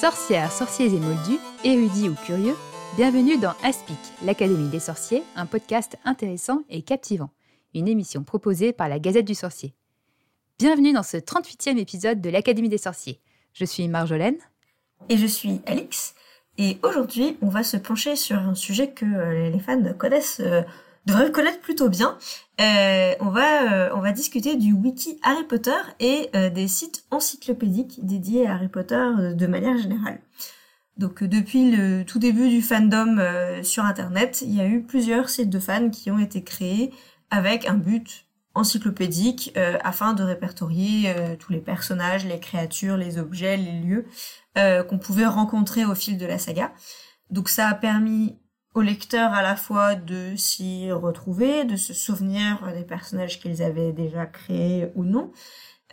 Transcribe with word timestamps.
Sorcières, 0.00 0.52
sorciers 0.52 0.94
et 0.94 1.00
moldus, 1.00 1.38
érudits 1.64 2.10
ou 2.10 2.14
curieux, 2.14 2.54
bienvenue 2.98 3.38
dans 3.38 3.54
Aspic, 3.62 3.96
l'Académie 4.22 4.68
des 4.68 4.78
sorciers, 4.78 5.22
un 5.36 5.46
podcast 5.46 5.96
intéressant 6.04 6.64
et 6.68 6.82
captivant, 6.82 7.30
une 7.74 7.88
émission 7.88 8.22
proposée 8.22 8.74
par 8.74 8.90
la 8.90 8.98
Gazette 8.98 9.24
du 9.24 9.34
Sorcier. 9.34 9.72
Bienvenue 10.58 10.92
dans 10.92 11.02
ce 11.02 11.16
38e 11.16 11.78
épisode 11.78 12.20
de 12.20 12.28
l'Académie 12.28 12.68
des 12.68 12.76
sorciers. 12.76 13.22
Je 13.54 13.64
suis 13.64 13.88
Marjolaine. 13.88 14.36
Et 15.08 15.16
je 15.16 15.26
suis 15.26 15.62
Alix. 15.64 16.14
Et 16.58 16.76
aujourd'hui, 16.82 17.38
on 17.40 17.48
va 17.48 17.62
se 17.62 17.78
pencher 17.78 18.16
sur 18.16 18.36
un 18.36 18.54
sujet 18.54 18.90
que 18.90 19.06
euh, 19.06 19.48
les 19.48 19.60
fans 19.60 19.82
connaissent, 19.94 20.42
euh, 21.08 21.12
devraient 21.12 21.32
connaître 21.32 21.60
plutôt 21.60 21.88
bien. 21.88 22.18
Euh, 22.60 23.14
on 23.20 23.30
va 23.30 23.94
on 23.94 24.00
va 24.00 24.12
discuter 24.12 24.56
du 24.56 24.72
wiki 24.72 25.18
Harry 25.22 25.44
Potter 25.44 25.76
et 26.00 26.30
des 26.50 26.68
sites 26.68 27.04
encyclopédiques 27.10 28.04
dédiés 28.04 28.46
à 28.46 28.54
Harry 28.54 28.68
Potter 28.68 29.34
de 29.34 29.46
manière 29.46 29.76
générale. 29.78 30.20
Donc 30.96 31.22
depuis 31.22 31.70
le 31.70 32.04
tout 32.04 32.18
début 32.18 32.48
du 32.48 32.62
fandom 32.62 33.18
sur 33.62 33.84
Internet, 33.84 34.42
il 34.42 34.54
y 34.54 34.60
a 34.60 34.66
eu 34.66 34.82
plusieurs 34.82 35.28
sites 35.28 35.50
de 35.50 35.58
fans 35.58 35.90
qui 35.90 36.10
ont 36.10 36.18
été 36.18 36.42
créés 36.42 36.92
avec 37.30 37.66
un 37.66 37.74
but 37.74 38.24
encyclopédique 38.54 39.54
afin 39.84 40.14
de 40.14 40.22
répertorier 40.22 41.14
tous 41.38 41.52
les 41.52 41.60
personnages, 41.60 42.24
les 42.24 42.40
créatures, 42.40 42.96
les 42.96 43.18
objets, 43.18 43.58
les 43.58 43.80
lieux 43.80 44.06
euh, 44.56 44.82
qu'on 44.82 44.96
pouvait 44.96 45.26
rencontrer 45.26 45.84
au 45.84 45.94
fil 45.94 46.16
de 46.16 46.24
la 46.24 46.38
saga. 46.38 46.72
Donc 47.28 47.50
ça 47.50 47.68
a 47.68 47.74
permis 47.74 48.38
aux 48.76 48.82
lecteurs 48.82 49.32
à 49.32 49.40
la 49.42 49.56
fois 49.56 49.94
de 49.94 50.36
s'y 50.36 50.92
retrouver, 50.92 51.64
de 51.64 51.76
se 51.76 51.94
souvenir 51.94 52.58
des 52.74 52.84
personnages 52.84 53.40
qu'ils 53.40 53.62
avaient 53.62 53.92
déjà 53.92 54.26
créés 54.26 54.92
ou 54.94 55.04
non, 55.04 55.32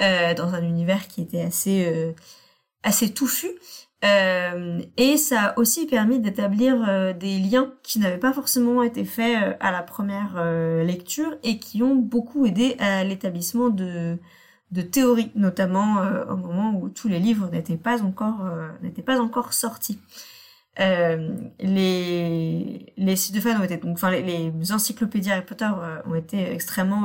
euh, 0.01 0.33
dans 0.33 0.53
un 0.53 0.61
univers 0.61 1.07
qui 1.07 1.21
était 1.21 1.41
assez 1.41 1.85
euh, 1.87 2.11
assez 2.83 3.13
touffu. 3.13 3.47
Euh, 4.03 4.81
et 4.97 5.15
ça 5.15 5.41
a 5.43 5.59
aussi 5.59 5.85
permis 5.87 6.19
d'établir 6.19 7.15
des 7.15 7.39
liens 7.39 7.73
qui 7.83 7.99
n'avaient 7.99 8.17
pas 8.17 8.33
forcément 8.33 8.83
été 8.83 9.05
faits 9.05 9.55
à 9.61 9.71
la 9.71 9.81
première 9.81 10.43
lecture 10.83 11.37
et 11.43 11.59
qui 11.59 11.81
ont 11.83 11.95
beaucoup 11.95 12.45
aidé 12.45 12.75
à 12.79 13.03
l'établissement 13.05 13.69
de 13.69 14.19
de 14.71 14.81
théorie, 14.81 15.31
notamment 15.35 16.01
au 16.29 16.35
moment 16.35 16.77
où 16.77 16.89
tous 16.89 17.07
les 17.07 17.19
livres 17.19 17.49
n'étaient 17.49 17.77
pas 17.77 18.03
encore 18.03 18.41
n'étaient 18.81 19.03
pas 19.03 19.21
encore 19.21 19.53
sortis. 19.53 19.99
Euh, 20.79 21.35
les 21.59 22.93
les 22.97 23.15
sites 23.15 23.35
de 23.35 23.39
fans 23.39 23.59
ont 23.59 23.63
été 23.63 23.77
donc 23.77 23.95
enfin 23.95 24.09
les, 24.09 24.23
les 24.23 24.71
encyclopédies 24.71 25.31
Harry 25.31 25.45
Potter 25.45 25.69
ont 26.07 26.15
été 26.15 26.51
extrêmement 26.51 27.03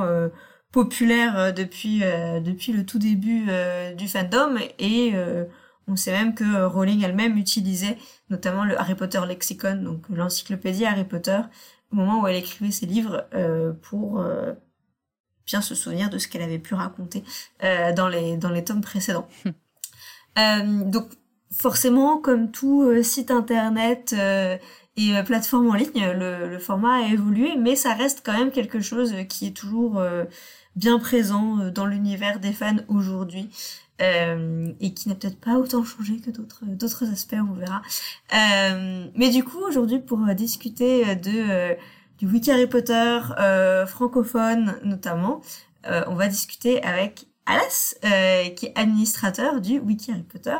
populaires 0.71 1.53
depuis 1.53 1.99
depuis 1.99 2.73
le 2.73 2.83
tout 2.83 2.97
début 2.97 3.45
du 3.95 4.07
fandom 4.07 4.57
et 4.79 5.13
on 5.87 5.95
sait 5.95 6.11
même 6.11 6.33
que 6.33 6.63
Rowling 6.63 7.03
elle-même 7.03 7.37
utilisait 7.37 7.97
notamment 8.31 8.65
le 8.65 8.79
Harry 8.79 8.95
Potter 8.95 9.21
Lexicon, 9.27 9.75
donc 9.83 10.09
l'encyclopédie 10.09 10.85
Harry 10.85 11.05
Potter, 11.05 11.39
au 11.91 11.95
moment 11.95 12.21
où 12.21 12.27
elle 12.27 12.37
écrivait 12.37 12.71
ses 12.71 12.87
livres 12.87 13.27
pour 13.83 14.19
bien 15.49 15.61
se 15.61 15.75
souvenir 15.75 16.09
de 16.09 16.17
ce 16.19 16.27
qu'elle 16.27 16.43
avait 16.43 16.59
pu 16.59 16.75
raconter 16.75 17.23
euh, 17.63 17.91
dans 17.93 18.07
les 18.07 18.37
dans 18.37 18.49
les 18.49 18.63
tomes 18.63 18.81
précédents. 18.81 19.27
euh, 20.37 20.83
donc 20.83 21.09
forcément, 21.51 22.17
comme 22.17 22.51
tout 22.51 22.83
euh, 22.83 23.03
site 23.03 23.31
internet 23.31 24.13
euh, 24.17 24.57
et 24.97 25.15
euh, 25.15 25.23
plateforme 25.23 25.69
en 25.69 25.73
ligne, 25.73 26.11
le, 26.13 26.59
format 26.59 26.97
a 26.97 27.07
évolué, 27.07 27.55
mais 27.57 27.75
ça 27.75 27.93
reste 27.93 28.21
quand 28.23 28.37
même 28.37 28.51
quelque 28.51 28.79
chose 28.81 29.13
qui 29.27 29.47
est 29.47 29.55
toujours 29.55 30.01
bien 30.75 30.99
présent 30.99 31.69
dans 31.69 31.85
l'univers 31.85 32.39
des 32.39 32.53
fans 32.53 32.77
aujourd'hui. 32.87 33.49
Et 34.01 34.93
qui 34.93 35.09
n'a 35.09 35.15
peut-être 35.15 35.41
pas 35.41 35.55
autant 35.55 35.83
changé 35.83 36.21
que 36.21 36.31
d'autres 36.31 37.11
aspects, 37.11 37.35
on 37.37 37.53
verra. 37.53 37.81
Mais 39.15 39.29
du 39.29 39.43
coup, 39.43 39.59
aujourd'hui, 39.59 39.99
pour 39.99 40.19
discuter 40.35 41.15
de 41.15 41.75
du 42.17 42.27
wiki 42.27 42.51
Harry 42.51 42.67
Potter 42.67 43.19
francophone 43.87 44.79
notamment. 44.83 45.41
On 45.85 46.15
va 46.15 46.27
discuter 46.27 46.81
avec 46.83 47.27
Alas, 47.45 47.95
qui 48.55 48.67
est 48.67 48.73
administrateur 48.75 49.59
du 49.59 49.79
wiki 49.79 50.11
Harry 50.11 50.23
Potter 50.23 50.55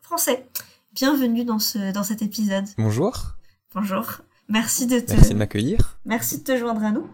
français. 0.00 0.46
Bienvenue 0.92 1.44
dans 1.44 1.58
ce 1.58 1.92
dans 1.92 2.02
cet 2.02 2.22
épisode. 2.22 2.64
Bonjour. 2.78 3.36
Bonjour. 3.74 4.04
Merci 4.48 4.86
de 4.86 5.00
te 5.00 5.12
merci 5.12 5.30
de 5.30 5.38
m'accueillir. 5.38 5.98
Merci 6.04 6.38
de 6.38 6.44
te 6.44 6.56
joindre 6.56 6.84
à 6.84 6.90
nous. 6.90 7.08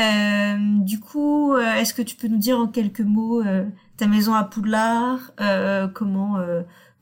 Euh, 0.00 0.56
du 0.84 0.98
coup, 1.00 1.56
est-ce 1.56 1.92
que 1.92 2.02
tu 2.02 2.16
peux 2.16 2.28
nous 2.28 2.38
dire 2.38 2.58
en 2.58 2.66
quelques 2.66 3.00
mots 3.00 3.42
euh, 3.42 3.64
ta 3.98 4.06
maison 4.06 4.34
à 4.34 4.44
Poudlard, 4.44 5.32
euh, 5.40 5.88
comment 5.88 6.38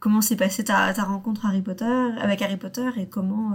comment 0.00 0.20
s'est 0.20 0.36
passée 0.36 0.64
ta, 0.64 0.92
ta 0.92 1.04
rencontre 1.04 1.46
Harry 1.46 1.62
Potter 1.62 2.10
avec 2.20 2.42
Harry 2.42 2.56
Potter 2.56 2.90
et 2.96 3.08
comment 3.08 3.54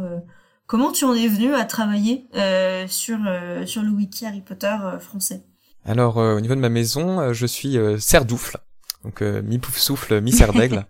Comment 0.68 0.92
tu 0.92 1.06
en 1.06 1.14
es 1.14 1.28
venu 1.28 1.54
à 1.54 1.64
travailler 1.66 2.26
euh, 2.36 2.88
sur 2.88 3.20
euh, 3.28 3.68
sur 3.68 3.84
le 3.84 3.90
wiki 3.90 4.26
Harry 4.26 4.42
Potter 4.42 4.76
euh, 4.84 5.00
français? 5.00 5.44
Alors 5.84 6.18
au 6.18 6.42
niveau 6.42 6.56
de 6.56 6.60
ma 6.60 6.70
maison, 6.70 7.32
je 7.32 7.46
suis 7.46 7.78
serdoufle, 8.00 8.58
donc 9.06 9.22
mi 9.22 9.60
pouf 9.60 9.78
souffle, 9.78 10.20
mi 10.22 10.32
serre 10.32 10.54
d'aigle. 10.54 10.86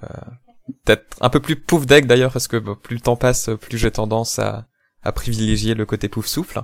Peut-être 0.84 1.16
un 1.20 1.30
peu 1.30 1.40
plus 1.40 1.56
pouf 1.56 1.86
d'aigle 1.86 2.08
d'ailleurs 2.08 2.32
parce 2.32 2.48
que 2.48 2.56
plus 2.56 2.96
le 2.96 3.00
temps 3.00 3.16
passe, 3.16 3.50
plus 3.60 3.78
j'ai 3.78 3.90
tendance 3.90 4.38
à, 4.38 4.66
à 5.02 5.12
privilégier 5.12 5.74
le 5.74 5.86
côté 5.86 6.08
pouf 6.08 6.26
souffle. 6.26 6.60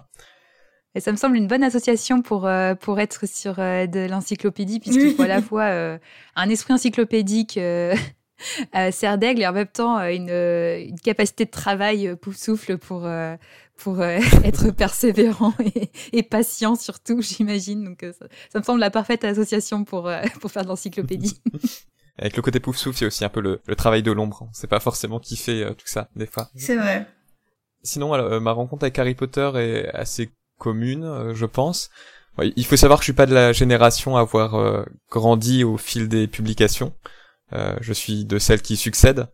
Et 0.94 1.00
ça 1.00 1.12
me 1.12 1.16
semble 1.16 1.36
une 1.36 1.46
bonne 1.46 1.62
association 1.62 2.20
pour 2.20 2.50
pour 2.80 3.00
être 3.00 3.26
sur 3.26 3.56
de 3.56 4.08
l'encyclopédie 4.10 4.80
puisqu'il 4.80 5.14
faut 5.14 5.22
à 5.22 5.28
la 5.28 5.40
fois 5.40 5.98
un 6.34 6.48
esprit 6.50 6.74
encyclopédique 6.74 7.58
euh, 8.76 8.90
serre 8.90 9.18
d'aigle 9.18 9.42
et 9.42 9.46
en 9.46 9.52
même 9.52 9.66
temps 9.66 9.98
euh, 9.98 10.10
une, 10.10 10.30
euh, 10.30 10.84
une 10.84 11.00
capacité 11.00 11.44
de 11.44 11.50
travail 11.50 12.08
euh, 12.08 12.16
pouf 12.16 12.36
souffle 12.36 12.78
pour 12.78 13.08
pour 13.76 14.02
être 14.44 14.70
persévérant 14.70 15.54
et, 15.74 15.90
et, 16.12 16.22
patient 16.22 16.76
surtout, 16.76 17.20
j'imagine. 17.22 17.84
Donc 17.84 18.00
ça, 18.00 18.26
ça, 18.50 18.58
me 18.58 18.64
semble 18.64 18.80
la 18.80 18.90
parfaite 18.90 19.24
association 19.24 19.84
pour 19.84 20.10
pour 20.40 20.50
faire 20.50 20.62
de 20.62 20.68
l'encyclopédie. 20.68 21.40
Avec 22.18 22.36
le 22.36 22.42
côté 22.42 22.60
pouf 22.60 22.76
souffle, 22.76 22.98
c'est 22.98 23.06
aussi 23.06 23.24
un 23.24 23.28
peu 23.28 23.40
le, 23.40 23.60
le 23.66 23.74
travail 23.74 24.02
de 24.02 24.12
l'ombre. 24.12 24.48
C'est 24.52 24.68
pas 24.68 24.80
forcément 24.80 25.18
qui 25.18 25.36
fait 25.36 25.74
tout 25.74 25.86
ça 25.86 26.08
des 26.14 26.26
fois. 26.26 26.48
C'est 26.54 26.76
vrai. 26.76 27.06
Sinon, 27.82 28.12
alors, 28.12 28.40
ma 28.40 28.52
rencontre 28.52 28.84
avec 28.84 28.98
Harry 28.98 29.14
Potter 29.14 29.50
est 29.56 29.88
assez 29.88 30.30
commune, 30.58 31.32
je 31.34 31.46
pense. 31.46 31.90
Il 32.40 32.64
faut 32.64 32.76
savoir 32.76 33.00
que 33.00 33.02
je 33.02 33.06
suis 33.06 33.12
pas 33.12 33.26
de 33.26 33.34
la 33.34 33.52
génération 33.52 34.16
à 34.16 34.20
avoir 34.20 34.86
grandi 35.10 35.64
au 35.64 35.78
fil 35.78 36.08
des 36.08 36.28
publications. 36.28 36.92
Euh, 37.54 37.74
je 37.80 37.92
suis 37.92 38.24
de 38.24 38.38
celle 38.38 38.62
qui 38.62 38.76
succède. 38.76 39.26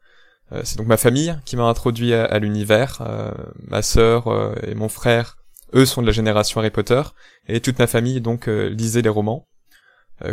Euh, 0.53 0.63
c'est 0.65 0.79
donc 0.79 0.87
ma 0.87 0.97
famille 0.97 1.37
qui 1.45 1.57
m'a 1.57 1.65
introduit 1.65 2.15
à, 2.15 2.39
l'univers. 2.39 3.03
Euh, 3.03 3.31
ma 3.67 3.83
sœur 3.83 4.29
et 4.63 4.75
mon 4.75 4.89
frère, 4.89 5.37
eux, 5.75 5.85
sont 5.85 6.03
de 6.03 6.07
la 6.07 6.13
génération 6.13 6.61
Harry 6.61 6.71
Potter. 6.71 7.03
Et 7.47 7.61
toute 7.61 7.79
ma 7.79 7.87
famille, 7.87 8.21
donc, 8.21 8.47
lisait 8.47 9.03
les 9.03 9.09
romans 9.09 9.47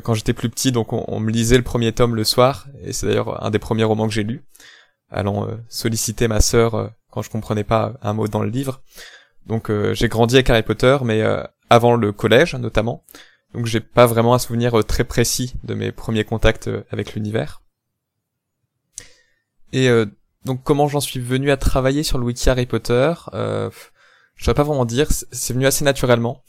quand 0.02 0.16
j'étais 0.16 0.34
plus 0.34 0.50
petit, 0.50 0.72
donc 0.72 0.94
on, 0.94 1.20
me 1.20 1.30
lisait 1.30 1.58
le 1.58 1.64
premier 1.64 1.92
tome 1.92 2.16
le 2.16 2.24
soir, 2.24 2.66
et 2.82 2.92
c'est 2.92 3.06
d'ailleurs 3.06 3.46
un 3.46 3.52
des 3.52 3.60
premiers 3.60 3.84
romans 3.84 4.08
que 4.08 4.14
j'ai 4.16 4.24
lu, 4.24 4.44
allant 5.12 5.48
solliciter 5.70 6.28
ma 6.28 6.42
sœur 6.42 6.90
quand 7.12 7.22
je 7.22 7.30
comprenais 7.30 7.64
pas 7.64 7.94
un 8.02 8.14
mot 8.14 8.28
dans 8.28 8.42
le 8.42 8.50
livre. 8.50 8.82
Donc 9.46 9.72
j'ai 9.94 10.08
grandi 10.08 10.38
avec 10.38 10.50
Harry 10.50 10.64
Potter, 10.64 10.98
mais 11.04 11.22
avant 11.70 11.96
le 11.96 12.12
collège 12.12 12.56
notamment, 12.56 13.04
donc 13.54 13.68
j'ai 13.68 13.80
pas 13.80 14.08
vraiment 14.08 14.34
un 14.34 14.40
souvenir 14.40 14.84
très 14.84 15.04
précis 15.04 15.54
de 15.64 15.76
mes 15.76 15.92
premiers 15.92 16.24
contacts 16.24 16.68
avec 16.90 17.14
l'univers. 17.14 17.62
Et 19.76 19.90
euh, 19.90 20.06
donc 20.46 20.64
comment 20.64 20.88
j'en 20.88 21.02
suis 21.02 21.20
venu 21.20 21.52
à 21.52 21.58
travailler 21.58 22.04
sur 22.04 22.18
le 22.18 22.24
wiki 22.24 22.50
Harry 22.50 22.66
Potter 22.66 23.14
euh, 23.34 23.70
Je 24.38 24.46
saurais 24.46 24.56
pas 24.56 24.64
vraiment 24.64 24.86
dire, 24.86 25.10
c'est 25.12 25.54
venu 25.54 25.66
assez 25.66 25.84
naturellement. 25.84 26.42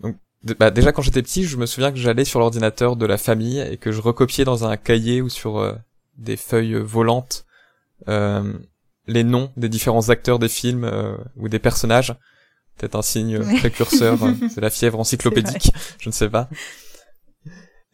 Donc 0.00 0.16
bah, 0.58 0.70
déjà 0.70 0.90
quand 0.90 1.02
j'étais 1.02 1.20
petit, 1.20 1.44
je 1.44 1.58
me 1.58 1.66
souviens 1.66 1.92
que 1.92 1.98
j'allais 1.98 2.24
sur 2.24 2.40
l'ordinateur 2.40 2.96
de 2.96 3.04
la 3.04 3.18
famille 3.18 3.60
et 3.60 3.76
que 3.76 3.92
je 3.92 4.00
recopiais 4.00 4.44
dans 4.44 4.64
un 4.64 4.78
cahier 4.78 5.20
ou 5.20 5.28
sur 5.28 5.58
euh, 5.58 5.74
des 6.16 6.38
feuilles 6.38 6.80
volantes 6.80 7.44
euh, 8.08 8.54
les 9.06 9.24
noms 9.24 9.52
des 9.58 9.68
différents 9.68 10.08
acteurs 10.08 10.38
des 10.38 10.48
films 10.48 10.84
euh, 10.84 11.18
ou 11.36 11.50
des 11.50 11.58
personnages. 11.58 12.14
Peut-être 12.78 12.94
un 12.94 13.02
signe 13.02 13.38
précurseur 13.58 14.18
de 14.56 14.60
la 14.60 14.70
fièvre 14.70 14.98
encyclopédique, 14.98 15.70
je 16.00 16.08
ne 16.08 16.14
sais 16.14 16.30
pas. 16.30 16.48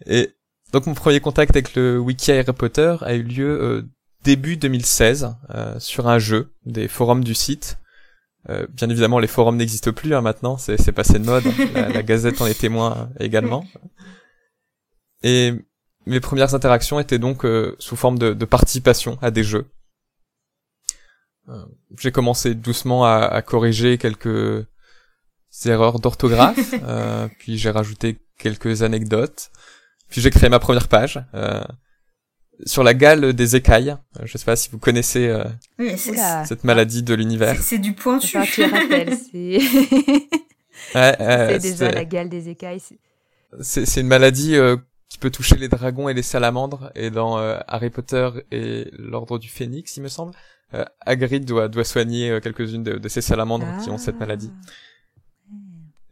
Et 0.07 0.31
donc 0.73 0.87
mon 0.87 0.95
premier 0.95 1.19
contact 1.19 1.57
avec 1.57 1.75
le 1.75 1.99
wiki 1.99 2.31
Harry 2.31 2.45
Potter 2.53 2.95
a 3.01 3.15
eu 3.15 3.25
lieu 3.25 3.89
début 4.25 4.57
2016 4.57 5.35
euh, 5.51 5.79
sur 5.79 6.09
un 6.09 6.19
jeu 6.19 6.53
des 6.67 6.89
forums 6.89 7.25
du 7.25 7.35
site. 7.35 7.79
Euh, 8.49 8.67
bien 8.71 8.89
évidemment, 8.89 9.19
les 9.19 9.27
forums 9.27 9.57
n'existent 9.57 9.93
plus 9.93 10.15
hein, 10.15 10.23
maintenant, 10.23 10.57
c'est 10.57 10.93
passé 10.93 11.19
de 11.19 11.25
mode. 11.25 11.45
la, 11.75 12.03
Gazette 12.03 12.41
en 12.41 12.47
est 12.47 12.59
témoin 12.59 13.11
également. 13.19 13.67
Et 15.23 15.53
mes 16.07 16.21
premières 16.21 16.55
interactions 16.55 16.99
étaient 17.01 17.19
donc 17.19 17.45
euh, 17.45 17.77
sous 17.79 17.97
forme 17.97 18.19
de, 18.19 18.33
de, 18.33 18.45
participation 18.45 19.19
à 19.21 19.31
des 19.31 19.45
jeux. 19.45 19.67
J'ai 21.99 22.13
commencé 22.13 22.55
doucement 22.55 23.05
à, 23.05 23.25
à, 23.25 23.43
corriger 23.43 23.99
quelques 23.99 24.67
erreurs 25.65 25.99
d'orthographe, 25.99 26.75
puis 27.41 27.59
j'ai 27.59 27.71
rajouté 27.71 28.21
quelques 28.39 28.83
anecdotes, 28.83 29.51
puis 30.09 30.21
j'ai 30.21 30.31
créé 30.31 30.49
ma 30.49 30.61
première 30.61 30.87
page 30.87 31.21
sur 32.67 32.83
la 32.83 32.95
gale 32.95 33.33
des 33.33 33.57
écailles. 33.57 33.91
Euh, 34.19 34.23
je 34.27 34.37
sais 34.39 34.45
pas 34.45 34.57
si 34.57 34.69
vous 34.71 34.79
connaissez 34.79 35.29
euh, 35.29 35.45
Oui, 35.79 35.97
cette 35.99 36.65
maladie 36.65 37.03
de 37.03 37.15
l'univers. 37.15 37.61
c'est- 37.61 37.79
du 37.79 37.95
pointu. 37.95 38.37
Enfin, 38.39 38.47
tu 38.53 38.63
le 38.67 38.71
rappelles, 38.71 39.17
c'est 39.33 39.59
Ouais, 40.95 41.15
c'est 41.19 41.21
euh, 41.21 41.59
déjà 41.59 41.91
la 41.91 42.05
gale 42.05 42.29
des 42.29 42.49
écailles. 42.49 42.81
c'est- 43.61 44.01
une 44.01 44.07
maladie 44.09 44.57
euh, 44.57 44.77
qui 45.09 45.19
peut 45.19 45.31
toucher 45.31 45.57
les 45.57 45.69
dragons 45.69 46.09
et 46.09 46.15
les 46.15 46.23
salamandres. 46.23 46.91
Et 46.95 47.11
dans 47.11 47.39
euh, 47.39 47.59
Harry 47.69 47.91
Potter 47.91 48.29
et 48.51 48.91
l'Ordre 48.99 49.39
du 49.39 49.49
Phénix, 49.49 49.97
il 49.97 50.03
me 50.03 50.09
semble, 50.09 50.33
euh, 50.75 50.85
Hagrid 51.05 51.45
doit 51.45 51.69
doit 51.69 51.85
soigner 51.85 52.31
euh, 52.31 52.41
quelques-unes 52.41 52.83
de, 52.85 52.99
de 52.99 53.09
ces 53.09 53.21
salamandres 53.23 53.67
qui 53.83 53.91
ont 53.91 53.99
cette 53.99 54.17
Ah. 54.19 54.21
maladie. 54.21 54.51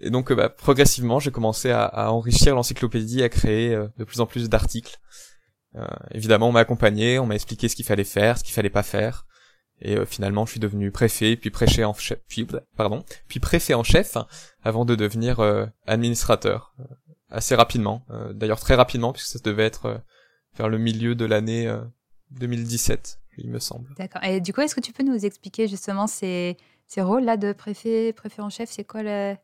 Et 0.00 0.10
donc, 0.10 0.30
euh, 0.30 0.34
bah, 0.36 0.48
progressivement, 0.48 1.18
j'ai 1.18 1.32
commencé 1.32 1.70
à, 1.70 1.84
à 1.84 2.10
enrichir 2.10 2.54
l'encyclopédie, 2.54 3.22
à 3.22 3.28
créer 3.28 3.74
euh, 3.74 3.88
de 3.98 4.04
plus 4.04 4.20
en 4.20 4.26
plus 4.26 4.48
d'articles. 4.48 4.98
Euh, 5.76 5.86
évidemment, 6.12 6.48
on 6.48 6.52
m'a 6.52 6.60
accompagné, 6.60 7.18
on 7.18 7.26
m'a 7.26 7.34
expliqué 7.34 7.68
ce 7.68 7.76
qu'il 7.76 7.84
fallait 7.84 8.04
faire, 8.04 8.38
ce 8.38 8.44
qu'il 8.44 8.54
fallait 8.54 8.70
pas 8.70 8.82
faire. 8.82 9.26
Et 9.80 9.96
euh, 9.96 10.04
finalement, 10.04 10.44
je 10.46 10.52
suis 10.52 10.60
devenu 10.60 10.90
préfet, 10.90 11.36
puis 11.36 11.50
préfet 11.50 11.84
en 11.84 11.94
chef, 11.94 12.18
puis 12.28 12.46
pardon, 12.76 13.04
puis 13.28 13.38
préfet 13.38 13.74
en 13.74 13.84
chef, 13.84 14.16
avant 14.62 14.84
de 14.84 14.94
devenir 14.94 15.40
euh, 15.40 15.66
administrateur 15.86 16.74
assez 17.30 17.54
rapidement. 17.54 18.06
D'ailleurs, 18.32 18.58
très 18.58 18.74
rapidement, 18.74 19.12
puisque 19.12 19.28
ça 19.28 19.38
devait 19.44 19.66
être 19.66 20.00
vers 20.58 20.68
le 20.68 20.78
milieu 20.78 21.14
de 21.14 21.24
l'année 21.24 21.66
euh, 21.66 21.80
2017, 22.32 23.20
il 23.38 23.50
me 23.50 23.58
semble. 23.58 23.94
D'accord. 23.96 24.22
Et 24.24 24.40
du 24.40 24.52
coup, 24.52 24.60
est-ce 24.60 24.74
que 24.74 24.80
tu 24.80 24.92
peux 24.92 25.04
nous 25.04 25.24
expliquer 25.24 25.68
justement 25.68 26.06
ces, 26.06 26.56
ces 26.86 27.00
rôles-là 27.00 27.36
de 27.36 27.52
préfet, 27.52 28.12
préfet 28.12 28.42
en 28.42 28.50
chef? 28.50 28.68
C'est 28.70 28.84
quoi 28.84 29.02
le... 29.02 29.36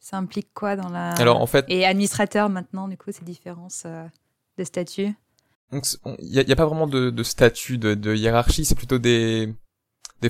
Ça 0.00 0.16
implique 0.16 0.52
quoi 0.52 0.74
dans 0.74 0.88
la... 0.88 1.10
Alors, 1.12 1.40
en 1.40 1.46
fait, 1.46 1.64
Et 1.68 1.86
administrateur 1.86 2.48
maintenant, 2.48 2.88
du 2.88 2.98
coup, 2.98 3.12
ces 3.12 3.24
différences 3.24 3.84
euh, 3.86 4.04
de 4.58 4.64
statut? 4.64 5.14
Donc 5.72 5.86
il 6.18 6.30
y 6.30 6.52
a, 6.52 6.56
pas 6.56 6.66
vraiment 6.66 6.86
de, 6.86 7.22
statut, 7.22 7.78
de, 7.78 8.14
hiérarchie, 8.14 8.66
c'est 8.66 8.74
plutôt 8.74 8.98
des 8.98 9.54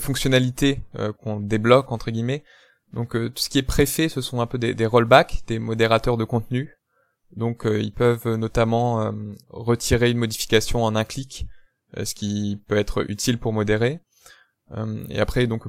fonctionnalités 0.00 0.80
euh, 0.98 1.12
qu'on 1.12 1.40
débloque 1.40 1.90
entre 1.90 2.10
guillemets. 2.12 2.44
Donc 2.92 3.16
euh, 3.16 3.28
tout 3.28 3.42
ce 3.42 3.50
qui 3.50 3.58
est 3.58 3.62
préfet, 3.62 4.08
ce 4.08 4.20
sont 4.20 4.40
un 4.40 4.46
peu 4.46 4.58
des, 4.58 4.86
rollbacks, 4.86 5.42
des 5.48 5.58
modérateurs 5.58 6.16
de 6.16 6.24
contenu. 6.24 6.76
Donc 7.34 7.66
euh, 7.66 7.80
ils 7.80 7.92
peuvent 7.92 8.36
notamment 8.36 9.12
retirer 9.48 10.10
une 10.10 10.18
modification 10.18 10.84
en 10.84 10.94
un 10.94 11.04
clic, 11.04 11.46
ce 12.02 12.14
qui 12.14 12.62
peut 12.68 12.76
être 12.76 13.10
utile 13.10 13.38
pour 13.38 13.52
modérer. 13.52 14.00
Et 15.08 15.18
après 15.18 15.48
donc 15.48 15.64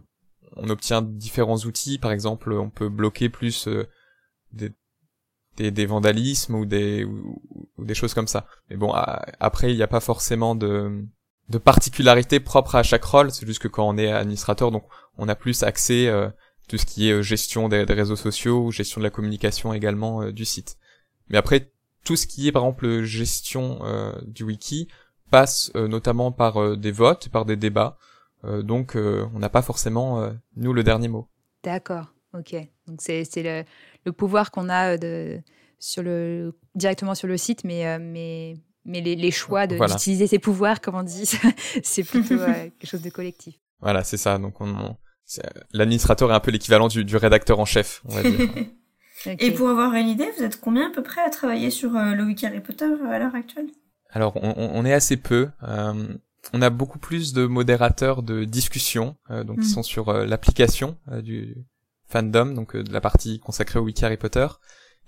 on 0.55 0.69
obtient 0.69 1.01
différents 1.01 1.57
outils, 1.57 1.97
par 1.97 2.11
exemple 2.11 2.53
on 2.53 2.69
peut 2.69 2.89
bloquer 2.89 3.29
plus 3.29 3.67
des, 4.51 4.71
des, 5.57 5.71
des 5.71 5.85
vandalismes 5.85 6.55
ou 6.55 6.65
des 6.65 7.03
ou, 7.03 7.41
ou 7.77 7.85
des 7.85 7.95
choses 7.95 8.13
comme 8.13 8.27
ça. 8.27 8.47
Mais 8.69 8.77
bon, 8.77 8.91
après, 8.93 9.71
il 9.71 9.75
n'y 9.75 9.83
a 9.83 9.87
pas 9.87 9.99
forcément 9.99 10.55
de, 10.55 11.05
de 11.49 11.57
particularité 11.57 12.39
propre 12.39 12.75
à 12.75 12.83
chaque 12.83 13.03
rôle. 13.03 13.31
C'est 13.31 13.45
juste 13.45 13.61
que 13.61 13.67
quand 13.67 13.87
on 13.87 13.97
est 13.97 14.11
administrateur, 14.11 14.71
donc 14.71 14.85
on 15.17 15.27
a 15.27 15.35
plus 15.35 15.63
accès 15.63 16.07
euh, 16.07 16.29
tout 16.67 16.77
ce 16.77 16.85
qui 16.85 17.09
est 17.09 17.13
euh, 17.13 17.21
gestion 17.21 17.69
des, 17.69 17.83
réseaux 17.83 18.15
sociaux, 18.15 18.71
gestion 18.71 18.99
de 18.99 19.03
la 19.03 19.09
communication 19.09 19.73
également 19.73 20.21
euh, 20.21 20.31
du 20.31 20.45
site. 20.45 20.77
Mais 21.29 21.37
après, 21.37 21.71
tout 22.03 22.15
ce 22.15 22.27
qui 22.27 22.47
est 22.47 22.51
par 22.51 22.63
exemple 22.63 23.03
gestion 23.03 23.79
euh, 23.83 24.13
du 24.25 24.43
wiki 24.43 24.87
passe 25.29 25.71
euh, 25.75 25.87
notamment 25.87 26.31
par 26.31 26.77
des 26.77 26.91
votes, 26.91 27.29
par 27.29 27.45
des 27.45 27.55
débats. 27.55 27.97
Donc, 28.45 28.97
on 28.97 29.39
n'a 29.39 29.47
pas 29.47 29.61
forcément 29.61 30.29
nous 30.57 30.73
le 30.73 30.83
dernier 30.83 31.07
mot. 31.07 31.29
D'accord, 31.63 32.07
ok. 32.33 32.57
Donc 32.87 33.01
c'est 33.01 33.23
c'est 33.23 33.41
le, 33.41 33.63
le 34.05 34.11
pouvoir 34.11 34.51
qu'on 34.51 34.69
a 34.69 34.93
euh, 34.93 34.97
de, 34.97 35.41
sur 35.79 36.03
le, 36.03 36.57
directement 36.75 37.15
sur 37.15 37.27
le 37.27 37.37
site, 37.37 37.63
mais, 37.63 37.85
euh, 37.87 37.97
mais, 38.01 38.55
mais 38.85 39.01
les, 39.01 39.15
les 39.15 39.31
choix 39.31 39.67
de- 39.67 39.75
Voilà. 39.75 39.95
d'utiliser 39.95 40.27
ces 40.27 40.39
pouvoirs, 40.39 40.81
comme 40.81 40.95
on 40.95 41.03
dit, 41.03 41.25
c'est 41.83 42.03
plutôt 42.03 42.33
euh, 42.39 42.69
quelque 42.79 42.87
chose 42.89 43.01
de 43.01 43.09
collectif. 43.09 43.55
Voilà, 43.81 44.03
c'est 44.03 44.17
ça. 44.17 44.37
Donc, 44.37 44.61
on, 44.61 44.95
l'administrateur 45.73 46.31
est 46.31 46.35
un 46.35 46.39
peu 46.39 46.51
l'équivalent 46.51 46.87
du, 46.87 47.03
du 47.05 47.17
rédacteur 47.17 47.59
en 47.59 47.65
chef, 47.65 48.01
on 48.05 48.13
va 48.15 48.23
dire. 48.23 48.49
Et 49.39 49.51
pour 49.51 49.69
avoir 49.69 49.93
une 49.93 50.07
idée, 50.09 50.27
vous 50.37 50.43
êtes 50.43 50.59
combien 50.59 50.89
à 50.89 50.91
peu 50.91 51.01
près 51.01 51.21
à 51.21 51.29
travailler 51.29 51.69
sur 51.69 51.95
euh, 51.95 52.13
le 52.13 52.23
wiki 52.25 52.45
Harry 52.45 52.59
Potter 52.59 52.89
à 53.09 53.19
l'heure 53.19 53.35
actuelle? 53.35 53.67
Alors, 54.09 54.35
on, 54.43 54.85
est 54.85 54.91
assez 54.93 55.15
peu. 55.17 55.49
Euh, 55.63 56.13
on 56.51 56.61
a 56.61 56.69
beaucoup 56.69 56.99
plus 56.99 57.31
de 57.33 57.45
modérateurs 57.45 58.21
de 58.21 58.43
discussion, 58.43 59.15
euh, 59.31 59.43
donc 59.43 59.59
qui 59.61 59.67
Mm. 59.67 59.73
sont 59.73 59.83
sur 59.83 60.09
euh, 60.09 60.25
l'application 60.25 60.97
euh, 61.09 61.21
du 61.21 61.55
fandom, 62.13 62.53
donc 62.53 62.75
euh, 62.75 62.83
de 62.83 62.93
la 62.93 63.01
partie 63.01 63.39
consacrée 63.39 63.79
au 63.79 63.83
wiki 63.83 64.05
Harry 64.05 64.17
Potter. 64.17 64.47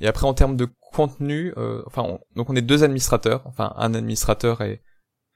Et 0.01 0.07
après, 0.07 0.25
en 0.27 0.33
termes 0.33 0.57
de 0.57 0.67
contenu, 0.91 1.53
euh, 1.57 1.81
enfin, 1.87 2.01
on- 2.03 2.19
donc 2.35 2.49
on 2.49 2.55
est 2.55 2.61
deux 2.61 2.83
administrateurs, 2.83 3.41
enfin 3.45 3.73
un 3.77 3.93
administrateur 3.93 4.61
et 4.61 4.81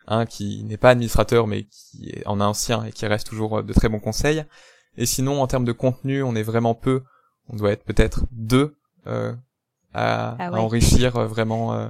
un 0.07 0.25
qui 0.25 0.63
n'est 0.63 0.77
pas 0.77 0.89
administrateur 0.89 1.45
mais 1.47 1.65
qui 1.65 2.09
est 2.09 2.25
en 2.27 2.41
ancien 2.41 2.83
et 2.85 2.91
qui 2.91 3.05
reste 3.05 3.27
toujours 3.27 3.59
euh, 3.59 3.63
de 3.63 3.73
très 3.73 3.87
bons 3.89 3.99
conseils. 3.99 4.43
Et 4.97 5.05
sinon, 5.05 5.41
en 5.41 5.47
termes 5.47 5.65
de 5.65 5.71
contenu, 5.71 6.23
on 6.23 6.35
est 6.35 6.43
vraiment 6.43 6.75
peu. 6.75 7.03
On 7.47 7.55
doit 7.55 7.71
être 7.71 7.83
peut-être 7.85 8.25
deux 8.31 8.75
euh, 9.07 9.33
à, 9.93 10.35
Ah 10.39 10.47
à 10.47 10.51
ouais. 10.51 10.59
enrichir 10.59 11.15
euh, 11.15 11.25
vraiment. 11.27 11.73
euh, 11.75 11.87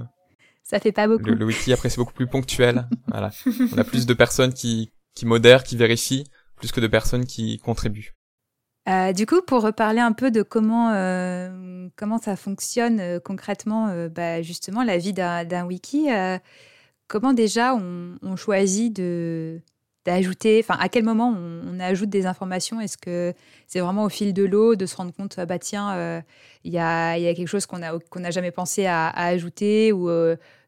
Ça 0.62 0.78
fait 0.78 0.92
pas 0.92 1.08
beaucoup. 1.08 1.24
le, 1.24 1.34
le 1.34 1.44
wiki 1.44 1.72
après 1.72 1.88
c'est 1.90 1.96
beaucoup 1.98 2.12
plus 2.14 2.26
ponctuel. 2.28 2.86
voilà. 3.08 3.30
On 3.74 3.78
a 3.78 3.84
plus 3.84 4.06
de 4.06 4.14
personnes 4.14 4.52
qui, 4.54 4.92
qui 5.16 5.26
modèrent, 5.26 5.64
qui 5.64 5.76
vérifient, 5.76 6.24
plus 6.56 6.70
que 6.72 6.80
de 6.80 6.86
personnes 6.86 7.26
qui 7.26 7.58
contribuent. 7.58 8.14
Euh, 8.90 9.12
du 9.12 9.24
coup, 9.26 9.40
pour 9.42 9.62
reparler 9.62 10.00
un 10.00 10.12
peu 10.12 10.30
de 10.32 10.42
comment, 10.42 10.90
euh, 10.92 11.88
comment 11.96 12.18
ça 12.18 12.34
fonctionne 12.34 12.98
euh, 12.98 13.20
concrètement, 13.20 14.08
bah, 14.08 14.42
justement, 14.42 14.82
la 14.82 14.98
vie 14.98 15.12
d'un 15.12 15.64
wiki, 15.64 16.08
comment 17.08 17.32
déjà 17.32 17.74
on, 17.74 18.36
choisit 18.36 18.94
de 18.94 19.60
d'ajouter, 20.06 20.64
enfin 20.64 20.78
à 20.80 20.88
quel 20.88 21.04
moment 21.04 21.28
on, 21.28 21.78
ajoute 21.78 22.08
des 22.08 22.26
informations? 22.26 22.80
Est-ce 22.80 22.96
que 22.98 23.34
c'est 23.66 23.80
vraiment 23.80 24.04
au 24.04 24.08
fil 24.08 24.32
de 24.32 24.44
l'eau 24.44 24.74
de 24.74 24.86
se 24.86 24.96
rendre 24.96 25.12
compte, 25.12 25.34
ah 25.38 25.46
bah 25.46 25.58
tiens, 25.58 26.22
il 26.64 26.72
y, 26.72 26.78
a, 26.78 27.16
quelque 27.16 27.46
chose 27.46 27.66
qu'on 27.66 27.82
a 27.82 27.98
qu'on 27.98 28.20
n'a 28.20 28.30
jamais 28.30 28.50
pensé 28.50 28.86
à, 28.86 29.08
ajouter? 29.10 29.92
Ou 29.92 30.08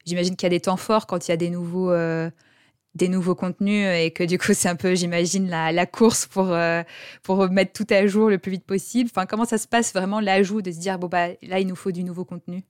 j'imagine 0.07 0.37
qu'il 0.37 0.47
y 0.47 0.49
a 0.49 0.51
des 0.51 0.61
temps 0.61 0.77
forts 0.77 1.07
quand 1.07 1.29
il 1.29 1.31
y 1.33 1.35
a 1.35 1.37
des 1.37 1.51
nouveaux 1.51 1.91
des 2.95 3.09
nouveaux 3.09 3.35
contenus 3.35 3.87
et 3.87 4.11
que 4.11 4.25
du 4.25 4.39
coup 4.39 4.53
c'est 4.55 4.69
un 4.69 4.77
peu 4.77 4.95
j'imagine 4.95 5.49
la, 5.49 5.73
la 5.73 5.87
course 5.87 6.27
pour 6.27 6.51
euh, 6.53 6.83
pour 7.23 7.49
mettre 7.51 7.73
tout 7.73 7.87
à 7.89 8.07
jour 8.07 8.29
le 8.29 8.39
plus 8.39 8.53
vite 8.53 8.67
possible. 8.67 9.11
Enfin 9.13 9.27
comment 9.27 9.47
ça 9.47 9.59
se 9.59 9.67
passe 9.67 9.93
vraiment 9.95 10.21
l'ajout 10.21 10.63
de 10.63 10.71
se 10.71 10.79
dire 10.79 10.99
bon 10.99 11.09
bah 11.09 11.29
là 11.43 11.59
il 11.59 11.67
nous 11.67 11.77
faut 11.77 11.91
du 11.91 12.05
nouveau 12.05 12.25
contenu? 12.25 12.65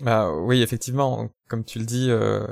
Bah 0.00 0.32
oui, 0.32 0.62
effectivement, 0.62 1.28
comme 1.46 1.64
tu 1.64 1.78
le 1.78 1.84
dis, 1.84 2.10
euh, 2.10 2.46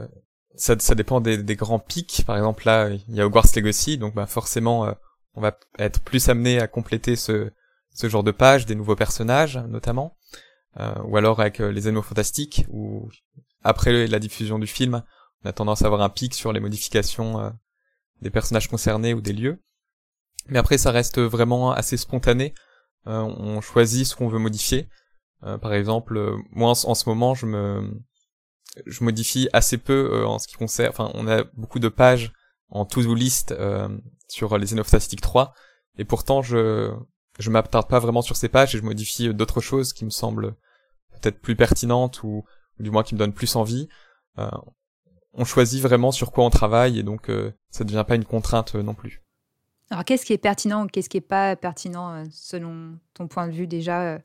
ça, 0.55 0.79
ça 0.79 0.95
dépend 0.95 1.21
des, 1.21 1.39
des 1.39 1.57
grands 1.57 1.79
pics. 1.79 2.25
Par 2.27 2.37
exemple, 2.37 2.67
là, 2.67 2.91
il 2.91 3.15
y 3.15 3.21
a 3.21 3.27
Hogwarts 3.27 3.47
Legacy, 3.57 3.97
donc 3.97 4.15
bah 4.15 4.27
forcément, 4.27 4.87
euh, 4.87 4.93
on 5.35 5.41
va 5.41 5.59
être 5.79 6.01
plus 6.01 6.29
amené 6.29 6.61
à 6.61 6.69
compléter 6.69 7.17
ce, 7.17 7.51
ce 7.95 8.09
genre 8.09 8.23
de 8.23 8.33
page, 8.33 8.67
des 8.67 8.75
nouveaux 8.75 8.97
personnages 8.97 9.57
notamment, 9.69 10.17
euh, 10.79 10.95
ou 11.07 11.17
alors 11.17 11.41
avec 11.41 11.61
euh, 11.61 11.73
les 11.73 11.87
Animaux 11.87 12.03
Fantastiques, 12.03 12.67
où 12.69 13.09
après 13.63 14.07
la 14.07 14.19
diffusion 14.19 14.59
du 14.59 14.67
film, 14.67 15.03
on 15.45 15.49
a 15.49 15.53
tendance 15.53 15.83
à 15.83 15.87
avoir 15.87 16.03
un 16.03 16.09
pic 16.09 16.35
sur 16.35 16.53
les 16.53 16.61
modifications 16.61 17.41
euh, 17.41 17.51
des 18.21 18.31
personnages 18.31 18.69
concernés 18.69 19.15
ou 19.15 19.21
des 19.21 19.33
lieux. 19.33 19.63
Mais 20.49 20.59
après, 20.59 20.79
ça 20.79 20.91
reste 20.91 21.21
vraiment 21.21 21.73
assez 21.73 21.97
spontané. 21.97 22.55
Euh, 23.07 23.21
on 23.21 23.61
choisit 23.61 24.07
ce 24.07 24.17
qu'on 24.17 24.29
veut 24.29 24.39
modifier. 24.39 24.89
Euh, 25.45 25.59
par 25.59 25.73
exemple, 25.73 26.37
moi 26.51 26.71
en, 26.71 26.75
ce- 26.75 26.87
en 26.87 26.95
ce 26.95 27.09
moment, 27.09 27.35
je 27.35 27.47
me, 27.47 28.01
je 28.87 29.03
modifie 29.05 29.49
assez 29.53 29.79
peu 29.79 30.25
en 30.27 30.39
ce 30.39 30.47
qui 30.49 30.55
concerne. 30.55 30.91
Enfin, 30.91 31.11
on 31.15 31.27
a 31.29 31.45
beaucoup 31.55 31.79
de 31.79 31.89
pages 31.89 32.33
en 32.69 32.85
to-do 32.87 33.15
list 33.15 33.55
sur 34.29 34.57
les 34.57 34.65
Xenophastic 34.67 35.21
3, 35.21 35.53
et 35.99 36.05
pourtant 36.07 36.41
je 36.43 36.91
je 37.39 37.51
m'attarde 37.51 37.89
pas 37.89 37.99
vraiment 37.99 38.23
sur 38.23 38.37
ces 38.37 38.49
pages 38.49 38.75
et 38.75 38.79
je 38.79 38.83
modifie 38.83 39.33
d'autres 39.35 39.61
choses 39.61 39.93
qui 39.93 40.05
me 40.05 40.11
semblent 40.11 40.55
peut-être 41.13 41.41
plus 41.41 41.57
pertinentes 41.57 42.23
ou, 42.23 42.45
du 42.79 42.91
moins 42.91 43.03
qui 43.03 43.15
me 43.15 43.19
donnent 43.19 43.33
plus 43.35 43.57
envie. 43.57 43.89
On 45.35 45.45
choisit 45.45 45.81
vraiment 45.83 46.13
sur 46.13 46.33
quoi 46.33 46.45
on 46.45 46.51
travaille 46.51 46.99
et 46.99 47.03
donc 47.03 47.29
euh, 47.31 47.53
ça 47.71 47.85
devient 47.85 48.05
pas 48.07 48.17
une 48.17 48.25
contrainte 48.25 48.75
euh, 48.75 48.83
non 48.83 48.95
plus. 48.95 49.23
Alors 49.91 50.05
qu'est-ce 50.05 50.25
qui 50.25 50.33
est 50.33 50.39
pertinent 50.39 50.85
ou 50.85 50.87
qu'est-ce 50.89 51.09
qui 51.09 51.19
est 51.19 51.21
pas 51.21 51.55
pertinent 51.57 52.13
euh, 52.13 52.25
selon 52.31 52.99
ton 53.15 53.29
point 53.29 53.47
de 53.47 53.53
vue 53.53 53.67
déjà 53.67 54.03
euh, 54.03 54.19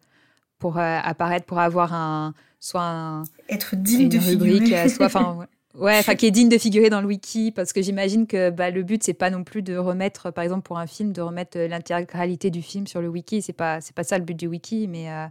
pour 0.59 0.77
euh, 0.77 0.99
apparaître 1.03 1.45
pour 1.45 1.59
avoir 1.59 1.93
un 1.93 2.33
soit 2.59 2.83
un, 2.83 3.23
Être 3.49 3.75
digne 3.75 4.03
une 4.03 4.09
de 4.09 4.17
rubrique 4.17 4.63
figurer. 4.63 4.89
soit 4.89 5.05
enfin 5.07 5.45
ouais. 5.75 5.99
Enfin 5.99 6.15
qui 6.15 6.25
est 6.25 6.31
digne 6.31 6.49
de 6.49 6.57
figurer 6.57 6.89
dans 6.89 7.01
le 7.01 7.07
wiki, 7.07 7.51
parce 7.51 7.73
que 7.73 7.81
j'imagine 7.81 8.27
que 8.27 8.49
bah, 8.49 8.71
le 8.71 8.83
but 8.83 9.03
c'est 9.03 9.13
pas 9.13 9.29
non 9.29 9.43
plus 9.43 9.61
de 9.61 9.77
remettre, 9.77 10.31
par 10.31 10.43
exemple 10.43 10.63
pour 10.63 10.79
un 10.79 10.87
film, 10.87 11.11
de 11.11 11.21
remettre 11.21 11.57
l'intégralité 11.57 12.49
du 12.49 12.61
film 12.61 12.87
sur 12.87 13.01
le 13.01 13.09
wiki. 13.09 13.41
C'est 13.41 13.53
pas 13.53 13.81
c'est 13.81 13.95
pas 13.95 14.03
ça 14.03 14.17
le 14.17 14.23
but 14.23 14.35
du 14.37 14.47
wiki, 14.47 14.87
mais 14.87 15.11
euh, 15.11 15.25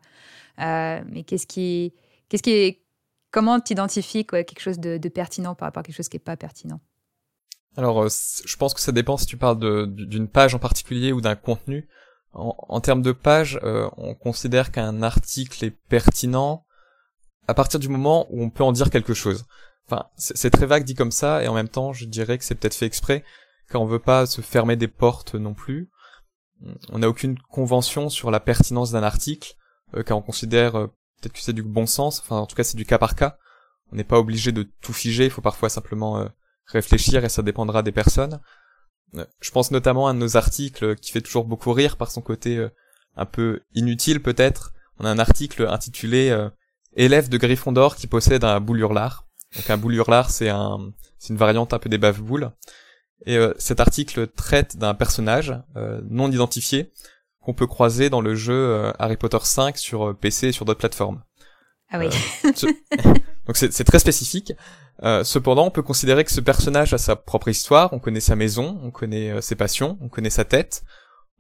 euh, 0.61 1.01
mais 1.11 1.23
qu'est-ce 1.23 1.47
qui 1.47 1.93
qu'est-ce 2.29 2.43
qui 2.43 2.51
est 2.51 2.81
comment 3.37 3.61
quoi 3.61 4.45
quelque 4.45 4.61
chose 4.61 4.79
de, 4.79 5.09
pertinent 5.11 5.55
par 5.55 5.67
rapport 5.67 5.83
à 5.83 5.85
quelque 5.85 5.95
chose 5.95 6.09
qui 6.09 6.17
est 6.17 6.21
pas 6.21 6.39
pertinent? 6.39 6.81
Alors, 7.77 8.05
euh, 8.05 8.09
je 8.09 8.57
pense 8.57 8.73
que 8.73 8.81
ça 8.81 8.93
dépend 8.93 9.19
si 9.19 9.27
tu 9.27 9.37
parles 9.37 9.59
d'une 9.93 10.27
page 10.27 10.55
en 10.55 10.59
particulier 10.59 11.13
ou 11.13 11.21
d'un 11.21 11.37
contenu. 11.37 11.87
En, 12.33 12.81
termes 12.81 13.03
de 13.03 13.13
page, 13.13 13.61
euh, 13.63 13.91
on 13.99 14.15
considère 14.15 14.73
qu'un 14.73 15.03
article 15.03 15.67
est 15.67 15.71
pertinent 15.71 16.65
à 17.47 17.53
partir 17.53 17.79
du 17.79 17.91
moment 17.91 18.27
où 18.31 18.43
on 18.43 18.49
peut 18.49 18.65
en 18.65 18.73
dire 18.73 18.89
quelque 18.89 19.15
chose. 19.15 19.45
enfin, 19.87 20.07
c'est 20.17 20.51
très 20.51 20.67
vague 20.67 20.85
dit 20.85 20.95
comme 20.95 21.13
ça, 21.13 21.43
et 21.43 21.49
en 21.49 21.55
même 21.55 21.69
temps, 21.69 21.93
je 21.93 22.07
dirais 22.07 22.39
que 22.39 22.45
c'est 22.45 22.55
peut-être 22.55 22.75
fait 22.75 22.87
exprès, 22.87 23.23
car 23.71 23.83
on 23.83 23.87
veut 23.87 23.99
pas 23.99 24.25
se 24.25 24.41
fermer 24.41 24.77
des 24.77 24.89
portes 24.89 25.35
non 25.35 25.53
plus. 25.53 25.91
On 26.91 27.01
n'a 27.01 27.09
aucune 27.09 27.39
convention 27.39 28.09
sur 28.09 28.31
la 28.31 28.41
pertinence 28.41 28.93
d'un 28.93 29.03
article, 29.03 29.57
euh, 29.95 30.03
car 30.03 30.17
on 30.17 30.23
considère 30.23 30.89
peut-être 31.27 31.35
que 31.35 31.43
c'est 31.43 31.53
du 31.53 31.63
bon 31.63 31.87
sens, 31.87 32.21
enfin 32.21 32.37
en 32.37 32.47
tout 32.47 32.55
cas 32.55 32.65
c'est 32.65 32.77
du 32.77 32.87
cas 32.87 32.99
par 32.99 33.15
cas. 33.15 33.37
On 33.93 33.97
n'est 33.97 34.05
pas 34.05 34.19
obligé 34.19 34.53
de 34.53 34.63
tout 34.63 34.93
figer, 34.93 35.25
il 35.25 35.31
faut 35.31 35.43
parfois 35.43 35.69
simplement 35.69 36.19
euh, 36.19 36.27
réfléchir 36.67 37.25
et 37.25 37.29
ça 37.29 37.43
dépendra 37.43 37.83
des 37.83 37.93
personnes. 37.93 38.41
je 39.41 39.51
pense 39.51 39.71
notamment 39.71 40.09
à 40.09 40.11
un 40.11 40.15
de 40.15 40.21
nos 40.21 40.37
articles 40.37 40.97
qui 40.97 41.13
fait 41.13 41.21
toujours 41.21 41.45
beaucoup 41.45 41.73
rire 41.73 41.97
par 41.97 42.11
son 42.11 42.21
côté 42.21 42.65
un 43.17 43.25
peu 43.25 43.61
inutile 43.75 44.21
peut-être. 44.23 44.73
On 44.99 45.05
a 45.05 45.11
un 45.11 45.19
article 45.19 45.67
intitulé 45.69 46.37
Élève 46.95 47.29
de 47.29 47.39
Gryffondor 47.39 47.97
qui 47.97 48.07
possède 48.09 48.45
un 48.45 48.61
boule 48.61 48.81
hurlard. 48.81 49.27
Donc 49.55 49.71
un 49.71 49.77
boule 49.77 49.95
hurlard 49.95 50.31
c'est 50.31 50.51
c'est 51.19 51.33
une 51.33 51.39
variante 51.39 51.73
un 51.73 51.79
peu 51.79 51.89
des 51.89 51.99
bave-boules. 51.99 52.51
Et 53.25 53.39
cet 53.59 53.81
article 53.81 54.27
traite 54.27 54.77
d'un 54.77 54.95
personnage 54.95 55.55
non 56.11 56.31
identifié 56.31 56.93
qu'on 57.47 57.55
peut 57.55 57.69
croiser 57.69 58.11
dans 58.11 58.21
le 58.21 58.35
jeu 58.35 58.55
euh, 58.55 58.93
Harry 58.99 59.17
Potter 59.17 59.39
5 59.41 59.79
sur 59.79 60.09
euh, 60.09 60.15
PC 60.15 60.49
et 60.49 60.53
sur 60.53 60.65
d'autres 60.65 60.81
plateformes. 60.81 61.23
Ah 61.93 62.01
oui. 62.01 62.09
Euh, 62.45 62.51
donc 63.47 63.57
c'est 63.57 63.85
très 63.85 64.01
spécifique. 64.01 64.53
cependant, 65.23 65.67
on 65.67 65.71
peut 65.71 65.83
considérer 65.83 66.25
que 66.25 66.33
ce 66.33 66.41
personnage 66.41 66.93
a 66.93 66.99
sa 66.99 67.15
propre 67.15 67.47
histoire. 67.47 67.93
On 67.93 68.01
connaît 68.01 68.19
sa 68.19 68.35
maison, 68.35 68.81
on 68.83 68.91
connaît 68.91 69.41
ses 69.41 69.55
passions, 69.55 69.97
on 70.01 70.09
connaît 70.09 70.31
sa 70.31 70.45
tête. 70.45 70.83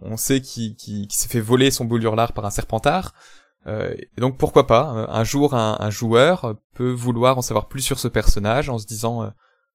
On 0.00 0.16
sait 0.16 0.40
qu'il 0.40 0.76
s'est 1.10 1.28
fait 1.28 1.40
voler 1.40 1.72
son 1.72 1.84
boule 1.84 2.04
hurlard 2.04 2.32
par 2.34 2.46
un 2.46 2.50
serpentard. 2.50 3.12
et 3.66 4.20
donc 4.20 4.38
pourquoi 4.38 4.68
pas 4.68 5.08
Un 5.08 5.24
jour, 5.24 5.54
un, 5.54 5.76
un, 5.80 5.90
joueur 5.90 6.54
peut 6.74 6.92
vouloir 6.92 7.36
en 7.36 7.42
savoir 7.42 7.66
plus 7.66 7.82
sur 7.82 7.98
ce 7.98 8.06
personnage 8.06 8.68
en 8.68 8.78
se 8.78 8.86
disant 8.86 9.32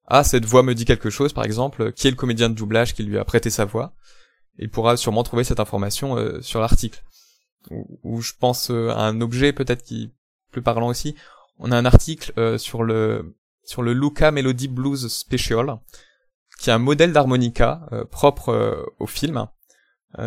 ah 0.07 0.23
cette 0.23 0.45
voix 0.45 0.63
me 0.63 0.75
dit 0.75 0.85
quelque 0.85 1.09
chose, 1.09 1.33
par 1.33 1.43
exemple, 1.43 1.91
qui 1.91 2.07
est 2.07 2.11
le 2.11 2.15
comédien 2.15 2.47
de 2.47 2.55
doublage 2.55 2.93
qui 2.93 3.03
lui 3.03 3.17
a 3.17 3.25
prêté 3.25 3.49
sa 3.49 3.65
voix? 3.65 3.93
Il 4.61 4.69
pourra 4.69 4.95
sûrement 4.95 5.23
trouver 5.23 5.43
cette 5.43 5.59
information 5.59 6.17
euh, 6.17 6.41
sur 6.41 6.61
l'article. 6.61 7.03
Ou, 7.69 8.21
je 8.21 8.33
pense 8.39 8.71
euh, 8.71 8.89
à 8.89 9.01
un 9.01 9.21
objet 9.21 9.53
peut-être 9.53 9.83
qui 9.83 10.03
est 10.03 10.09
plus 10.51 10.61
parlant 10.61 10.87
aussi. 10.87 11.15
On 11.59 11.71
a 11.71 11.77
un 11.77 11.85
article 11.85 12.31
euh, 12.37 12.57
sur 12.57 12.83
le 12.83 13.35
sur 13.63 13.83
le 13.83 13.93
Luca 13.93 14.31
Melody 14.31 14.67
Blues 14.67 15.07
Special, 15.07 15.77
qui 16.59 16.69
est 16.69 16.73
un 16.73 16.79
modèle 16.79 17.13
d'harmonica 17.13 17.87
propre 18.09 18.91
au 18.97 19.05
film. 19.05 19.47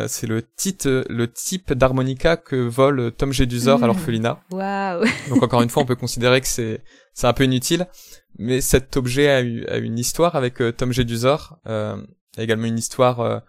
c'est 0.07 0.25
le 0.25 0.41
titre, 0.41 1.03
le 1.09 1.31
type 1.31 1.73
d'harmonica 1.73 2.37
que 2.37 2.55
vole 2.55 3.11
Tom 3.11 3.33
Jedusor 3.33 3.83
à 3.83 3.85
mmh. 3.85 3.87
l'orphelinat. 3.87 4.41
Waouh 4.51 5.03
Donc 5.29 5.43
encore 5.43 5.61
une 5.61 5.69
fois, 5.69 5.83
on 5.83 5.85
peut 5.85 5.97
considérer 5.97 6.39
que 6.39 6.47
c'est 6.47 6.81
c'est 7.13 7.27
un 7.27 7.33
peu 7.33 7.43
inutile, 7.43 7.87
mais 8.39 8.61
cet 8.61 8.95
objet 8.95 9.27
a, 9.27 9.41
eu, 9.41 9.65
a 9.65 9.77
une 9.77 9.99
histoire 9.99 10.35
avec 10.35 10.63
Tom 10.77 10.93
Jedusor, 10.93 11.59
euh, 11.67 12.01
également 12.37 12.67
une 12.67 12.79
histoire 12.79 13.43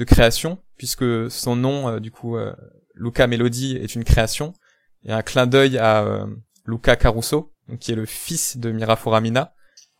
de 0.00 0.04
création, 0.04 0.58
puisque 0.78 1.30
son 1.30 1.56
nom, 1.56 1.88
euh, 1.88 2.00
du 2.00 2.10
coup, 2.10 2.36
euh, 2.36 2.54
Luca 2.94 3.26
Melody 3.26 3.76
est 3.76 3.94
une 3.94 4.02
création. 4.02 4.54
Il 5.02 5.10
y 5.10 5.12
a 5.12 5.18
un 5.18 5.22
clin 5.22 5.46
d'œil 5.46 5.76
à 5.76 6.02
euh, 6.02 6.26
Luca 6.64 6.96
Caruso, 6.96 7.52
qui 7.78 7.92
est 7.92 7.94
le 7.94 8.06
fils 8.06 8.56
de 8.56 8.70
Mira 8.70 8.96
Foramina, 8.96 9.52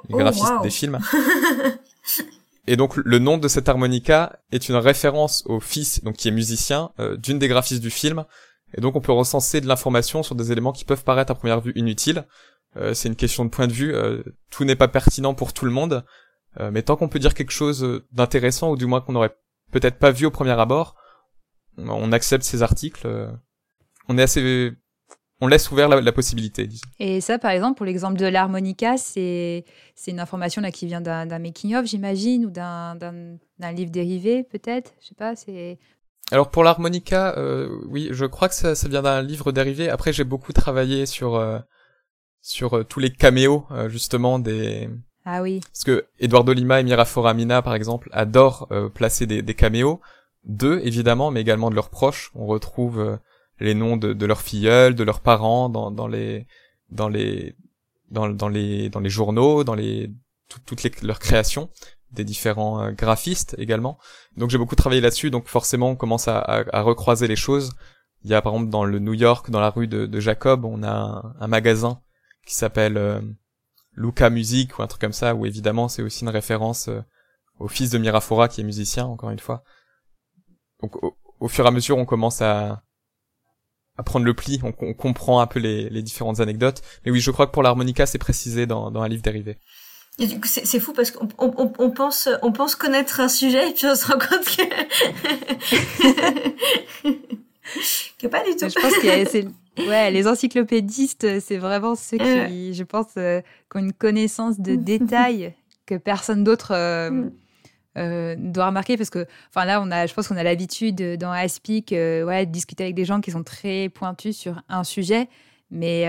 le 0.09 0.15
oh, 0.15 0.19
graphiste 0.19 0.63
des 0.63 0.71
films. 0.71 0.99
Et 2.67 2.77
donc 2.77 2.97
le 2.97 3.19
nom 3.19 3.37
de 3.37 3.47
cette 3.47 3.69
harmonica 3.69 4.39
est 4.53 4.69
une 4.69 4.77
référence 4.77 5.43
au 5.47 5.61
fils, 5.61 6.03
donc 6.03 6.17
qui 6.17 6.29
est 6.29 6.33
musicien, 6.33 6.91
d'une 7.19 7.39
des 7.39 7.49
graphistes 7.49 7.83
du 7.83 7.91
film. 7.91 8.25
Et 8.77 8.81
donc 8.81 8.97
on 8.97 9.01
peut 9.01 9.13
recenser 9.13 9.61
de 9.61 9.67
l'information 9.67 10.23
sur 10.23 10.35
des 10.35 10.53
éléments 10.53 10.73
qui 10.73 10.85
peuvent 10.85 11.03
paraître 11.03 11.33
à 11.33 11.35
première 11.35 11.61
vue 11.61 11.73
inutiles. 11.75 12.27
c'est 12.93 13.09
une 13.09 13.17
question 13.17 13.45
de 13.45 13.51
point 13.51 13.67
de 13.67 13.73
vue. 13.73 13.95
tout 14.51 14.65
n'est 14.65 14.77
pas 14.77 14.89
pertinent 14.89 15.35
pour 15.35 15.53
tout 15.53 15.65
le 15.65 15.73
monde, 15.73 16.05
mais 16.61 16.83
tant 16.83 16.97
qu'on 16.97 17.09
peut 17.09 17.19
dire 17.19 17.35
quelque 17.35 17.51
chose 17.51 18.03
d'intéressant 18.13 18.71
ou 18.71 18.77
du 18.77 18.87
moins 18.87 19.01
qu'on 19.01 19.17
aurait 19.17 19.35
peut-être 19.71 19.99
pas 19.99 20.11
vu 20.11 20.27
au 20.27 20.31
premier 20.31 20.59
abord, 20.59 20.97
on 21.79 22.13
accepte 22.13 22.45
ces 22.45 22.63
articles. 22.63 23.07
Euh, 23.07 23.31
on 24.09 24.19
est 24.19 24.23
assez, 24.23 24.73
on 25.41 25.47
laisse 25.47 25.71
ouvert 25.71 25.89
la, 25.89 26.13
possibilité. 26.13 26.69
Et 26.99 27.21
ça, 27.21 27.39
par 27.39 27.53
exemple, 27.53 27.77
pour 27.77 27.87
l'exemple 27.87 28.19
de 28.19 28.27
l'harmonica, 28.27 28.97
c'est 28.97 29.65
c'est 29.95 30.11
une 30.11 30.21
information 30.21 30.61
là 30.63 30.71
qui 30.71 30.87
vient 30.87 31.01
d'un 31.01 31.39
making 31.39 31.77
of, 31.77 31.87
j'imagine, 31.87 32.47
ou 32.47 32.51
d'un 32.51 32.99
livre 33.73 33.91
dérivé, 33.91 34.43
peut-être. 34.43 34.93
Je 35.01 35.09
sais 35.09 35.15
pas. 35.15 35.37
C'est 35.37 35.79
alors 36.33 36.51
pour 36.51 36.63
l'harmonica, 36.63 37.37
euh, 37.39 37.81
oui, 37.89 38.09
je 38.13 38.25
crois 38.25 38.49
que 38.49 38.55
ça, 38.55 38.77
ça 38.77 38.89
vient 38.89 39.03
d'un 39.03 39.21
livre 39.21 39.51
dérivé. 39.51 39.89
Après, 39.89 40.13
j'ai 40.13 40.23
beaucoup 40.23 40.53
travaillé 40.53 41.07
sur 41.07 41.35
euh, 41.35 41.59
sur 42.41 42.87
tous 42.87 43.01
les 43.01 43.13
caméos 43.13 43.67
justement 43.89 44.39
des 44.39 44.89
ah 45.25 45.43
oui. 45.43 45.61
Parce 45.61 45.85
que 45.85 46.07
Eduardo 46.19 46.53
Lima 46.53 46.81
et 46.81 46.83
Mira 46.83 47.05
Foramina, 47.05 47.63
par 47.63 47.75
exemple, 47.75 48.09
adorent 48.13 48.69
euh, 48.71 48.89
placer 48.89 49.27
des, 49.27 49.43
des 49.43 49.55
caméos 49.55 50.01
d'eux, 50.45 50.81
évidemment, 50.85 51.31
mais 51.31 51.41
également 51.41 51.71
de 51.71 51.75
leurs 51.75 51.91
proches. 51.91 52.31
On 52.35 52.47
retrouve 52.47 53.01
euh, 53.01 53.17
les 53.59 53.75
noms 53.75 53.97
de, 53.97 54.13
de 54.13 54.27
leurs 54.27 54.41
filleuls, 54.41 54.95
de 54.95 55.05
leurs 55.05 55.21
parents 55.21 55.69
dans, 55.69 55.91
dans 55.91 56.09
les 56.09 56.47
dans 56.91 57.09
les 57.09 57.55
dans, 58.11 58.27
les 58.49 58.89
dans 58.89 59.01
les 59.01 59.11
journaux, 59.11 59.63
dans 59.65 59.75
les 59.75 60.11
toutes 60.67 60.83
les, 60.83 60.91
leurs 61.03 61.21
créations, 61.21 61.71
des 62.11 62.25
différents 62.25 62.83
euh, 62.83 62.91
graphistes 62.91 63.55
également. 63.59 63.99
Donc 64.37 64.51
j'ai 64.51 64.59
beaucoup 64.59 64.75
travaillé 64.75 65.01
là-dessus, 65.01 65.31
donc 65.31 65.47
forcément 65.47 65.91
on 65.91 65.97
commence 65.97 66.27
à, 66.29 66.39
à, 66.41 66.83
recroiser 66.83 67.29
les 67.29 67.37
choses. 67.37 67.73
Il 68.25 68.31
y 68.31 68.35
a 68.35 68.43
par 68.43 68.55
exemple 68.55 68.71
dans 68.71 68.85
le 68.85 68.99
New 68.99 69.15
York, 69.15 69.51
dans 69.51 69.61
la 69.61 69.71
rue 69.71 69.87
de, 69.87 70.07
de 70.07 70.21
Jacob, 70.21 70.65
on 70.65 70.83
a 70.83 71.23
un, 71.39 71.47
magasin 71.47 72.01
qui 72.45 72.55
s'appelle 72.55 72.99
Luca 74.01 74.31
Music 74.31 74.79
ou 74.79 74.83
un 74.83 74.87
truc 74.87 75.01
comme 75.01 75.13
ça, 75.13 75.35
où 75.35 75.47
évidemment 75.47 75.89
c'est 75.89 76.03
aussi 76.03 76.23
une 76.23 76.31
référence 76.31 76.89
euh, 76.89 77.01
au 77.59 77.69
fils 77.69 77.91
de 77.91 77.99
Mirafora 77.99 78.49
qui 78.49 78.63
est 78.63 78.65
musicien, 78.65 79.05
encore 79.05 79.31
une 79.31 79.39
fois. 79.39 79.63
Donc 80.83 80.97
au, 81.03 81.49
fur 81.49 81.65
et 81.65 81.69
à 81.69 81.71
mesure, 81.71 81.99
on 81.99 82.07
commence 82.07 82.41
à, 82.41 82.83
à 83.99 84.03
prendre 84.03 84.25
le 84.25 84.35
pli, 84.35 84.61
on, 84.63 84.73
comprend 84.95 85.41
un 85.41 85.47
peu 85.47 85.61
les, 85.61 85.91
les, 85.91 86.03
différentes 86.03 86.41
anecdotes. 86.41 86.83
Mais 87.05 87.11
oui, 87.11 87.21
je 87.21 87.31
crois 87.31 87.47
que 87.47 87.53
pour 87.53 87.63
l'harmonica, 87.63 88.07
c'est 88.07 88.19
précisé 88.19 88.67
dans, 88.67 88.91
dans 88.91 89.03
un 89.03 89.09
livre 89.09 89.23
dérivé. 89.23 89.59
Et 90.19 90.27
du 90.27 90.41
coup, 90.41 90.49
c'est 90.49 90.81
fou 90.81 90.93
parce 90.93 91.11
qu'on 91.11 91.29
on, 91.39 91.73
on, 91.79 91.91
pense, 91.91 92.29
on 92.43 92.53
pense 92.53 92.75
connaître 92.75 93.21
un 93.21 93.29
sujet 93.29 93.71
et 93.71 93.73
puis 93.73 93.87
on 93.87 93.95
se 93.95 94.07
rend 94.07 94.19
compte 94.19 94.45
que, 94.45 94.63
que 98.19 98.27
pas 98.27 98.45
du 98.45 98.57
tout. 98.57 98.69
Je 98.69 98.81
pense 98.81 98.95
que 98.95 99.51
Ouais, 99.79 100.11
les 100.11 100.27
encyclopédistes, 100.27 101.41
c'est 101.41 101.57
vraiment 101.57 101.95
ceux 101.95 102.19
qui, 102.19 102.75
je 102.75 102.85
pense, 102.85 103.07
euh, 103.17 103.41
qui 103.41 103.77
ont 103.77 103.81
une 103.81 103.93
connaissance 103.93 104.61
de 104.61 104.75
détails 104.77 105.55
que 105.87 105.95
personne 105.97 106.45
d'autre 106.45 106.73
euh, 106.73 107.11
mm. 107.11 107.33
euh, 107.99 108.37
doit 108.39 108.67
remarquer. 108.67 108.97
Parce 108.97 109.11
que, 109.11 109.27
enfin 109.49 109.65
là, 109.65 109.81
on 109.81 109.91
a, 109.91 110.07
je 110.07 110.15
pense 110.15 110.29
qu'on 110.29 110.37
a 110.37 110.43
l'habitude 110.43 111.17
dans 111.19 111.31
Aspic 111.31 111.91
ouais, 111.93 112.47
de 112.47 112.51
discuter 112.51 112.85
avec 112.85 112.95
des 112.95 113.05
gens 113.05 113.21
qui 113.21 113.31
sont 113.31 113.43
très 113.43 113.89
pointus 113.89 114.37
sur 114.37 114.63
un 114.69 114.85
sujet. 114.85 115.29
Mais, 115.71 116.05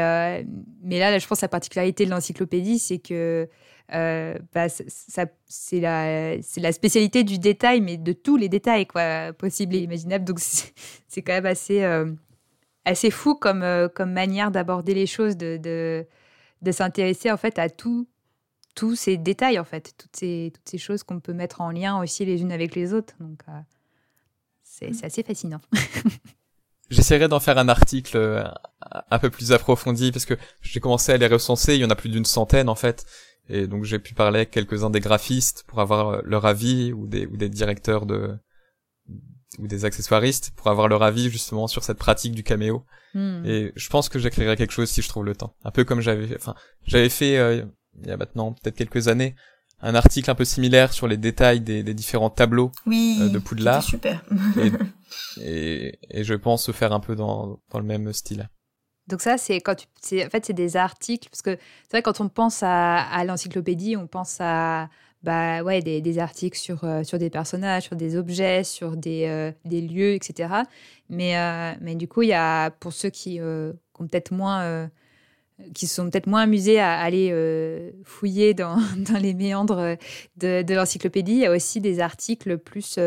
mais 0.83 0.97
là, 0.97 1.17
je 1.19 1.27
pense 1.27 1.39
que 1.39 1.45
la 1.45 1.49
particularité 1.49 2.05
de 2.05 2.09
l'encyclopédie, 2.09 2.79
c'est 2.79 2.97
que 2.97 3.47
bah, 3.89 4.69
ça, 4.69 5.25
c'est 5.45 5.79
la, 5.79 6.35
la 6.35 6.71
spécialité 6.71 7.23
du 7.23 7.37
détail, 7.37 7.79
mais 7.79 7.97
de 7.97 8.11
tous 8.13 8.37
les 8.37 8.49
détails 8.49 8.87
quoi, 8.87 9.33
possibles 9.33 9.75
et 9.75 9.79
imaginables. 9.79 10.25
Donc, 10.25 10.39
c'est 11.07 11.21
quand 11.21 11.33
même 11.33 11.45
assez 11.45 11.85
assez 12.85 13.11
fou 13.11 13.35
comme, 13.35 13.63
euh, 13.63 13.87
comme 13.87 14.11
manière 14.11 14.51
d'aborder 14.51 14.93
les 14.93 15.07
choses, 15.07 15.37
de, 15.37 15.57
de, 15.57 16.05
de 16.61 16.71
s'intéresser 16.71 17.31
en 17.31 17.37
fait 17.37 17.59
à 17.59 17.69
tout, 17.69 18.07
tous 18.75 18.95
ces 18.95 19.17
détails 19.17 19.59
en 19.59 19.63
fait, 19.63 19.93
toutes 19.97 20.15
ces, 20.15 20.51
toutes 20.53 20.67
ces 20.67 20.77
choses 20.77 21.03
qu'on 21.03 21.19
peut 21.19 21.33
mettre 21.33 21.61
en 21.61 21.71
lien 21.71 21.99
aussi 22.01 22.25
les 22.25 22.41
unes 22.41 22.51
avec 22.51 22.75
les 22.75 22.93
autres. 22.93 23.13
Donc 23.19 23.41
euh, 23.47 23.51
c'est, 24.63 24.93
c'est 24.93 25.05
assez 25.05 25.23
fascinant. 25.23 25.61
J'essaierai 26.89 27.29
d'en 27.29 27.39
faire 27.39 27.57
un 27.57 27.69
article 27.69 28.17
euh, 28.17 28.43
un 29.09 29.19
peu 29.19 29.29
plus 29.29 29.53
approfondi 29.53 30.11
parce 30.11 30.25
que 30.25 30.33
j'ai 30.61 30.81
commencé 30.81 31.13
à 31.13 31.17
les 31.17 31.27
recenser, 31.27 31.75
il 31.75 31.81
y 31.81 31.85
en 31.85 31.89
a 31.89 31.95
plus 31.95 32.09
d'une 32.09 32.25
centaine 32.25 32.67
en 32.67 32.75
fait. 32.75 33.05
Et 33.47 33.67
donc 33.67 33.85
j'ai 33.85 33.99
pu 33.99 34.13
parler 34.13 34.39
avec 34.39 34.51
quelques-uns 34.51 34.89
des 34.89 34.99
graphistes 34.99 35.63
pour 35.67 35.79
avoir 35.79 36.21
leur 36.23 36.45
avis 36.45 36.91
ou 36.93 37.07
des, 37.07 37.25
ou 37.27 37.37
des 37.37 37.49
directeurs 37.49 38.05
de, 38.05 38.37
ou 39.59 39.67
des 39.67 39.85
accessoiristes 39.85 40.51
pour 40.55 40.67
avoir 40.67 40.87
leur 40.87 41.03
avis 41.03 41.29
justement 41.29 41.67
sur 41.67 41.83
cette 41.83 41.97
pratique 41.97 42.33
du 42.33 42.43
caméo. 42.43 42.85
Hmm. 43.13 43.43
Et 43.45 43.71
je 43.75 43.89
pense 43.89 44.09
que 44.09 44.19
j'écrirai 44.19 44.55
quelque 44.55 44.71
chose 44.71 44.89
si 44.89 45.01
je 45.01 45.09
trouve 45.09 45.25
le 45.25 45.35
temps. 45.35 45.53
Un 45.63 45.71
peu 45.71 45.83
comme 45.83 46.01
j'avais, 46.01 46.35
enfin, 46.35 46.55
j'avais 46.85 47.09
fait 47.09 47.37
euh, 47.37 47.65
il 48.01 48.07
y 48.07 48.11
a 48.11 48.17
maintenant 48.17 48.53
peut-être 48.53 48.75
quelques 48.75 49.07
années 49.07 49.35
un 49.81 49.95
article 49.95 50.29
un 50.29 50.35
peu 50.35 50.45
similaire 50.45 50.93
sur 50.93 51.07
les 51.07 51.17
détails 51.17 51.59
des, 51.59 51.83
des 51.83 51.93
différents 51.93 52.29
tableaux 52.29 52.71
euh, 52.87 53.29
de 53.29 53.39
Poudlard. 53.39 53.83
super. 53.83 54.23
et, 55.41 55.97
et, 56.09 56.23
je 56.23 56.35
pense 56.35 56.65
se 56.65 56.71
faire 56.71 56.93
un 56.93 56.99
peu 56.99 57.15
dans, 57.15 57.59
dans 57.71 57.79
le 57.79 57.85
même 57.85 58.13
style. 58.13 58.47
Donc 59.07 59.21
ça, 59.21 59.37
c'est 59.37 59.59
quand 59.59 59.75
tu, 59.75 60.23
en 60.23 60.29
fait, 60.29 60.45
c'est 60.45 60.53
des 60.53 60.77
articles 60.77 61.27
parce 61.29 61.41
que 61.41 61.57
c'est 61.83 61.97
vrai 61.97 62.01
quand 62.03 62.21
on 62.21 62.29
pense 62.29 62.61
à, 62.61 62.97
à 62.97 63.25
l'encyclopédie, 63.25 63.97
on 63.97 64.07
pense 64.07 64.37
à 64.39 64.87
bah 65.23 65.61
ouais, 65.61 65.81
des, 65.81 66.19
articles 66.19 66.57
sur, 66.57 66.83
euh, 66.83 67.03
sur 67.03 67.19
des 67.19 67.29
personnages, 67.29 67.83
sur 67.83 67.95
des 67.95 68.15
objets, 68.15 68.63
sur 68.63 68.97
des, 68.97 69.25
euh, 69.27 69.51
des 69.65 69.81
lieux, 69.81 70.13
etc. 70.13 70.63
Mais, 71.09 71.37
euh, 71.37 71.73
mais 71.79 71.95
du 71.95 72.07
coup, 72.07 72.23
il 72.23 72.29
y 72.29 72.33
a, 72.33 72.71
pour 72.71 72.91
ceux 72.91 73.09
qui, 73.09 73.39
ont 73.41 74.07
peut-être 74.07 74.31
moins 74.31 74.89
qui 75.75 75.85
sont 75.85 76.09
peut-être 76.09 76.25
moins 76.25 76.41
amusés 76.41 76.79
à 76.79 76.97
aller 76.97 77.93
fouiller 78.03 78.55
dans, 78.55 78.77
dans, 78.97 79.19
les 79.21 79.35
méandres 79.35 79.95
de, 80.37 80.63
de 80.63 80.73
l'encyclopédie. 80.73 81.33
Il 81.33 81.39
y 81.39 81.45
a 81.45 81.51
aussi 81.51 81.81
des 81.81 81.99
articles 81.99 82.57
plus 82.57 82.97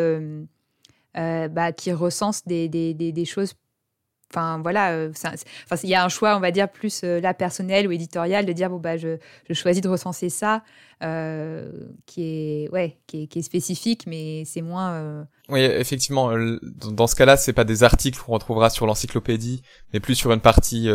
bah, 1.14 1.72
qui 1.72 1.92
recensent 1.92 2.44
des, 2.44 2.68
des, 2.68 2.94
des, 2.94 3.10
des 3.10 3.24
choses 3.24 3.54
Enfin 4.34 4.58
voilà, 4.60 4.90
euh, 4.92 5.12
il 5.84 5.88
y 5.88 5.94
a 5.94 6.04
un 6.04 6.08
choix, 6.08 6.36
on 6.36 6.40
va 6.40 6.50
dire 6.50 6.68
plus 6.68 7.02
euh, 7.04 7.20
là 7.20 7.34
personnel 7.34 7.86
ou 7.86 7.92
éditorial 7.92 8.44
de 8.44 8.52
dire 8.52 8.68
bon 8.68 8.78
bah 8.78 8.96
je, 8.96 9.16
choisis 9.52 9.80
de 9.80 9.88
recenser 9.88 10.28
ça, 10.28 10.64
euh, 11.04 11.70
qui 12.04 12.22
est 12.22 12.68
ouais, 12.72 12.98
qui 13.06 13.28
est, 13.32 13.42
spécifique, 13.42 14.08
mais 14.08 14.44
c'est 14.44 14.62
moins. 14.62 15.24
Oui, 15.48 15.60
effectivement, 15.60 16.32
dans 16.70 17.06
ce 17.06 17.14
cas-là, 17.14 17.36
c'est 17.36 17.52
pas 17.52 17.64
des 17.64 17.84
articles 17.84 18.20
qu'on 18.20 18.32
retrouvera 18.32 18.70
sur 18.70 18.86
l'encyclopédie, 18.86 19.62
mais 19.92 20.00
plus 20.00 20.16
sur 20.16 20.32
une 20.32 20.40
partie 20.40 20.88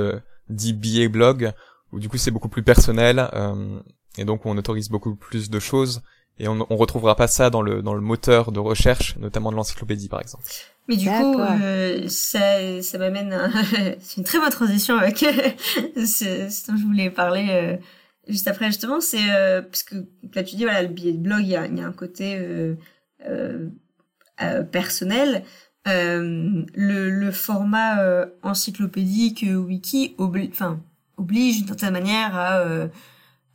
dit 0.49 0.73
billet 0.73 1.07
blog, 1.07 1.53
où 1.93 1.99
du 1.99 2.09
coup 2.09 2.17
c'est 2.17 2.31
beaucoup 2.31 2.49
plus 2.49 2.63
personnel 2.63 3.25
et 4.17 4.25
donc 4.25 4.45
on 4.45 4.57
autorise 4.57 4.89
beaucoup 4.89 5.15
plus 5.15 5.49
de 5.49 5.59
choses 5.59 6.01
et 6.39 6.47
on, 6.47 6.65
on 6.69 6.75
retrouvera 6.75 7.15
pas 7.15 7.27
ça 7.27 7.49
dans 7.49 7.61
le 7.61 7.81
dans 7.81 7.93
le 7.93 8.01
moteur 8.01 8.51
de 8.51 8.59
recherche, 8.59 9.17
notamment 9.17 9.51
de 9.51 9.55
l'encyclopédie 9.55 10.09
par 10.09 10.21
exemple. 10.21 10.43
Mais 10.87 10.95
du 10.95 11.07
coup, 11.07 11.39
euh, 11.39 12.07
ça, 12.07 12.81
ça 12.81 12.97
m'amène, 12.97 13.37
c'est 13.99 14.17
une 14.17 14.23
très 14.23 14.39
bonne 14.39 14.49
transition 14.49 14.97
avec 14.97 15.19
ce, 15.19 16.71
dont 16.71 16.77
je 16.77 16.83
voulais 16.83 17.11
parler 17.11 17.47
euh, 17.51 17.77
juste 18.29 18.47
après 18.47 18.67
justement, 18.67 19.01
c'est 19.01 19.31
euh, 19.31 19.61
parce 19.61 19.83
que 19.83 19.95
là 20.33 20.43
tu 20.43 20.55
dis 20.55 20.63
voilà 20.63 20.81
le 20.81 20.87
billet 20.87 21.13
de 21.13 21.17
blog, 21.17 21.41
il 21.41 21.49
y 21.49 21.55
a, 21.55 21.67
y 21.67 21.81
a, 21.81 21.85
un 21.85 21.91
côté 21.91 22.37
euh, 22.37 22.75
euh, 23.27 24.63
personnel. 24.63 25.43
le, 25.85 26.65
le 27.09 27.31
format 27.31 28.25
encyclopédique 28.43 29.45
wiki 29.47 30.15
oblige, 30.17 30.49
enfin 30.51 30.79
oblige 31.17 31.57
d'une 31.57 31.67
certaine 31.67 31.93
manière 31.93 32.35
à 32.35 32.63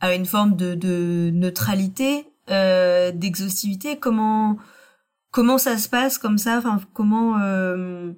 à 0.01 0.13
une 0.13 0.25
forme 0.25 0.55
de, 0.55 0.75
de 0.75 1.31
neutralité, 1.33 2.27
d'exhaustivité. 2.47 3.97
Comment 3.97 4.57
Comment 5.35 5.57
ça 5.57 5.77
se 5.77 5.89
passe 5.89 6.17
comme 6.17 6.37
ça? 6.37 6.59
Enfin, 6.59 6.79
comment 6.93 7.41
euh, 7.41 8.13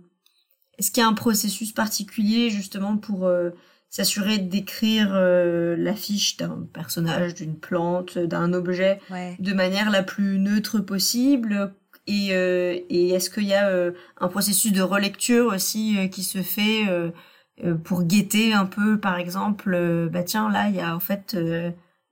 est-ce 0.77 0.91
qu'il 0.91 1.01
y 1.01 1.03
a 1.03 1.09
un 1.09 1.15
processus 1.15 1.71
particulier 1.71 2.51
justement 2.51 2.95
pour 2.95 3.25
euh, 3.25 3.49
s'assurer 3.89 4.37
d'écrire 4.37 5.09
euh, 5.15 5.75
l'affiche 5.79 6.37
d'un 6.37 6.67
personnage, 6.71 7.33
d'une 7.33 7.57
plante, 7.57 8.19
d'un 8.19 8.53
objet 8.53 8.99
de 9.39 9.53
manière 9.53 9.89
la 9.89 10.03
plus 10.03 10.37
neutre 10.37 10.77
possible? 10.77 11.73
Et, 12.05 12.27
et 12.27 13.09
est-ce 13.09 13.31
qu'il 13.31 13.47
y 13.47 13.55
a 13.55 13.91
un 14.21 14.27
processus 14.27 14.71
de 14.71 14.83
relecture 14.83 15.47
aussi 15.47 16.09
qui 16.11 16.21
se 16.21 16.43
fait 16.43 16.85
pour 17.83 18.03
guetter 18.03 18.53
un 18.53 18.65
peu, 18.67 18.97
par 18.99 19.17
exemple, 19.17 20.07
bah 20.09 20.23
tiens 20.23 20.49
là 20.49 20.69
il 20.69 20.75
y 20.75 20.79
a 20.79 20.95
en 20.95 21.01
fait 21.01 21.35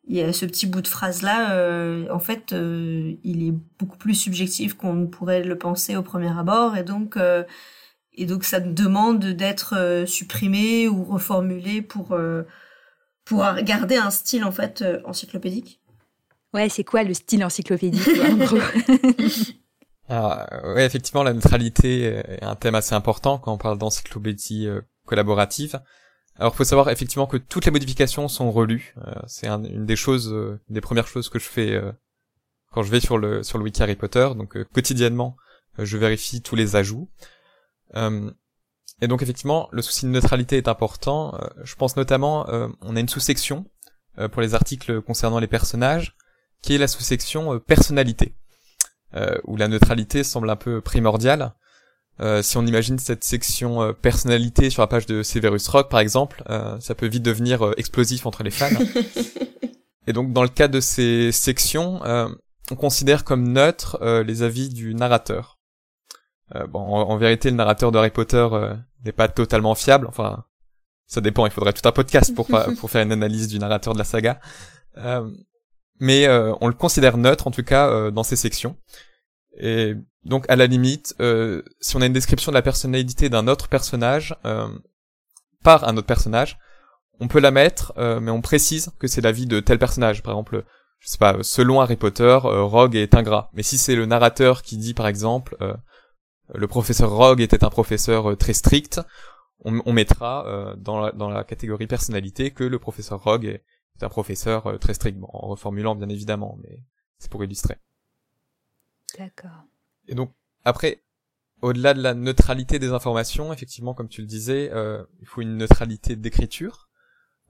il 0.07 0.17
y 0.17 0.21
a 0.21 0.31
ce 0.33 0.45
petit 0.45 0.67
bout 0.67 0.81
de 0.81 0.87
phrase 0.87 1.21
là 1.21 1.53
euh, 1.53 2.07
en 2.11 2.19
fait 2.19 2.53
euh, 2.53 3.13
il 3.23 3.47
est 3.47 3.53
beaucoup 3.79 3.97
plus 3.97 4.13
subjectif 4.13 4.75
qu'on 4.75 5.07
pourrait 5.07 5.43
le 5.43 5.57
penser 5.57 5.95
au 5.95 6.03
premier 6.03 6.31
abord 6.37 6.77
et 6.77 6.83
donc 6.83 7.17
euh, 7.17 7.43
et 8.13 8.25
donc 8.25 8.43
ça 8.43 8.59
demande 8.59 9.25
d'être 9.25 10.05
supprimé 10.07 10.87
ou 10.87 11.03
reformulé 11.03 11.81
pour 11.81 12.17
pour 13.25 13.53
garder 13.63 13.97
un 13.97 14.09
style 14.09 14.45
en 14.45 14.51
fait 14.51 14.85
encyclopédique 15.05 15.81
ouais 16.53 16.69
c'est 16.69 16.83
quoi 16.83 17.03
le 17.03 17.13
style 17.13 17.43
encyclopédique 17.43 18.07
en 18.07 18.35
gros? 18.37 18.59
Alors, 20.07 20.45
ouais, 20.75 20.85
effectivement, 20.85 21.23
la 21.23 21.33
neutralité 21.33 22.03
est 22.03 22.43
un 22.43 22.55
thème 22.55 22.75
assez 22.75 22.93
important 22.95 23.37
quand 23.37 23.51
on 23.51 23.57
parle 23.57 23.79
d'encyclopédie 23.79 24.69
collaborative. 25.05 25.81
Alors, 26.37 26.55
faut 26.55 26.65
savoir 26.65 26.89
effectivement 26.89 27.27
que 27.27 27.37
toutes 27.37 27.65
les 27.65 27.71
modifications 27.71 28.27
sont 28.27 28.51
relues. 28.51 28.93
Euh, 29.05 29.13
c'est 29.25 29.47
une 29.47 29.85
des 29.85 29.95
choses, 29.95 30.31
euh, 30.33 30.59
des 30.69 30.81
premières 30.81 31.07
choses 31.07 31.29
que 31.29 31.39
je 31.39 31.47
fais 31.47 31.71
euh, 31.71 31.91
quand 32.71 32.83
je 32.83 32.91
vais 32.91 32.99
sur 32.99 33.17
le 33.17 33.41
sur 33.41 33.57
le 33.57 33.63
wiki 33.63 33.81
Harry 33.81 33.95
Potter. 33.95 34.29
Donc 34.35 34.61
quotidiennement, 34.73 35.37
je 35.79 35.97
vérifie 35.97 36.41
tous 36.41 36.55
les 36.55 36.75
ajouts. 36.75 37.09
et 37.95 39.07
donc 39.07 39.21
effectivement, 39.21 39.69
le 39.71 39.81
souci 39.81 40.05
de 40.05 40.11
neutralité 40.11 40.57
est 40.57 40.67
important. 40.67 41.39
je 41.63 41.75
pense 41.75 41.95
notamment, 41.95 42.45
on 42.81 42.95
a 42.97 42.99
une 42.99 43.07
sous-section 43.07 43.65
pour 44.31 44.41
les 44.41 44.55
articles 44.55 45.01
concernant 45.01 45.39
les 45.39 45.47
personnages, 45.47 46.17
qui 46.61 46.75
est 46.75 46.77
la 46.77 46.89
sous-section 46.89 47.59
personnalité, 47.59 48.35
où 49.45 49.55
la 49.55 49.69
neutralité 49.69 50.25
semble 50.25 50.49
un 50.49 50.57
peu 50.57 50.81
primordiale. 50.81 51.53
Euh, 52.21 52.41
si 52.41 52.57
on 52.57 52.65
imagine 52.65 52.97
cette 52.97 53.23
section 53.23 53.81
euh, 53.81 53.91
personnalité 53.91 54.69
sur 54.69 54.81
la 54.81 54.87
page 54.87 55.05
de 55.05 55.21
Severus 55.21 55.67
Rock, 55.67 55.89
par 55.89 55.99
exemple, 55.99 56.43
euh, 56.49 56.79
ça 56.79 56.95
peut 56.95 57.07
vite 57.07 57.23
devenir 57.23 57.73
explosif 57.77 58.25
entre 58.25 58.43
les 58.43 58.51
fans. 58.51 58.69
Et 60.07 60.13
donc, 60.13 60.31
dans 60.31 60.43
le 60.43 60.49
cas 60.49 60.67
de 60.67 60.79
ces 60.79 61.31
sections, 61.31 61.99
on 62.71 62.75
considère 62.75 63.23
comme 63.23 63.51
neutre 63.51 63.97
les 64.21 64.43
avis 64.43 64.69
du 64.69 64.93
narrateur. 64.93 65.57
bon, 66.69 66.79
en, 66.79 67.17
vérité, 67.17 67.49
le 67.49 67.55
narrateur 67.55 67.91
de 67.91 67.97
Harry 67.97 68.11
Potter 68.11 68.47
n'est 69.03 69.11
pas 69.11 69.27
totalement 69.29 69.73
fiable. 69.73 70.05
Enfin, 70.07 70.45
ça 71.07 71.21
dépend. 71.21 71.47
Il 71.47 71.51
faudrait 71.51 71.73
tout 71.73 71.87
un 71.89 71.91
podcast 71.91 72.35
pour 72.35 72.47
pour 72.79 72.91
faire 72.91 73.01
une 73.01 73.13
analyse 73.13 73.47
du 73.47 73.57
narrateur 73.57 73.93
de 73.93 73.97
la 73.97 74.03
saga. 74.03 74.39
mais 75.99 76.29
on 76.61 76.67
le 76.67 76.75
considère 76.75 77.17
neutre, 77.17 77.47
en 77.47 77.51
tout 77.51 77.63
cas, 77.63 78.11
dans 78.11 78.21
ces 78.21 78.35
sections. 78.35 78.77
Et 79.57 79.95
donc 80.23 80.45
à 80.49 80.55
la 80.55 80.67
limite, 80.67 81.15
euh, 81.19 81.61
si 81.79 81.95
on 81.95 82.01
a 82.01 82.05
une 82.05 82.13
description 82.13 82.51
de 82.51 82.55
la 82.55 82.61
personnalité 82.61 83.29
d'un 83.29 83.47
autre 83.47 83.67
personnage 83.69 84.35
euh, 84.45 84.67
par 85.63 85.87
un 85.87 85.95
autre 85.97 86.07
personnage, 86.07 86.57
on 87.19 87.27
peut 87.27 87.39
la 87.39 87.51
mettre, 87.51 87.93
euh, 87.97 88.19
mais 88.19 88.31
on 88.31 88.41
précise 88.41 88.91
que 88.99 89.07
c'est 89.07 89.21
la 89.21 89.31
vie 89.31 89.45
de 89.45 89.59
tel 89.59 89.79
personnage. 89.79 90.21
Par 90.23 90.33
exemple, 90.33 90.65
je 90.99 91.07
sais 91.09 91.17
pas, 91.17 91.37
selon 91.41 91.79
Harry 91.79 91.95
Potter, 91.95 92.37
Rogue 92.41 92.95
est 92.95 93.15
ingrat. 93.15 93.49
Mais 93.53 93.63
si 93.63 93.77
c'est 93.77 93.95
le 93.95 94.05
narrateur 94.05 94.63
qui 94.63 94.77
dit 94.77 94.93
par 94.93 95.07
exemple, 95.07 95.55
le 96.53 96.67
professeur 96.67 97.11
Rogue 97.11 97.41
était 97.41 97.63
un 97.63 97.69
professeur 97.69 98.35
très 98.37 98.53
strict, 98.53 98.99
on, 99.63 99.93
mettra 99.93 100.75
dans 100.77 100.99
la, 100.99 101.11
dans, 101.11 101.29
la, 101.29 101.43
catégorie 101.43 101.87
personnalité 101.87 102.51
que 102.51 102.63
le 102.63 102.79
professeur 102.79 103.23
Rogue 103.23 103.45
est, 103.45 103.63
un 104.01 104.09
professeur 104.09 104.77
très 104.79 104.93
strict, 104.93 105.17
en 105.21 105.47
reformulant 105.47 105.95
bien 105.95 106.09
évidemment, 106.09 106.57
mais 106.61 106.83
c'est 107.19 107.31
pour 107.31 107.43
illustrer. 107.43 107.77
D'accord. 109.17 109.63
Et 110.07 110.15
donc, 110.15 110.33
après, 110.63 111.03
au-delà 111.61 111.93
de 111.93 112.01
la 112.01 112.13
neutralité 112.13 112.79
des 112.79 112.89
informations, 112.89 113.53
effectivement, 113.53 113.93
comme 113.93 114.09
tu 114.09 114.21
le 114.21 114.27
disais, 114.27 114.71
euh, 114.73 115.03
il 115.19 115.27
faut 115.27 115.41
une 115.41 115.57
neutralité 115.57 116.15
d'écriture. 116.15 116.89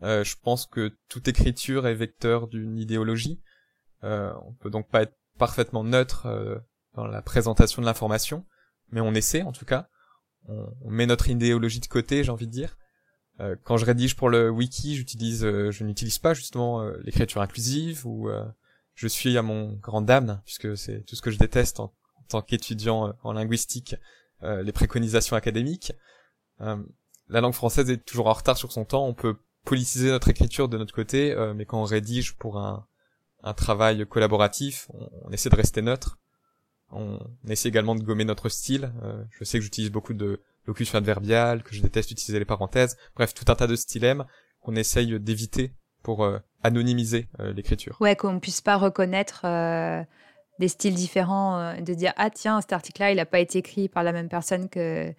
Euh, 0.04 0.24
je 0.24 0.36
pense 0.42 0.66
que 0.66 0.96
toute 1.10 1.28
écriture 1.28 1.88
est 1.88 1.96
vecteur 1.96 2.48
d'une 2.48 2.78
idéologie. 2.78 3.42
Euh, 4.04 4.34
on 4.46 4.54
peut 4.54 4.70
donc 4.70 4.90
pas 4.90 5.04
être 5.04 5.18
parfaitement 5.38 5.84
neutre 5.84 6.28
euh, 6.28 6.58
dans 6.94 7.08
la 7.08 7.22
présentation 7.22 7.82
de 7.82 7.88
l'information, 7.88 8.46
mais 8.92 9.02
on 9.02 9.14
essaie 9.14 9.42
en 9.42 9.52
tout 9.52 9.66
cas. 9.66 9.90
On, 10.48 10.68
on 10.82 10.90
met 10.92 11.06
notre 11.06 11.30
idéologie 11.30 11.80
de 11.80 11.88
côté, 11.88 12.24
j'ai 12.24 12.32
envie 12.32 12.48
de 12.48 12.52
dire. 12.52 12.78
Euh, 13.40 13.56
quand 13.64 13.78
je 13.78 13.86
rédige 13.86 14.16
pour 14.16 14.30
le 14.30 14.50
wiki, 14.50 14.96
j'utilise, 14.96 15.44
euh, 15.44 15.72
je 15.72 15.84
n'utilise 15.84 16.20
pas 16.20 16.34
justement 16.34 16.88
l'écriture 17.04 17.42
inclusive 17.42 18.06
ou 18.06 18.30
je 18.96 19.08
suis 19.08 19.38
à 19.38 19.42
mon 19.42 19.74
grand 19.74 20.02
dame, 20.02 20.42
puisque 20.46 20.76
c'est 20.78 21.06
tout 21.06 21.16
ce 21.16 21.22
que 21.22 21.32
je 21.32 21.38
déteste 21.38 21.80
en, 21.80 21.94
tant 22.30 22.42
qu'étudiant 22.42 23.10
euh, 23.10 23.12
en 23.24 23.34
linguistique, 23.34 23.96
euh, 24.42 24.64
les 24.64 24.72
préconisations 24.72 25.36
académiques. 25.36 25.94
Euh, 26.62 26.82
la 27.28 27.42
langue 27.42 27.54
française 27.54 27.90
est 27.90 28.04
toujours 28.04 28.28
en 28.28 28.34
retard 28.34 28.58
sur 28.58 28.72
son 28.72 28.86
temps, 28.86 29.06
on 29.06 29.14
peut 29.14 29.38
politiser 29.66 30.10
notre 30.10 30.30
écriture 30.30 30.70
de 30.70 30.78
notre 30.78 30.94
côté, 30.94 31.36
mais 31.56 31.66
quand 31.66 31.82
on 31.82 31.86
rédige 31.86 32.36
pour 32.36 32.60
un, 32.60 32.86
un 33.42 33.56
travail 33.56 34.06
collaboratif, 34.06 34.92
on, 34.94 35.32
essaie 35.32 35.50
de 35.50 35.56
rester 35.56 35.82
neutre. 35.82 36.20
On, 36.92 37.20
essaie 37.48 37.70
également 37.70 37.96
de 37.96 38.04
gommer 38.04 38.26
notre 38.26 38.48
style. 38.48 38.94
je 39.32 39.44
sais 39.44 39.58
que 39.58 39.64
j'utilise 39.64 39.90
beaucoup 39.90 40.14
de 40.14 40.40
locution 40.68 41.00
adverbiale, 41.00 41.64
que 41.64 41.74
je 41.74 41.82
déteste 41.82 42.12
utiliser 42.12 42.38
les 42.38 42.46
parenthèses. 42.46 42.96
Bref, 43.16 43.34
tout 43.34 43.52
un 43.52 43.56
tas 43.56 43.66
de 43.66 43.76
stylèmes 43.76 44.26
qu'on 44.62 44.76
essaye 44.76 45.20
d'éviter 45.20 45.74
pour 46.06 46.24
euh, 46.24 46.38
anonymiser 46.62 47.28
euh, 47.40 47.52
l'écriture. 47.52 47.98
Ouais, 48.00 48.16
qu'on 48.16 48.40
puisse 48.40 48.62
pas 48.62 48.78
reconnaître 48.78 49.42
euh, 49.44 50.04
des 50.60 50.68
styles 50.68 50.94
différents, 50.94 51.74
de 51.82 51.94
dire 51.96 52.14
ah 52.16 52.30
tiens 52.30 52.62
cet 52.62 52.74
article-là 52.74 53.12
il 53.12 53.16
n'a 53.18 53.26
pas 53.26 53.40
été 53.40 53.58
écrit 53.58 53.90
par 53.90 54.04
la 54.04 54.12
même 54.12 54.30
personne 54.30 54.70
que 54.70 55.12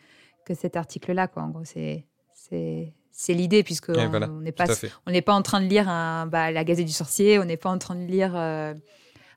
que 0.46 0.54
cet 0.54 0.76
article-là 0.76 1.26
quoi. 1.26 1.42
En 1.42 1.48
gros 1.48 1.64
c'est 1.64 2.06
c'est 2.32 2.94
c'est 3.10 3.34
l'idée 3.34 3.64
puisque 3.64 3.88
on 3.88 4.40
n'est 4.40 4.52
pas 4.52 4.66
on 5.06 5.10
n'est 5.10 5.22
pas 5.22 5.34
en 5.34 5.42
train 5.42 5.60
de 5.60 5.66
lire 5.66 5.88
un, 5.88 6.26
bah, 6.26 6.52
la 6.52 6.62
Gazette 6.62 6.86
du 6.86 6.92
Sorcier, 6.92 7.40
on 7.40 7.44
n'est 7.44 7.56
pas 7.56 7.70
en 7.70 7.78
train 7.78 7.96
de 7.96 8.06
lire 8.06 8.36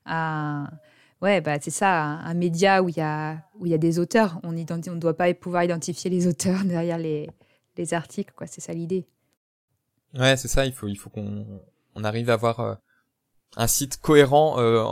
un 0.06 0.70
ouais 1.20 1.40
bah 1.40 1.58
c'est 1.60 1.72
ça 1.72 2.00
un, 2.00 2.34
média 2.34 2.80
où 2.80 2.88
il 2.88 2.96
y 2.96 3.00
a 3.00 3.42
où 3.58 3.66
il 3.66 3.72
y 3.72 3.74
a 3.74 3.78
des 3.78 3.98
auteurs. 3.98 4.38
On 4.44 4.52
ne 4.52 5.00
doit 5.00 5.16
pas 5.16 5.34
pouvoir 5.34 5.64
identifier 5.64 6.10
les 6.10 6.28
auteurs 6.28 6.62
derrière 6.64 6.98
les 6.98 7.28
les 7.76 7.92
articles 7.92 8.32
quoi. 8.36 8.46
C'est 8.46 8.60
ça 8.60 8.72
l'idée. 8.72 9.08
Ouais, 10.14 10.36
c'est 10.36 10.48
ça. 10.48 10.66
Il 10.66 10.72
faut, 10.72 10.88
il 10.88 10.96
faut 10.96 11.10
qu'on 11.10 11.60
on 11.94 12.04
arrive 12.04 12.30
à 12.30 12.34
avoir 12.34 12.60
euh, 12.60 12.74
un 13.56 13.66
site 13.66 14.00
cohérent 14.00 14.58
euh, 14.58 14.84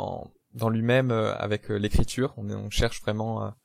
dans 0.54 0.68
lui-même 0.68 1.10
euh, 1.10 1.34
avec 1.36 1.68
l'écriture. 1.68 2.34
On, 2.36 2.48
on, 2.50 2.70
cherche 2.70 3.00
vraiment 3.02 3.40
à 3.42 3.56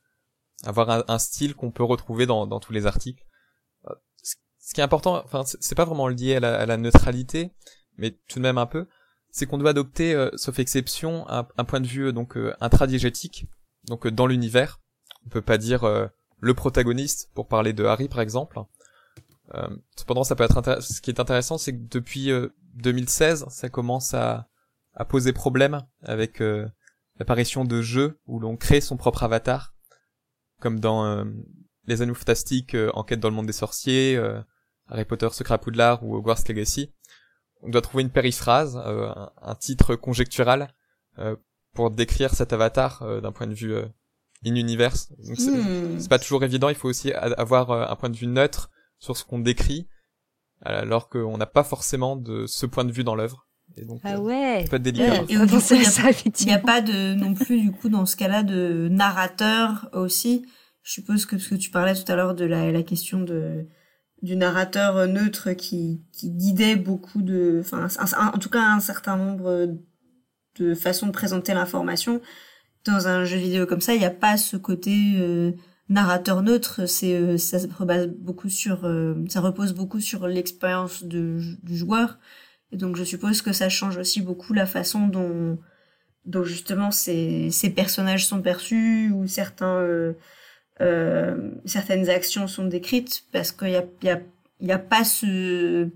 avoir 0.64 1.10
un, 1.10 1.18
style 1.18 1.54
qu'on 1.54 1.70
peut 1.70 1.84
retrouver 1.84 2.26
dans, 2.26 2.46
dans 2.46 2.60
tous 2.60 2.72
les 2.72 2.86
articles. 2.86 3.24
ce 4.18 4.74
qui 4.74 4.80
est 4.80 4.84
important, 4.84 5.22
enfin, 5.24 5.42
c'est 5.44 5.74
pas 5.74 5.84
vraiment 5.84 6.08
lié 6.08 6.36
à 6.36 6.40
la, 6.40 6.58
à 6.58 6.66
la, 6.66 6.76
neutralité, 6.76 7.50
mais 7.98 8.12
tout 8.28 8.38
de 8.38 8.42
même 8.42 8.56
un 8.56 8.66
peu, 8.66 8.86
c'est 9.30 9.46
qu'on 9.46 9.58
doit 9.58 9.70
adopter, 9.70 10.14
euh, 10.14 10.30
sauf 10.36 10.58
exception, 10.58 11.28
un, 11.28 11.46
un, 11.58 11.64
point 11.64 11.80
de 11.80 11.86
vue 11.86 12.12
donc 12.12 12.36
euh, 12.36 12.54
intradiégétique, 12.60 13.46
donc 13.88 14.06
dans 14.06 14.26
l'univers. 14.26 14.80
On 15.26 15.28
peut 15.28 15.42
pas 15.42 15.58
dire 15.58 15.86
le 16.40 16.54
protagoniste 16.54 17.30
pour 17.34 17.48
parler 17.48 17.72
de 17.72 17.84
Harry 17.84 18.08
par 18.08 18.20
exemple. 18.20 18.60
Cependant, 19.96 20.24
ça 20.24 20.34
peut 20.34 20.44
être 20.44 20.82
ce 20.82 21.00
qui 21.00 21.10
est 21.10 21.20
intéressant, 21.20 21.58
c'est 21.58 21.72
que 21.72 21.88
depuis 21.90 22.30
2016, 22.74 23.46
ça 23.48 23.68
commence 23.68 24.14
à, 24.14 24.48
à 24.94 25.04
poser 25.04 25.32
problème 25.32 25.82
avec 26.02 26.40
l'apparition 27.18 27.64
de 27.64 27.82
jeux 27.82 28.20
où 28.26 28.40
l'on 28.40 28.56
crée 28.56 28.80
son 28.80 28.96
propre 28.96 29.22
avatar, 29.22 29.74
comme 30.60 30.80
dans 30.80 31.04
euh, 31.04 31.24
Les 31.86 32.02
Animaux 32.02 32.16
Fantastiques, 32.16 32.74
euh, 32.74 32.90
Enquête 32.94 33.20
dans 33.20 33.28
le 33.28 33.34
monde 33.34 33.46
des 33.46 33.52
sorciers, 33.52 34.16
euh, 34.16 34.40
Harry 34.88 35.04
Potter 35.04 35.28
Secret 35.30 35.54
à 35.54 35.58
Poudlard 35.58 36.04
ou 36.04 36.16
Hogwarts 36.16 36.42
Legacy. 36.48 36.92
On 37.62 37.70
doit 37.70 37.82
trouver 37.82 38.02
une 38.02 38.10
périphrase, 38.10 38.76
un, 38.76 39.54
titre 39.54 39.96
conjectural 39.96 40.74
pour 41.72 41.90
décrire 41.90 42.34
cet 42.34 42.52
avatar 42.52 43.22
d'un 43.22 43.32
point 43.32 43.46
de 43.46 43.54
vue 43.54 43.74
in-univers. 44.44 44.92
Hmm. 45.18 45.98
c'est 45.98 46.10
pas 46.10 46.18
toujours 46.18 46.44
évident, 46.44 46.68
il 46.68 46.74
faut 46.74 46.90
aussi 46.90 47.10
avoir 47.14 47.70
un 47.90 47.96
point 47.96 48.10
de 48.10 48.16
vue 48.18 48.26
neutre 48.26 48.68
sur 49.04 49.16
ce 49.16 49.24
qu'on 49.24 49.38
décrit, 49.38 49.86
alors 50.62 51.08
qu'on 51.08 51.36
n'a 51.36 51.46
pas 51.46 51.64
forcément 51.64 52.16
de 52.16 52.46
ce 52.46 52.66
point 52.66 52.84
de 52.84 52.92
vue 52.92 53.04
dans 53.04 53.14
l'œuvre 53.14 53.46
ah 54.04 54.14
euh, 54.14 54.18
ouais. 54.18 54.64
Pas 54.70 54.78
de 54.78 54.84
délicat. 54.84 55.22
Et, 55.22 55.32
il 55.32 56.46
n'y 56.46 56.52
a, 56.52 56.58
pas 56.58 56.80
de 56.80 57.14
non 57.14 57.34
plus 57.34 57.60
du 57.60 57.72
coup 57.72 57.88
dans 57.88 58.06
ce 58.06 58.16
cas-là 58.16 58.42
de 58.42 58.88
narrateur 58.90 59.88
aussi. 59.92 60.46
Je 60.82 60.92
suppose 60.92 61.26
que 61.26 61.36
parce 61.36 61.48
que 61.48 61.54
tu 61.54 61.70
parlais 61.70 61.94
tout 61.94 62.10
à 62.10 62.14
l'heure 62.14 62.34
de 62.34 62.44
la, 62.44 62.70
la 62.70 62.82
question 62.82 63.20
de 63.20 63.66
du 64.22 64.36
narrateur 64.36 65.06
neutre 65.06 65.52
qui, 65.52 66.02
qui 66.12 66.30
guidait 66.30 66.76
beaucoup 66.76 67.20
de, 67.20 67.60
enfin 67.60 67.88
en 68.32 68.38
tout 68.38 68.48
cas 68.48 68.62
un 68.62 68.80
certain 68.80 69.16
nombre 69.16 69.68
de 70.58 70.74
façons 70.74 71.06
de 71.06 71.12
présenter 71.12 71.52
l'information. 71.52 72.22
Dans 72.86 73.08
un 73.08 73.24
jeu 73.24 73.36
vidéo 73.36 73.66
comme 73.66 73.80
ça, 73.80 73.94
il 73.94 73.98
n'y 73.98 74.06
a 74.06 74.10
pas 74.10 74.36
ce 74.36 74.56
côté 74.56 75.14
euh, 75.16 75.52
narrateur 75.88 76.42
neutre. 76.42 76.86
C'est 76.86 77.14
euh, 77.14 77.38
ça 77.38 77.58
se 77.58 77.66
repose 77.66 78.08
beaucoup 78.08 78.48
sur, 78.48 78.90
ça 79.28 79.40
repose 79.40 79.72
beaucoup 79.74 80.00
sur 80.00 80.26
l'expérience 80.26 81.04
du 81.04 81.58
joueur 81.66 82.18
et 82.74 82.76
donc 82.76 82.96
je 82.96 83.04
suppose 83.04 83.40
que 83.40 83.52
ça 83.52 83.68
change 83.68 83.96
aussi 83.98 84.20
beaucoup 84.20 84.52
la 84.52 84.66
façon 84.66 85.06
dont, 85.06 85.58
dont 86.24 86.42
justement 86.42 86.90
ces, 86.90 87.52
ces 87.52 87.70
personnages 87.70 88.26
sont 88.26 88.42
perçus 88.42 89.12
ou 89.14 89.28
certains, 89.28 89.78
euh, 89.78 90.14
euh, 90.80 91.52
certaines 91.66 92.10
actions 92.10 92.48
sont 92.48 92.64
décrites 92.64 93.26
parce 93.30 93.52
qu'il 93.52 93.68
n'y 93.68 93.76
a, 93.76 93.84
y 94.02 94.10
a, 94.10 94.20
y 94.60 94.72
a 94.72 94.78
pas 94.78 95.04
ce... 95.04 95.88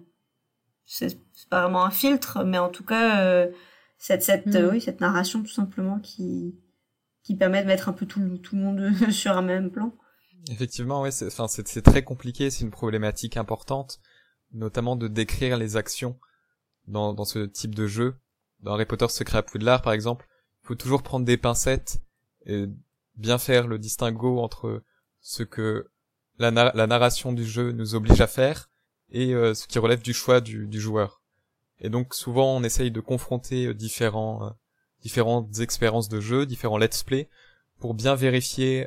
C'est 0.87 1.19
pas 1.51 1.63
vraiment 1.63 1.85
un 1.85 1.91
filtre, 1.91 2.45
mais 2.45 2.59
en 2.59 2.69
tout 2.69 2.85
cas, 2.85 3.23
euh, 3.23 3.49
cette, 3.99 4.23
cette, 4.23 4.47
mm. 4.47 4.69
oui, 4.71 4.81
cette 4.81 5.01
narration 5.01 5.43
tout 5.43 5.51
simplement 5.51 5.99
qui, 5.99 6.55
qui 7.29 7.35
de 7.35 7.47
mettre 7.47 7.91
un 7.91 7.93
peu 7.93 8.07
tout, 8.07 8.21
le 8.21 8.59
monde 8.59 8.91
sur 9.11 9.37
un 9.37 9.43
même 9.43 9.71
plan. 9.71 9.95
Effectivement, 10.51 11.03
oui, 11.03 11.11
c'est 11.13 11.83
très 11.83 12.03
compliqué, 12.03 12.49
c'est 12.49 12.65
une 12.65 12.71
problématique 12.71 13.37
importante, 13.37 14.01
notamment 14.53 14.97
de 14.97 15.09
décrire 15.09 15.59
les 15.59 15.77
actions 15.77 16.19
dans, 16.87 17.13
dans 17.13 17.27
ce 17.27 17.41
type 17.41 17.75
de 17.75 17.87
jeu. 17.87 18.17
Dans 18.61 18.73
Harry 18.73 18.87
Potter 18.87 19.09
Secret 19.09 19.39
à 19.39 19.43
Poudlard, 19.43 19.83
par 19.83 19.93
exemple, 19.93 20.27
il 20.63 20.69
faut 20.69 20.75
toujours 20.75 21.03
prendre 21.03 21.27
des 21.27 21.37
pincettes 21.37 21.99
et 22.47 22.65
bien 23.17 23.37
faire 23.37 23.67
le 23.67 23.79
distinguo 23.79 24.41
entre 24.41 24.83
ce 25.21 25.43
que 25.43 25.91
la, 26.39 26.51
la 26.51 26.87
narration 26.87 27.35
du 27.35 27.45
jeu 27.45 27.73
nous 27.73 27.95
oblige 27.95 28.23
à 28.23 28.27
faire 28.27 28.71
et 29.11 29.35
euh, 29.35 29.53
ce 29.53 29.67
qui 29.67 29.79
relève 29.79 30.01
du 30.01 30.15
choix 30.15 30.41
du, 30.41 30.67
du, 30.67 30.81
joueur. 30.81 31.23
Et 31.79 31.91
donc 31.91 32.15
souvent 32.15 32.57
on 32.57 32.63
essaye 32.63 32.91
de 32.91 33.01
confronter 33.01 33.67
euh, 33.67 33.75
différents 33.75 34.47
euh, 34.47 34.51
différentes 35.03 35.61
expériences 35.61 36.09
de 36.09 36.21
jeu, 36.21 36.47
différents 36.47 36.79
let's 36.79 37.03
play 37.03 37.29
pour 37.79 37.95
bien 37.95 38.15
vérifier 38.15 38.87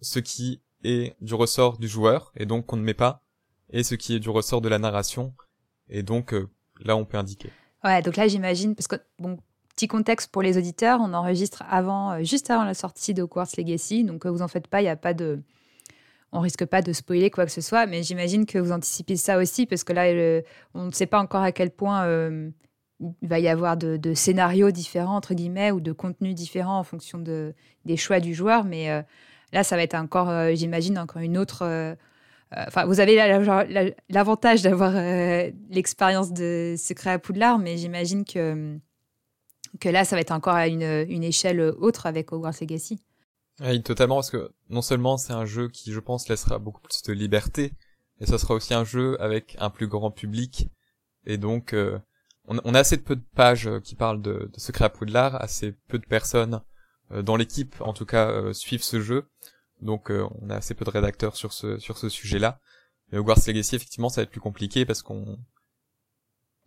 ce 0.00 0.18
qui 0.18 0.62
est 0.82 1.16
du 1.20 1.34
ressort 1.34 1.78
du 1.78 1.88
joueur 1.88 2.32
et 2.36 2.46
donc 2.46 2.66
qu'on 2.66 2.76
ne 2.76 2.82
met 2.82 2.94
pas 2.94 3.22
et 3.70 3.82
ce 3.82 3.94
qui 3.94 4.14
est 4.14 4.20
du 4.20 4.30
ressort 4.30 4.60
de 4.60 4.68
la 4.68 4.78
narration 4.78 5.34
et 5.88 6.02
donc 6.02 6.34
là 6.80 6.96
on 6.96 7.04
peut 7.04 7.18
indiquer. 7.18 7.50
Ouais, 7.84 8.00
donc 8.00 8.16
là 8.16 8.26
j'imagine, 8.26 8.74
parce 8.74 8.88
que, 8.88 8.96
bon, 9.18 9.38
petit 9.74 9.88
contexte 9.88 10.30
pour 10.30 10.42
les 10.42 10.56
auditeurs, 10.56 11.00
on 11.02 11.12
enregistre 11.12 11.62
avant, 11.68 12.12
euh, 12.12 12.22
juste 12.22 12.50
avant 12.50 12.64
la 12.64 12.74
sortie 12.74 13.12
de 13.12 13.24
Quartz 13.24 13.56
Legacy, 13.56 14.04
donc 14.04 14.24
euh, 14.24 14.30
vous 14.30 14.42
en 14.42 14.48
faites 14.48 14.68
pas, 14.68 14.80
il 14.80 14.86
y 14.86 14.88
a 14.88 14.96
pas 14.96 15.14
de... 15.14 15.42
On 16.32 16.40
risque 16.40 16.64
pas 16.64 16.82
de 16.82 16.92
spoiler 16.92 17.30
quoi 17.30 17.44
que 17.44 17.52
ce 17.52 17.60
soit, 17.60 17.86
mais 17.86 18.02
j'imagine 18.02 18.44
que 18.44 18.58
vous 18.58 18.72
anticipez 18.72 19.16
ça 19.16 19.38
aussi, 19.38 19.66
parce 19.66 19.84
que 19.84 19.92
là, 19.92 20.42
on 20.74 20.86
ne 20.86 20.90
sait 20.90 21.06
pas 21.06 21.20
encore 21.20 21.42
à 21.42 21.52
quel 21.52 21.70
point 21.70 22.06
euh, 22.06 22.50
il 23.22 23.28
va 23.28 23.38
y 23.38 23.48
avoir 23.48 23.76
de, 23.76 24.14
scénarios 24.14 24.70
différents, 24.70 25.16
entre 25.16 25.34
guillemets, 25.34 25.70
ou 25.70 25.80
de 25.80 25.92
contenus 25.92 26.34
différents 26.34 26.78
en 26.78 26.84
fonction 26.84 27.18
de, 27.18 27.54
des 27.84 27.96
choix 27.96 28.20
du 28.20 28.34
joueur, 28.34 28.64
mais 28.64 28.88
là, 29.52 29.64
ça 29.64 29.76
va 29.76 29.82
être 29.82 29.94
encore, 29.94 30.30
j'imagine, 30.54 30.98
encore 30.98 31.22
une 31.22 31.38
autre 31.38 31.64
euh, 32.56 32.64
enfin, 32.68 32.84
vous 32.86 33.00
avez 33.00 33.16
l'avantage 34.08 34.62
d'avoir 34.62 34.92
euh, 34.94 35.50
l'expérience 35.70 36.32
de 36.32 36.74
Secret 36.78 37.10
à 37.10 37.18
Poudlard, 37.18 37.58
mais 37.58 37.76
j'imagine 37.76 38.24
que, 38.24 38.78
que 39.80 39.88
là, 39.88 40.04
ça 40.04 40.16
va 40.16 40.20
être 40.20 40.32
encore 40.32 40.54
à 40.54 40.68
une, 40.68 41.06
une 41.08 41.24
échelle 41.24 41.60
autre 41.60 42.06
avec 42.06 42.32
Hogwarts 42.32 42.54
Legacy. 42.60 43.00
Oui, 43.60 43.82
totalement, 43.82 44.16
parce 44.16 44.30
que 44.30 44.52
non 44.68 44.82
seulement 44.82 45.16
c'est 45.16 45.32
un 45.32 45.46
jeu 45.46 45.68
qui, 45.68 45.92
je 45.92 46.00
pense, 46.00 46.28
laissera 46.28 46.58
beaucoup 46.58 46.80
plus 46.80 47.02
de 47.02 47.12
liberté, 47.12 47.72
mais 48.18 48.26
ça 48.26 48.38
sera 48.38 48.54
aussi 48.54 48.74
un 48.74 48.84
jeu 48.84 49.20
avec 49.20 49.56
un 49.58 49.70
plus 49.70 49.86
grand 49.86 50.10
public, 50.10 50.68
et 51.24 51.38
donc 51.38 51.72
euh, 51.72 51.98
on, 52.46 52.74
a 52.74 52.78
assez 52.78 52.96
de 52.96 53.02
peu 53.02 53.16
de 53.16 53.24
pages 53.34 53.70
qui 53.82 53.94
parlent 53.94 54.20
de, 54.20 54.50
de 54.52 54.60
Secret 54.60 54.84
à 54.84 54.90
Poudlard, 54.90 55.42
assez 55.42 55.72
peu 55.88 55.98
de 55.98 56.06
personnes 56.06 56.60
dans 57.10 57.36
l'équipe, 57.36 57.76
en 57.80 57.92
tout 57.92 58.06
cas, 58.06 58.52
suivent 58.52 58.82
ce 58.82 59.00
jeu. 59.00 59.26
Donc 59.84 60.10
euh, 60.10 60.26
on 60.40 60.50
a 60.50 60.56
assez 60.56 60.74
peu 60.74 60.84
de 60.84 60.90
rédacteurs 60.90 61.36
sur 61.36 61.52
ce 61.52 61.78
sur 61.78 61.98
ce 61.98 62.08
sujet-là. 62.08 62.58
Mais 63.12 63.18
Hogwarts 63.18 63.38
Legacy 63.46 63.76
effectivement 63.76 64.08
ça 64.08 64.20
va 64.20 64.24
être 64.24 64.30
plus 64.30 64.40
compliqué 64.40 64.84
parce 64.86 65.02
qu'on 65.02 65.38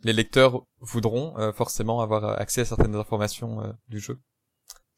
les 0.04 0.14
lecteurs 0.14 0.64
voudront 0.80 1.38
euh, 1.38 1.52
forcément 1.52 2.02
avoir 2.02 2.40
accès 2.40 2.62
à 2.62 2.66
certaines 2.66 2.96
informations 2.96 3.62
euh, 3.62 3.72
du 3.90 4.00
jeu. 4.00 4.20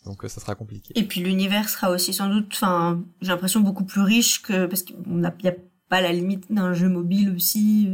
Donc 0.05 0.23
ça 0.23 0.39
sera 0.39 0.55
compliqué. 0.55 0.93
Et 0.97 1.03
puis 1.03 1.21
l'univers 1.21 1.69
sera 1.69 1.91
aussi 1.91 2.13
sans 2.13 2.29
doute 2.29 2.49
enfin 2.51 3.01
j'ai 3.21 3.29
l'impression 3.29 3.61
beaucoup 3.61 3.85
plus 3.85 4.01
riche 4.01 4.41
que 4.41 4.65
parce 4.65 4.83
qu'il 4.83 4.97
n'y 5.07 5.25
a, 5.25 5.55
pas 5.89 6.01
la 6.01 6.11
limite 6.11 6.51
d'un 6.51 6.73
jeu 6.73 6.87
mobile 6.87 7.33
aussi 7.35 7.89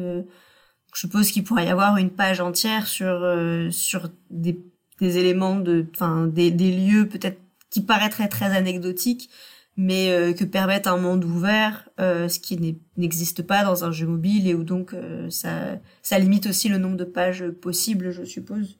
je 0.96 1.02
suppose 1.02 1.32
qu'il 1.32 1.44
pourrait 1.44 1.66
y 1.66 1.70
avoir 1.70 1.98
une 1.98 2.10
page 2.10 2.40
entière 2.40 2.88
sur 2.88 3.28
sur 3.72 4.10
des, 4.32 4.60
des 5.00 5.18
éléments 5.18 5.60
de 5.60 5.86
enfin 5.94 6.26
des, 6.26 6.52
des 6.52 6.72
lieux 6.72 7.08
peut-être 7.08 7.40
qui 7.70 7.82
paraîtraient 7.82 8.30
très 8.30 8.56
anecdotiques 8.56 9.30
mais 9.78 10.12
euh, 10.12 10.34
que 10.34 10.46
permettent 10.46 10.88
un 10.88 10.98
monde 10.98 11.26
ouvert, 11.26 11.90
euh, 12.00 12.30
ce 12.30 12.40
qui 12.40 12.80
n'existe 12.98 13.44
pas 13.44 13.64
dans 13.64 13.84
un 13.84 13.92
jeu 13.92 14.08
mobile 14.08 14.48
et 14.48 14.54
où 14.54 14.64
donc 14.64 14.94
euh, 14.94 15.30
ça, 15.30 15.80
ça 16.02 16.18
limite 16.18 16.48
aussi 16.48 16.70
le 16.70 16.78
nombre 16.78 16.96
de 16.96 17.04
pages 17.04 17.46
possibles, 17.50 18.12
je 18.12 18.24
suppose. 18.24 18.78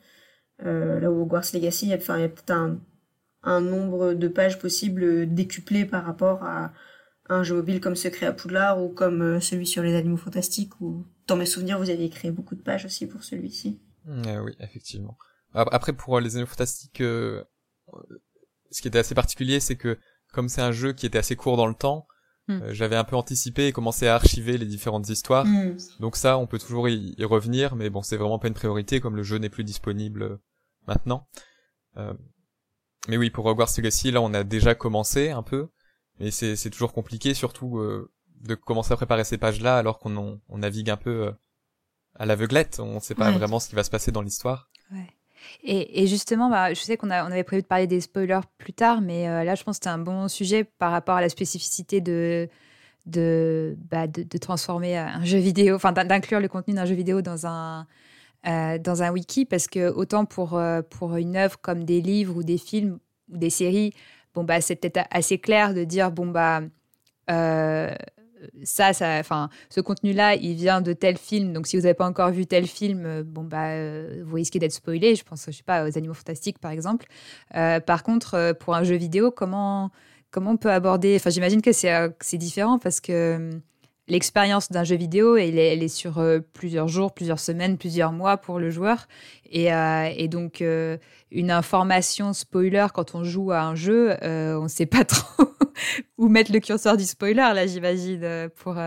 là 0.60 1.12
où 1.12 1.22
Hogwarts 1.22 1.46
Legacy, 1.54 1.88
il 1.88 1.90
y 1.90 1.94
a, 1.94 1.98
enfin, 1.98 2.18
il 2.18 2.22
y 2.22 2.26
a 2.26 2.30
peut-être 2.30 2.52
un, 2.52 2.80
un 3.44 3.62
nombre 3.62 4.14
de 4.14 4.28
pages 4.28 4.58
possibles 4.58 5.34
décuplé 5.34 5.86
par 5.86 6.06
rapport 6.06 6.44
à 6.44 6.72
un 7.30 7.44
jeu 7.44 7.56
mobile 7.56 7.82
comme 7.82 7.96
Secret 7.96 8.26
à 8.26 8.34
Poudlard 8.34 8.82
ou 8.82 8.90
comme 8.90 9.42
celui 9.42 9.66
sur 9.66 9.84
les 9.84 9.96
animaux 9.96 10.18
fantastiques 10.18 10.80
ou 10.82 11.06
dans 11.28 11.36
mes 11.36 11.46
souvenirs 11.46 11.80
vous 11.80 11.90
aviez 11.90 12.10
créé 12.10 12.32
beaucoup 12.32 12.56
de 12.56 12.62
pages 12.62 12.86
aussi 12.86 13.08
pour 13.08 13.24
celui-ci. 13.24 13.80
oui, 14.06 14.56
effectivement. 14.60 15.18
Après 15.54 15.94
pour 15.94 16.20
les 16.20 16.36
animaux 16.36 16.50
fantastiques, 16.50 17.00
ce 17.00 17.44
qui 18.82 18.88
était 18.88 19.00
assez 19.00 19.16
particulier 19.16 19.60
c'est 19.60 19.76
que 19.76 19.98
comme 20.34 20.50
c'est 20.50 20.62
un 20.62 20.72
jeu 20.72 20.94
qui 20.94 21.06
était 21.06 21.18
assez 21.18 21.36
court 21.36 21.58
dans 21.58 21.68
le 21.68 21.74
temps, 21.74 22.08
euh, 22.50 22.74
j'avais 22.74 22.96
un 22.96 23.04
peu 23.04 23.16
anticipé 23.16 23.68
et 23.68 23.72
commencé 23.72 24.08
à 24.08 24.16
archiver 24.16 24.58
les 24.58 24.66
différentes 24.66 25.10
histoires. 25.10 25.46
Hmm. 25.46 25.78
Donc 26.00 26.16
ça, 26.16 26.38
on 26.38 26.46
peut 26.46 26.60
toujours 26.60 26.88
y, 26.88 27.16
revenir, 27.24 27.76
mais 27.76 27.90
bon, 27.90 28.02
c'est 28.02 28.18
vraiment 28.18 28.38
pas 28.38 28.48
une 28.48 28.54
priorité 28.54 29.00
comme 29.00 29.16
le 29.16 29.24
jeu 29.24 29.38
n'est 29.38 29.50
plus 29.50 29.64
disponible 29.64 30.24
euh, 30.24 30.38
maintenant. 30.88 31.28
Euh, 31.98 32.14
mais 33.08 33.18
oui, 33.18 33.30
pour 33.30 33.46
Hogwarts 33.46 33.72
Legacy, 33.78 34.12
là, 34.12 34.22
on 34.22 34.34
a 34.34 34.44
déjà 34.44 34.76
commencé 34.76 35.32
un 35.32 35.44
peu, 35.44 35.70
mais 36.20 36.32
c'est 36.32 36.70
toujours 36.70 36.94
compliqué, 36.94 37.34
surtout 37.34 37.82
de 38.42 38.56
commencer 38.56 38.94
à 38.94 38.96
préparer 38.96 39.24
ces 39.24 39.38
pages-là 39.38 39.78
alors 39.78 40.00
qu'on 40.00 40.40
on 40.48 40.58
navigue 40.58 40.90
un 40.90 40.98
peu 40.98 41.34
à 42.18 42.26
l'aveuglette. 42.26 42.80
On 42.80 42.96
ne 42.96 43.00
sait 43.00 43.16
pas 43.16 43.32
vraiment 43.32 43.60
ce 43.60 43.70
qui 43.70 43.76
va 43.76 43.84
se 43.84 43.90
passer 43.90 44.12
dans 44.12 44.22
l'histoire. 44.22 44.70
Ouais. 44.92 45.10
Et, 45.64 46.08
justement, 46.08 46.50
bah, 46.50 46.74
je 46.74 46.82
sais 46.82 46.98
qu'on 46.98 47.10
on 47.10 47.12
avait 47.12 47.44
prévu 47.44 47.62
de 47.62 47.68
parler 47.68 47.88
des 47.88 48.02
spoilers 48.02 48.42
plus 48.58 48.74
tard, 48.74 49.02
mais 49.02 49.28
euh, 49.28 49.44
là, 49.44 49.56
je 49.56 49.64
pense 49.64 49.78
que 49.78 49.84
c'était 49.84 49.94
un 49.94 50.00
bon 50.00 50.28
sujet 50.28 50.64
par 50.64 50.92
rapport 50.92 51.16
à 51.16 51.22
la 51.22 51.30
spécificité 51.30 52.02
de, 52.02 52.50
de, 53.06 53.78
bah, 53.90 54.08
de, 54.08 54.38
transformer 54.38 54.98
un 54.98 55.24
jeu 55.24 55.38
vidéo, 55.38 55.76
enfin 55.76 55.92
d'inclure 55.92 56.40
le 56.40 56.48
contenu 56.48 56.74
d'un 56.74 56.86
jeu 56.86 56.96
vidéo 56.96 57.22
dans 57.22 57.48
un, 57.48 57.88
euh, 58.48 58.78
dans 58.78 59.04
un 59.04 59.12
wiki, 59.12 59.46
parce 59.46 59.68
que 59.68 59.90
autant 59.90 60.26
pour, 60.26 60.56
euh, 60.56 60.82
pour 60.82 61.16
une 61.16 61.36
œuvre 61.36 61.58
comme 61.62 61.84
des 61.84 62.02
livres 62.02 62.38
ou 62.38 62.44
des 62.44 62.58
films 62.58 63.00
ou 63.32 63.38
des 63.38 63.50
séries, 63.50 63.94
bon, 64.36 64.44
bah, 64.44 64.62
c'est 64.62 64.76
peut-être 64.76 65.08
assez 65.10 65.40
clair 65.40 65.74
de 65.74 65.84
dire, 65.84 66.12
bon, 66.12 66.28
bah, 66.28 66.62
ça, 68.64 68.94
ça, 68.94 69.18
enfin, 69.20 69.50
ce 69.70 69.82
contenu-là, 69.82 70.36
il 70.36 70.56
vient 70.56 70.82
de 70.82 70.94
tel 70.94 71.18
film. 71.18 71.54
Donc, 71.54 71.66
si 71.66 71.78
vous 71.78 71.84
n'avez 71.84 71.96
pas 71.96 72.06
encore 72.06 72.30
vu 72.32 72.46
tel 72.46 72.68
film, 72.68 73.24
bon 73.24 73.44
bah, 73.44 73.72
vous 74.24 74.36
risquez 74.36 74.60
d'être 74.60 74.74
spoilé. 74.74 75.16
Je 75.16 75.24
pense, 75.24 75.46
je 75.48 75.52
sais 75.52 75.64
pas, 75.64 75.88
aux 75.88 75.98
Animaux 75.98 76.14
Fantastiques, 76.14 76.60
par 76.60 76.72
exemple. 76.72 77.08
par 77.52 78.04
contre, 78.04 78.56
pour 78.60 78.76
un 78.76 78.84
jeu 78.84 78.96
vidéo, 78.96 79.32
comment 79.32 79.90
comment 80.36 80.52
on 80.52 80.58
peut 80.58 80.72
aborder? 80.72 81.16
Enfin, 81.16 81.30
j'imagine 81.30 81.62
que 81.62 81.72
c'est 81.72 82.38
différent 82.38 82.78
parce 82.78 83.00
que 83.00 83.52
l'expérience 84.08 84.72
d'un 84.72 84.84
jeu 84.84 84.96
vidéo, 84.96 85.36
elle 85.36 85.58
est, 85.58 85.74
elle 85.74 85.84
est 85.84 85.88
sur 85.88 86.20
euh, 86.20 86.40
plusieurs 86.54 86.88
jours, 86.88 87.14
plusieurs 87.14 87.40
semaines, 87.40 87.78
plusieurs 87.78 88.12
mois 88.12 88.38
pour 88.38 88.60
le 88.60 88.70
joueur. 88.70 89.08
Et, 89.50 89.74
euh, 89.74 90.10
et 90.16 90.28
donc, 90.28 90.62
euh, 90.62 90.98
une 91.32 91.52
information 91.52 92.34
spoiler 92.34 92.88
quand 92.94 93.16
on 93.16 93.24
joue 93.24 93.52
à 93.52 93.62
un 93.62 93.76
jeu, 93.76 94.16
on 94.22 94.64
ne 94.64 94.68
sait 94.68 94.86
pas 94.86 95.06
trop 95.06 95.46
où 96.18 96.28
mettre 96.28 96.52
le 96.52 96.60
curseur 96.60 96.98
du 96.98 97.04
spoiler, 97.04 97.36
là, 97.36 97.68
j'imagine, 97.68 98.50
pour, 98.56 98.78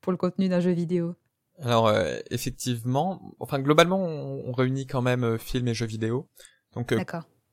pour 0.00 0.12
le 0.12 0.18
contenu 0.18 0.48
d'un 0.48 0.60
jeu 0.60 0.72
vidéo. 0.72 1.14
Alors, 1.60 1.92
effectivement, 2.30 3.34
enfin, 3.38 3.60
globalement, 3.60 4.02
on, 4.02 4.48
on, 4.48 4.52
réunit 4.52 4.86
quand 4.86 5.02
même 5.02 5.38
films 5.38 5.68
et 5.68 5.74
jeux 5.74 5.86
vidéo. 5.86 6.28
Donc, 6.74 6.94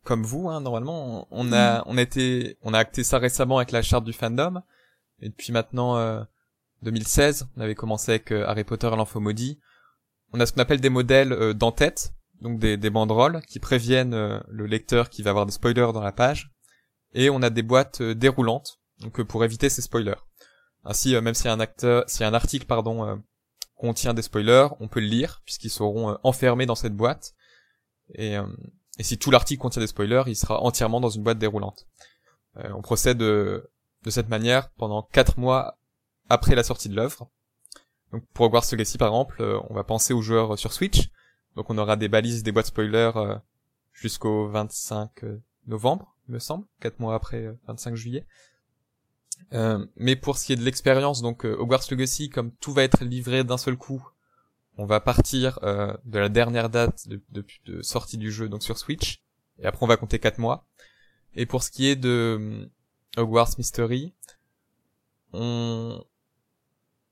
comme 0.03 0.23
vous, 0.23 0.49
hein, 0.49 0.61
normalement, 0.61 1.27
on, 1.29 1.53
a, 1.53 1.83
on, 1.85 1.97
a 1.97 2.01
été, 2.01 2.57
on 2.63 2.73
a 2.73 2.79
acté 2.79 3.03
ça 3.03 3.19
récemment 3.19 3.57
avec 3.57 3.71
la 3.71 3.81
charte 3.81 4.05
du 4.05 4.13
fandom. 4.13 4.63
Et 5.21 5.29
puis 5.29 5.51
maintenant 5.51 6.25
2016, 6.83 7.47
on 7.57 7.61
avait 7.61 7.75
commencé 7.75 8.11
avec 8.11 8.31
euh, 8.31 8.47
Harry 8.47 8.63
Potter 8.63 8.87
et 8.87 8.95
l'enfant 8.95 9.19
maudit. 9.19 9.59
On 10.31 10.39
a 10.39 10.45
ce 10.45 10.53
qu'on 10.53 10.61
appelle 10.61 10.81
des 10.81 10.89
modèles 10.89 11.33
euh, 11.33 11.53
d'en-tête, 11.53 12.13
donc 12.41 12.59
des, 12.59 12.89
banderoles 12.89 13.41
qui 13.47 13.59
préviennent 13.59 14.13
euh, 14.13 14.39
le 14.47 14.65
lecteur 14.65 15.09
qui 15.09 15.23
va 15.23 15.31
avoir 15.31 15.45
des 15.45 15.51
spoilers 15.51 15.91
dans 15.93 16.01
la 16.01 16.11
page. 16.11 16.51
Et 17.13 17.29
on 17.29 17.41
a 17.41 17.49
des 17.49 17.63
boîtes 17.63 18.01
déroulantes, 18.01 18.79
donc 18.99 19.21
pour 19.23 19.43
éviter 19.43 19.69
ces 19.69 19.81
spoilers. 19.81 20.21
Ainsi, 20.85 21.19
même 21.19 21.33
si 21.33 21.47
un 21.49 21.59
acteur, 21.59 22.03
si 22.07 22.23
un 22.23 22.33
article, 22.33 22.67
pardon, 22.67 23.19
contient 23.75 24.13
des 24.13 24.21
spoilers, 24.21 24.67
on 24.79 24.87
peut 24.87 24.99
le 24.99 25.07
lire 25.07 25.41
puisqu'ils 25.43 25.71
seront 25.71 26.19
enfermés 26.21 26.67
dans 26.67 26.75
cette 26.75 26.95
boîte. 26.95 27.33
Et, 28.13 28.35
et 28.99 29.03
si 29.03 29.17
tout 29.17 29.31
l'article 29.31 29.59
contient 29.59 29.81
des 29.81 29.87
spoilers, 29.87 30.21
il 30.27 30.35
sera 30.35 30.61
entièrement 30.61 31.01
dans 31.01 31.09
une 31.09 31.23
boîte 31.23 31.39
déroulante. 31.39 31.87
on 32.55 32.83
procède 32.83 33.17
de, 33.17 33.71
de 34.03 34.09
cette 34.11 34.29
manière 34.29 34.69
pendant 34.73 35.01
quatre 35.01 35.39
mois 35.39 35.78
après 36.29 36.55
la 36.55 36.63
sortie 36.63 36.89
de 36.89 36.95
l'œuvre. 36.95 37.29
Donc 38.11 38.23
pour 38.33 38.45
Hogwarts 38.45 38.65
Legacy 38.71 38.97
par 38.97 39.09
exemple, 39.09 39.41
euh, 39.41 39.59
on 39.69 39.73
va 39.73 39.83
penser 39.83 40.13
aux 40.13 40.21
joueurs 40.21 40.57
sur 40.57 40.73
Switch. 40.73 41.09
Donc 41.55 41.69
on 41.69 41.77
aura 41.77 41.95
des 41.95 42.07
balises, 42.07 42.43
des 42.43 42.51
boîtes 42.51 42.67
spoilers 42.67 43.11
euh, 43.15 43.35
jusqu'au 43.93 44.47
25 44.47 45.23
euh, 45.23 45.41
novembre, 45.67 46.15
me 46.27 46.39
semble, 46.39 46.65
quatre 46.79 46.99
mois 46.99 47.15
après 47.15 47.53
25 47.67 47.95
juillet. 47.95 48.25
mais 49.95 50.15
pour 50.15 50.37
ce 50.37 50.45
qui 50.45 50.53
est 50.53 50.57
de 50.57 50.63
l'expérience, 50.63 51.21
donc 51.21 51.45
Hogwarts 51.45 51.85
Legacy, 51.89 52.29
comme 52.29 52.51
tout 52.55 52.71
va 52.71 52.83
être 52.83 53.03
livré 53.03 53.43
d'un 53.43 53.57
seul 53.57 53.77
coup, 53.77 54.07
on 54.77 54.85
va 54.85 54.99
partir 54.99 55.59
de 55.61 56.19
la 56.19 56.29
dernière 56.29 56.69
date 56.69 57.07
de, 57.07 57.21
de, 57.65 57.81
sortie 57.81 58.17
du 58.17 58.31
jeu, 58.31 58.47
donc 58.47 58.63
sur 58.63 58.77
Switch, 58.77 59.23
et 59.59 59.65
après 59.65 59.83
on 59.83 59.87
va 59.87 59.97
compter 59.97 60.19
quatre 60.19 60.37
mois. 60.37 60.65
Et 61.35 61.45
pour 61.45 61.63
ce 61.63 61.71
qui 61.71 61.87
est 61.87 61.95
de 61.95 62.69
Hogwarts 63.17 63.55
Mystery, 63.57 64.13
on, 65.33 66.03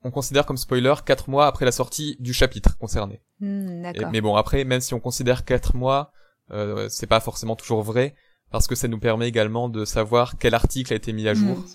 on 0.08 0.12
considère 0.12 0.46
comme 0.46 0.58
spoiler 0.58 0.94
4 1.06 1.30
mois 1.30 1.48
après 1.48 1.66
la 1.66 1.72
sortie 1.72 2.16
du 2.20 2.34
chapitre 2.34 2.78
concerné. 2.78 3.22
Hmm, 3.40 3.92
mais 4.12 4.22
bon, 4.22 4.36
après, 4.36 4.64
même 4.64 4.82
si 4.82 4.94
on 4.94 5.00
considère 5.00 5.44
4 5.44 5.76
mois, 5.76 6.12
euh, 6.52 6.88
c'est 6.90 7.08
pas 7.08 7.20
forcément 7.20 7.56
toujours 7.56 7.84
vrai, 7.84 8.16
parce 8.50 8.68
que 8.68 8.76
ça 8.76 8.88
nous 8.88 9.00
permet 9.00 9.28
également 9.28 9.68
de 9.68 9.84
savoir 9.84 10.38
quel 10.38 10.54
article 10.54 10.94
a 10.94 10.96
été 10.96 11.12
mis 11.12 11.28
à 11.28 11.34
jour. 11.34 11.58
Hmm. 11.58 11.66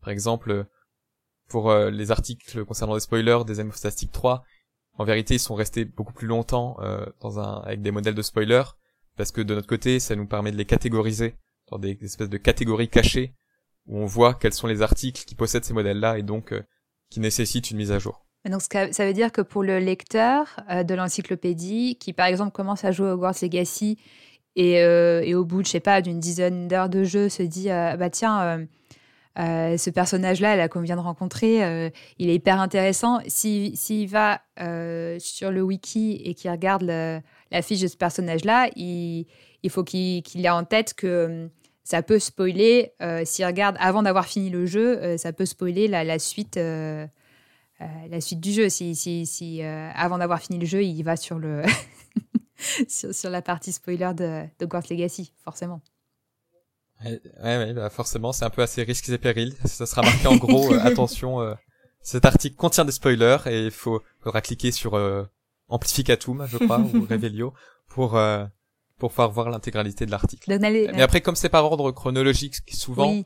Par 0.00 0.10
exemple, 0.10 0.66
pour 1.48 1.70
euh, 1.70 1.90
les 1.90 2.10
articles 2.10 2.64
concernant 2.64 2.94
des 2.94 3.00
spoilers 3.00 3.44
des 3.46 3.60
M 3.60 3.70
Fantastic 3.70 4.10
3, 4.10 4.42
en 4.98 5.04
vérité, 5.04 5.34
ils 5.34 5.40
sont 5.40 5.54
restés 5.54 5.84
beaucoup 5.84 6.12
plus 6.12 6.26
longtemps 6.26 6.76
euh, 6.80 7.06
dans 7.20 7.38
un 7.38 7.60
avec 7.60 7.82
des 7.82 7.90
modèles 7.90 8.14
de 8.14 8.22
spoilers, 8.22 8.64
parce 9.16 9.30
que 9.30 9.40
de 9.40 9.54
notre 9.54 9.68
côté, 9.68 10.00
ça 10.00 10.16
nous 10.16 10.26
permet 10.26 10.50
de 10.50 10.56
les 10.56 10.64
catégoriser 10.64 11.36
dans 11.70 11.78
des, 11.78 11.98
espèces 12.02 12.30
de 12.30 12.38
catégories 12.38 12.88
cachées, 12.88 13.34
où 13.86 13.98
on 13.98 14.06
voit 14.06 14.34
quels 14.34 14.54
sont 14.54 14.66
les 14.66 14.82
articles 14.82 15.24
qui 15.24 15.34
possèdent 15.34 15.64
ces 15.64 15.74
modèles-là, 15.74 16.18
et 16.18 16.22
donc 16.22 16.52
euh, 16.52 16.62
qui 17.10 17.20
nécessite 17.20 17.70
une 17.70 17.78
mise 17.78 17.92
à 17.92 17.98
jour. 17.98 18.26
Donc 18.48 18.62
ça 18.62 19.06
veut 19.06 19.12
dire 19.12 19.32
que 19.32 19.40
pour 19.40 19.62
le 19.62 19.78
lecteur 19.78 20.60
euh, 20.70 20.84
de 20.84 20.94
l'encyclopédie, 20.94 21.96
qui 21.96 22.12
par 22.12 22.26
exemple 22.26 22.52
commence 22.52 22.84
à 22.84 22.92
jouer 22.92 23.08
à 23.08 23.14
Hogwarts 23.14 23.34
Legacy 23.42 23.98
et, 24.54 24.82
euh, 24.82 25.20
et 25.24 25.34
au 25.34 25.44
bout, 25.44 25.64
je 25.64 25.70
sais 25.70 25.80
pas, 25.80 26.00
d'une 26.00 26.20
dizaine 26.20 26.68
d'heures 26.68 26.88
de 26.88 27.04
jeu, 27.04 27.28
se 27.28 27.42
dit 27.42 27.70
euh, 27.70 27.96
bah 27.96 28.10
tiens, 28.10 28.66
ce 29.36 29.90
personnage-là, 29.90 30.56
là 30.56 30.68
qu'on 30.68 30.80
vient 30.80 30.96
de 30.96 31.00
rencontrer, 31.00 31.90
il 32.18 32.30
est 32.30 32.34
hyper 32.34 32.60
intéressant. 32.60 33.18
S'il 33.26 34.08
va 34.08 34.40
sur 35.18 35.50
le 35.50 35.60
wiki 35.60 36.22
et 36.24 36.34
qu'il 36.34 36.50
regarde 36.50 36.84
la 36.84 37.62
fiche 37.62 37.80
de 37.80 37.88
ce 37.88 37.96
personnage-là, 37.96 38.70
il, 38.76 39.26
il, 39.62 39.70
faut 39.70 39.84
qu'il 39.84 40.22
ait 40.36 40.48
en 40.48 40.64
tête 40.64 40.94
que 40.94 41.50
ça 41.86 42.02
peut 42.02 42.18
spoiler, 42.18 42.94
euh, 43.00 43.22
s'il 43.24 43.46
regarde 43.46 43.76
avant 43.78 44.02
d'avoir 44.02 44.26
fini 44.26 44.50
le 44.50 44.66
jeu, 44.66 45.00
euh, 45.00 45.16
ça 45.18 45.32
peut 45.32 45.46
spoiler 45.46 45.86
la, 45.86 46.18
suite, 46.18 46.56
euh, 46.56 47.06
la 47.78 48.20
suite 48.20 48.40
du 48.40 48.50
jeu. 48.50 48.68
Si, 48.68 48.96
si, 48.96 49.24
si 49.24 49.62
avant 49.62 50.18
d'avoir 50.18 50.40
fini 50.40 50.58
le 50.58 50.66
jeu, 50.66 50.82
il 50.82 51.02
va 51.04 51.16
sur, 51.16 51.38
le 51.38 51.62
sur, 52.88 53.30
la 53.30 53.40
partie 53.40 53.70
spoiler 53.70 54.10
de, 54.16 54.42
de 54.58 54.68
Legacy, 54.90 55.32
forcément. 55.44 55.80
Ouais, 57.04 57.20
ouais, 57.44 57.72
bah 57.72 57.88
forcément, 57.88 58.32
c'est 58.32 58.44
un 58.44 58.50
peu 58.50 58.62
assez 58.62 58.82
risques 58.82 59.08
et 59.08 59.18
périls. 59.18 59.54
Ça 59.64 59.86
sera 59.86 60.02
marqué 60.02 60.26
en 60.26 60.36
gros, 60.38 60.74
attention, 60.80 61.56
cet 62.02 62.24
article 62.24 62.56
contient 62.56 62.84
des 62.84 62.90
spoilers 62.90 63.38
et 63.46 63.66
il 63.66 63.70
faut, 63.70 64.02
faudra 64.18 64.40
cliquer 64.40 64.72
sur 64.72 65.00
Amplificatum, 65.68 66.48
je 66.48 66.58
crois, 66.58 66.80
ou 66.80 67.06
Revelio, 67.08 67.54
pour 67.86 68.18
pour 68.98 69.10
pouvoir 69.10 69.30
voir 69.30 69.50
l'intégralité 69.50 70.06
de 70.06 70.10
l'article. 70.10 70.58
Mais 70.58 71.02
après, 71.02 71.20
comme 71.20 71.36
c'est 71.36 71.48
par 71.48 71.64
ordre 71.64 71.90
chronologique, 71.92 72.56
souvent, 72.72 73.22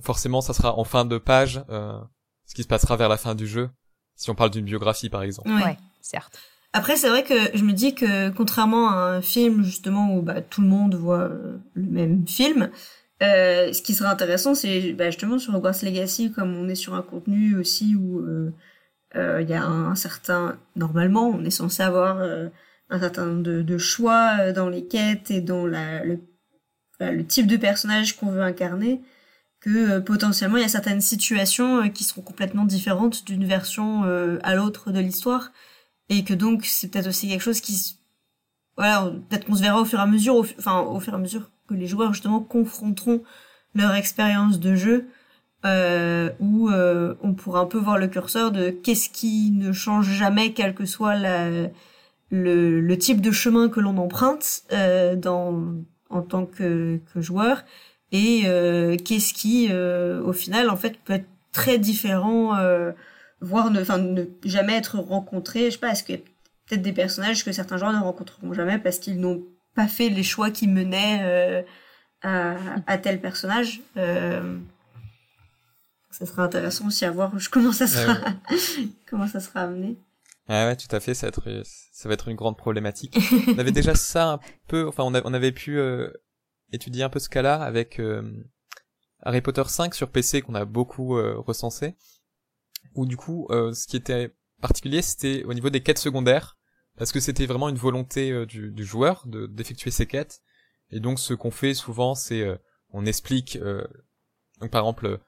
forcément, 0.00 0.40
ça 0.40 0.52
sera 0.52 0.78
en 0.78 0.84
fin 0.84 1.04
de 1.04 1.18
page, 1.18 1.62
euh, 1.70 1.98
ce 2.46 2.54
qui 2.54 2.62
se 2.62 2.68
passera 2.68 2.96
vers 2.96 3.08
la 3.08 3.16
fin 3.16 3.34
du 3.34 3.46
jeu, 3.46 3.70
si 4.14 4.30
on 4.30 4.34
parle 4.34 4.50
d'une 4.50 4.64
biographie, 4.64 5.10
par 5.10 5.22
exemple. 5.22 5.50
Ouais, 5.50 5.76
certes. 6.00 6.38
Après, 6.72 6.96
c'est 6.96 7.08
vrai 7.08 7.24
que 7.24 7.56
je 7.56 7.64
me 7.64 7.72
dis 7.72 7.94
que 7.94 8.28
contrairement 8.30 8.90
à 8.90 8.94
un 8.94 9.22
film 9.22 9.64
justement 9.64 10.14
où 10.14 10.22
bah, 10.22 10.42
tout 10.42 10.60
le 10.60 10.68
monde 10.68 10.94
voit 10.94 11.20
euh, 11.20 11.56
le 11.74 11.90
même 11.90 12.28
film, 12.28 12.70
euh, 13.22 13.72
ce 13.72 13.82
qui 13.82 13.94
serait 13.94 14.08
intéressant, 14.08 14.54
c'est 14.54 14.92
bah, 14.92 15.06
justement 15.10 15.38
sur 15.38 15.54
Hogwarts 15.54 15.82
Legacy, 15.82 16.30
comme 16.30 16.54
on 16.54 16.68
est 16.68 16.76
sur 16.76 16.94
un 16.94 17.02
contenu 17.02 17.56
aussi 17.56 17.96
où 17.96 18.20
euh, 18.20 18.52
euh, 19.16 19.42
il 19.42 19.48
y 19.48 19.54
a 19.54 19.62
un, 19.62 19.90
un, 19.90 19.94
certain, 19.96 20.56
normalement, 20.76 21.28
on 21.28 21.44
est 21.44 21.50
censé 21.50 21.82
avoir 21.82 22.18
un 22.90 23.00
certain 23.00 23.26
nombre 23.26 23.42
de, 23.42 23.78
choix 23.78 24.36
euh, 24.40 24.52
dans 24.52 24.68
les 24.68 24.86
quêtes 24.86 25.30
et 25.30 25.40
dans 25.40 25.66
le, 25.66 26.18
type 27.26 27.46
de 27.46 27.56
personnage 27.56 28.16
qu'on 28.16 28.30
veut 28.30 28.42
incarner, 28.42 29.00
que 29.60 29.90
euh, 29.90 30.00
potentiellement 30.00 30.56
il 30.56 30.62
y 30.62 30.66
a 30.66 30.68
certaines 30.68 31.00
situations 31.00 31.84
euh, 31.84 31.88
qui 31.88 32.04
seront 32.04 32.22
complètement 32.22 32.64
différentes 32.64 33.24
d'une 33.24 33.44
version 33.44 34.02
à 34.42 34.54
l'autre 34.54 34.90
de 34.90 35.00
l'histoire, 35.00 35.52
et 36.08 36.24
que 36.24 36.34
donc 36.34 36.64
c'est 36.64 36.88
peut-être 36.88 37.08
aussi 37.08 37.28
quelque 37.28 37.42
chose 37.42 37.60
qui, 37.60 37.98
voilà, 38.76 39.12
peut-être 39.28 39.44
qu'on 39.44 39.56
se 39.56 39.62
verra 39.62 39.80
au 39.80 39.84
fur 39.84 39.98
et 39.98 40.02
à 40.02 40.06
mesure, 40.06 40.46
enfin 40.58 40.80
au 40.80 41.00
fur 41.00 41.12
et 41.12 41.16
à 41.16 41.20
mesure 41.20 41.50
que 41.68 41.74
les 41.74 41.86
joueurs 41.86 42.14
justement 42.14 42.40
confronteront 42.40 43.22
leur 43.74 43.94
expérience 43.94 44.58
de 44.58 44.74
jeu, 44.74 45.08
où 46.40 46.70
on 46.70 47.34
pourra 47.34 47.60
un 47.60 47.66
peu 47.66 47.78
voir 47.78 47.98
le 47.98 48.08
curseur 48.08 48.50
de 48.50 48.70
qu'est-ce 48.70 49.10
qui 49.10 49.50
ne 49.50 49.72
change 49.72 50.08
jamais, 50.08 50.54
quelle 50.54 50.74
que 50.74 50.86
soit 50.86 51.16
la 51.16 51.68
le, 52.30 52.80
le 52.80 52.98
type 52.98 53.20
de 53.20 53.30
chemin 53.30 53.68
que 53.68 53.80
l'on 53.80 53.96
emprunte 53.96 54.62
euh, 54.72 55.16
dans, 55.16 55.74
en 56.10 56.22
tant 56.22 56.46
que, 56.46 57.00
que 57.12 57.20
joueur 57.20 57.64
et 58.12 58.42
euh, 58.46 58.96
qu'est-ce 58.96 59.34
qui, 59.34 59.68
euh, 59.70 60.22
au 60.22 60.32
final, 60.32 60.70
en 60.70 60.76
fait, 60.76 60.98
peut 60.98 61.14
être 61.14 61.28
très 61.52 61.78
différent, 61.78 62.56
euh, 62.56 62.92
voire 63.40 63.70
ne, 63.70 63.80
ne 63.80 64.24
jamais 64.44 64.74
être 64.74 64.98
rencontré. 64.98 65.66
Je 65.66 65.70
sais 65.72 65.78
pas, 65.78 65.90
est-ce 65.90 66.04
qu'il 66.04 66.16
y 66.16 66.18
a 66.18 66.22
peut-être 66.66 66.82
des 66.82 66.92
personnages 66.92 67.44
que 67.44 67.52
certains 67.52 67.76
joueurs 67.76 67.92
ne 67.92 68.00
rencontreront 68.00 68.52
jamais 68.52 68.78
parce 68.78 68.98
qu'ils 68.98 69.20
n'ont 69.20 69.42
pas 69.74 69.88
fait 69.88 70.08
les 70.08 70.22
choix 70.22 70.50
qui 70.50 70.66
menaient 70.68 71.20
euh, 71.22 71.62
à, 72.22 72.56
à, 72.86 72.98
tel 72.98 73.20
personnage. 73.20 73.80
Euh, 73.96 74.58
ça 76.10 76.26
sera 76.26 76.44
intéressant 76.44 76.86
aussi 76.86 77.04
à 77.04 77.10
voir 77.10 77.32
comment 77.50 77.72
ça 77.72 77.86
sera, 77.86 78.16
comment 79.08 79.28
ça 79.28 79.40
sera 79.40 79.60
amené. 79.60 79.96
Ah 80.48 80.66
ouais, 80.66 80.76
tout 80.76 80.94
à 80.94 81.00
fait, 81.00 81.12
ça 81.12 81.26
va 81.26 81.28
être, 81.28 81.62
ça 81.92 82.08
va 82.08 82.14
être 82.14 82.28
une 82.28 82.36
grande 82.36 82.56
problématique. 82.56 83.18
on 83.48 83.58
avait 83.58 83.72
déjà 83.72 83.94
ça 83.94 84.32
un 84.32 84.40
peu, 84.66 84.88
enfin 84.88 85.04
on, 85.04 85.14
on 85.14 85.34
avait 85.34 85.52
pu 85.52 85.78
euh, 85.78 86.10
étudier 86.72 87.02
un 87.02 87.10
peu 87.10 87.18
ce 87.18 87.28
cas-là 87.28 87.62
avec 87.62 88.00
euh, 88.00 88.22
Harry 89.20 89.42
Potter 89.42 89.64
5 89.66 89.94
sur 89.94 90.10
PC 90.10 90.40
qu'on 90.40 90.54
a 90.54 90.64
beaucoup 90.64 91.18
euh, 91.18 91.38
recensé, 91.38 91.96
où 92.94 93.04
du 93.04 93.18
coup, 93.18 93.46
ce 93.50 93.86
qui 93.86 93.96
était 93.96 94.34
particulier, 94.62 95.02
c'était 95.02 95.44
au 95.44 95.52
niveau 95.52 95.68
des 95.68 95.82
quêtes 95.82 95.98
secondaires, 95.98 96.56
parce 96.96 97.12
que 97.12 97.20
c'était 97.20 97.46
vraiment 97.46 97.68
une 97.68 97.76
volonté 97.76 98.46
du, 98.46 98.72
du, 98.72 98.84
joueur 98.84 99.24
de 99.26 99.46
d'effectuer 99.46 99.90
ces 99.90 100.06
quêtes, 100.06 100.40
et 100.90 100.98
donc 100.98 101.18
ce 101.18 101.34
qu'on 101.34 101.50
fait 101.50 101.74
souvent, 101.74 102.14
c'est 102.14 102.58
on 102.90 103.04
explique, 103.04 103.58
donc 104.60 104.70
par 104.70 104.80
exemple, 104.80 105.20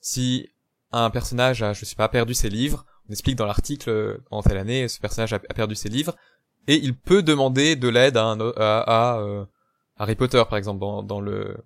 si 0.00 0.50
un 0.92 1.10
personnage 1.10 1.62
a, 1.62 1.72
je 1.72 1.84
sais 1.84 1.96
pas, 1.96 2.08
perdu 2.08 2.34
ses 2.34 2.50
livres. 2.50 2.84
On 3.10 3.12
explique 3.12 3.34
dans 3.34 3.46
l'article, 3.46 4.20
en 4.30 4.40
telle 4.40 4.56
année, 4.56 4.86
ce 4.86 5.00
personnage 5.00 5.32
a, 5.32 5.40
perdu 5.40 5.74
ses 5.74 5.88
livres. 5.88 6.14
Et 6.68 6.76
il 6.76 6.94
peut 6.94 7.24
demander 7.24 7.74
de 7.74 7.88
l'aide 7.88 8.16
à, 8.16 8.30
à, 8.30 9.16
à 9.16 9.48
Harry 9.96 10.14
Potter, 10.14 10.40
par 10.48 10.56
exemple, 10.56 10.78
dans, 10.78 11.02
dans 11.02 11.20
le... 11.20 11.56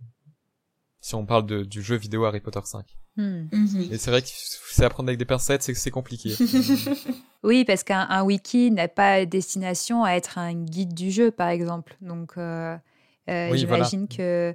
Si 1.01 1.15
on 1.15 1.27
parle 1.27 1.45
de, 1.45 1.63
du 1.63 1.83
jeu 1.83 1.97
vidéo 1.97 2.25
Harry 2.25 2.41
Potter 2.41 2.61
5. 2.65 2.87
Hmm. 3.19 3.49
Mhm. 3.53 3.89
Et 3.93 3.99
c'est 3.99 4.11
vrai 4.11 4.23
que 4.23 4.29
c'est 4.29 4.87
apprendre 4.87 5.11
avec 5.11 5.19
des 5.19 5.27
pincettes, 5.27 5.63
c'est 5.63 5.75
c'est 5.75 5.91
compliqué. 5.91 6.35
oui, 7.43 7.67
parce 7.67 7.85
qu'un 7.85 8.23
wiki 8.23 8.71
n'a 8.71 8.89
pas 8.89 9.27
destination 9.27 10.03
à 10.03 10.13
être 10.13 10.39
un 10.39 10.55
guide 10.55 10.95
du 10.95 11.11
jeu, 11.11 11.31
par 11.31 11.51
exemple. 11.51 11.95
Donc, 12.01 12.39
euh, 12.39 12.75
euh, 13.29 13.55
j'imagine 13.55 14.09
que 14.09 14.55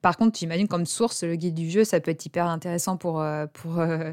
par 0.00 0.16
contre, 0.16 0.38
j'imagine 0.38 0.68
comme 0.68 0.86
source, 0.86 1.22
le 1.22 1.36
guide 1.36 1.54
du 1.54 1.70
jeu, 1.70 1.84
ça 1.84 2.00
peut 2.00 2.10
être 2.10 2.24
hyper 2.24 2.46
intéressant 2.46 2.96
pour, 2.96 3.20
euh, 3.20 3.46
pour, 3.52 3.78
euh, 3.78 4.12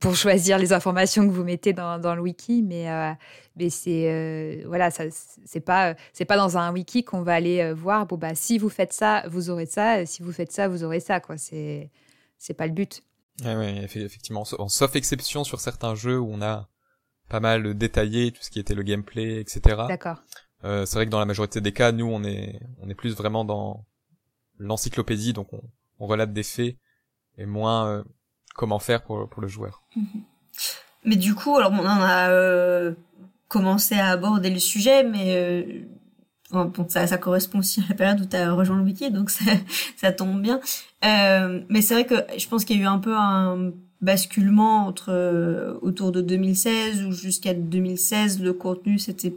pour 0.00 0.16
choisir 0.16 0.58
les 0.58 0.72
informations 0.72 1.28
que 1.28 1.32
vous 1.32 1.44
mettez 1.44 1.72
dans, 1.72 1.98
dans 1.98 2.14
le 2.14 2.22
wiki, 2.22 2.62
mais, 2.62 2.90
euh, 2.90 3.12
mais 3.56 3.68
c'est 3.70 4.62
voilà, 4.66 4.90
ça, 4.90 5.04
c'est 5.44 5.60
pas 5.60 5.94
c'est 6.12 6.24
pas 6.24 6.36
dans 6.36 6.56
un 6.56 6.72
wiki 6.72 7.04
qu'on 7.04 7.22
va 7.22 7.34
aller 7.34 7.72
voir. 7.72 8.06
Bon 8.06 8.16
bah 8.16 8.34
si 8.34 8.58
vous 8.58 8.70
faites 8.70 8.92
ça, 8.92 9.24
vous 9.28 9.50
aurez 9.50 9.66
ça. 9.66 10.06
Si 10.06 10.22
vous 10.22 10.32
faites 10.32 10.52
ça, 10.52 10.68
vous 10.68 10.84
aurez 10.84 11.00
ça. 11.00 11.20
Quoi, 11.20 11.36
c'est 11.36 11.90
c'est 12.38 12.54
pas 12.54 12.66
le 12.66 12.72
but. 12.72 13.02
Oui, 13.44 13.78
effectivement, 13.78 14.44
sauf 14.44 14.96
exception 14.96 15.44
sur 15.44 15.60
certains 15.60 15.94
jeux 15.94 16.18
où 16.18 16.28
on 16.30 16.42
a 16.42 16.68
pas 17.28 17.40
mal 17.40 17.74
détaillé 17.74 18.32
tout 18.32 18.42
ce 18.42 18.50
qui 18.50 18.58
était 18.58 18.74
le 18.74 18.82
gameplay, 18.82 19.40
etc. 19.40 19.84
D'accord. 19.88 20.22
c'est 20.62 20.94
vrai 20.94 21.06
que 21.06 21.10
dans 21.10 21.20
la 21.20 21.26
majorité 21.26 21.60
des 21.60 21.72
cas, 21.72 21.92
nous, 21.92 22.06
on 22.06 22.24
est 22.24 22.58
on 22.80 22.88
est 22.88 22.94
plus 22.94 23.14
vraiment 23.14 23.44
dans 23.44 23.84
l'encyclopédie, 24.60 25.32
donc 25.32 25.52
on, 25.52 25.62
on, 25.98 26.06
relate 26.06 26.32
des 26.32 26.42
faits 26.42 26.76
et 27.38 27.46
moins 27.46 27.88
euh, 27.88 28.04
comment 28.54 28.78
faire 28.78 29.02
pour, 29.02 29.28
pour 29.28 29.42
le 29.42 29.48
joueur. 29.48 29.82
Mhm. 29.96 30.22
Mais 31.04 31.16
du 31.16 31.34
coup, 31.34 31.56
alors 31.56 31.72
on 31.72 31.84
a 31.84 32.30
euh, 32.30 32.92
commencé 33.48 33.94
à 33.94 34.08
aborder 34.08 34.50
le 34.50 34.58
sujet, 34.58 35.02
mais 35.02 35.34
euh, 35.36 36.64
ça, 36.88 37.06
ça 37.06 37.18
correspond 37.18 37.60
aussi 37.60 37.80
à 37.80 37.84
la 37.88 37.94
période 37.94 38.20
où 38.20 38.26
tu 38.26 38.36
as 38.36 38.52
rejoint 38.52 38.76
le 38.76 38.82
wiki, 38.82 39.10
donc 39.10 39.30
ça, 39.96 40.12
tombe 40.12 40.42
bien. 40.42 40.60
Euh, 41.04 41.62
mais 41.68 41.80
c'est 41.80 41.94
vrai 41.94 42.06
que 42.06 42.14
je 42.38 42.46
pense 42.48 42.64
qu'il 42.64 42.76
y 42.76 42.80
a 42.80 42.82
eu 42.82 42.86
un 42.86 42.98
peu 42.98 43.16
un 43.16 43.72
basculement 44.02 44.86
entre 44.86 45.78
autour 45.82 46.10
de 46.10 46.20
2016 46.22 47.04
ou 47.04 47.12
jusqu'à 47.12 47.52
2016 47.52 48.40
le 48.40 48.54
contenu 48.54 48.98
c'était 48.98 49.34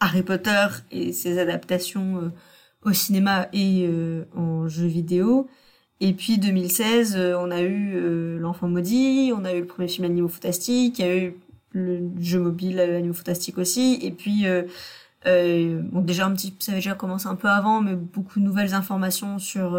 Harry 0.00 0.22
Potter 0.22 0.66
et 0.90 1.14
ses 1.14 1.38
adaptations 1.38 2.30
au 2.82 2.92
cinéma 2.92 3.48
et 3.54 3.88
en 4.36 4.68
jeu 4.68 4.86
vidéo. 4.86 5.48
Et 6.00 6.12
puis 6.14 6.38
2016, 6.38 7.16
euh, 7.16 7.34
on 7.38 7.50
a 7.50 7.60
eu 7.60 7.94
euh, 7.94 8.38
L'Enfant 8.38 8.68
Maudit, 8.68 9.32
on 9.36 9.44
a 9.44 9.52
eu 9.52 9.60
le 9.60 9.66
premier 9.66 9.88
film 9.88 10.06
Animaux 10.06 10.28
Fantastiques, 10.28 10.98
il 10.98 11.04
y 11.04 11.08
a 11.08 11.16
eu 11.16 11.34
le 11.72 12.10
jeu 12.20 12.40
mobile 12.40 12.80
Animaux 12.80 13.14
Fantastiques 13.14 13.58
aussi, 13.58 13.98
et 14.02 14.10
puis 14.10 14.46
bon, 15.24 16.00
déjà 16.00 16.26
un 16.26 16.32
petit, 16.32 16.54
ça 16.58 16.72
avait 16.72 16.80
déjà 16.80 16.94
commencé 16.94 17.28
un 17.28 17.36
peu 17.36 17.48
avant, 17.48 17.80
mais 17.80 17.94
beaucoup 17.94 18.40
de 18.40 18.44
nouvelles 18.44 18.74
informations 18.74 19.38
sur 19.38 19.78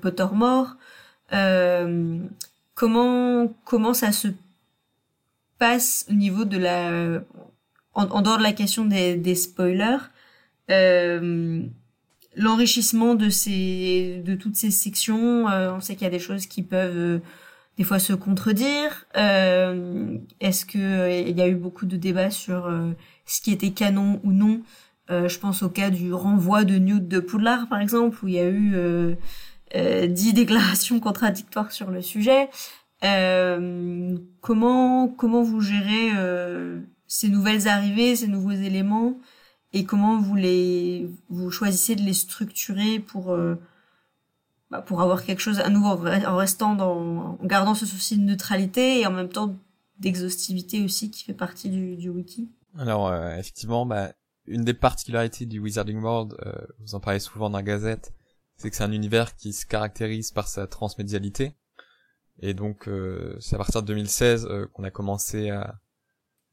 Pottermore. 0.00 0.76
comment 2.74 3.52
comment 3.64 3.92
ça 3.92 4.12
se 4.12 4.28
passe 5.58 6.06
au 6.10 6.14
niveau 6.14 6.44
de 6.44 6.56
la 6.56 7.20
en, 7.94 8.04
en 8.08 8.22
dehors 8.22 8.38
de 8.38 8.42
la 8.42 8.52
question 8.52 8.84
des, 8.86 9.16
des 9.16 9.34
spoilers 9.34 9.98
euh, 10.70 11.62
l'enrichissement 12.36 13.14
de 13.14 13.30
ces 13.30 14.22
de 14.24 14.34
toutes 14.34 14.56
ces 14.56 14.70
sections 14.70 15.48
euh, 15.48 15.72
on 15.72 15.80
sait 15.80 15.94
qu'il 15.94 16.04
y 16.04 16.08
a 16.08 16.10
des 16.10 16.18
choses 16.18 16.46
qui 16.46 16.62
peuvent 16.62 16.96
euh, 16.96 17.18
des 17.78 17.84
fois 17.84 17.98
se 17.98 18.14
contredire. 18.14 19.04
Euh, 19.18 20.16
est-ce 20.40 20.64
que 20.64 21.28
il 21.28 21.36
y 21.36 21.42
a 21.42 21.48
eu 21.48 21.56
beaucoup 21.56 21.84
de 21.84 21.96
débats 21.96 22.30
sur 22.30 22.72
ce 23.26 23.42
qui 23.42 23.52
était 23.52 23.72
canon 23.72 24.18
ou 24.24 24.32
non? 24.32 24.62
Je 25.10 25.38
pense 25.38 25.62
au 25.62 25.68
cas 25.68 25.90
du 25.90 26.10
renvoi 26.10 26.64
de 26.64 26.78
Newt 26.78 27.06
de 27.06 27.20
Poudlard 27.20 27.68
par 27.68 27.80
exemple 27.80 28.16
où 28.24 28.28
il 28.28 28.34
y 28.34 28.38
a 28.38 28.48
eu 28.48 30.08
dix 30.08 30.32
déclarations 30.32 31.00
contradictoires 31.00 31.70
sur 31.70 31.90
le 31.90 32.00
sujet. 32.00 32.48
Comment 34.40 35.08
comment 35.08 35.42
vous 35.42 35.60
gérez 35.60 36.12
ces 37.06 37.28
nouvelles 37.28 37.68
arrivées 37.68 38.16
ces 38.16 38.28
nouveaux 38.28 38.52
éléments? 38.52 39.18
Et 39.76 39.84
comment 39.84 40.18
vous 40.18 40.34
les 40.34 41.10
vous 41.28 41.50
choisissez 41.50 41.96
de 41.96 42.00
les 42.00 42.14
structurer 42.14 42.98
pour 42.98 43.32
euh, 43.32 43.56
bah, 44.70 44.80
pour 44.80 45.02
avoir 45.02 45.22
quelque 45.22 45.40
chose 45.40 45.60
à 45.60 45.68
nouveau 45.68 45.88
en 45.88 46.36
restant 46.36 46.74
dans 46.74 47.36
en 47.40 47.46
gardant 47.46 47.74
ce 47.74 47.84
souci 47.84 48.16
de 48.16 48.22
neutralité 48.22 49.00
et 49.00 49.06
en 49.06 49.10
même 49.10 49.28
temps 49.28 49.54
d'exhaustivité 49.98 50.82
aussi 50.82 51.10
qui 51.10 51.24
fait 51.24 51.34
partie 51.34 51.68
du, 51.68 52.08
wiki? 52.08 52.50
Alors 52.78 53.08
euh, 53.08 53.36
effectivement, 53.36 53.84
bah, 53.84 54.12
une 54.46 54.64
des 54.64 54.74
particularités 54.74 55.44
du 55.44 55.58
Wizarding 55.58 56.00
World, 56.00 56.34
euh, 56.44 56.52
vous 56.80 56.94
en 56.94 57.00
parlez 57.00 57.18
souvent 57.18 57.50
dans 57.50 57.58
la 57.58 57.62
Gazette, 57.62 58.14
c'est 58.56 58.70
que 58.70 58.76
c'est 58.76 58.84
un 58.84 58.92
univers 58.92 59.36
qui 59.36 59.52
se 59.52 59.66
caractérise 59.66 60.30
par 60.30 60.48
sa 60.48 60.66
transmédialité. 60.66 61.54
Et 62.40 62.54
donc 62.54 62.88
c'est 63.40 63.56
à 63.56 63.58
partir 63.58 63.82
de 63.82 63.86
2016 63.88 64.48
qu'on 64.72 64.84
a 64.84 64.90
commencé 64.90 65.50
à, 65.50 65.78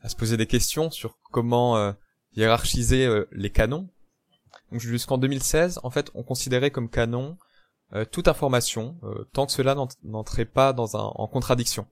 à 0.02 0.10
se 0.10 0.16
poser 0.16 0.38
des 0.38 0.48
questions 0.48 0.92
sur 0.92 1.20
comment 1.32 1.94
hiérarchiser 2.36 3.06
euh, 3.06 3.28
les 3.32 3.50
canons. 3.50 3.90
Donc 4.72 4.82
jusqu'en 4.82 5.18
2016, 5.18 5.80
en 5.84 5.90
fait, 5.90 6.12
on 6.14 6.24
considérait 6.24 6.72
comme 6.72 6.90
canon 6.90 7.38
euh, 7.94 8.06
toute 8.06 8.28
information, 8.28 8.98
euh, 9.04 9.26
tant 9.34 9.46
que 9.46 9.52
cela 9.52 9.76
n'entrait 10.04 10.46
pas 10.46 10.74
dans 10.74 10.98
un, 10.98 11.12
en 11.16 11.28
contradiction 11.28 11.88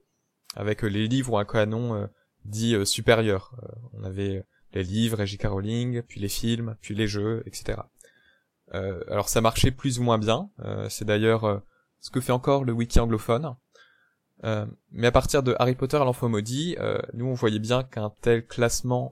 avec 0.56 0.82
les 0.82 1.06
livres 1.08 1.32
ou 1.32 1.38
un 1.38 1.46
canon 1.46 2.06
dit 2.44 2.76
supérieur. 2.84 3.56
on 3.94 4.04
avait 4.04 4.44
les 4.74 4.82
livres, 4.82 5.24
J.K. 5.24 5.46
Rowling, 5.46 6.02
puis 6.02 6.20
les 6.20 6.28
films, 6.28 6.76
puis 6.82 6.94
les 6.94 7.06
jeux, 7.08 7.42
etc. 7.46 7.78
alors 8.70 9.30
ça 9.30 9.40
marchait 9.40 9.70
plus 9.70 9.98
ou 9.98 10.02
moins 10.02 10.18
bien. 10.18 10.50
C'est 10.90 11.06
d'ailleurs 11.06 11.62
ce 12.00 12.10
que 12.10 12.20
fait 12.20 12.32
encore 12.32 12.64
le 12.64 12.72
wiki 12.74 13.00
anglophone. 13.00 13.56
mais 14.42 15.06
à 15.06 15.12
partir 15.12 15.42
de 15.42 15.56
Harry 15.58 15.74
Potter 15.74 15.96
l'enfant 15.96 16.28
maudit, 16.28 16.76
nous 17.14 17.24
on 17.24 17.32
voyait 17.32 17.58
bien 17.58 17.82
qu'un 17.82 18.12
tel 18.20 18.46
classement 18.46 19.10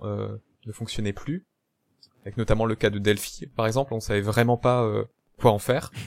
ne 0.66 0.73
fonctionnait 0.73 1.12
plus, 1.12 1.46
avec 2.23 2.37
notamment 2.37 2.66
le 2.66 2.75
cas 2.75 2.90
de 2.90 2.99
Delphi, 2.99 3.46
par 3.46 3.66
exemple, 3.66 3.94
on 3.94 4.01
savait 4.01 4.20
vraiment 4.20 4.57
pas 4.57 4.83
euh, 4.83 5.05
quoi 5.38 5.53
en 5.53 5.59
faire. 5.59 5.90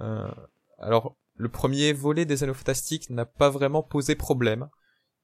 Euh, 0.00 0.30
alors, 0.78 1.16
le 1.34 1.48
premier 1.48 1.92
volet 1.92 2.24
des 2.24 2.44
Anneaux 2.44 2.54
Fantastiques 2.54 3.10
n'a 3.10 3.26
pas 3.26 3.50
vraiment 3.50 3.82
posé 3.82 4.14
problème. 4.14 4.68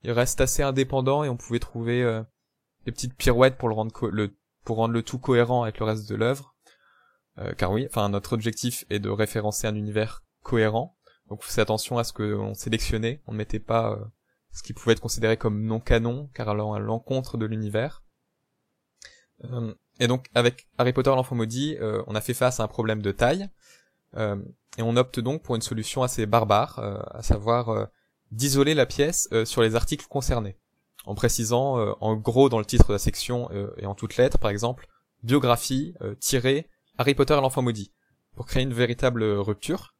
Il 0.02 0.10
reste 0.10 0.40
assez 0.40 0.64
indépendant 0.64 1.22
et 1.22 1.28
on 1.28 1.36
pouvait 1.36 1.60
trouver 1.60 2.02
euh, 2.02 2.24
des 2.84 2.90
petites 2.90 3.14
pirouettes 3.14 3.56
pour 3.56 3.68
le 3.68 3.76
rendre 3.76 4.08
le 4.08 4.36
pour 4.64 4.78
rendre 4.78 4.92
le 4.92 5.04
tout 5.04 5.20
cohérent 5.20 5.62
avec 5.62 5.78
le 5.78 5.84
reste 5.84 6.08
de 6.08 6.16
l'œuvre. 6.16 6.56
car 7.56 7.70
oui, 7.70 7.86
enfin 7.88 8.08
notre 8.08 8.32
objectif 8.32 8.84
est 8.90 8.98
de 8.98 9.10
référencer 9.10 9.68
un 9.68 9.76
univers 9.76 10.24
cohérent. 10.42 10.96
Donc 11.28 11.44
faites 11.44 11.60
attention 11.60 11.96
à 11.96 12.02
ce 12.02 12.12
que 12.12 12.34
on 12.34 12.54
sélectionnait, 12.54 13.22
on 13.28 13.32
ne 13.32 13.36
mettait 13.36 13.60
pas 13.60 13.96
ce 14.50 14.64
qui 14.64 14.72
pouvait 14.72 14.94
être 14.94 15.00
considéré 15.00 15.36
comme 15.36 15.62
non 15.62 15.78
canon, 15.78 16.30
car 16.34 16.48
allant 16.48 16.74
à 16.74 16.80
l'encontre 16.80 17.38
de 17.38 17.46
l'univers. 17.46 18.03
Euh, 19.52 19.74
et 20.00 20.06
donc 20.06 20.26
avec 20.34 20.66
Harry 20.78 20.92
Potter 20.92 21.10
l'enfant 21.10 21.36
maudit, 21.36 21.76
euh, 21.80 22.02
on 22.06 22.14
a 22.14 22.20
fait 22.20 22.34
face 22.34 22.60
à 22.60 22.64
un 22.64 22.68
problème 22.68 23.02
de 23.02 23.12
taille 23.12 23.48
euh, 24.16 24.36
et 24.76 24.82
on 24.82 24.96
opte 24.96 25.20
donc 25.20 25.42
pour 25.42 25.54
une 25.54 25.62
solution 25.62 26.02
assez 26.02 26.26
barbare, 26.26 26.78
à 27.12 27.22
savoir 27.22 27.88
d'isoler 28.32 28.74
la 28.74 28.86
pièce 28.86 29.28
sur 29.44 29.62
les 29.62 29.76
articles 29.76 30.06
concernés, 30.08 30.56
en 31.04 31.14
précisant 31.14 31.76
en 32.00 32.16
gros 32.16 32.48
dans 32.48 32.58
le 32.58 32.64
titre 32.64 32.88
de 32.88 32.94
la 32.94 32.98
section 32.98 33.48
et 33.76 33.86
en 33.86 33.94
toutes 33.94 34.16
lettres 34.16 34.38
par 34.38 34.50
exemple 34.50 34.88
biographie 35.22 35.94
Harry 36.98 37.14
Potter 37.14 37.34
l'enfant 37.34 37.62
maudit 37.62 37.92
pour 38.34 38.46
créer 38.46 38.64
une 38.64 38.74
véritable 38.74 39.22
rupture. 39.22 39.94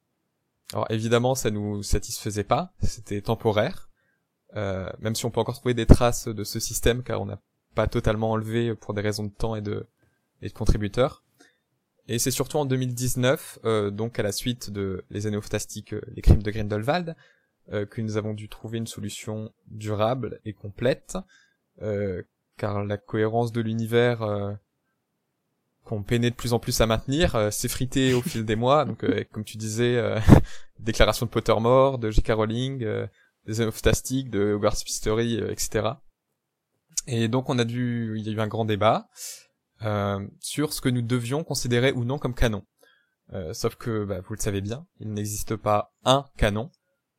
Alors 0.72 0.86
évidemment 0.90 1.36
ça 1.36 1.52
nous 1.52 1.84
satisfaisait 1.84 2.42
pas, 2.42 2.72
c'était 2.82 3.22
temporaire, 3.22 3.90
même 4.56 5.14
si 5.14 5.24
on 5.24 5.30
peut 5.30 5.38
encore 5.38 5.54
trouver 5.54 5.74
des 5.74 5.86
traces 5.86 6.26
de 6.26 6.42
ce 6.42 6.58
système 6.58 7.04
car 7.04 7.20
on 7.20 7.28
a 7.28 7.38
pas 7.74 7.86
totalement 7.86 8.32
enlevé 8.32 8.74
pour 8.74 8.94
des 8.94 9.02
raisons 9.02 9.24
de 9.24 9.32
temps 9.32 9.56
et 9.56 9.62
de, 9.62 9.86
et 10.42 10.48
de 10.48 10.52
contributeurs. 10.52 11.22
Et 12.06 12.18
c'est 12.18 12.30
surtout 12.30 12.58
en 12.58 12.66
2019, 12.66 13.60
euh, 13.64 13.90
donc 13.90 14.18
à 14.18 14.22
la 14.22 14.32
suite 14.32 14.70
de 14.70 15.04
Les 15.10 15.26
Anneaux 15.26 15.40
Fantastiques, 15.40 15.94
euh, 15.94 16.02
les 16.14 16.20
crimes 16.20 16.42
de 16.42 16.50
Grindelwald, 16.50 17.16
euh, 17.72 17.86
que 17.86 18.02
nous 18.02 18.18
avons 18.18 18.34
dû 18.34 18.50
trouver 18.50 18.76
une 18.76 18.86
solution 18.86 19.50
durable 19.68 20.38
et 20.44 20.52
complète, 20.52 21.16
euh, 21.80 22.22
car 22.58 22.84
la 22.84 22.98
cohérence 22.98 23.52
de 23.52 23.62
l'univers 23.62 24.20
euh, 24.20 24.52
qu'on 25.84 26.02
peinait 26.02 26.28
de 26.28 26.34
plus 26.34 26.52
en 26.52 26.58
plus 26.58 26.82
à 26.82 26.86
maintenir 26.86 27.50
s'est 27.50 27.68
fritée 27.68 28.12
au 28.12 28.20
fil 28.20 28.44
des 28.44 28.56
mois. 28.56 28.84
Donc, 28.84 29.04
comme 29.32 29.44
tu 29.44 29.56
disais, 29.56 29.98
déclaration 30.78 31.26
de 31.26 31.30
Pottermore, 31.30 31.98
de 31.98 32.10
J.K. 32.10 32.32
Rowling, 32.32 32.86
des 33.46 33.60
Anneaux 33.60 33.70
Fantastiques, 33.70 34.30
de 34.30 34.54
Hogwarts 34.54 34.82
Mystery, 34.86 35.36
etc. 35.50 35.88
Et 37.06 37.28
donc 37.28 37.50
on 37.50 37.58
a 37.58 37.64
dû, 37.64 38.14
il 38.18 38.26
y 38.26 38.30
a 38.30 38.32
eu 38.32 38.40
un 38.40 38.46
grand 38.46 38.64
débat 38.64 39.08
euh, 39.82 40.26
sur 40.40 40.72
ce 40.72 40.80
que 40.80 40.88
nous 40.88 41.02
devions 41.02 41.44
considérer 41.44 41.92
ou 41.92 42.04
non 42.04 42.18
comme 42.18 42.34
canon. 42.34 42.64
Euh, 43.32 43.52
sauf 43.52 43.76
que, 43.76 44.04
bah, 44.04 44.20
vous 44.20 44.34
le 44.34 44.40
savez 44.40 44.60
bien, 44.60 44.86
il 45.00 45.12
n'existe 45.12 45.56
pas 45.56 45.94
un 46.04 46.24
canon. 46.36 46.70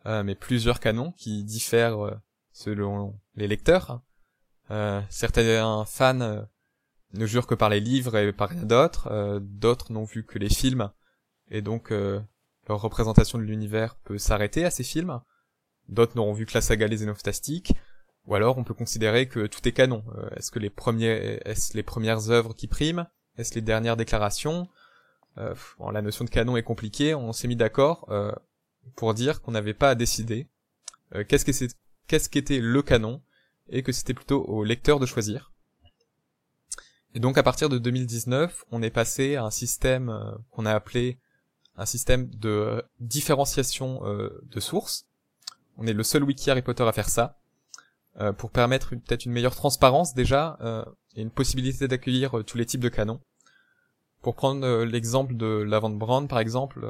mais 0.05 0.35
plusieurs 0.35 0.79
canons 0.79 1.11
qui 1.13 1.43
diffèrent 1.43 2.19
selon 2.51 3.19
les 3.35 3.47
lecteurs. 3.47 4.01
certains 5.09 5.83
fans 5.85 6.45
ne 7.13 7.25
jurent 7.25 7.47
que 7.47 7.55
par 7.55 7.69
les 7.69 7.79
livres 7.79 8.15
et 8.17 8.31
par 8.33 8.49
rien 8.49 8.63
d'autre, 8.63 9.39
d'autres 9.41 9.91
n'ont 9.91 10.03
vu 10.03 10.23
que 10.23 10.37
les 10.37 10.49
films, 10.49 10.91
et 11.49 11.63
donc 11.63 11.89
leur 11.89 12.81
représentation 12.81 13.37
de 13.37 13.43
l'univers 13.43 13.95
peut 14.03 14.17
s'arrêter 14.17 14.65
à 14.65 14.71
ces 14.71 14.83
films. 14.83 15.19
D'autres 15.87 16.15
n'auront 16.15 16.33
vu 16.33 16.45
que 16.45 16.53
la 16.53 16.61
saga 16.61 16.87
Les 16.87 16.97
Xénophastastiques, 16.97 17.73
ou 18.27 18.35
alors 18.35 18.57
on 18.57 18.63
peut 18.63 18.73
considérer 18.73 19.27
que 19.27 19.47
tout 19.47 19.67
est 19.67 19.71
canon. 19.71 20.03
est-ce 20.35 20.51
que 20.51 20.59
les 20.59 20.69
premiers, 20.69 21.39
est-ce 21.45 21.75
les 21.75 21.83
premières 21.83 22.29
œuvres 22.29 22.53
qui 22.53 22.67
priment? 22.67 23.07
Est-ce 23.37 23.53
les 23.55 23.61
dernières 23.61 23.97
déclarations? 23.97 24.67
Euh, 25.37 25.53
La 25.91 26.01
notion 26.01 26.25
de 26.25 26.29
canon 26.29 26.57
est 26.57 26.63
compliquée. 26.63 27.13
On 27.15 27.33
s'est 27.33 27.47
mis 27.47 27.55
d'accord 27.55 28.05
euh, 28.09 28.31
pour 28.95 29.13
dire 29.13 29.41
qu'on 29.41 29.51
n'avait 29.51 29.73
pas 29.73 29.89
à 29.89 29.95
décider 29.95 30.47
euh, 31.13 31.23
qu'est-ce 31.27 31.45
que 31.45 31.51
c'est, 31.51 31.67
qu'est-ce 32.07 32.29
qu'était 32.29 32.59
le 32.59 32.81
canon 32.81 33.21
et 33.69 33.83
que 33.83 33.91
c'était 33.91 34.13
plutôt 34.13 34.43
au 34.43 34.63
lecteur 34.63 34.99
de 34.99 35.05
choisir. 35.05 35.51
Et 37.13 37.19
donc 37.19 37.37
à 37.37 37.43
partir 37.43 37.69
de 37.69 37.77
2019, 37.77 38.65
on 38.71 38.81
est 38.81 38.91
passé 38.91 39.35
à 39.35 39.43
un 39.43 39.51
système 39.51 40.13
qu'on 40.51 40.65
a 40.65 40.73
appelé 40.73 41.17
un 41.77 41.85
système 41.85 42.29
de 42.29 42.83
différenciation 42.99 44.01
de 44.03 44.59
sources. 44.59 45.07
On 45.77 45.87
est 45.87 45.93
le 45.93 46.03
seul 46.03 46.23
wiki 46.23 46.51
Harry 46.51 46.61
Potter 46.61 46.83
à 46.83 46.91
faire 46.91 47.09
ça. 47.09 47.39
Euh, 48.21 48.31
pour 48.31 48.49
permettre 48.49 48.91
peut-être 48.91 49.25
une 49.25 49.33
meilleure 49.33 49.55
transparence 49.55 50.13
déjà 50.13 50.57
euh, 50.61 50.85
et 51.17 51.21
une 51.21 51.31
possibilité 51.31 51.89
d'accueillir 51.89 52.37
euh, 52.37 52.43
tous 52.43 52.57
les 52.57 52.65
types 52.65 52.79
de 52.79 52.87
canons. 52.87 53.19
Pour 54.21 54.35
prendre 54.35 54.83
l'exemple 54.85 55.35
de 55.35 55.45
la 55.45 55.79
vente 55.79 55.97
Brand 55.99 56.27
par 56.27 56.39
exemple, 56.39 56.87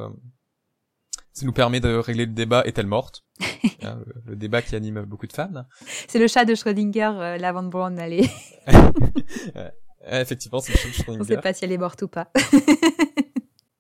ça 1.34 1.46
nous 1.46 1.52
permet 1.52 1.80
de 1.80 1.96
régler 1.96 2.28
le 2.28 2.32
débat 2.32 2.64
est-elle 2.66 2.88
morte? 2.88 3.24
Hein, 3.82 4.00
le, 4.26 4.36
débat 4.36 4.62
qui 4.62 4.76
anime 4.76 5.04
beaucoup 5.04 5.28
de 5.28 5.34
fans. 5.34 5.66
C'est 6.08 6.18
le 6.18 6.28
chat 6.28 6.46
de 6.46 6.56
Schrödinger, 6.56 7.38
la 7.40 7.54
Brand, 7.54 8.00
allez. 8.00 8.28
effectivement, 10.08 10.60
c'est 10.60 10.72
le 10.72 10.78
chat 10.78 10.88
de 10.88 10.94
Schrödinger. 10.94 11.22
On 11.22 11.24
sait 11.24 11.38
pas 11.42 11.54
si 11.54 11.66
elle 11.66 11.72
est 11.72 11.78
morte 11.78 12.02
ou 12.02 12.08
pas. 12.08 12.32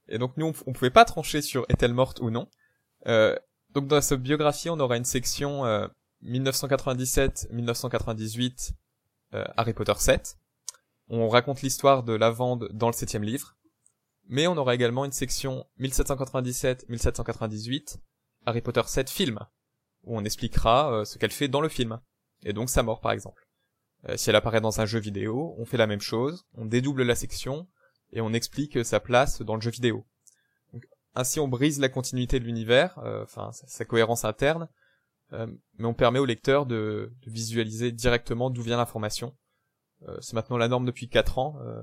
et 0.07 0.17
donc 0.17 0.37
nous, 0.37 0.47
on, 0.47 0.53
on 0.67 0.73
pouvait 0.73 0.91
pas 0.91 1.05
trancher 1.05 1.41
sur 1.41 1.65
est-elle 1.69 1.93
morte 1.93 2.19
ou 2.19 2.29
non. 2.29 2.47
donc 3.05 3.87
dans 3.87 4.01
cette 4.01 4.21
biographie, 4.21 4.69
on 4.69 4.79
aura 4.79 4.97
une 4.97 5.05
section 5.05 5.63
1997-1998, 6.26 8.73
euh, 9.34 9.43
Harry 9.57 9.73
Potter 9.73 9.95
7. 9.97 10.38
On 11.07 11.28
raconte 11.30 11.61
l'histoire 11.61 12.03
de 12.03 12.13
la 12.13 12.32
vente 12.32 12.63
dans 12.71 12.88
le 12.88 12.93
septième 12.93 13.23
livre. 13.23 13.55
Mais 14.28 14.47
on 14.47 14.57
aura 14.57 14.73
également 14.73 15.05
une 15.05 15.11
section 15.11 15.67
1797-1798, 15.80 17.99
Harry 18.47 18.61
Potter 18.61 18.82
7 18.86 19.07
film, 19.09 19.39
où 20.03 20.17
on 20.17 20.26
expliquera 20.26 20.91
euh, 20.91 21.05
ce 21.05 21.19
qu'elle 21.19 21.32
fait 21.32 21.47
dans 21.47 21.61
le 21.61 21.69
film. 21.69 22.01
Et 22.43 22.51
donc 22.53 22.71
sa 22.71 22.82
mort 22.82 23.01
par 23.01 23.11
exemple. 23.11 23.47
Euh, 24.09 24.17
si 24.17 24.32
elle 24.32 24.36
apparaît 24.36 24.61
dans 24.61 24.82
un 24.82 24.88
jeu 24.88 24.97
vidéo, 24.99 25.53
on 25.59 25.65
fait 25.65 25.78
la 25.78 25.86
même 25.86 26.01
chose, 26.01 26.47
on 26.55 26.65
dédouble 26.65 27.03
la 27.03 27.13
section, 27.13 27.67
et 28.13 28.21
on 28.21 28.34
explique 28.34 28.84
sa 28.84 28.99
place 28.99 29.43
dans 29.43 29.53
le 29.55 29.61
jeu 29.61 29.69
vidéo. 29.71 30.07
ainsi 31.13 31.39
on 31.39 31.47
brise 31.47 31.80
la 31.80 31.89
continuité 31.89 32.39
de 32.39 32.45
l'univers, 32.45 32.97
enfin 33.23 33.51
sa 33.51 33.86
cohérence 33.86 34.26
interne, 34.26 34.67
euh, 35.34 35.47
mais 35.78 35.86
on 35.86 35.93
permet 35.93 36.19
au 36.19 36.26
lecteur 36.26 36.65
de, 36.65 37.11
de 37.21 37.32
visualiser 37.32 37.91
directement 37.91 38.49
d'où 38.49 38.61
vient 38.61 38.78
l'information. 38.78 39.36
Euh, 40.07 40.17
c'est 40.21 40.34
maintenant 40.34 40.57
la 40.57 40.67
norme 40.67 40.86
depuis 40.86 41.09
4 41.09 41.39
ans, 41.39 41.57
euh, 41.61 41.82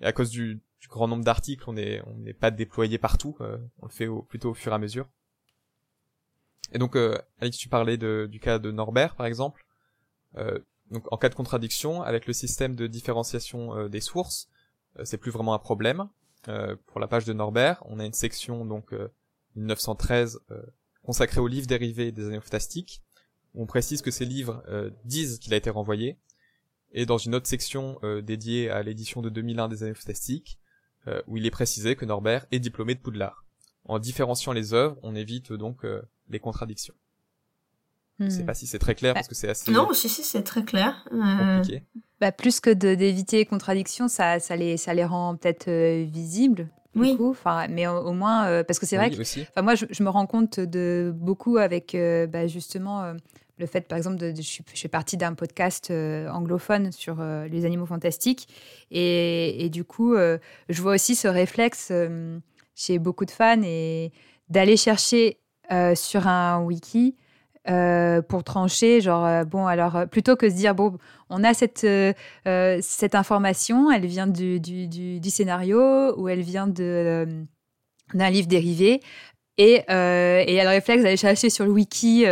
et 0.00 0.06
à 0.06 0.12
cause 0.12 0.30
du, 0.30 0.60
du 0.80 0.88
grand 0.88 1.06
nombre 1.06 1.24
d'articles, 1.24 1.64
on 1.68 1.74
n'est 1.74 2.02
on 2.06 2.24
pas 2.40 2.50
déployé 2.50 2.98
partout, 2.98 3.36
on 3.40 3.86
le 3.86 3.92
fait 3.92 4.08
au, 4.08 4.22
plutôt 4.22 4.50
au 4.50 4.54
fur 4.54 4.72
et 4.72 4.74
à 4.74 4.78
mesure. 4.78 5.08
Et 6.72 6.78
donc, 6.78 6.96
Alex, 7.38 7.56
tu 7.58 7.68
parlais 7.68 7.98
de, 7.98 8.26
du 8.30 8.40
cas 8.40 8.58
de 8.58 8.70
Norbert, 8.70 9.14
par 9.14 9.26
exemple. 9.26 9.64
donc, 10.90 11.04
en 11.12 11.18
cas 11.18 11.28
de 11.28 11.34
contradiction, 11.34 12.02
avec 12.02 12.26
le 12.26 12.32
système 12.32 12.74
de 12.74 12.86
différenciation 12.86 13.88
des 13.88 14.00
sources, 14.00 14.48
c'est 15.04 15.18
plus 15.18 15.30
vraiment 15.30 15.54
un 15.54 15.58
problème. 15.58 16.08
pour 16.86 16.98
la 16.98 17.06
page 17.06 17.26
de 17.26 17.32
Norbert, 17.32 17.82
on 17.84 18.00
a 18.00 18.06
une 18.06 18.14
section 18.14 18.64
donc 18.64 18.92
1913 19.54 20.40
consacré 21.02 21.40
aux 21.40 21.48
livres 21.48 21.66
dérivés 21.66 22.12
des 22.12 22.26
années 22.26 22.40
fantastiques. 22.40 23.02
On 23.54 23.66
précise 23.66 24.02
que 24.02 24.10
ces 24.10 24.24
livres 24.24 24.62
euh, 24.68 24.90
disent 25.04 25.38
qu'il 25.38 25.52
a 25.54 25.56
été 25.56 25.70
renvoyé. 25.70 26.18
Et 26.92 27.06
dans 27.06 27.18
une 27.18 27.34
autre 27.34 27.46
section 27.46 27.98
euh, 28.02 28.22
dédiée 28.22 28.70
à 28.70 28.82
l'édition 28.82 29.22
de 29.22 29.30
2001 29.30 29.68
des 29.68 29.82
années 29.82 29.94
fantastiques, 29.94 30.58
euh, 31.08 31.20
où 31.26 31.36
il 31.36 31.46
est 31.46 31.50
précisé 31.50 31.96
que 31.96 32.04
Norbert 32.04 32.46
est 32.50 32.60
diplômé 32.60 32.94
de 32.94 33.00
Poudlard. 33.00 33.44
En 33.84 33.98
différenciant 33.98 34.52
les 34.52 34.74
œuvres, 34.74 34.96
on 35.02 35.16
évite 35.16 35.52
donc 35.52 35.84
les 36.28 36.38
contradictions. 36.38 36.94
Je 38.20 38.28
sais 38.28 38.44
hmm. 38.44 38.46
pas 38.46 38.54
si 38.54 38.68
c'est 38.68 38.78
très 38.78 38.94
clair 38.94 39.12
parce 39.12 39.26
que 39.26 39.34
c'est 39.34 39.48
assez. 39.48 39.72
Non, 39.72 39.92
si 39.92 40.08
si 40.08 40.22
c'est 40.22 40.44
très 40.44 40.62
clair. 40.62 41.04
Compliqué. 41.10 41.82
Bah, 42.20 42.30
plus 42.30 42.60
que 42.60 42.70
d'éviter 42.70 43.38
les 43.38 43.46
contradictions, 43.46 44.06
ça, 44.06 44.38
ça 44.38 44.54
les 44.54 44.76
ça 44.76 44.94
les 44.94 45.04
rend 45.04 45.36
peut-être 45.36 45.68
visibles 46.04 46.70
oui. 46.94 47.16
Enfin, 47.20 47.66
mais 47.68 47.86
au, 47.86 48.12
moins, 48.12 48.46
euh, 48.46 48.64
parce 48.64 48.78
que 48.78 48.86
c'est 48.86 48.96
vrai 48.96 49.10
que 49.10 49.60
moi, 49.60 49.74
je, 49.74 50.02
me 50.02 50.08
rends 50.08 50.26
compte 50.26 50.60
de 50.60 51.12
beaucoup 51.14 51.56
avec 51.56 51.94
euh, 51.94 52.26
bah, 52.26 52.46
justement 52.46 53.02
euh, 53.02 53.14
le 53.58 53.66
fait, 53.66 53.88
par 53.88 53.96
exemple, 53.96 54.16
de, 54.16 54.34
je, 54.34 54.42
suis, 54.42 54.64
je, 54.74 54.80
fais 54.80 54.88
partie 54.88 55.16
d'un 55.16 55.34
podcast 55.34 55.90
anglophone 55.90 56.92
sur 56.92 57.22
les 57.50 57.64
animaux 57.64 57.86
fantastiques. 57.86 58.48
Et, 58.90 59.64
et 59.64 59.70
du 59.70 59.84
coup, 59.84 60.14
je 60.16 60.82
vois 60.82 60.94
aussi 60.94 61.14
ce 61.14 61.28
réflexe 61.28 61.92
chez 62.74 62.98
beaucoup 62.98 63.24
de 63.24 63.30
fans 63.30 63.62
et 63.62 64.12
d'aller 64.48 64.76
chercher 64.76 65.38
sur 65.94 66.26
un 66.26 66.62
wiki 66.62 67.16
euh, 67.68 68.22
pour 68.22 68.42
trancher, 68.42 69.00
genre, 69.00 69.24
euh, 69.24 69.44
bon, 69.44 69.66
alors, 69.66 69.94
euh, 69.94 70.06
plutôt 70.06 70.34
que 70.34 70.46
de 70.46 70.50
se 70.50 70.56
dire, 70.56 70.74
bon, 70.74 70.98
on 71.30 71.44
a 71.44 71.54
cette, 71.54 71.86
cette 72.82 73.14
information, 73.14 73.90
elle 73.90 74.06
vient 74.06 74.26
du, 74.26 74.58
du, 74.60 75.30
scénario 75.30 76.18
ou 76.18 76.28
elle 76.28 76.42
vient 76.42 76.66
de, 76.66 77.26
d'un 78.14 78.30
livre 78.30 78.48
dérivé. 78.48 79.00
Et, 79.58 79.74
et 79.88 80.44
il 80.48 80.54
y 80.54 80.60
a 80.60 80.64
le 80.64 80.70
réflexe 80.70 81.02
d'aller 81.02 81.16
chercher 81.16 81.50
sur 81.50 81.64
le 81.64 81.70
wiki 81.70 82.24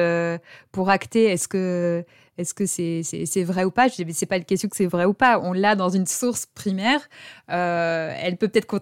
pour 0.72 0.90
acter 0.90 1.26
est-ce 1.26 1.48
que 1.48 2.04
est-ce 2.38 2.54
que 2.54 2.64
c'est 2.66 3.02
c'est 3.02 3.44
vrai 3.44 3.64
ou 3.64 3.70
pas 3.70 3.88
Je 3.88 4.02
dis, 4.02 4.14
c'est 4.14 4.26
pas 4.26 4.38
une 4.38 4.44
question 4.44 4.68
que 4.68 4.76
c'est 4.76 4.86
vrai 4.86 5.04
ou 5.04 5.14
pas. 5.14 5.38
On 5.40 5.52
l'a 5.52 5.76
dans 5.76 5.90
une 5.90 6.06
source 6.06 6.46
primaire. 6.46 7.00
elle 7.48 8.36
peut 8.36 8.48
peut-être 8.48 8.74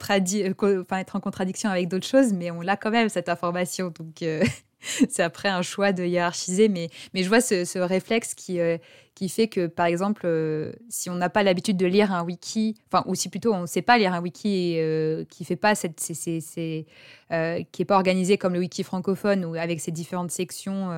être 0.93 1.17
en 1.17 1.21
contradiction 1.21 1.71
avec 1.71 1.89
d'autres 1.89 2.07
choses, 2.07 2.33
mais 2.33 2.51
on 2.51 2.61
l'a 2.61 2.77
quand 2.77 2.91
même, 2.91 3.09
cette 3.09 3.29
information. 3.29 3.93
Donc, 3.97 4.25
c'est 5.09 5.23
après 5.23 5.49
un 5.49 5.63
choix 5.63 5.93
de 5.93 6.05
hiérarchiser, 6.05 6.69
mais, 6.69 6.89
mais 7.15 7.23
je 7.23 7.29
vois 7.29 7.41
ce, 7.41 7.79
réflexe 7.79 8.35
qui, 8.35 8.61
euh, 8.61 8.79
qui 9.19 9.29
fait 9.29 9.49
que, 9.49 9.67
par 9.67 9.87
exemple, 9.87 10.23
euh, 10.25 10.73
si 10.89 11.11
on 11.11 11.15
n'a 11.15 11.29
pas 11.29 11.43
l'habitude 11.43 11.77
de 11.77 11.87
lire 11.87 12.13
un 12.13 12.23
wiki, 12.23 12.77
enfin, 12.91 13.05
ou 13.07 13.15
si 13.15 13.29
plutôt 13.29 13.53
on 13.53 13.63
ne 13.63 13.67
sait 13.67 13.83
pas 13.83 13.99
lire 13.99 14.15
un 14.15 14.21
wiki 14.21 14.77
euh, 14.79 15.25
qui 15.29 15.45
fait 15.45 15.57
pas 15.57 15.75
cette, 15.75 15.97
qui 15.97 16.23
est 17.31 17.85
pas 17.85 17.97
organisé 17.97 18.39
comme 18.39 18.55
le 18.55 18.61
wiki 18.61 18.83
francophone 18.83 19.45
ou 19.45 19.55
avec 19.55 19.81
ses 19.81 19.91
différentes 19.91 20.31
sections, 20.31 20.91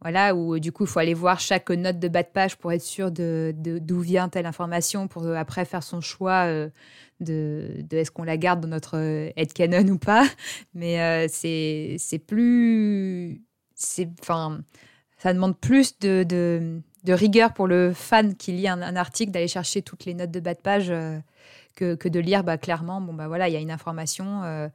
voilà, 0.00 0.34
où 0.34 0.58
du 0.58 0.72
coup 0.72 0.84
il 0.84 0.88
faut 0.88 0.98
aller 0.98 1.14
voir 1.14 1.40
chaque 1.40 1.70
note 1.70 1.98
de 1.98 2.08
bas 2.08 2.22
de 2.22 2.28
page 2.28 2.56
pour 2.56 2.72
être 2.72 2.82
sûr 2.82 3.10
de 3.10 3.54
d'où 3.56 4.00
vient 4.00 4.28
telle 4.28 4.46
information, 4.46 5.08
pour 5.08 5.26
après 5.26 5.64
faire 5.64 5.82
son 5.82 6.00
choix 6.00 6.46
de, 7.20 7.84
est-ce 7.90 8.10
qu'on 8.10 8.24
la 8.24 8.36
garde 8.36 8.60
dans 8.60 8.68
notre 8.68 8.96
euh, 8.96 9.30
headcanon 9.36 9.86
ou 9.88 9.98
pas. 9.98 10.26
Mais 10.74 11.00
euh, 11.00 11.26
c'est, 11.28 11.96
c'est 11.98 12.18
plus. 12.18 13.42
C'est, 13.74 14.08
enfin, 14.20 14.62
ça 15.18 15.32
demande 15.32 15.58
plus 15.58 15.98
de, 15.98 16.82
rigueur 17.08 17.52
pour 17.52 17.66
le 17.66 17.92
fan 17.92 18.34
qui 18.36 18.52
lit 18.52 18.68
un, 18.68 18.96
article 18.96 19.32
d'aller 19.32 19.48
chercher 19.48 19.82
toutes 19.82 20.04
les 20.04 20.14
notes 20.14 20.30
de 20.30 20.40
bas 20.40 20.54
de 20.54 20.60
page 20.60 20.90
euh, 20.90 21.18
que, 21.76 21.94
que, 21.94 22.08
de 22.08 22.20
lire 22.20 22.44
bah, 22.44 22.58
clairement. 22.58 23.00
Bon, 23.00 23.12
bah 23.12 23.28
voilà, 23.28 23.48
il 23.48 23.52
y 23.52 23.56
a 23.56 23.60
une 23.60 23.70
information. 23.70 24.70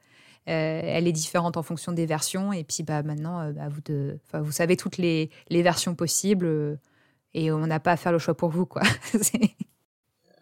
elle 0.45 1.07
est 1.07 1.11
différente 1.11 1.57
en 1.57 1.63
fonction 1.63 1.91
des 1.91 2.05
versions. 2.05 2.53
Et 2.53 2.63
puis 2.63 2.83
bah, 2.83 3.03
maintenant, 3.03 3.51
bah, 3.51 3.69
vous, 3.69 3.81
de, 3.85 4.19
vous 4.33 4.51
savez 4.51 4.77
toutes 4.77 4.97
les, 4.97 5.29
les 5.49 5.61
versions 5.61 5.95
possibles 5.95 6.79
et 7.33 7.51
on 7.51 7.67
n'a 7.67 7.79
pas 7.79 7.91
à 7.91 7.97
faire 7.97 8.11
le 8.11 8.19
choix 8.19 8.35
pour 8.35 8.49
vous. 8.49 8.65
quoi. 8.65 8.81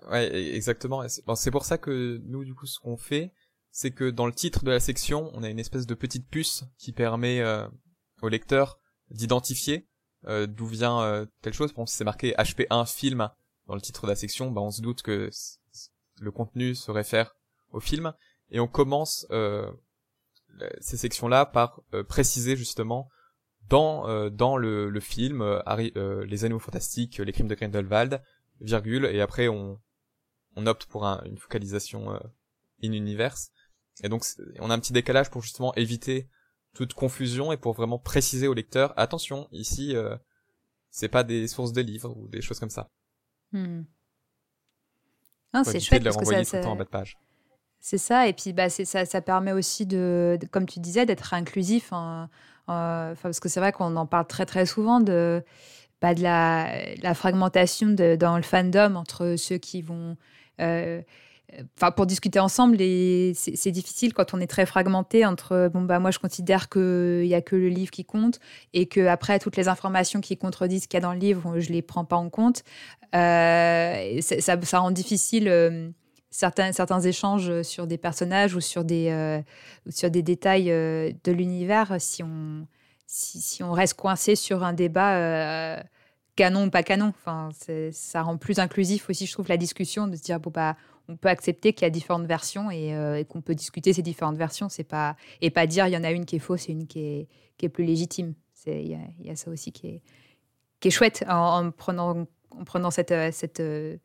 Ouais, 0.09 0.29
e-, 0.29 0.55
exactement. 0.55 1.03
C'est 1.07 1.51
pour 1.51 1.65
ça 1.65 1.77
que 1.77 2.21
nous, 2.25 2.43
du 2.43 2.53
coup, 2.53 2.65
ce 2.65 2.79
qu'on 2.79 2.97
fait, 2.97 3.31
c'est 3.71 3.91
que 3.91 4.09
dans 4.09 4.25
le 4.25 4.33
titre 4.33 4.63
de 4.63 4.71
la 4.71 4.79
section, 4.79 5.31
on 5.33 5.43
a 5.43 5.49
une 5.49 5.59
espèce 5.59 5.87
de 5.87 5.95
petite 5.95 6.27
puce 6.27 6.65
qui 6.77 6.91
permet 6.91 7.39
euh, 7.41 7.67
au 8.21 8.29
lecteur 8.29 8.79
d'identifier 9.09 9.87
euh, 10.25 10.47
d'où 10.47 10.65
vient 10.65 11.01
euh, 11.01 11.25
telle 11.41 11.53
chose. 11.53 11.73
Bon, 11.73 11.85
si 11.85 11.97
c'est 11.97 12.03
marqué 12.03 12.33
HP1 12.33 12.91
film 12.91 13.29
dans 13.67 13.75
le 13.75 13.81
titre 13.81 14.03
de 14.03 14.11
la 14.11 14.15
section, 14.15 14.51
bah, 14.51 14.61
on 14.61 14.71
se 14.71 14.81
doute 14.81 15.01
que 15.01 15.29
le 16.19 16.31
contenu 16.31 16.75
se 16.75 16.91
réfère 16.91 17.35
au 17.71 17.79
film. 17.79 18.13
Et 18.49 18.59
on 18.59 18.67
commence 18.67 19.25
ces 20.79 20.97
sections-là 20.97 21.47
par 21.47 21.81
préciser 22.07 22.55
justement 22.55 23.09
dans 23.67 24.29
dans 24.29 24.57
le, 24.57 24.91
le 24.91 24.99
film 24.99 25.43
les 25.75 26.45
animaux 26.45 26.59
fantastiques, 26.59 27.17
les 27.17 27.31
crimes 27.31 27.47
de 27.47 27.55
Grindelwald, 27.55 28.21
virgule, 28.59 29.05
et 29.05 29.21
après 29.21 29.47
on 29.47 29.79
on 30.55 30.67
opte 30.67 30.85
pour 30.85 31.03
une 31.05 31.37
focalisation 31.37 32.13
euh, 32.13 32.19
in 32.83 32.91
universe. 32.91 33.51
Et 34.03 34.09
donc 34.09 34.25
on 34.59 34.69
a 34.69 34.73
un 34.73 34.79
petit 34.79 34.93
décalage 34.93 35.29
pour 35.29 35.41
justement 35.41 35.73
éviter 35.75 36.29
toute 36.73 36.93
confusion 36.93 37.51
et 37.51 37.57
pour 37.57 37.73
vraiment 37.73 37.99
préciser 37.99 38.47
au 38.47 38.53
lecteur 38.53 38.93
attention 38.97 39.47
ici 39.51 39.95
euh, 39.95 40.15
c'est 40.89 41.09
pas 41.09 41.23
des 41.23 41.47
sources 41.47 41.73
de 41.73 41.81
livres 41.81 42.15
ou 42.15 42.27
des 42.27 42.41
choses 42.41 42.59
comme 42.59 42.69
ça. 42.69 42.87
Hmm. 43.51 43.81
c'est 45.63 45.79
chouette 45.79 46.03
de 46.03 46.09
temps 46.61 46.71
en 46.71 46.75
bas 46.75 46.83
de 46.83 46.89
page. 46.89 47.17
C'est 47.79 47.97
ça, 47.97 48.27
et 48.27 48.33
puis 48.33 48.53
bah, 48.53 48.69
ça, 48.69 49.05
ça 49.05 49.21
permet 49.21 49.51
aussi 49.51 49.85
de, 49.85 50.39
comme 50.51 50.65
tu 50.65 50.79
disais, 50.79 51.05
d'être 51.05 51.33
inclusif. 51.33 51.91
Hein, 51.91 52.29
euh, 52.69 53.13
parce 53.21 53.41
que 53.41 53.49
c'est 53.49 53.59
vrai 53.59 53.73
qu'on 53.73 53.97
en 53.97 54.05
parle 54.05 54.25
très 54.25 54.45
très 54.45 54.65
souvent 54.65 55.01
de, 55.01 55.43
bah, 56.01 56.13
de 56.13 56.21
la, 56.21 56.95
la 57.01 57.13
fragmentation 57.13 57.89
de, 57.89 58.15
dans 58.15 58.37
le 58.37 58.43
fandom 58.43 58.95
entre 58.95 59.35
ceux 59.35 59.57
qui 59.57 59.81
vont 59.81 60.15
euh, 60.61 61.01
enfin 61.77 61.91
pour 61.91 62.05
discuter 62.05 62.39
ensemble 62.39 62.77
c'est 63.35 63.71
difficile 63.71 64.13
quand 64.13 64.33
on 64.33 64.39
est 64.39 64.47
très 64.47 64.65
fragmenté 64.65 65.25
entre 65.25 65.69
bon 65.73 65.81
bah 65.81 65.99
moi 65.99 66.11
je 66.11 66.19
considère 66.19 66.69
qu'il 66.69 67.25
y 67.25 67.35
a 67.35 67.41
que 67.41 67.55
le 67.55 67.69
livre 67.69 67.91
qui 67.91 68.05
compte 68.05 68.39
et 68.73 68.85
que 68.85 69.05
après 69.07 69.39
toutes 69.39 69.57
les 69.57 69.67
informations 69.67 70.21
qui 70.21 70.37
contredisent 70.37 70.83
ce 70.83 70.87
qu'il 70.87 70.97
y 70.97 71.03
a 71.03 71.05
dans 71.05 71.13
le 71.13 71.19
livre 71.19 71.59
je 71.59 71.71
les 71.71 71.81
prends 71.81 72.05
pas 72.05 72.15
en 72.15 72.29
compte 72.29 72.63
euh, 73.15 74.21
ça, 74.21 74.79
rend 74.79 74.91
difficile 74.91 75.47
euh, 75.47 75.89
certains 76.31 77.01
échanges 77.01 77.61
sur 77.61 77.85
des 77.85 77.97
personnages 77.97 78.55
ou 78.55 78.61
sur 78.61 78.83
des 78.83 79.09
euh, 79.09 80.09
détails 80.09 80.65
de 80.65 81.31
l'univers 81.31 81.95
si 81.99 82.23
on 82.23 82.67
si, 83.05 83.39
si, 83.41 83.61
on 83.61 83.73
reste 83.73 83.93
coincé 83.93 84.35
sur 84.35 84.63
un 84.63 84.73
débat 84.73 85.83
canon 86.35 86.65
ou 86.65 86.69
pas 86.71 86.81
canon. 86.81 87.09
Enfin, 87.09 87.49
ça 87.91 88.23
rend 88.23 88.37
plus 88.37 88.57
inclusif 88.57 89.07
aussi, 89.09 89.27
je 89.27 89.33
trouve, 89.33 89.47
la 89.49 89.57
discussion 89.57 90.07
de 90.07 90.15
se 90.15 90.23
dire 90.23 90.39
bon 90.39 90.49
bah 90.49 90.75
on 91.09 91.17
peut 91.17 91.29
accepter 91.29 91.73
qu'il 91.73 91.85
y 91.85 91.87
a 91.87 91.89
différentes 91.89 92.25
versions 92.25 92.69
euh, 92.69 93.15
et, 93.15 93.25
qu'on 93.25 93.41
peut 93.41 93.55
discuter 93.55 93.93
ces 93.93 94.01
différentes 94.01 94.37
versions. 94.37 94.69
C'est 94.69 94.83
pas 94.83 95.15
et 95.41 95.49
pas 95.49 95.67
dire 95.67 95.87
il 95.87 95.93
y 95.93 95.97
en 95.97 96.03
a 96.03 96.11
une 96.11 96.25
qui 96.25 96.37
est 96.37 96.39
fausse 96.39 96.69
et 96.69 96.71
une 96.71 96.87
qui 96.87 97.27
est, 97.59 97.69
plus 97.69 97.85
légitime. 97.85 98.33
Il 98.65 98.99
y, 99.21 99.29
a, 99.29 99.35
ça 99.35 99.49
aussi 99.51 99.71
qui 99.71 100.01
est, 100.83 100.89
chouette 100.89 101.23
en, 101.29 101.71
prenant, 101.71 102.25
en 102.51 102.63
prenant 102.65 102.91
cette, 102.91 103.11
euh, 103.11 103.31
euh, 103.59 103.97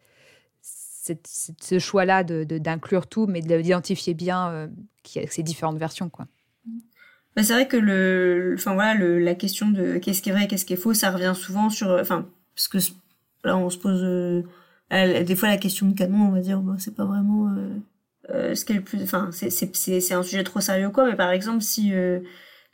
ce 0.63 1.79
choix-là 1.79 2.23
d'inclure 2.23 3.03
de, 3.03 3.07
tout, 3.07 3.27
mais 3.27 3.41
d'identifier 3.41 4.15
bien 4.15 4.71
ces 5.05 5.43
différentes 5.43 5.79
versions. 5.79 6.11
Bah, 6.15 7.43
c'est 7.43 7.53
vrai 7.53 7.67
que 7.67 7.77
le, 7.77 8.55
enfin 8.57 8.75
voilà, 8.75 8.95
la 8.95 9.35
question 9.35 9.71
de 9.71 9.99
qu'est-ce 9.99 10.23
qui 10.23 10.31
est 10.31 10.33
vrai, 10.33 10.47
qu'est-ce 10.47 10.65
qui 10.65 10.75
est 10.75 10.77
faux, 10.77 10.95
ça 10.95 11.11
revient 11.11 11.35
souvent 11.37 11.69
sur, 11.69 11.89
enfin, 11.91 12.29
parce 12.55 12.69
que 12.69 12.79
là 13.45 13.57
on 13.57 13.71
se 13.71 13.79
pose 13.79 14.45
des 14.91 15.37
fois 15.37 15.49
la 15.49 15.59
question 15.59 15.87
de 15.87 15.95
canon 15.95 16.29
on 16.29 16.33
va 16.33 16.41
dire 16.41 16.61
bon, 16.61 16.77
c'est 16.79 16.95
pas 16.95 17.05
vraiment 17.05 17.49
euh, 17.49 17.77
euh, 18.31 18.55
ce 18.55 18.65
qui 18.65 18.73
est 18.73 18.77
le 18.77 18.83
plus 18.83 19.03
enfin 19.03 19.31
c'est 19.33 19.51
c'est 19.51 19.75
c'est 19.75 20.15
un 20.15 20.23
sujet 20.23 20.45
trop 20.45 20.61
sérieux 20.61 20.91
quoi 20.91 21.07
mais 21.07 21.17
par 21.17 21.31
exemple 21.31 21.63
si 21.63 21.93
euh, 21.93 22.21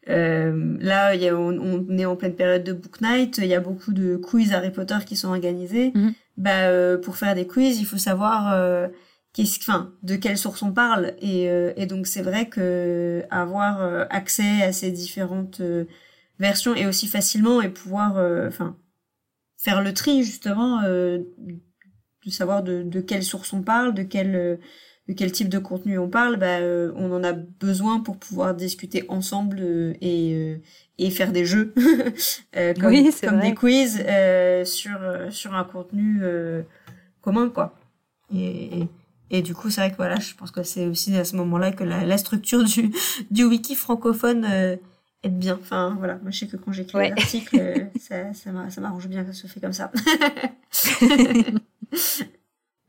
euh, 0.08 0.76
là, 0.80 1.14
y 1.14 1.28
a, 1.28 1.34
on, 1.34 1.58
on, 1.58 1.98
est 1.98 2.04
en 2.04 2.16
pleine 2.16 2.34
période 2.34 2.64
de 2.64 2.72
book 2.72 3.00
night. 3.00 3.38
Il 3.38 3.46
y 3.46 3.54
a 3.54 3.60
beaucoup 3.60 3.92
de 3.92 4.16
quiz 4.16 4.52
Harry 4.52 4.70
Potter 4.70 4.98
qui 5.06 5.16
sont 5.16 5.28
organisés. 5.28 5.92
Mhm. 5.94 6.14
Bah, 6.36 6.64
euh, 6.68 6.98
pour 6.98 7.16
faire 7.16 7.34
des 7.34 7.46
quiz, 7.46 7.78
il 7.80 7.86
faut 7.86 7.98
savoir 7.98 8.52
euh, 8.52 8.88
qu'est-ce, 9.32 9.60
enfin, 9.60 9.92
de 10.02 10.16
quelle 10.16 10.36
source 10.36 10.62
on 10.62 10.72
parle. 10.72 11.14
Et, 11.20 11.44
et 11.76 11.86
donc, 11.86 12.06
c'est 12.06 12.22
vrai 12.22 12.48
que 12.48 13.22
avoir 13.30 14.06
accès 14.10 14.62
à 14.62 14.72
ces 14.72 14.90
différentes 14.90 15.62
versions 16.38 16.74
et 16.74 16.86
aussi 16.86 17.06
facilement 17.06 17.62
et 17.62 17.68
pouvoir, 17.68 18.16
enfin, 18.46 18.76
faire 19.56 19.80
le 19.80 19.94
tri 19.94 20.22
justement 20.22 20.80
de 22.24 22.30
savoir 22.30 22.62
de, 22.62 22.82
de 22.82 23.00
quelle 23.00 23.22
source 23.22 23.52
on 23.52 23.62
parle, 23.62 23.94
de 23.94 24.02
quel 24.02 24.34
euh, 24.34 24.56
de 25.08 25.12
quel 25.12 25.32
type 25.32 25.50
de 25.50 25.58
contenu 25.58 25.98
on 25.98 26.08
parle, 26.08 26.38
bah, 26.38 26.60
euh, 26.60 26.90
on 26.96 27.12
en 27.12 27.22
a 27.22 27.34
besoin 27.34 28.00
pour 28.00 28.16
pouvoir 28.16 28.54
discuter 28.54 29.04
ensemble 29.08 29.58
euh, 29.60 29.92
et, 30.00 30.58
et 30.98 31.10
faire 31.10 31.30
des 31.30 31.44
jeux 31.44 31.74
comme, 32.54 32.86
oui, 32.86 33.10
comme 33.22 33.40
des 33.40 33.54
quiz 33.54 34.02
sur 34.64 34.98
sur 35.30 35.54
un 35.54 35.64
contenu 35.64 36.22
commun 37.20 37.50
quoi. 37.50 37.74
Et, 38.34 38.88
et, 39.30 39.42
du 39.42 39.54
coup, 39.54 39.68
c'est 39.68 39.82
vrai 39.82 39.90
que 39.90 39.96
voilà, 39.96 40.18
je 40.18 40.34
pense 40.34 40.50
que 40.50 40.62
c'est 40.62 40.86
aussi 40.86 41.14
à 41.16 41.24
ce 41.24 41.36
moment-là 41.36 41.72
que 41.72 41.84
la, 41.84 42.04
la 42.04 42.16
structure 42.16 42.64
du 42.64 42.90
du 43.30 43.44
wiki 43.44 43.74
francophone 43.74 44.46
est 45.22 45.28
bien. 45.28 45.58
Enfin 45.60 45.96
voilà, 45.98 46.14
moi 46.22 46.30
je 46.30 46.38
sais 46.38 46.46
que 46.46 46.56
quand 46.56 46.72
j'écris 46.72 46.96
ouais. 46.96 47.12
un 47.12 47.16
article, 47.16 47.88
ça 48.00 48.32
ça 48.32 48.80
m'arrange 48.80 49.08
bien 49.08 49.22
que 49.22 49.32
ça 49.32 49.42
se 49.42 49.46
fait 49.48 49.60
comme 49.60 49.74
ça. 49.74 49.92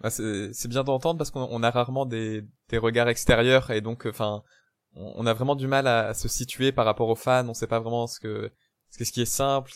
Bah, 0.01 0.09
c'est 0.09 0.67
bien 0.67 0.83
d'entendre 0.83 1.17
parce 1.17 1.31
qu'on 1.31 1.63
a 1.63 1.71
rarement 1.71 2.05
des, 2.05 2.43
des 2.69 2.77
regards 2.77 3.07
extérieurs 3.07 3.71
et 3.71 3.81
donc 3.81 4.05
enfin 4.05 4.43
on, 4.95 5.25
a 5.25 5.33
vraiment 5.33 5.55
du 5.55 5.67
mal 5.67 5.87
à, 5.87 6.13
se 6.13 6.27
situer 6.27 6.71
par 6.71 6.85
rapport 6.85 7.09
aux 7.09 7.15
fans. 7.15 7.47
On 7.47 7.53
sait 7.53 7.67
pas 7.67 7.79
vraiment 7.79 8.07
ce 8.07 8.19
que 8.19 8.51
ce, 8.89 9.03
ce 9.03 9.11
qui 9.11 9.21
est 9.21 9.25
simple, 9.25 9.71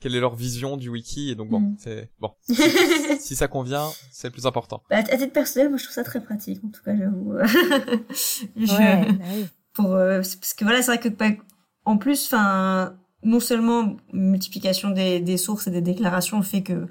quelle 0.00 0.14
est 0.14 0.20
leur 0.20 0.34
vision 0.34 0.76
du 0.76 0.88
wiki 0.88 1.30
et 1.30 1.34
donc 1.34 1.50
bon 1.50 1.60
mm. 1.60 1.76
c'est 1.78 2.10
bon 2.18 2.30
si, 3.20 3.36
ça 3.36 3.48
convient 3.48 3.88
c'est 4.10 4.28
le 4.28 4.32
plus 4.32 4.46
important. 4.46 4.82
Bah, 4.90 4.98
à 4.98 5.02
titre 5.02 5.32
personnel 5.32 5.68
moi 5.68 5.78
je 5.78 5.84
trouve 5.84 5.94
ça 5.94 6.04
très 6.04 6.22
pratique 6.22 6.60
en 6.64 6.68
tout 6.68 6.82
cas 6.82 6.96
j'avoue. 6.96 7.32
ouais, 8.56 9.12
bah 9.12 9.48
pour 9.72 9.92
euh, 9.94 10.18
parce 10.18 10.54
que 10.54 10.64
voilà 10.64 10.82
c'est 10.82 10.92
vrai 10.96 11.00
que 11.00 11.08
bah, 11.08 11.30
en 11.84 11.98
plus 11.98 12.26
enfin 12.26 12.96
non 13.22 13.40
seulement 13.40 13.96
multiplication 14.12 14.90
des, 14.90 15.20
des 15.20 15.36
sources 15.36 15.66
et 15.66 15.70
des 15.70 15.80
déclarations 15.80 16.42
fait 16.42 16.62
que 16.62 16.86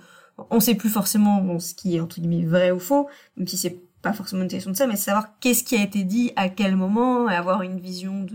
on 0.50 0.60
sait 0.60 0.76
plus 0.76 0.90
forcément 0.90 1.60
ce 1.60 1.74
qui 1.74 1.96
est 1.96 2.00
entre 2.00 2.20
guillemets 2.20 2.46
vrai 2.46 2.72
ou 2.72 2.80
faux, 2.80 3.08
même 3.38 3.48
si 3.48 3.58
c'est 3.58 3.78
pas 4.02 4.14
forcément 4.14 4.44
une 4.44 4.50
question 4.50 4.72
de 4.72 4.76
ça, 4.76 4.86
mais 4.86 4.98
savoir 4.98 5.40
qu'est-ce 5.40 5.64
qui 5.64 5.76
a 5.76 5.82
été 5.82 6.04
dit 6.04 6.34
à 6.36 6.50
quel 6.50 6.76
moment, 6.76 7.28
avoir 7.28 7.62
une 7.64 7.80
vision 7.80 8.28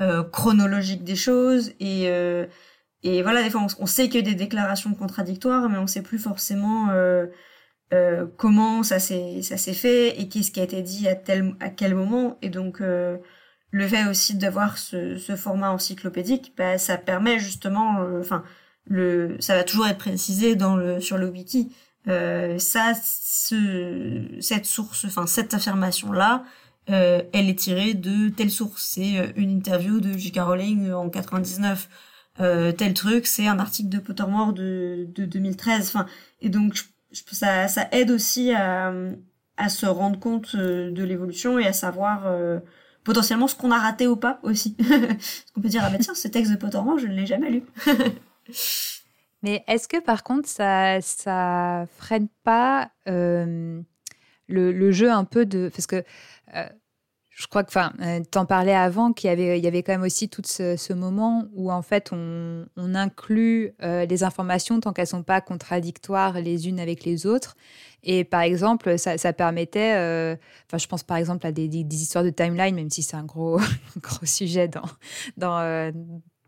euh, 0.00 0.24
chronologique 0.24 1.04
des 1.04 1.16
choses 1.16 1.72
et 1.80 2.08
euh, 2.08 2.46
et 3.02 3.22
voilà 3.22 3.42
des 3.42 3.50
fois 3.50 3.66
on, 3.78 3.86
sait 3.86 4.08
qu'il 4.08 4.16
y 4.16 4.28
a 4.28 4.30
des 4.30 4.34
déclarations 4.34 4.94
contradictoires, 4.94 5.68
mais 5.68 5.78
on 5.78 5.86
sait 5.86 6.02
plus 6.02 6.18
forcément 6.18 6.88
euh, 6.90 7.26
comment 8.36 8.82
ça 8.82 8.98
s'est 8.98 9.42
fait 9.74 10.20
et 10.20 10.28
qu'est-ce 10.28 10.50
qui 10.50 10.60
a 10.60 10.64
été 10.64 10.82
dit 10.82 11.06
à 11.08 11.14
quel 11.14 11.94
moment 11.94 12.38
et 12.42 12.48
donc 12.50 12.80
le 12.80 13.88
fait 13.88 14.06
aussi 14.08 14.36
d'avoir 14.36 14.78
ce, 14.78 15.16
ce 15.16 15.36
format 15.36 15.70
encyclopédique, 15.70 16.54
bah, 16.56 16.78
ça 16.78 16.96
permet 16.96 17.38
justement, 17.38 18.00
enfin 18.18 18.42
le, 18.86 19.36
ça 19.40 19.54
va 19.54 19.64
toujours 19.64 19.86
être 19.86 19.98
précisé 19.98 20.56
dans 20.56 20.76
le, 20.76 21.00
sur 21.00 21.18
le 21.18 21.28
wiki. 21.28 21.72
Euh, 22.08 22.58
ça, 22.58 22.92
ce, 22.94 24.22
cette 24.40 24.66
source, 24.66 25.04
enfin 25.04 25.26
cette 25.26 25.54
affirmation 25.54 26.12
là, 26.12 26.44
euh, 26.88 27.22
elle 27.32 27.48
est 27.48 27.58
tirée 27.58 27.94
de 27.94 28.28
telle 28.28 28.50
source. 28.50 28.82
C'est 28.94 29.18
euh, 29.18 29.26
une 29.36 29.50
interview 29.50 30.00
de 30.00 30.16
J.K. 30.16 30.38
Rowling 30.38 30.92
en 30.92 31.08
99. 31.10 31.88
Euh, 32.40 32.72
tel 32.72 32.94
truc, 32.94 33.26
c'est 33.26 33.46
un 33.46 33.58
article 33.58 33.88
de 33.88 33.98
Pottermore 33.98 34.52
de, 34.52 35.06
de 35.14 35.24
2013. 35.24 35.88
Enfin, 35.88 36.06
et 36.40 36.48
donc 36.48 36.74
je, 36.74 36.82
ça, 37.32 37.66
ça 37.68 37.88
aide 37.92 38.10
aussi 38.10 38.52
à, 38.52 38.92
à 39.56 39.68
se 39.68 39.86
rendre 39.86 40.18
compte 40.18 40.54
euh, 40.54 40.90
de 40.90 41.02
l'évolution 41.02 41.58
et 41.58 41.66
à 41.66 41.72
savoir 41.72 42.26
euh, 42.26 42.58
potentiellement 43.04 43.48
ce 43.48 43.54
qu'on 43.54 43.70
a 43.70 43.78
raté 43.78 44.06
ou 44.06 44.16
pas 44.16 44.38
aussi. 44.42 44.74
Parce 44.88 45.46
qu'on 45.54 45.60
peut 45.60 45.68
dire 45.68 45.82
ah 45.84 45.90
bah 45.90 45.98
tiens 46.00 46.14
ce 46.14 46.28
texte 46.28 46.52
de 46.52 46.56
Pottermore 46.56 46.98
je 46.98 47.06
ne 47.06 47.14
l'ai 47.14 47.26
jamais 47.26 47.50
lu. 47.50 47.62
Mais 49.42 49.64
est-ce 49.68 49.88
que 49.88 50.00
par 50.00 50.24
contre, 50.24 50.48
ça, 50.48 51.00
ça 51.00 51.86
freine 51.98 52.28
pas 52.42 52.90
euh, 53.08 53.80
le, 54.48 54.92
jeu 54.92 55.10
un 55.10 55.24
peu 55.24 55.46
de. 55.46 55.70
Parce 55.72 55.86
que 55.86 56.02
euh, 56.54 56.68
je 57.30 57.46
crois 57.46 57.62
que, 57.62 57.68
enfin, 57.68 57.92
euh, 58.00 58.20
t'en 58.30 58.46
parlais 58.46 58.74
avant, 58.74 59.12
qu'il 59.12 59.28
y 59.28 59.32
avait, 59.32 59.58
il 59.58 59.64
y 59.64 59.68
avait 59.68 59.82
quand 59.82 59.92
même 59.92 60.02
aussi 60.02 60.28
tout 60.30 60.42
ce, 60.44 60.92
moment 60.94 61.44
où 61.52 61.70
en 61.70 61.82
fait 61.82 62.10
on, 62.12 62.66
inclut 62.76 63.74
les 63.80 64.24
informations 64.24 64.80
tant 64.80 64.92
qu'elles 64.94 65.06
sont 65.06 65.22
pas 65.22 65.42
contradictoires 65.42 66.40
les 66.40 66.68
unes 66.68 66.80
avec 66.80 67.04
les 67.04 67.26
autres. 67.26 67.56
Et 68.02 68.24
par 68.24 68.40
exemple, 68.40 68.98
ça, 68.98 69.32
permettait, 69.34 70.38
enfin, 70.66 70.78
je 70.78 70.86
pense 70.86 71.02
par 71.02 71.18
exemple 71.18 71.46
à 71.46 71.52
des, 71.52 71.68
des, 71.68 72.02
histoires 72.02 72.24
de 72.24 72.30
timeline, 72.30 72.74
même 72.74 72.90
si 72.90 73.02
c'est 73.02 73.16
un 73.16 73.24
gros, 73.24 73.60
gros 74.00 74.24
sujet 74.26 74.66
dans, 74.66 74.88
dans, 75.36 75.92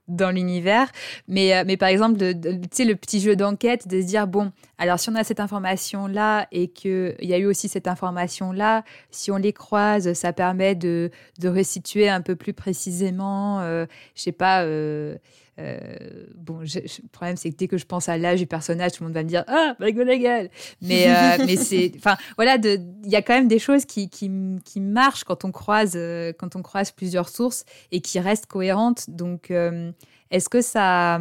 dans 0.09 0.31
l'univers. 0.31 0.91
Mais, 1.29 1.55
euh, 1.55 1.65
mais 1.67 1.77
par 1.77 1.89
exemple, 1.89 2.19
tu 2.19 2.59
sais, 2.73 2.85
le 2.85 2.97
petit 2.97 3.21
jeu 3.21 3.37
d'enquête, 3.37 3.87
de 3.87 4.01
se 4.01 4.07
dire, 4.07 4.27
bon, 4.27 4.53
alors 4.79 4.99
si 4.99 5.11
on 5.11 5.15
a 5.15 5.25
cette 5.25 5.41
information-là 5.41 6.47
et 6.53 6.69
qu'il 6.69 7.17
y 7.21 7.35
a 7.35 7.39
eu 7.39 7.47
aussi 7.47 7.69
cette 7.69 7.89
information-là, 7.89 8.85
si 9.11 9.31
on 9.31 9.37
les 9.37 9.53
croise, 9.53 10.13
ça 10.15 10.33
permet 10.33 10.75
de, 10.75 11.11
de 11.39 11.49
resituer 11.49 12.09
un 12.09 12.21
peu 12.21 12.37
plus 12.37 12.53
précisément, 12.53 13.61
euh, 13.61 13.87
je 14.15 14.23
sais 14.23 14.33
pas, 14.33 14.63
euh, 14.63 15.17
euh, 15.59 15.79
bon, 16.37 16.65
je, 16.65 16.79
le 16.79 17.09
problème, 17.11 17.37
c'est 17.37 17.51
que 17.51 17.57
dès 17.57 17.69
que 17.69 17.79
je 17.79 17.87
pense 17.87 18.09
à 18.09 18.17
l'âge 18.17 18.39
du 18.39 18.47
personnage, 18.47 18.93
tout 18.93 19.03
le 19.03 19.09
monde 19.09 19.15
va 19.15 19.23
me 19.23 19.29
dire 19.29 19.45
Ah, 19.49 19.75
McGonagall 19.81 20.51
Mais, 20.81 21.09
euh, 21.09 21.43
mais 21.47 21.57
c'est. 21.57 21.93
Enfin, 21.97 22.17
voilà, 22.37 22.57
il 22.57 23.11
y 23.11 23.17
a 23.17 23.23
quand 23.23 23.35
même 23.35 23.49
des 23.49 23.59
choses 23.59 23.85
qui, 23.85 24.09
qui, 24.09 24.31
qui 24.65 24.81
marchent 24.81 25.25
quand 25.25 25.45
on, 25.45 25.51
croise, 25.51 25.95
euh, 25.97 26.33
quand 26.39 26.55
on 26.55 26.63
croise 26.63 26.93
plusieurs 26.93 27.29
sources 27.29 27.65
et 27.91 28.01
qui 28.01 28.21
restent 28.21 28.47
cohérentes. 28.47 29.11
Donc, 29.11 29.51
euh, 29.51 29.91
est-ce 30.31 30.49
que 30.49 30.61
ça. 30.61 31.21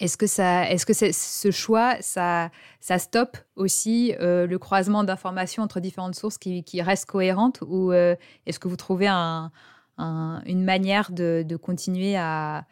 Est-ce 0.00 0.16
que, 0.16 0.26
ça, 0.26 0.68
est-ce 0.68 0.84
que 0.84 0.92
ce 0.92 1.50
choix, 1.52 1.94
ça, 2.00 2.50
ça 2.80 2.98
stoppe 2.98 3.38
aussi 3.54 4.12
le 4.18 4.56
croisement 4.56 5.04
d'informations 5.04 5.62
entre 5.62 5.78
différentes 5.78 6.16
sources 6.16 6.36
qui, 6.36 6.64
qui 6.64 6.82
restent 6.82 7.06
cohérentes 7.06 7.60
ou 7.64 7.92
est-ce 7.92 8.58
que 8.58 8.66
vous 8.66 8.76
trouvez 8.76 9.06
un, 9.06 9.52
une 9.98 10.64
manière 10.64 11.10
de, 11.12 11.56
continuer 11.56 12.16
à, 12.16 12.66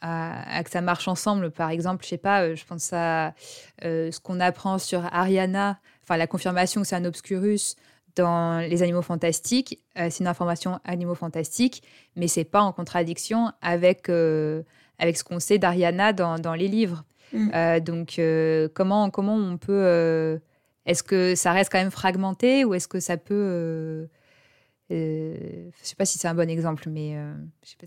que 0.00 0.70
ça 0.70 0.80
marche 0.80 1.08
ensemble. 1.08 1.50
Par 1.50 1.70
exemple, 1.70 2.04
je 2.04 2.08
sais 2.10 2.18
pas, 2.18 2.54
je 2.54 2.64
pense 2.64 2.92
à 2.92 3.34
ce 3.82 4.18
qu'on 4.20 4.40
apprend 4.40 4.78
sur 4.78 5.04
Ariana, 5.12 5.78
enfin 6.02 6.16
la 6.16 6.26
confirmation 6.26 6.82
que 6.82 6.86
c'est 6.86 6.96
un 6.96 7.04
obscurus 7.04 7.76
dans 8.14 8.60
les 8.60 8.82
animaux 8.82 9.02
fantastiques. 9.02 9.80
c'est 9.94 10.20
une 10.20 10.26
information 10.26 10.80
animaux 10.84 11.14
fantastiques, 11.14 11.82
mais 12.14 12.28
c'est 12.28 12.44
pas 12.44 12.62
en 12.62 12.72
contradiction 12.72 13.52
avec, 13.60 14.08
avec 14.98 15.16
ce 15.16 15.24
qu'on 15.24 15.40
sait 15.40 15.58
d'Ariana 15.58 16.12
dans, 16.12 16.38
dans, 16.38 16.54
les 16.54 16.68
livres. 16.68 17.04
Mm. 17.32 17.80
donc, 17.80 18.20
comment, 18.74 19.10
comment 19.10 19.34
on 19.34 19.58
peut 19.58 20.40
est-ce 20.86 21.02
que 21.02 21.34
ça 21.34 21.52
reste 21.52 21.70
quand 21.70 21.78
même 21.78 21.90
fragmenté 21.90 22.64
ou 22.64 22.72
est-ce 22.74 22.88
que 22.88 23.00
ça 23.00 23.16
peut... 23.16 24.08
Euh, 24.92 24.94
euh, 24.94 25.70
je 25.74 25.82
ne 25.82 25.84
sais 25.84 25.96
pas 25.96 26.04
si 26.04 26.18
c'est 26.18 26.28
un 26.28 26.34
bon 26.34 26.48
exemple, 26.48 26.88
mais 26.88 27.16
euh, 27.16 27.34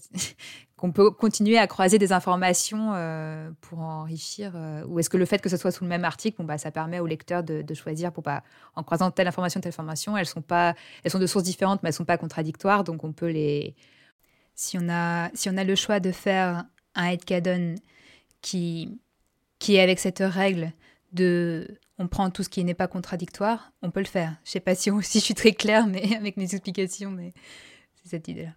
qu'on 0.78 0.92
peut 0.92 1.12
continuer 1.12 1.58
à 1.58 1.68
croiser 1.68 1.98
des 1.98 2.12
informations 2.12 2.94
pour 3.62 3.80
enrichir 3.80 4.54
Ou 4.88 5.00
est-ce 5.00 5.10
que 5.10 5.18
le 5.18 5.26
fait 5.26 5.40
que 5.42 5.50
ce 5.50 5.58
soit 5.58 5.72
sous 5.72 5.84
le 5.84 5.90
même 5.90 6.06
article, 6.06 6.38
bon, 6.38 6.44
bah, 6.44 6.58
ça 6.58 6.72
permet 6.72 7.00
au 7.00 7.08
lecteur 7.08 7.44
de, 7.44 7.74
choisir 7.74 8.12
pour 8.12 8.24
pas, 8.24 8.44
en 8.76 8.84
croisant 8.84 9.12
telle 9.12 9.28
information, 9.28 9.62
telle 9.62 9.70
information, 9.70 10.18
elles 10.18 10.26
sont, 10.26 10.42
pas, 10.42 10.76
elles 11.04 11.12
sont 11.12 11.20
de 11.20 11.28
sources 11.28 11.46
différentes, 11.46 11.82
mais 11.84 11.90
elles 11.90 11.96
sont 11.96 12.06
pas 12.06 12.18
contradictoires, 12.18 12.84
donc 12.84 13.04
on 13.04 13.14
peut 13.14 13.30
les... 13.30 13.76
Si 14.56 14.78
on 14.78 14.90
a, 14.90 15.30
si 15.34 15.50
on 15.50 15.56
a 15.56 15.64
le 15.64 15.76
choix 15.76 16.02
de 16.02 16.12
faire 16.12 16.66
un 16.96 17.06
headcanon 17.06 17.76
qui, 18.42 19.00
qui 19.58 19.76
est 19.76 19.82
avec 19.82 20.00
cette 20.00 20.20
règle 20.20 20.74
de 21.14 21.80
on 22.00 22.08
prend 22.08 22.32
tout 22.32 22.44
ce 22.44 22.50
qui 22.50 22.64
n'est 22.64 22.74
pas 22.74 22.88
contradictoire, 22.88 23.74
on 23.82 23.92
peut 23.92 24.00
le 24.00 24.06
faire. 24.06 24.38
Je 24.46 24.52
sais 24.52 24.62
pas 24.62 24.74
si, 24.74 24.90
je 25.02 25.20
suis 25.20 25.36
très 25.36 25.52
claire 25.52 25.86
mais 25.86 26.16
avec 26.18 26.38
mes 26.38 26.56
explications, 26.56 27.12
mais 27.12 27.34
c'est 27.94 28.10
cette 28.10 28.28
idée-là. 28.28 28.56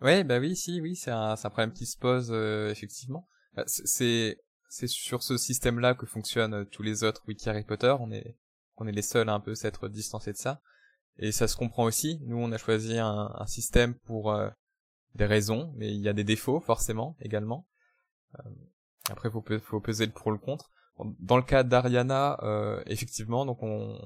Ouais, 0.00 0.24
bah 0.24 0.40
oui, 0.40 0.56
si, 0.56 0.80
oui, 0.80 0.96
c'est 0.96 1.12
un, 1.12 1.36
problème 1.36 1.72
qui 1.72 1.86
se 1.86 1.96
pose 1.96 2.30
euh, 2.32 2.70
effectivement. 2.70 3.28
Bah, 3.54 3.62
c'est 3.66 4.38
c'est 4.68 4.88
sur 4.88 5.22
ce 5.22 5.36
système-là 5.36 5.94
que 5.94 6.06
fonctionnent 6.06 6.54
euh, 6.54 6.64
tous 6.64 6.82
les 6.82 7.04
autres 7.04 7.22
wiki 7.28 7.48
Harry 7.48 7.62
Potter. 7.62 7.94
On 8.00 8.10
est 8.10 8.36
on 8.78 8.86
est 8.86 8.92
les 8.92 9.02
seuls 9.02 9.28
à 9.28 9.34
un 9.34 9.40
peu 9.40 9.54
s'être 9.54 9.88
distancés 9.88 10.32
de 10.32 10.38
ça, 10.38 10.60
et 11.18 11.30
ça 11.30 11.46
se 11.46 11.56
comprend 11.56 11.84
aussi. 11.84 12.18
Nous, 12.22 12.38
on 12.38 12.50
a 12.50 12.58
choisi 12.58 12.98
un, 12.98 13.30
un 13.32 13.46
système 13.46 13.94
pour 13.94 14.32
euh, 14.32 14.48
des 15.14 15.26
raisons, 15.26 15.72
mais 15.76 15.94
il 15.94 16.00
y 16.00 16.08
a 16.08 16.14
des 16.14 16.24
défauts 16.24 16.60
forcément 16.60 17.16
également. 17.20 17.68
après, 19.10 19.30
faut 19.30 19.44
faut 19.60 19.80
peser 19.80 20.06
le 20.06 20.12
pour 20.12 20.32
le 20.32 20.38
contre. 20.38 20.70
Dans 20.98 21.36
le 21.36 21.42
cas 21.42 21.62
d'Ariana, 21.62 22.38
euh, 22.42 22.82
effectivement, 22.86 23.46
donc 23.46 23.62
on, 23.62 23.98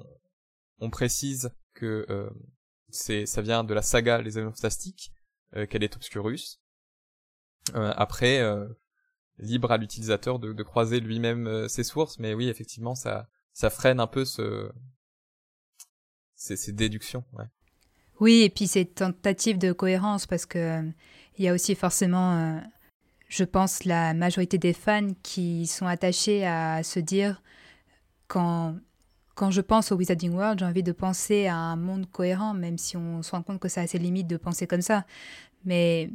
on 0.78 0.90
précise 0.90 1.50
que 1.74 2.06
euh, 2.08 2.30
c'est 2.88 3.26
ça 3.26 3.42
vient 3.42 3.64
de 3.64 3.74
la 3.74 3.82
saga 3.82 4.20
Les 4.22 4.38
Anneaux 4.38 4.52
Fantastiques, 4.52 5.12
euh, 5.56 5.66
qu'elle 5.66 5.82
est 5.82 5.96
Obscurus. 5.96 6.60
après, 7.74 8.40
libre 9.38 9.72
à 9.72 9.76
l'utilisateur 9.76 10.38
de, 10.38 10.52
de, 10.52 10.62
croiser 10.62 11.00
lui-même 11.00 11.68
ses 11.68 11.84
sources, 11.84 12.18
mais 12.18 12.32
oui, 12.34 12.48
effectivement, 12.48 12.94
ça 12.94 13.28
ça 13.52 13.70
freine 13.70 14.00
un 14.00 14.06
peu 14.06 14.24
ce 14.24 14.70
ces, 16.36 16.56
ces 16.56 16.72
déductions. 16.72 17.24
Ouais. 17.32 17.46
Oui, 18.20 18.42
et 18.42 18.50
puis 18.50 18.66
ces 18.66 18.86
tentatives 18.86 19.58
de 19.58 19.72
cohérence, 19.72 20.26
parce 20.26 20.46
que 20.46 20.82
il 21.38 21.44
y 21.44 21.48
a 21.48 21.52
aussi 21.52 21.74
forcément 21.74 22.62
je 23.28 23.44
pense, 23.44 23.84
la 23.84 24.14
majorité 24.14 24.58
des 24.58 24.72
fans 24.72 25.08
qui 25.22 25.66
sont 25.66 25.86
attachés 25.86 26.46
à 26.46 26.82
se 26.82 27.00
dire 27.00 27.42
quand, 28.28 28.76
quand 29.34 29.50
je 29.50 29.60
pense 29.60 29.92
au 29.92 29.96
Wizarding 29.96 30.32
World, 30.32 30.60
j'ai 30.60 30.64
envie 30.64 30.82
de 30.82 30.92
penser 30.92 31.46
à 31.46 31.56
un 31.56 31.76
monde 31.76 32.10
cohérent, 32.10 32.54
même 32.54 32.78
si 32.78 32.96
on 32.96 33.22
se 33.22 33.32
rend 33.32 33.42
compte 33.42 33.60
que 33.60 33.68
ça 33.68 33.80
a 33.80 33.84
assez 33.84 33.98
limite 33.98 34.26
de 34.26 34.36
penser 34.36 34.66
comme 34.66 34.82
ça. 34.82 35.04
Mais 35.64 36.10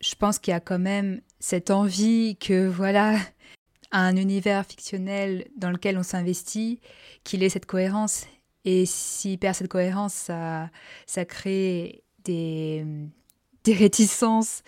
je 0.00 0.14
pense 0.14 0.38
qu'il 0.38 0.52
y 0.52 0.54
a 0.54 0.60
quand 0.60 0.78
même 0.78 1.20
cette 1.38 1.70
envie 1.70 2.36
que, 2.36 2.68
voilà, 2.68 3.18
un 3.92 4.16
univers 4.16 4.64
fictionnel 4.64 5.46
dans 5.56 5.70
lequel 5.70 5.98
on 5.98 6.02
s'investit, 6.02 6.80
qu'il 7.24 7.42
ait 7.42 7.48
cette 7.48 7.66
cohérence. 7.66 8.26
Et 8.64 8.86
s'il 8.86 9.38
perd 9.38 9.54
cette 9.54 9.68
cohérence, 9.68 10.14
ça, 10.14 10.70
ça 11.06 11.24
crée 11.24 12.02
des, 12.24 12.84
des 13.64 13.74
réticences 13.74 14.62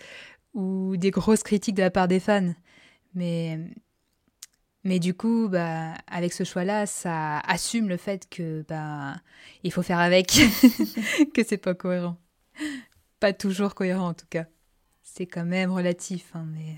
ou 0.53 0.97
des 0.97 1.11
grosses 1.11 1.43
critiques 1.43 1.75
de 1.75 1.81
la 1.81 1.91
part 1.91 2.07
des 2.07 2.19
fans. 2.19 2.53
Mais, 3.15 3.59
mais 4.83 4.99
du 4.99 5.13
coup, 5.13 5.47
bah, 5.49 5.93
avec 6.07 6.33
ce 6.33 6.43
choix-là, 6.43 6.85
ça 6.85 7.39
assume 7.39 7.87
le 7.87 7.97
fait 7.97 8.27
que 8.29 8.65
bah, 8.67 9.15
il 9.63 9.71
faut 9.71 9.83
faire 9.83 9.99
avec, 9.99 10.27
que 11.33 11.43
c'est 11.43 11.57
pas 11.57 11.73
cohérent. 11.73 12.17
Pas 13.19 13.33
toujours 13.33 13.75
cohérent 13.75 14.09
en 14.09 14.13
tout 14.13 14.27
cas. 14.29 14.45
C'est 15.01 15.25
quand 15.25 15.45
même 15.45 15.71
relatif, 15.71 16.31
hein, 16.33 16.45
mais 16.51 16.77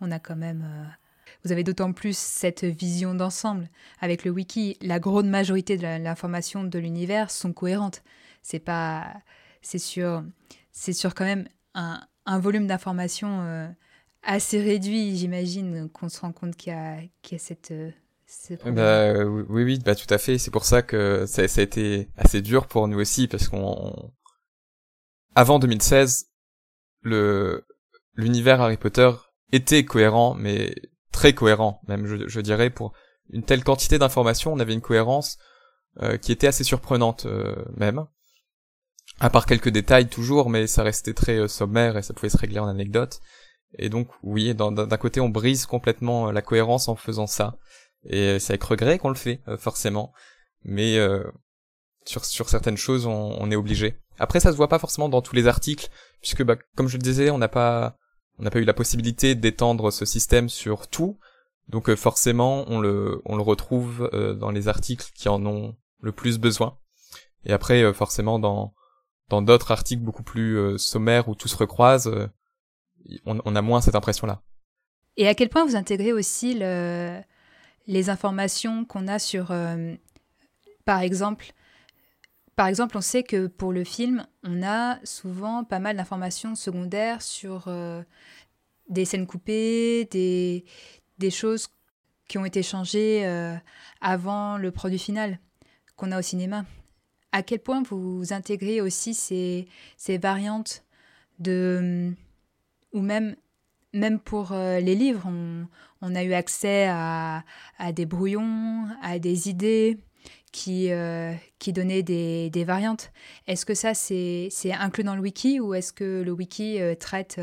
on 0.00 0.10
a 0.10 0.18
quand 0.18 0.36
même. 0.36 0.64
Euh, 0.64 0.84
vous 1.44 1.52
avez 1.52 1.64
d'autant 1.64 1.92
plus 1.92 2.16
cette 2.16 2.64
vision 2.64 3.14
d'ensemble. 3.14 3.68
Avec 4.00 4.24
le 4.24 4.30
wiki, 4.30 4.78
la 4.80 4.98
grande 4.98 5.28
majorité 5.28 5.76
de 5.76 5.82
l'information 5.82 6.64
de 6.64 6.78
l'univers 6.78 7.30
sont 7.30 7.52
cohérentes. 7.52 8.02
C'est 8.42 8.58
pas. 8.58 9.12
C'est 9.62 9.78
sur. 9.78 10.24
C'est 10.72 10.92
sur 10.92 11.14
quand 11.14 11.24
même 11.24 11.46
un, 11.74 12.00
un 12.26 12.38
volume 12.38 12.66
d'informations 12.66 13.42
euh, 13.42 13.68
assez 14.22 14.60
réduit, 14.60 15.16
j'imagine, 15.16 15.88
qu'on 15.90 16.08
se 16.08 16.20
rend 16.20 16.32
compte 16.32 16.56
qu'il 16.56 16.72
y 16.72 16.76
a, 16.76 16.98
qu'il 17.22 17.38
y 17.38 17.40
a 17.40 17.44
cette, 17.44 17.70
euh, 17.70 17.90
bah, 18.72 19.24
oui, 19.24 19.62
oui, 19.64 19.78
bah 19.84 19.94
tout 19.94 20.12
à 20.12 20.18
fait. 20.18 20.38
C'est 20.38 20.50
pour 20.50 20.64
ça 20.64 20.82
que 20.82 21.24
ça, 21.26 21.46
ça, 21.46 21.60
a 21.60 21.64
été 21.64 22.08
assez 22.16 22.40
dur 22.42 22.66
pour 22.66 22.88
nous 22.88 22.98
aussi 22.98 23.28
parce 23.28 23.48
qu'on, 23.48 24.12
avant 25.34 25.58
2016, 25.58 26.30
le 27.02 27.66
l'univers 28.16 28.60
Harry 28.60 28.76
Potter 28.76 29.10
était 29.52 29.84
cohérent, 29.84 30.34
mais 30.34 30.74
très 31.12 31.32
cohérent, 31.32 31.80
même 31.86 32.06
je, 32.06 32.28
je 32.28 32.40
dirais 32.40 32.70
pour 32.70 32.92
une 33.30 33.42
telle 33.42 33.62
quantité 33.62 33.98
d'informations, 33.98 34.52
on 34.52 34.58
avait 34.58 34.74
une 34.74 34.80
cohérence 34.80 35.38
euh, 36.02 36.16
qui 36.16 36.32
était 36.32 36.46
assez 36.46 36.64
surprenante 36.64 37.26
même 37.76 38.06
à 39.20 39.30
part 39.30 39.46
quelques 39.46 39.68
détails 39.68 40.08
toujours, 40.08 40.50
mais 40.50 40.66
ça 40.66 40.82
restait 40.82 41.14
très 41.14 41.38
euh, 41.38 41.48
sommaire 41.48 41.96
et 41.96 42.02
ça 42.02 42.14
pouvait 42.14 42.30
se 42.30 42.38
régler 42.38 42.58
en 42.58 42.66
anecdote. 42.66 43.20
Et 43.78 43.88
donc 43.88 44.08
oui, 44.22 44.54
d'un 44.54 44.86
côté 44.96 45.20
on 45.20 45.28
brise 45.28 45.66
complètement 45.66 46.28
euh, 46.28 46.32
la 46.32 46.42
cohérence 46.42 46.88
en 46.88 46.96
faisant 46.96 47.26
ça, 47.26 47.56
et 48.04 48.38
c'est 48.38 48.52
avec 48.52 48.64
regret 48.64 48.98
qu'on 48.98 49.08
le 49.08 49.14
fait 49.14 49.40
euh, 49.48 49.56
forcément, 49.56 50.12
mais 50.62 50.96
sur, 52.06 52.24
sur 52.24 52.48
certaines 52.48 52.76
choses 52.76 53.06
on, 53.06 53.36
on, 53.40 53.50
est 53.50 53.56
obligé. 53.56 53.98
Après 54.18 54.40
ça 54.40 54.52
se 54.52 54.56
voit 54.56 54.68
pas 54.68 54.78
forcément 54.78 55.08
dans 55.08 55.22
tous 55.22 55.34
les 55.34 55.48
articles, 55.48 55.88
puisque 56.20 56.44
bah, 56.44 56.56
comme 56.76 56.88
je 56.88 56.96
le 56.96 57.02
disais, 57.02 57.30
on 57.30 57.38
n'a 57.38 57.48
pas 57.48 57.96
on 58.38 58.42
n'a 58.42 58.50
pas 58.50 58.58
eu 58.58 58.64
la 58.64 58.74
possibilité 58.74 59.34
d'étendre 59.34 59.90
ce 59.90 60.04
système 60.04 60.48
sur 60.48 60.88
tout, 60.88 61.18
donc 61.68 61.92
forcément 61.94 62.64
on 62.68 62.80
le 62.80 63.22
on 63.24 63.36
le 63.36 63.42
retrouve 63.42 64.08
dans 64.38 64.50
les 64.50 64.68
articles 64.68 65.10
qui 65.14 65.28
en 65.28 65.44
ont 65.46 65.76
le 66.00 66.12
plus 66.12 66.38
besoin. 66.38 66.78
Et 67.44 67.52
après 67.52 67.92
forcément 67.92 68.38
dans 68.38 68.74
dans 69.28 69.42
d'autres 69.42 69.70
articles 69.70 70.02
beaucoup 70.02 70.22
plus 70.22 70.56
euh, 70.58 70.78
sommaires 70.78 71.28
où 71.28 71.34
tout 71.34 71.48
se 71.48 71.56
recroise, 71.56 72.08
euh, 72.08 72.28
on, 73.26 73.56
a 73.56 73.62
moins 73.62 73.80
cette 73.80 73.94
impression-là. 73.94 74.42
Et 75.16 75.28
à 75.28 75.34
quel 75.34 75.48
point 75.48 75.64
vous 75.64 75.76
intégrez 75.76 76.12
aussi 76.12 76.54
le, 76.54 77.20
les 77.86 78.10
informations 78.10 78.84
qu'on 78.84 79.08
a 79.08 79.18
sur, 79.18 79.50
euh, 79.50 79.94
par 80.84 81.00
exemple, 81.00 81.52
par 82.56 82.66
exemple, 82.66 82.96
on 82.96 83.00
sait 83.00 83.22
que 83.22 83.46
pour 83.46 83.72
le 83.72 83.84
film, 83.84 84.26
on 84.44 84.62
a 84.62 84.98
souvent 85.04 85.64
pas 85.64 85.80
mal 85.80 85.96
d'informations 85.96 86.54
secondaires 86.54 87.20
sur 87.20 87.68
des 88.88 89.04
scènes 89.04 89.26
coupées, 89.26 90.04
des 90.04 91.30
choses 91.30 91.66
qui 92.28 92.38
ont 92.38 92.44
été 92.44 92.62
changées 92.62 93.26
avant 94.00 94.56
le 94.56 94.70
produit 94.70 95.00
final 95.00 95.40
qu'on 95.96 96.12
a 96.12 96.18
au 96.20 96.22
cinéma 96.22 96.64
à 97.34 97.42
quel 97.42 97.58
point 97.58 97.82
vous 97.82 98.32
intégrez 98.32 98.80
aussi 98.80 99.12
ces, 99.12 99.66
variantes 100.18 100.84
de 101.40 102.12
ou 102.92 103.00
même 103.00 103.34
même 103.92 104.20
pour 104.20 104.52
euh, 104.52 104.78
les 104.80 104.94
livres, 104.94 105.28
on, 106.00 106.14
a 106.14 106.24
eu 106.24 106.32
accès 106.32 106.88
à, 106.88 107.44
des 107.92 108.06
brouillons, 108.06 108.86
à 109.02 109.18
des 109.20 109.48
idées 109.48 109.98
qui, 110.52 110.90
euh, 110.90 111.32
qui 111.60 111.72
donnaient 111.72 112.02
des, 112.02 112.50
des 112.50 112.64
variantes. 112.64 113.12
Est-ce 113.46 113.64
que 113.64 113.74
ça, 113.74 113.94
c'est 113.94 114.50
inclus 114.72 115.04
dans 115.04 115.14
le 115.14 115.22
wiki 115.22 115.60
ou 115.60 115.74
est-ce 115.74 115.92
que 115.92 116.22
le 116.22 116.32
wiki 116.32 116.80
euh, 116.80 116.96
traite 116.96 117.40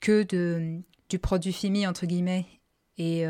que 0.00 0.22
de, 0.24 0.80
du 1.08 1.18
produit 1.20 1.52
fini, 1.52 1.86
entre 1.86 2.06
guillemets, 2.06 2.46
et 2.98 3.24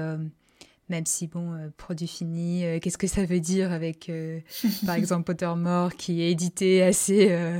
même 0.88 1.06
si, 1.06 1.26
bon, 1.26 1.52
euh, 1.54 1.68
produit 1.76 2.06
fini, 2.06 2.64
euh, 2.64 2.78
qu'est-ce 2.78 2.98
que 2.98 3.06
ça 3.06 3.24
veut 3.24 3.40
dire 3.40 3.72
avec, 3.72 4.08
euh, 4.08 4.40
par 4.86 4.94
exemple, 4.94 5.24
Pottermore 5.24 5.94
qui 5.94 6.22
est 6.22 6.30
édité 6.30 6.82
assez. 6.82 7.56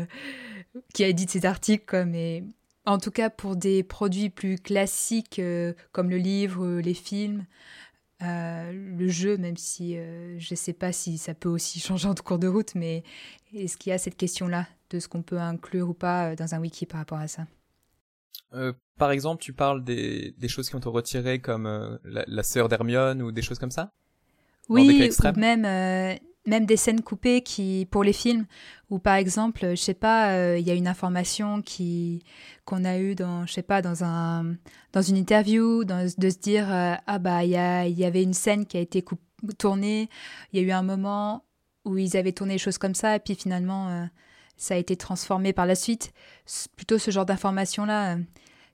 qui 0.94 1.04
a 1.04 1.08
édité 1.08 1.40
ses 1.40 1.46
articles, 1.46 1.84
quoi, 1.86 2.04
mais 2.04 2.44
en 2.86 2.98
tout 2.98 3.10
cas, 3.10 3.30
pour 3.30 3.56
des 3.56 3.82
produits 3.82 4.30
plus 4.30 4.56
classiques 4.56 5.40
comme 5.92 6.10
le 6.10 6.16
livre, 6.16 6.80
les 6.80 6.94
films, 6.94 7.44
le 8.20 9.08
jeu, 9.08 9.36
même 9.36 9.56
si 9.56 9.94
je 9.94 10.52
ne 10.52 10.56
sais 10.56 10.72
pas 10.72 10.92
si 10.92 11.18
ça 11.18 11.34
peut 11.34 11.48
aussi 11.48 11.78
changer 11.80 12.08
en 12.08 12.14
cours 12.14 12.38
de 12.38 12.48
route, 12.48 12.74
mais 12.74 13.04
est-ce 13.54 13.76
qu'il 13.76 13.90
y 13.90 13.92
a 13.92 13.98
cette 13.98 14.16
question-là 14.16 14.66
de 14.90 14.98
ce 14.98 15.08
qu'on 15.08 15.22
peut 15.22 15.38
inclure 15.38 15.90
ou 15.90 15.94
pas 15.94 16.34
dans 16.36 16.54
un 16.54 16.60
wiki 16.60 16.86
par 16.86 17.00
rapport 17.00 17.18
à 17.18 17.28
ça? 17.28 17.46
Par 18.98 19.10
exemple, 19.10 19.42
tu 19.42 19.52
parles 19.52 19.82
des, 19.82 20.34
des, 20.36 20.48
choses 20.48 20.68
qui 20.68 20.74
ont 20.74 20.78
été 20.78 20.88
retirées 20.88 21.40
comme 21.40 21.98
la, 22.04 22.24
la 22.26 22.42
sœur 22.42 22.68
d'Hermione 22.68 23.22
ou 23.22 23.32
des 23.32 23.42
choses 23.42 23.58
comme 23.58 23.70
ça? 23.70 23.92
Oui, 24.68 25.10
ou 25.10 25.38
même 25.38 26.18
même 26.46 26.66
des 26.66 26.76
scènes 26.76 27.02
coupées 27.02 27.42
qui 27.42 27.86
pour 27.90 28.04
les 28.04 28.12
films. 28.12 28.46
Ou 28.90 28.98
par 28.98 29.14
exemple 29.14 29.70
je 29.70 29.76
sais 29.76 29.94
pas 29.94 30.32
euh, 30.32 30.58
il 30.58 30.66
y 30.66 30.70
a 30.70 30.74
une 30.74 30.88
information 30.88 31.62
qui 31.62 32.24
qu'on 32.64 32.84
a 32.84 32.98
eu 32.98 33.14
dans 33.14 33.46
je 33.46 33.52
sais 33.52 33.62
pas 33.62 33.82
dans 33.82 34.04
un 34.04 34.56
dans 34.92 35.02
une 35.02 35.16
interview 35.16 35.84
de 35.84 36.08
se 36.08 36.38
dire 36.38 36.72
euh, 36.72 36.94
ah 37.06 37.18
bah 37.18 37.44
il 37.44 37.50
y, 37.50 38.00
y 38.00 38.04
avait 38.04 38.22
une 38.22 38.34
scène 38.34 38.66
qui 38.66 38.76
a 38.76 38.80
été 38.80 39.04
tournée. 39.58 40.08
Il 40.52 40.60
y 40.60 40.64
a 40.64 40.66
eu 40.66 40.72
un 40.72 40.82
moment 40.82 41.44
où 41.84 41.98
ils 41.98 42.16
avaient 42.16 42.32
tourné 42.32 42.54
des 42.54 42.58
choses 42.58 42.78
comme 42.78 42.94
ça 42.94 43.16
et 43.16 43.20
puis 43.20 43.34
finalement 43.34 43.88
euh, 43.88 44.04
ça 44.56 44.74
a 44.74 44.76
été 44.76 44.96
transformé 44.96 45.52
par 45.52 45.66
la 45.66 45.74
suite 45.74 46.12
plutôt 46.76 46.98
ce 46.98 47.10
genre 47.10 47.26
d'informations 47.26 47.84
là 47.84 48.16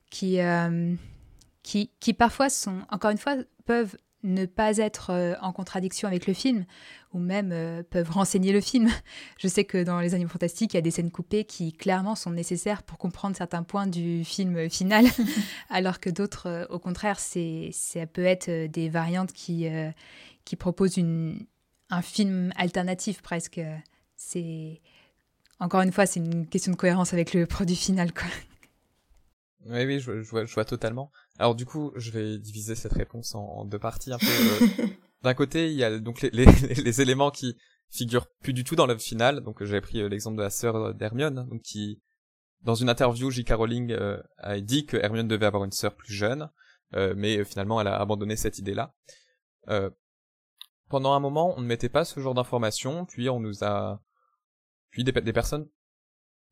qui 0.09 0.39
qui 1.63 1.91
qui 1.99 2.13
parfois 2.13 2.49
sont 2.49 2.81
encore 2.89 3.11
une 3.11 3.17
fois 3.17 3.35
peuvent 3.65 3.95
ne 4.23 4.45
pas 4.45 4.77
être 4.77 5.11
euh, 5.11 5.35
en 5.41 5.53
contradiction 5.53 6.07
avec 6.07 6.27
le 6.27 6.33
film, 6.33 6.65
ou 7.13 7.19
même 7.19 7.51
euh, 7.53 7.83
peuvent 7.89 8.11
renseigner 8.11 8.51
le 8.51 8.61
film. 8.61 8.89
Je 9.37 9.47
sais 9.47 9.63
que 9.63 9.83
dans 9.83 9.99
Les 9.99 10.13
Animaux 10.13 10.29
Fantastiques, 10.29 10.73
il 10.73 10.77
y 10.77 10.79
a 10.79 10.81
des 10.81 10.91
scènes 10.91 11.11
coupées 11.11 11.45
qui 11.45 11.71
clairement 11.71 12.15
sont 12.15 12.31
nécessaires 12.31 12.83
pour 12.83 12.97
comprendre 12.97 13.35
certains 13.35 13.63
points 13.63 13.87
du 13.87 14.23
film 14.25 14.69
final, 14.69 15.05
alors 15.69 15.99
que 15.99 16.09
d'autres, 16.09 16.47
euh, 16.47 16.65
au 16.69 16.79
contraire, 16.79 17.19
c'est, 17.19 17.69
ça 17.71 18.05
peut 18.05 18.25
être 18.25 18.49
des 18.67 18.89
variantes 18.89 19.31
qui, 19.31 19.67
qui 20.43 20.55
proposent 20.55 20.97
une, 20.97 21.45
un 21.89 22.01
film 22.01 22.51
alternatif 22.55 23.21
presque. 23.21 23.61
C'est 24.15 24.81
encore 25.59 25.81
une 25.81 25.91
fois, 25.91 26.05
c'est 26.05 26.19
une 26.19 26.47
question 26.47 26.71
de 26.71 26.77
cohérence 26.77 27.13
avec 27.13 27.33
le 27.33 27.45
produit 27.45 27.75
final, 27.75 28.13
quoi. 28.13 28.27
Oui, 29.65 29.85
oui, 29.85 29.99
je, 29.99 30.11
vois, 30.11 30.45
je 30.45 30.53
vois 30.53 30.65
totalement. 30.65 31.11
Alors 31.37 31.53
du 31.53 31.65
coup, 31.65 31.91
je 31.95 32.11
vais 32.11 32.39
diviser 32.39 32.75
cette 32.75 32.93
réponse 32.93 33.35
en, 33.35 33.65
deux 33.65 33.79
parties 33.79 34.13
un 34.13 34.17
peu. 34.17 34.25
Euh. 34.25 34.87
D'un 35.23 35.33
côté, 35.33 35.69
il 35.69 35.77
y 35.77 35.83
a 35.83 35.99
donc 35.99 36.21
les, 36.21 36.29
les, 36.29 36.45
les, 36.45 37.01
éléments 37.01 37.29
qui 37.29 37.57
figurent 37.89 38.27
plus 38.41 38.53
du 38.53 38.63
tout 38.63 38.77
dans 38.77 38.85
l'œuvre 38.85 39.01
finale. 39.01 39.41
Donc 39.41 39.61
j'avais 39.61 39.81
pris 39.81 39.99
euh, 40.01 40.07
l'exemple 40.07 40.37
de 40.37 40.43
la 40.43 40.49
sœur 40.49 40.95
d'Hermione, 40.95 41.45
donc 41.49 41.61
qui, 41.61 42.01
dans 42.61 42.75
une 42.75 42.87
interview, 42.87 43.29
J.K. 43.29 43.51
Rowling 43.51 43.91
euh, 43.91 44.21
a 44.37 44.61
dit 44.61 44.85
que 44.85 44.95
Hermione 44.95 45.27
devait 45.27 45.45
avoir 45.45 45.65
une 45.65 45.73
sœur 45.73 45.93
plus 45.93 46.13
jeune, 46.13 46.49
mais 46.93 47.43
finalement 47.43 47.79
elle 47.79 47.87
a 47.87 47.99
abandonné 47.99 48.35
cette 48.35 48.57
idée-là. 48.57 48.95
pendant 50.87 51.13
un 51.13 51.19
moment, 51.19 51.53
on 51.57 51.61
ne 51.61 51.67
mettait 51.67 51.89
pas 51.89 52.05
ce 52.05 52.19
genre 52.21 52.33
d'informations, 52.33 53.05
puis 53.05 53.29
on 53.29 53.41
nous 53.41 53.63
a, 53.63 54.01
puis 54.89 55.03
des, 55.03 55.33
personnes 55.33 55.67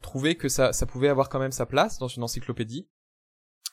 trouvaient 0.01 0.35
que 0.35 0.49
ça, 0.49 0.71
pouvait 0.87 1.09
avoir 1.09 1.29
quand 1.29 1.39
même 1.39 1.51
sa 1.51 1.65
place 1.65 1.97
dans 1.97 2.07
une 2.07 2.23
encyclopédie 2.23 2.87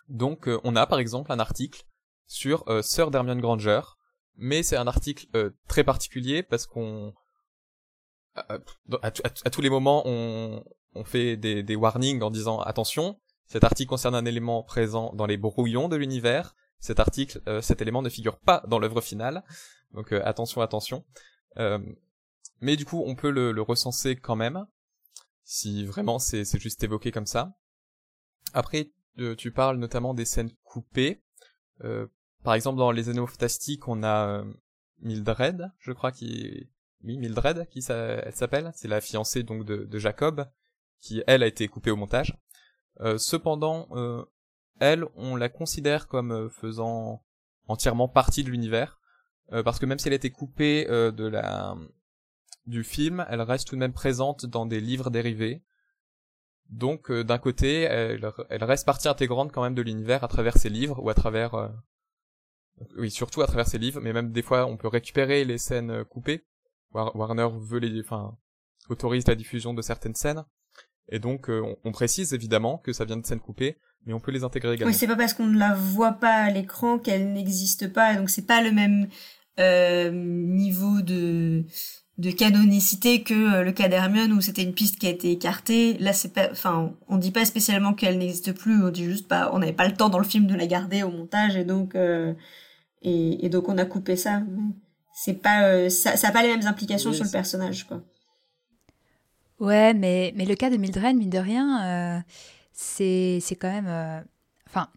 donc 0.09 0.49
euh, 0.49 0.61
on 0.65 0.77
a 0.77 0.87
par 0.87 0.99
exemple 0.99 1.33
un 1.33 1.39
article 1.39 1.85
sur 2.27 2.65
euh, 2.69 2.83
Sœur 2.83 3.11
d'Hermione 3.11 3.41
Granger, 3.41 3.81
mais 4.37 4.63
c'est 4.63 4.77
un 4.77 4.87
article 4.87 5.27
euh, 5.35 5.51
très 5.69 5.85
particulier 5.85 6.43
parce 6.43 6.67
qu'on 6.67 7.15
à, 8.35 8.59
tous 9.51 9.61
les 9.61 9.71
moments 9.71 10.03
on, 10.07 10.65
on 10.95 11.05
fait 11.05 11.37
des, 11.37 11.63
des 11.63 11.77
warnings 11.77 12.21
en 12.23 12.31
disant 12.31 12.61
attention, 12.61 13.21
cet 13.47 13.63
article 13.63 13.91
concerne 13.91 14.17
un 14.17 14.25
élément 14.25 14.65
présent 14.65 15.13
dans 15.15 15.27
les 15.27 15.37
brouillons 15.37 15.89
de 15.89 15.95
l'univers. 15.97 16.57
Cet 16.81 16.99
article, 16.99 17.41
cet 17.63 17.81
élément 17.81 18.03
ne 18.03 18.09
figure 18.11 18.39
pas 18.39 18.63
dans 18.67 18.79
l'œuvre 18.79 19.01
finale, 19.01 19.45
donc 19.93 20.13
attention, 20.13 20.61
attention. 20.61 21.05
Mais 22.65 22.77
du 22.77 22.87
coup, 22.87 23.03
on 23.07 23.15
peut 23.15 23.31
le, 23.31 23.61
recenser 23.61 24.17
quand 24.17 24.37
même, 24.37 24.67
si 25.45 25.85
vraiment 25.85 26.19
c'est 26.19 26.59
juste 26.59 26.83
évoqué 26.83 27.13
comme 27.13 27.27
ça. 27.27 27.53
Après, 28.55 28.91
euh, 29.19 29.37
tu 29.37 29.51
parles 29.51 29.77
notamment 29.77 30.15
des 30.15 30.25
scènes 30.25 30.51
coupées. 30.63 31.23
Euh, 31.83 32.07
par 32.43 32.55
exemple, 32.55 32.79
dans 32.79 32.91
Les 32.91 33.11
Anneaux 33.11 33.27
Fantastiques, 33.27 33.87
on 33.87 34.03
a 34.03 34.29
euh, 34.29 34.45
Mildred, 35.01 35.73
je 35.79 35.93
crois, 35.93 36.11
qui... 36.11 36.71
Oui, 37.03 37.19
Mildred, 37.19 37.69
qui 37.69 37.81
elle 37.91 38.33
s'appelle. 38.33 38.71
C'est 38.75 38.89
la 38.89 39.03
fiancée 39.03 39.43
donc 39.43 39.67
de, 39.67 39.85
de, 39.85 39.99
Jacob, 39.99 40.49
qui, 41.03 41.23
elle, 41.27 41.43
a 41.43 41.47
été 41.47 41.69
coupée 41.69 41.91
au 41.91 41.97
montage. 41.97 42.35
cependant, 43.19 43.89
elle, 44.81 45.05
on 45.17 45.37
la 45.37 45.51
considère 45.51 46.09
comme 46.09 46.49
faisant 46.49 47.23
entièrement 47.69 48.09
partie 48.09 48.43
de 48.43 48.49
l'univers. 48.49 49.03
parce 49.51 49.79
que 49.79 49.85
même 49.85 49.99
si 49.99 50.09
elle 50.09 50.15
a 50.15 50.17
été 50.17 50.31
coupée 50.31 50.87
de 50.87 51.27
la 51.27 51.77
du 52.67 52.85
film, 52.85 53.25
elle 53.29 53.43
reste 53.43 53.69
tout 53.69 53.75
de 53.75 53.81
même 53.81 53.93
présente 53.93 54.47
dans 54.47 54.67
des 54.67 54.81
livres 54.81 55.11
dérivés, 55.11 55.63
donc 56.71 57.11
euh, 57.11 57.25
d'un 57.25 57.39
côté, 57.39 57.83
elle, 57.83 58.25
reste 58.65 58.87
partie 58.87 59.09
intégrante 59.09 59.53
quand 59.53 59.63
même 59.63 59.75
de 59.75 59.83
l'univers 59.83 60.25
à 60.25 60.29
travers 60.29 60.57
ses 60.57 60.69
livres 60.69 61.03
ou 61.03 61.11
à 61.11 61.15
travers 61.15 61.55
euh, 61.55 61.69
oui, 62.97 63.11
surtout 63.11 63.43
à 63.43 63.47
travers 63.47 63.69
ses 63.69 63.79
livres, 63.79 64.01
mais 64.01 64.13
même 64.13 64.33
des 64.33 64.43
fois 64.43 64.67
on 64.67 64.77
peut 64.77 64.89
récupérer 64.89 65.45
les 65.45 65.59
scènes 65.59 65.91
euh, 65.91 66.05
coupées. 66.05 66.45
Warner 66.93 67.49
veut 67.53 67.81
les 67.81 68.01
enfin 68.01 68.37
autorise 68.89 69.27
la 69.27 69.35
diffusion 69.35 69.75
de 69.75 69.83
certaines 69.83 70.15
scènes. 70.15 70.45
Et 71.09 71.19
donc 71.19 71.51
on, 71.51 71.93
précise 71.93 72.33
évidemment 72.33 72.79
que 72.79 72.93
ça 72.93 73.05
vient 73.05 73.17
de 73.17 73.27
scènes 73.27 73.41
coupées, 73.41 73.79
mais 74.07 74.13
on 74.15 74.21
peut 74.21 74.31
les 74.31 74.45
intégrer 74.45 74.75
également. 74.75 74.93
Oui, 74.93 74.97
c'est 74.97 75.09
pas 75.09 75.17
parce 75.17 75.35
qu'on 75.35 75.47
ne 75.47 75.59
la 75.59 75.75
voit 75.75 76.13
pas 76.13 76.45
à 76.45 76.51
l'écran 76.51 76.99
qu'elle 76.99 77.33
n'existe 77.33 77.93
pas, 77.93 78.15
donc 78.15 78.31
c'est 78.31 78.47
pas 78.47 78.63
le 78.63 78.71
même 78.71 79.09
niveau 79.59 81.03
de 81.03 81.65
de 82.19 82.31
canonicité 82.31 83.23
que 83.23 83.35
euh, 83.35 83.65
le 83.65 83.73
cas 83.73 83.89
d'Hermione 83.89 84.33
où 84.33 84.41
c'était 84.41 84.63
une 84.63 84.75
piste 84.75 84.99
qui 84.99 85.07
a 85.07 85.11
été 85.11 85.33
écartée. 85.33 85.99
Là, 85.99 86.13
c'est 86.13 86.33
pas, 86.33 86.49
enfin, 86.51 86.93
on 87.09 87.19
dit 87.19 87.33
pas 87.33 87.45
spécialement 87.45 87.93
qu'elle 87.93 88.19
n'existe 88.19 88.53
plus. 88.53 88.85
On 88.85 88.91
dit 88.91 89.05
juste 89.05 89.27
pas, 89.27 89.51
on 89.53 89.59
n'avait 89.59 89.73
pas 89.73 89.89
le 89.89 89.95
temps 89.95 90.09
dans 90.09 90.19
le 90.19 90.25
film 90.25 90.47
de 90.47 90.55
la 90.55 90.67
garder 90.67 91.03
au 91.03 91.11
montage 91.11 91.57
et 91.57 91.65
donc 91.65 91.95
euh, 91.95 92.33
et, 93.03 93.49
donc 93.49 93.69
on 93.69 93.79
a 93.79 93.85
coupé 93.85 94.17
ça. 94.17 94.43
C'est 95.13 95.35
pas, 95.35 95.65
euh, 95.65 95.89
ça, 95.89 96.17
ça 96.17 96.29
a 96.29 96.33
pas 96.33 96.43
les 96.43 96.49
mêmes 96.49 96.67
implications 96.67 97.13
sur 97.13 97.25
le 97.25 97.31
personnage, 97.31 97.85
quoi. 97.85 98.01
Ouais, 99.61 99.95
mais 99.95 100.33
mais 100.37 100.47
le 100.47 100.55
cas 100.57 100.69
de 100.71 100.77
Mildred, 100.77 101.17
mine 101.17 101.31
de 101.31 101.39
rien, 101.39 102.25
c'est 102.73 103.39
c'est 103.41 103.55
quand 103.55 103.71
même, 103.71 104.25
enfin, 104.67 104.89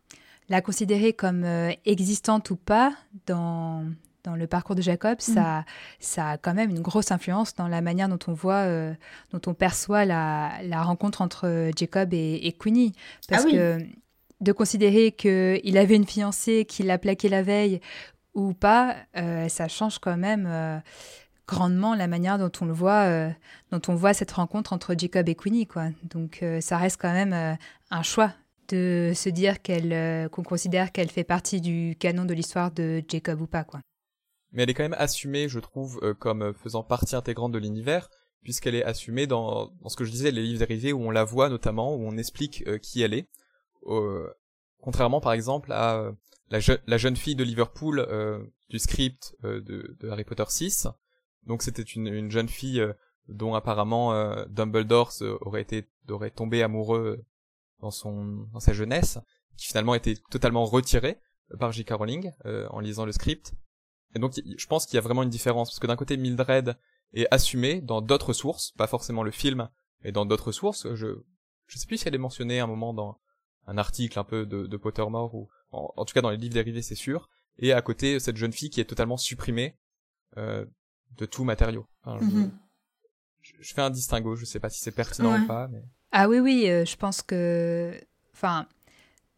la 0.49 0.61
considérer 0.61 1.13
comme 1.13 1.45
existante 1.85 2.49
ou 2.49 2.55
pas 2.55 2.93
dans 3.27 3.85
dans 4.27 4.35
le 4.35 4.45
parcours 4.45 4.75
de 4.75 4.81
Jacob, 4.81 5.17
mm. 5.17 5.33
ça, 5.33 5.65
ça 5.99 6.31
a 6.31 6.37
quand 6.37 6.53
même 6.53 6.69
une 6.69 6.81
grosse 6.81 7.11
influence 7.11 7.55
dans 7.55 7.67
la 7.67 7.81
manière 7.81 8.09
dont 8.09 8.19
on 8.27 8.33
voit, 8.33 8.65
euh, 8.65 8.93
dont 9.31 9.41
on 9.47 9.53
perçoit 9.53 10.03
la, 10.05 10.51
la 10.63 10.83
rencontre 10.83 11.21
entre 11.21 11.47
euh, 11.47 11.71
Jacob 11.75 12.13
et, 12.13 12.41
et 12.43 12.51
Queenie. 12.51 12.93
Parce 13.29 13.45
ah 13.47 13.51
que 13.51 13.79
de 14.41 14.51
considérer 14.51 15.13
qu'il 15.13 15.77
avait 15.77 15.95
une 15.95 16.05
fiancée, 16.05 16.65
qu'il 16.65 16.87
l'a 16.87 16.97
plaqué 16.97 17.29
la 17.29 17.41
veille 17.41 17.79
ou 18.35 18.53
pas, 18.53 18.97
euh, 19.15 19.47
ça 19.47 19.67
change 19.67 19.97
quand 19.97 20.17
même 20.17 20.47
grandement 21.47 21.95
la 21.95 22.07
manière 22.07 22.37
dont 22.37 22.51
on 22.61 22.65
le 22.65 22.73
voit, 22.73 23.09
dont 23.71 23.81
on 23.87 23.95
voit 23.95 24.13
cette 24.13 24.31
rencontre 24.31 24.73
entre 24.73 24.93
Jacob 24.95 25.27
et 25.27 25.33
Queenie. 25.33 25.65
Quoi. 25.65 25.85
Donc 26.03 26.45
ça 26.59 26.77
reste 26.77 27.01
quand 27.01 27.13
même 27.13 27.57
un 27.89 28.03
choix 28.03 28.31
de 28.67 29.11
se 29.15 29.29
dire 29.29 29.59
qu'elle 29.63 30.29
qu'on 30.29 30.43
considère 30.43 30.91
qu'elle 30.91 31.09
fait 31.09 31.23
partie 31.23 31.59
du 31.59 31.95
canon 31.97 32.25
de 32.25 32.35
l'histoire 32.35 32.69
de 32.69 33.01
Jacob 33.09 33.41
ou 33.41 33.47
pas 33.47 33.63
quoi 33.63 33.79
mais 34.57 34.63
elle 34.63 34.71
est 34.71 34.73
quand 34.73 34.83
même 34.83 34.95
assumée, 34.97 35.47
je 35.47 35.59
trouve, 35.59 35.99
euh, 36.01 36.15
comme 36.15 36.41
euh, 36.41 36.51
faisant 36.51 36.81
partie 36.81 37.15
intégrante 37.15 37.51
de 37.51 37.59
l'univers, 37.59 38.09
puisqu'elle 38.41 38.73
est 38.73 38.83
assumée 38.83 39.27
dans, 39.27 39.67
dans, 39.67 39.89
ce 39.89 39.95
que 39.95 40.03
je 40.03 40.09
disais, 40.09 40.31
les 40.31 40.41
livres 40.41 40.57
dérivés, 40.57 40.93
où 40.93 41.03
on 41.03 41.11
la 41.11 41.23
voit 41.23 41.49
notamment, 41.49 41.93
où 41.93 42.01
on 42.01 42.17
explique 42.17 42.63
euh, 42.65 42.79
qui 42.79 43.03
elle 43.03 43.13
est. 43.13 43.29
contrairement, 44.81 45.21
par 45.21 45.33
exemple, 45.33 45.71
à 45.71 46.11
la, 46.49 46.59
la, 46.87 46.97
jeune 46.97 47.15
fille 47.15 47.35
de 47.35 47.43
Liverpool 47.43 48.07
du 48.69 48.79
script 48.79 49.35
de, 49.43 49.95
Harry 50.09 50.23
Potter 50.23 50.45
6. 50.47 50.87
Donc 51.45 51.61
c'était 51.61 51.83
une, 51.83 52.07
une, 52.07 52.31
jeune 52.31 52.49
fille 52.49 52.83
dont 53.27 53.53
apparemment 53.53 54.45
Dumbledore 54.47 55.13
aurait 55.41 55.61
été 55.61 55.87
aurait 56.09 56.31
tombé 56.31 56.63
amoureux 56.63 57.23
dans 57.79 57.91
son 57.91 58.47
dans 58.53 58.59
sa 58.59 58.73
jeunesse, 58.73 59.19
qui 59.55 59.67
finalement 59.67 59.93
été 59.93 60.17
totalement 60.31 60.65
retirée 60.65 61.19
par 61.59 61.71
J.K. 61.71 61.91
Rowling 61.91 62.31
en 62.45 62.79
lisant 62.79 63.05
le 63.05 63.11
script 63.11 63.53
et 64.17 64.19
donc, 64.19 64.33
je 64.35 64.65
pense 64.65 64.87
qu'il 64.87 64.95
y 64.95 64.97
a 64.97 65.01
vraiment 65.01 65.21
une 65.21 65.29
différence, 65.29 65.69
parce 65.69 65.79
que 65.79 65.85
d'un 65.85 65.95
côté, 65.95 66.17
Mildred 66.17 66.75
est 67.13 67.27
assumée 67.29 67.81
dans 67.81 68.01
d'autres 68.01 68.33
sources, 68.33 68.71
pas 68.71 68.87
forcément 68.87 69.21
le 69.21 69.29
film, 69.29 69.69
mais 70.03 70.11
dans 70.11 70.25
d'autres 70.25 70.51
sources. 70.51 70.91
Je, 70.95 71.21
je 71.67 71.77
sais 71.77 71.85
plus 71.85 71.97
si 71.97 72.07
elle 72.07 72.15
est 72.15 72.17
mentionnée 72.17 72.59
à 72.59 72.63
un 72.63 72.67
moment 72.67 72.95
dans 72.95 73.19
un 73.67 73.77
article 73.77 74.17
un 74.17 74.23
peu 74.23 74.47
de, 74.47 74.65
de 74.65 74.77
Pottermore, 74.77 75.35
ou 75.35 75.49
en, 75.71 76.03
tout 76.03 76.15
cas 76.15 76.21
dans 76.21 76.31
les 76.31 76.37
livres 76.37 76.55
dérivés, 76.55 76.81
c'est 76.81 76.95
sûr. 76.95 77.29
Et 77.59 77.73
à 77.73 77.81
côté, 77.83 78.19
cette 78.19 78.37
jeune 78.37 78.53
fille 78.53 78.71
qui 78.71 78.81
est 78.81 78.85
totalement 78.85 79.17
supprimée 79.17 79.77
euh, 80.37 80.65
de 81.17 81.27
tout 81.27 81.43
matériau. 81.43 81.85
Mhm. 82.07 82.51
je, 83.41 83.73
fais 83.75 83.81
un 83.81 83.91
distinguo, 83.91 84.35
je 84.35 84.45
sais 84.45 84.59
pas 84.59 84.71
si 84.71 84.79
c'est 84.79 84.95
pertinent 84.95 85.39
ou 85.39 85.45
pas. 85.45 85.67
Mais... 85.67 85.83
Ah 86.11 86.27
oui, 86.27 86.39
oui, 86.39 86.67
euh, 86.69 86.85
je 86.85 86.95
pense 86.95 87.21
que... 87.21 87.93
Enfin, 88.33 88.67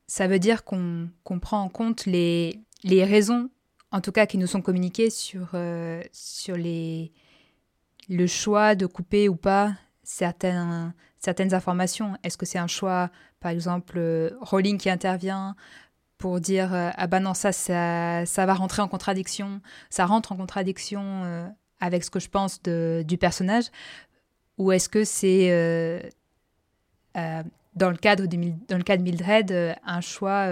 ça 0.07 0.27
veut 0.27 0.39
dire 0.39 0.63
qu'on 0.63 1.09
qu'on 1.23 1.39
prend 1.39 1.61
en 1.61 1.69
compte 1.69 2.05
les, 2.05 2.61
les 2.83 3.03
raisons 3.03 3.49
en 3.91 4.01
tout 4.01 4.11
cas 4.11 4.25
qui 4.25 4.37
nous 4.37 4.47
sont 4.47 4.61
communiqués 4.61 5.09
sur, 5.09 5.49
euh, 5.53 6.01
sur 6.11 6.55
les, 6.55 7.11
le 8.09 8.27
choix 8.27 8.75
de 8.75 8.85
couper 8.85 9.29
ou 9.29 9.35
pas 9.35 9.73
certains, 10.03 10.93
certaines 11.17 11.53
informations. 11.53 12.15
Est-ce 12.23 12.37
que 12.37 12.45
c'est 12.45 12.59
un 12.59 12.67
choix, 12.67 13.09
par 13.39 13.51
exemple, 13.51 13.99
Rowling 14.41 14.77
qui 14.77 14.89
intervient 14.89 15.55
pour 16.17 16.41
dire 16.41 16.73
ah 16.73 17.07
bah 17.07 17.21
non 17.21 17.33
ça, 17.33 17.53
ça, 17.53 18.45
va 18.45 18.53
rentrer 18.53 18.81
en 18.81 18.89
contradiction, 18.89 19.61
ça 19.89 20.05
rentre 20.05 20.33
en 20.33 20.35
contradiction 20.35 21.49
avec 21.79 22.03
ce 22.03 22.09
que 22.09 22.19
je 22.19 22.27
pense 22.27 22.61
de, 22.61 23.05
du 23.07 23.17
personnage, 23.17 23.65
ou 24.57 24.73
est-ce 24.73 24.89
que 24.89 25.05
c'est 25.05 26.11
dans 27.15 27.89
le 27.89 27.95
cadre 27.95 28.25
dans 28.25 28.77
le 28.77 28.83
cas 28.83 28.97
de 28.97 29.01
Mildred 29.01 29.77
un 29.85 30.01
choix 30.01 30.45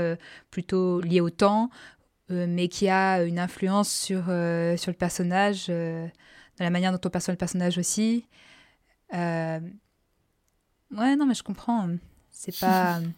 plutôt 0.51 1.01
lié 1.01 1.19
au 1.19 1.29
temps 1.29 1.69
euh, 1.69 1.96
mais 2.29 2.67
qui 2.67 2.89
a 2.89 3.23
une 3.23 3.39
influence 3.39 3.89
sur, 3.89 4.25
euh, 4.29 4.77
sur 4.77 4.91
le 4.91 4.97
personnage, 4.97 5.67
euh, 5.69 6.07
dans 6.57 6.65
la 6.65 6.69
manière 6.69 6.91
dont 6.91 6.99
on 7.05 7.09
perçoit 7.09 7.33
le 7.33 7.37
personnage 7.37 7.77
aussi. 7.77 8.25
Ouais, 9.13 9.61
non, 10.91 11.25
mais 11.25 11.33
je 11.33 11.43
comprends. 11.43 11.89
C'est 12.31 12.57
pas. 12.59 12.99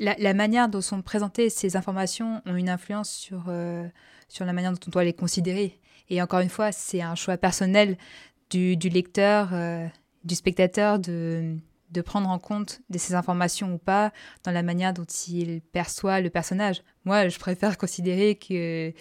La, 0.00 0.16
la, 0.18 0.34
manière 0.34 0.68
dont 0.68 0.80
sont 0.80 1.00
présentées 1.00 1.48
ces 1.48 1.76
informations 1.76 2.42
ont 2.44 2.56
une 2.56 2.68
influence 2.68 3.08
sur, 3.08 3.44
sur 4.26 4.44
la 4.44 4.52
manière 4.52 4.72
dont 4.72 4.80
on 4.88 4.90
doit 4.90 5.04
les 5.04 5.12
considérer. 5.12 5.78
Et 6.08 6.20
encore 6.20 6.40
une 6.40 6.48
fois, 6.48 6.72
c'est 6.72 7.02
un 7.02 7.14
choix 7.14 7.36
personnel 7.36 7.96
du, 8.50 8.76
du 8.76 8.88
lecteur, 8.88 9.50
du 10.24 10.34
spectateur 10.34 10.98
de, 10.98 11.56
de 11.90 12.00
prendre 12.00 12.28
en 12.28 12.38
compte 12.38 12.80
de 12.90 12.98
ces 12.98 13.14
informations 13.14 13.74
ou 13.74 13.78
pas 13.78 14.12
dans 14.44 14.50
la 14.50 14.62
manière 14.62 14.92
dont 14.92 15.04
il 15.04 15.60
perçoit 15.60 16.20
le 16.20 16.30
personnage. 16.30 16.82
Moi, 17.04 17.28
je 17.28 17.38
préfère 17.38 17.78
considérer 17.78 18.36
que 18.36 18.92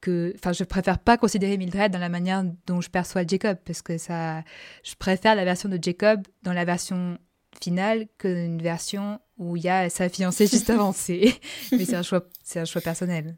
que 0.00 0.32
enfin 0.36 0.52
je 0.52 0.64
préfère 0.64 0.98
pas 0.98 1.18
considérer 1.18 1.58
Mildred 1.58 1.92
dans 1.92 1.98
la 1.98 2.08
manière 2.08 2.42
dont 2.66 2.80
je 2.80 2.88
perçois 2.88 3.26
Jacob 3.26 3.58
parce 3.64 3.82
que 3.82 3.98
ça 3.98 4.42
je 4.82 4.94
préfère 4.94 5.34
la 5.34 5.44
version 5.44 5.68
de 5.68 5.78
Jacob 5.80 6.22
dans 6.42 6.54
la 6.54 6.64
version 6.64 7.18
finale 7.62 8.06
qu'une 8.16 8.62
version 8.62 9.20
où 9.36 9.56
il 9.56 9.64
y 9.64 9.68
a 9.68 9.90
sa 9.90 10.08
fiancée 10.08 10.46
juste 10.50 10.70
avant 10.70 10.94
mais 11.08 11.84
c'est 11.84 11.96
un 11.96 12.02
choix 12.02 12.24
c'est 12.42 12.60
un 12.60 12.64
choix 12.64 12.80
personnel. 12.80 13.36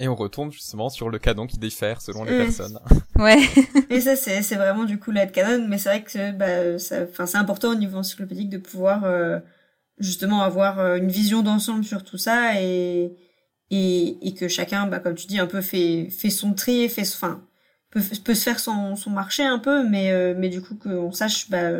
Et 0.00 0.06
on 0.06 0.14
retombe 0.14 0.52
justement 0.52 0.90
sur 0.90 1.10
le 1.10 1.18
canon 1.18 1.46
qui 1.46 1.58
diffère 1.58 2.00
selon 2.00 2.24
les 2.24 2.36
personnes. 2.36 2.78
Ouais. 3.18 3.40
et 3.90 4.00
ça, 4.00 4.14
c'est, 4.14 4.42
c'est 4.42 4.54
vraiment 4.54 4.84
du 4.84 5.00
coup 5.00 5.10
la 5.10 5.26
canon, 5.26 5.66
mais 5.66 5.76
c'est 5.76 5.88
vrai 5.88 6.02
que 6.04 6.30
bah, 6.30 6.78
ça, 6.78 7.06
c'est 7.26 7.36
important 7.36 7.70
au 7.72 7.74
niveau 7.74 7.98
encyclopédique 7.98 8.48
de 8.48 8.58
pouvoir 8.58 9.02
euh, 9.02 9.40
justement 9.98 10.42
avoir 10.42 10.78
euh, 10.78 10.98
une 10.98 11.08
vision 11.08 11.42
d'ensemble 11.42 11.82
sur 11.82 12.04
tout 12.04 12.16
ça 12.16 12.62
et, 12.62 13.16
et, 13.70 14.28
et 14.28 14.34
que 14.34 14.46
chacun, 14.46 14.86
bah, 14.86 15.00
comme 15.00 15.16
tu 15.16 15.26
dis, 15.26 15.40
un 15.40 15.48
peu 15.48 15.60
fait, 15.60 16.10
fait 16.10 16.30
son 16.30 16.54
tri, 16.54 16.88
fait, 16.88 17.02
enfin, 17.02 17.44
peut, 17.90 18.02
peut 18.24 18.34
se 18.34 18.44
faire 18.44 18.60
son, 18.60 18.94
son 18.94 19.10
marché 19.10 19.42
un 19.42 19.58
peu, 19.58 19.82
mais, 19.82 20.12
euh, 20.12 20.34
mais 20.38 20.48
du 20.48 20.62
coup 20.62 20.76
qu'on 20.76 21.10
sache 21.10 21.50
bah, 21.50 21.72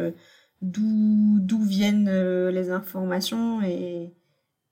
d'où, 0.61 1.39
d'où 1.39 1.63
viennent 1.63 2.49
les 2.49 2.71
informations 2.73 3.63
et, 3.63 4.13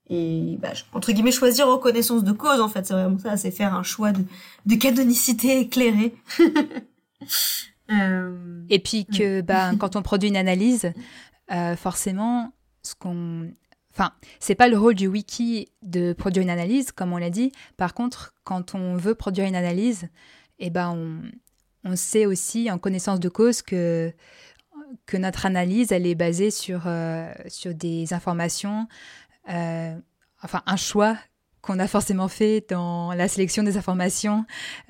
et 0.09 0.57
bah, 0.59 0.73
entre 0.93 1.11
guillemets 1.11 1.31
choisir 1.31 1.67
en 1.67 1.77
connaissance 1.77 2.23
de 2.23 2.31
cause 2.31 2.59
en 2.59 2.69
fait. 2.69 2.85
C'est 2.85 2.93
vraiment 2.93 3.19
ça 3.19 3.37
c'est 3.37 3.51
faire 3.51 3.73
un 3.73 3.83
choix 3.83 4.11
de, 4.11 4.23
de 4.65 4.75
canonicité 4.75 5.59
éclairée. 5.59 6.15
Euh... 7.89 8.65
et 8.69 8.79
puis 8.79 9.05
que 9.05 9.39
bah, 9.39 9.71
quand 9.79 9.95
on 9.95 10.01
produit 10.01 10.27
une 10.27 10.35
analyse 10.35 10.91
euh, 11.53 11.77
forcément 11.77 12.51
ce 12.83 12.95
qu'on 12.95 13.49
enfin 13.93 14.11
c'est 14.41 14.55
pas 14.55 14.67
le 14.67 14.77
rôle 14.77 14.93
du 14.93 15.07
wiki 15.07 15.69
de 15.83 16.11
produire 16.11 16.43
une 16.43 16.49
analyse 16.49 16.91
comme 16.91 17.13
on 17.13 17.17
l'a 17.17 17.29
dit. 17.29 17.53
Par 17.77 17.93
contre 17.93 18.33
quand 18.43 18.75
on 18.75 18.97
veut 18.97 19.15
produire 19.15 19.45
une 19.45 19.55
analyse 19.55 20.03
et 20.59 20.67
eh 20.67 20.69
ben 20.69 20.91
on, 20.91 21.21
on 21.89 21.95
sait 21.95 22.25
aussi 22.25 22.69
en 22.69 22.77
connaissance 22.77 23.21
de 23.21 23.29
cause 23.29 23.61
que 23.61 24.11
que 25.05 25.15
notre 25.15 25.45
analyse 25.45 25.91
elle 25.93 26.05
est 26.05 26.15
basée 26.15 26.51
sur 26.51 26.83
euh, 26.87 27.31
sur 27.47 27.73
des 27.73 28.13
informations 28.13 28.87
euh, 29.49 29.95
enfin 30.43 30.61
un 30.65 30.75
choix 30.75 31.17
qu'on 31.61 31.79
a 31.79 31.87
forcément 31.87 32.27
fait 32.27 32.65
dans 32.69 33.13
la 33.13 33.27
sélection 33.27 33.63
des 33.63 33.77
informations 33.77 34.45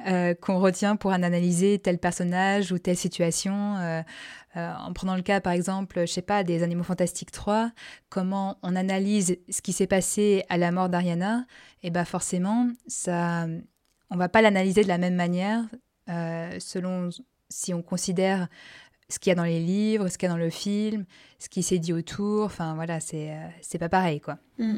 euh, 0.08 0.36
qu'on 0.36 0.60
retient 0.60 0.96
pour 0.96 1.12
analyser 1.12 1.80
tel 1.80 1.98
personnage 1.98 2.72
ou 2.72 2.78
telle 2.78 2.98
situation. 2.98 3.78
Euh, 3.78 4.04
en 4.56 4.92
prenant 4.94 5.16
le 5.16 5.22
cas, 5.22 5.40
par 5.40 5.54
exemple, 5.54 6.02
je 6.02 6.12
sais 6.12 6.22
pas, 6.22 6.44
des 6.44 6.64
Animaux 6.64 6.84
Fantastiques 6.84 7.32
3, 7.32 7.72
comment 8.10 8.58
on 8.64 8.76
analyse 8.76 9.38
ce 9.50 9.62
qui 9.62 9.72
s'est 9.72 9.88
passé 9.88 10.44
à 10.50 10.58
la 10.58 10.72
mort 10.72 10.90
d'Ariana, 10.90 11.46
et 11.84 11.88
eh 11.88 11.90
ben 11.92 12.06
forcément, 12.06 12.68
ça, 12.88 13.46
on 14.10 14.18
va 14.18 14.30
pas 14.30 14.42
l'analyser 14.42 14.82
de 14.82 14.88
la 14.88 14.98
même 14.98 15.16
manière 15.16 15.64
selon 16.08 17.10
si 17.50 17.74
on 17.74 17.82
considère 17.82 18.48
ce 19.10 19.20
qu'il 19.20 19.30
y 19.30 19.32
a 19.32 19.36
dans 19.36 19.44
les 19.44 19.60
livres, 19.60 20.10
ce 20.10 20.18
qu'il 20.18 20.28
y 20.28 20.32
a 20.32 20.34
dans 20.34 20.40
le 20.40 20.50
film, 20.50 21.06
ce 21.40 21.50
qui 21.50 21.64
s'est 21.64 21.80
dit 21.80 21.94
autour. 21.94 22.46
Enfin, 22.46 22.76
voilà, 22.76 23.00
c'est 23.00 23.32
euh, 23.32 23.78
pas 23.80 23.90
pareil, 23.90 24.20
quoi. 24.20 24.38
Mm. 24.58 24.78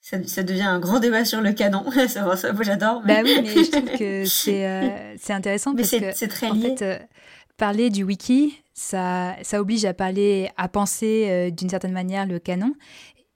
Ça, 0.00 0.22
ça, 0.24 0.42
devient 0.44 0.62
un 0.62 0.78
grand 0.78 1.00
débat 1.00 1.24
sur 1.24 1.40
le 1.40 1.52
canon. 1.52 1.84
ça, 2.08 2.22
moi, 2.22 2.36
j'adore. 2.62 3.02
Bah 3.04 3.22
oui, 3.24 3.38
mais 3.42 3.64
je 3.64 3.70
trouve 3.70 3.98
que 3.98 4.24
c'est 4.26 4.66
euh, 4.66 5.16
intéressant 5.30 5.74
parce 5.74 5.90
que 5.90 6.12
c'est 6.12 6.28
très 6.28 6.50
lié. 6.50 6.58
En 6.58 6.76
fait, 6.76 6.82
euh, 6.82 6.98
parler 7.56 7.90
du 7.90 8.04
wiki, 8.04 8.62
ça 8.72 9.34
ça 9.42 9.60
oblige 9.60 9.84
à 9.84 9.94
parler, 9.94 10.50
à 10.56 10.68
penser 10.68 11.50
d'une 11.50 11.70
certaine 11.70 11.92
manière 11.92 12.26
le 12.26 12.38
canon, 12.38 12.74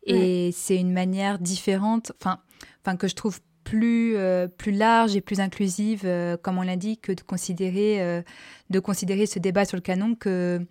et 0.05 0.51
c'est 0.53 0.77
une 0.77 0.93
manière 0.93 1.41
différente. 1.41 2.13
Enfin, 2.21 2.39
enfin 2.85 2.97
que 2.97 3.09
je 3.09 3.17
trouve 3.17 3.41
plus, 3.65 4.17
euh, 4.17 4.49
plus 4.49 4.73
large 4.73 5.17
et 5.17 5.21
plus 5.21 5.41
inclusive, 5.41 6.03
euh, 6.05 6.37
comme 6.37 6.59
on 6.59 6.63
l'a 6.63 6.77
dit, 6.77 6.99
que 6.99 7.13
de 7.13 7.21
considérer, 7.21 8.03
euh, 8.03 8.23
de 8.71 8.81
considérer 8.81 9.27
ce 9.27 9.39
débat 9.39 9.65
sur 9.65 9.77
le 9.77 9.83
canon 9.83 10.15
que, 10.15 10.67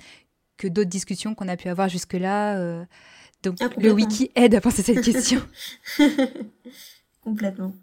que 0.58 0.68
d'autres 0.68 0.90
discussions 0.90 1.36
qu'on 1.36 1.48
a 1.48 1.58
pu 1.58 1.70
avoir 1.70 1.90
jusque-là. 1.90 2.86
donc 3.44 3.58
ah, 3.62 3.70
le 3.78 3.92
wiki 3.92 4.32
aide 4.36 4.56
à 4.56 4.62
penser 4.62 4.84
cette 4.84 5.04
question. 5.04 5.42
complètement. 7.22 7.74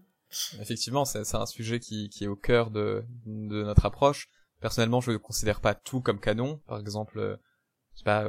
Effectivement, 0.60 1.04
c'est 1.04 1.34
un 1.34 1.46
sujet 1.46 1.80
qui, 1.80 2.10
qui 2.10 2.24
est 2.24 2.28
au 2.28 2.36
cœur 2.36 2.70
de, 2.70 3.04
de 3.24 3.62
notre 3.62 3.86
approche. 3.86 4.28
Personnellement, 4.60 5.00
je 5.00 5.12
ne 5.12 5.16
considère 5.16 5.60
pas 5.60 5.74
tout 5.74 6.00
comme 6.00 6.20
canon. 6.20 6.60
Par 6.66 6.78
exemple, 6.78 7.38
je 7.92 7.98
sais 7.98 8.04
pas, 8.04 8.28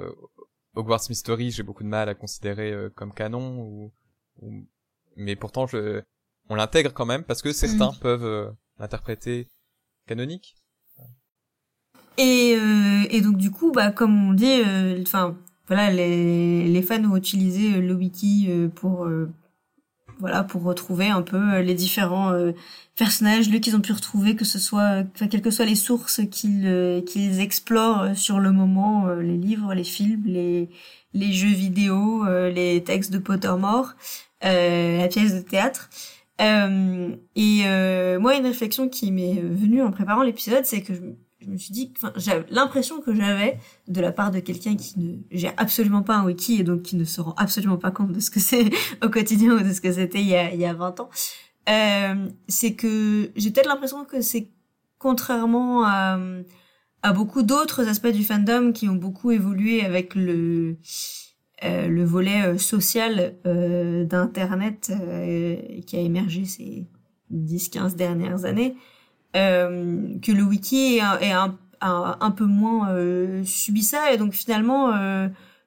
Hogwarts 0.76 1.02
Mystery, 1.10 1.52
j'ai 1.52 1.64
beaucoup 1.64 1.84
de 1.84 1.90
mal 1.90 2.08
à 2.08 2.16
considérer 2.16 2.74
comme 2.96 3.14
canon. 3.14 3.60
Ou, 3.60 3.94
ou... 4.42 4.68
Mais 5.18 5.36
pourtant, 5.36 5.68
je, 5.68 6.04
on 6.50 6.56
l'intègre 6.56 6.94
quand 6.94 7.06
même 7.06 7.24
parce 7.24 7.42
que 7.42 7.52
certains 7.52 7.94
peuvent 7.94 8.26
euh, 8.26 8.50
l'interpréter 8.80 9.48
canonique. 10.08 10.56
Et, 12.18 12.56
euh, 12.58 13.04
et 13.12 13.22
donc 13.22 13.38
du 13.38 13.52
coup, 13.52 13.72
bah 13.72 13.92
comme 13.92 14.30
on 14.30 14.34
dit, 14.34 14.62
euh, 14.66 15.00
enfin 15.04 15.38
voilà, 15.68 15.92
les, 15.92 16.68
les 16.68 16.82
fans 16.82 17.04
ont 17.04 17.16
utilisé 17.16 17.80
le 17.80 17.94
wiki 17.94 18.50
pour 18.74 19.08
voilà 20.20 20.44
pour 20.44 20.64
retrouver 20.64 21.10
un 21.10 21.22
peu 21.22 21.60
les 21.60 21.76
différents 21.76 22.34
personnages 22.96 23.52
qu'ils 23.60 23.76
ont 23.76 23.82
pu 23.82 23.92
retrouver, 23.92 24.36
que 24.36 24.46
ce 24.46 24.58
soit, 24.58 25.04
enfin, 25.14 25.28
quelles 25.28 25.44
que 25.44 25.52
soient 25.52 25.66
les 25.66 25.76
sources 25.76 26.22
qu'ils 26.32 27.04
qu'ils 27.06 27.42
explorent 27.42 28.16
sur 28.16 28.40
le 28.40 28.52
moment, 28.52 29.08
les 29.14 29.38
livres, 29.38 29.76
les 29.76 29.84
films, 29.84 30.24
les 30.26 30.70
les 31.14 31.34
jeux 31.34 31.54
vidéo, 31.54 32.26
les 32.50 32.82
textes 32.84 33.12
de 33.12 33.20
Pottermore, 33.20 33.94
la 34.42 35.08
pièce 35.10 35.36
de 35.36 35.42
théâtre. 35.42 35.90
Euh, 36.42 37.16
et 37.36 37.62
euh, 37.66 38.20
moi, 38.20 38.36
une 38.36 38.46
réflexion 38.46 38.90
qui 38.90 39.12
m'est 39.12 39.42
venue 39.42 39.82
en 39.82 39.92
préparant 39.92 40.24
l'épisode, 40.24 40.66
c'est 40.66 40.82
que 40.82 40.94
je, 40.94 41.48
me 41.50 41.58
suis 41.58 41.72
dit, 41.72 41.94
enfin, 41.98 42.12
l'impression 42.50 43.02
que 43.02 43.14
j'avais 43.14 43.58
de 43.88 44.02
la 44.02 44.12
part 44.12 44.32
de 44.32 44.40
quelqu'un 44.40 44.76
qui 44.76 45.00
ne 45.00 45.18
gère 45.32 45.54
absolument 45.58 46.04
pas 46.04 46.18
un 46.18 46.26
wiki 46.26 46.60
et 46.60 46.64
donc 46.64 46.84
qui 46.84 46.96
ne 46.96 47.06
se 47.06 47.22
rend 47.22 47.34
absolument 47.38 47.78
pas 47.78 47.92
compte 47.92 48.12
de 48.12 48.20
ce 48.20 48.30
que 48.30 48.40
c'est 48.40 48.70
au 49.04 49.10
quotidien 49.10 49.54
ou 49.54 49.62
de 49.62 49.72
ce 49.72 49.82
que 49.82 49.92
c'était 49.92 50.22
il 50.22 50.28
y 50.28 50.36
a, 50.36 50.54
il 50.54 50.60
y 50.60 50.66
a 50.66 50.74
20 50.74 51.00
ans, 51.00 51.10
euh, 51.70 52.28
c'est 52.48 52.74
que 52.74 53.32
j'ai 53.36 53.52
peut-être 53.52 53.68
l'impression 53.68 54.06
que 54.06 54.22
c'est 54.22 54.50
contrairement 55.00 55.86
à 57.04 57.14
beaucoup 57.14 57.44
d'autres 57.44 57.88
aspects 57.88 58.08
du 58.08 58.24
fandom 58.24 58.74
qui 58.74 58.90
ont 58.90 58.96
beaucoup 58.96 59.32
évolué 59.32 59.86
avec 59.86 60.16
le 60.16 60.78
euh, 61.64 61.88
le 61.88 62.04
volet 62.04 62.46
euh, 62.46 62.58
social 62.60 63.34
euh, 63.48 64.04
d'Internet 64.06 64.92
qui 65.88 65.98
a 65.98 66.00
émergé 66.00 66.46
ces 66.46 66.86
10-15 67.34 67.96
dernières 67.96 68.46
années, 68.46 68.76
que 69.34 70.32
le 70.32 70.44
wiki 70.44 70.98
est, 70.98 71.32
un, 71.32 71.58
un, 71.82 72.32
peu 72.32 72.46
moins 72.46 73.44
subi 73.44 73.84
ça. 73.84 74.14
Et 74.14 74.18
donc 74.18 74.34
finalement 74.34 74.92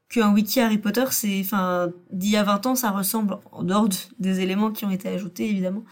qu'un 0.09 0.33
wiki 0.33 0.61
Harry 0.61 0.79
Potter, 0.79 1.05
c'est, 1.11 1.41
enfin, 1.41 1.93
d'il 2.11 2.31
y 2.31 2.37
a 2.37 2.43
20 2.43 2.67
ans, 2.67 2.75
ça 2.75 2.91
ressemble, 2.91 3.39
en 3.53 3.63
dehors 3.63 3.89
des 4.19 4.41
éléments 4.41 4.73
qui 4.73 4.85
ont 4.85 4.91
été 4.91 5.09
ajoutés, 5.09 5.49
évidemment, 5.49 5.85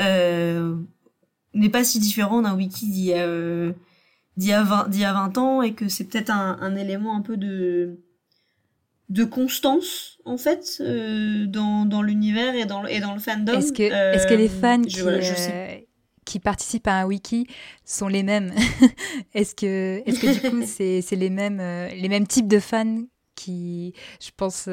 euh, 0.00 0.76
n'est 1.54 1.68
pas 1.68 1.84
si 1.84 2.00
différent 2.00 2.42
d'un 2.42 2.56
wiki 2.56 2.86
d'il 2.88 3.04
y 3.04 3.14
a, 3.14 3.72
d'il 4.36 4.48
y 4.48 4.52
a 4.52 4.62
20, 4.62 4.88
d'il 4.88 5.02
y 5.02 5.04
a 5.04 5.12
20 5.12 5.38
ans 5.38 5.62
et 5.62 5.74
que 5.74 5.88
c'est 5.88 6.04
peut-être 6.04 6.30
un, 6.30 6.58
un 6.60 6.74
élément 6.74 7.14
un 7.16 7.20
peu 7.20 7.36
de, 7.36 8.00
de 9.12 9.24
constance 9.24 10.18
en 10.24 10.36
fait 10.36 10.78
euh, 10.80 11.46
dans, 11.46 11.84
dans 11.84 12.02
l'univers 12.02 12.54
et 12.54 12.64
dans, 12.64 12.86
et 12.86 13.00
dans 13.00 13.14
le 13.14 13.20
fandom. 13.20 13.58
Est-ce 13.58 13.72
que, 13.72 13.82
les 14.34 14.48
euh, 14.48 14.60
fans 14.60 14.82
qui, 14.82 15.00
euh, 15.00 15.78
qui 16.24 16.38
participent 16.38 16.86
à 16.86 17.00
un 17.00 17.04
wiki 17.04 17.46
sont 17.84 18.08
les 18.08 18.22
mêmes 18.22 18.52
Est-ce 19.34 19.54
que, 19.54 20.02
du 20.04 20.50
coup, 20.50 20.62
c'est, 20.66 21.04
les 21.12 21.30
mêmes, 21.30 21.58
les 21.94 22.08
mêmes 22.08 22.26
types 22.26 22.48
de 22.48 22.58
fans 22.58 23.02
qui, 23.34 23.94
je 24.20 24.30
pense, 24.36 24.68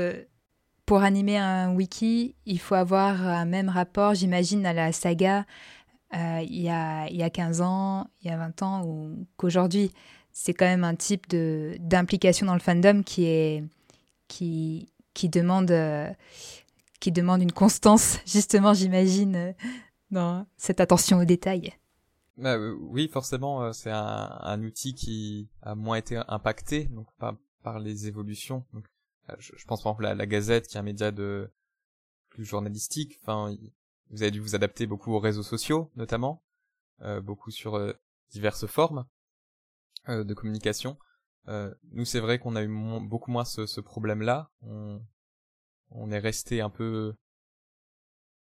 pour 0.86 1.04
animer 1.04 1.38
un 1.38 1.74
wiki, 1.74 2.36
il 2.46 2.60
faut 2.60 2.76
avoir 2.76 3.28
un 3.28 3.46
même 3.46 3.70
rapport, 3.70 4.14
j'imagine, 4.16 4.66
à 4.66 4.74
la 4.74 4.92
saga 4.92 5.46
euh, 6.16 6.42
il, 6.44 6.62
y 6.62 6.70
a, 6.70 7.08
il 7.10 7.18
y 7.18 7.24
a 7.24 7.30
15 7.30 7.62
ans, 7.62 8.08
il 8.22 8.30
y 8.30 8.34
a 8.34 8.38
20 8.38 8.64
ans, 8.64 8.86
ou 8.86 9.28
qu'aujourd'hui. 9.38 9.92
C'est 10.32 10.54
quand 10.54 10.66
même 10.66 10.84
un 10.84 10.96
type 10.96 11.28
d'implication 11.30 12.46
dans 12.46 12.54
le 12.54 12.60
fandom 12.60 13.04
qui 13.04 13.26
est, 13.26 13.64
qui, 14.30 14.94
qui 15.14 15.28
demande, 15.28 15.72
une 17.42 17.52
constance, 17.52 18.20
justement, 18.26 18.74
j'imagine, 18.74 19.54
dans 20.12 20.48
cette 20.56 20.80
attention 20.80 21.18
aux 21.18 21.26
détails. 21.26 21.74
Bah, 22.38 22.56
euh, 22.56 22.78
oui, 22.80 23.10
forcément, 23.10 23.64
euh, 23.64 23.74
c'est 23.74 23.92
un, 23.92 24.64
outil 24.64 24.94
qui 24.94 25.50
a 25.62 25.76
moins 25.76 25.98
été 25.98 26.16
impacté 26.30 26.90
par, 27.62 27.80
les 27.80 28.08
évolutions. 28.08 28.66
Euh, 29.30 29.36
je, 29.40 29.66
pense 29.66 29.84
par 29.84 29.92
exemple 29.92 30.06
à 30.06 30.16
la, 30.16 30.26
Gazette, 30.26 30.68
qui 30.68 30.78
est 30.78 30.80
un 30.80 30.84
média 30.84 31.12
plus 31.12 32.46
journalistique. 32.46 33.20
Enfin, 33.22 33.56
vous 34.10 34.22
avez 34.24 34.32
dû 34.32 34.40
vous 34.40 34.56
adapter 34.56 34.88
beaucoup 34.88 35.14
aux 35.14 35.20
réseaux 35.20 35.44
sociaux, 35.44 35.92
notamment, 35.96 36.44
euh, 37.02 37.22
beaucoup 37.22 37.52
sur 37.52 37.76
euh, 37.76 37.94
diverses 38.32 38.66
formes 38.66 39.06
de 40.08 40.34
communication. 40.34 40.98
Nous, 41.92 42.06
c'est 42.06 42.20
vrai 42.20 42.40
qu'on 42.40 42.56
a 42.56 42.64
eu 42.64 42.70
beaucoup 43.02 43.32
moins 43.32 43.46
ce, 43.46 43.66
ce 43.66 43.82
problème-là. 43.82 44.52
On, 44.62 45.02
on 45.92 46.12
est 46.12 46.20
resté 46.20 46.62
un 46.62 46.70
peu 46.70 47.16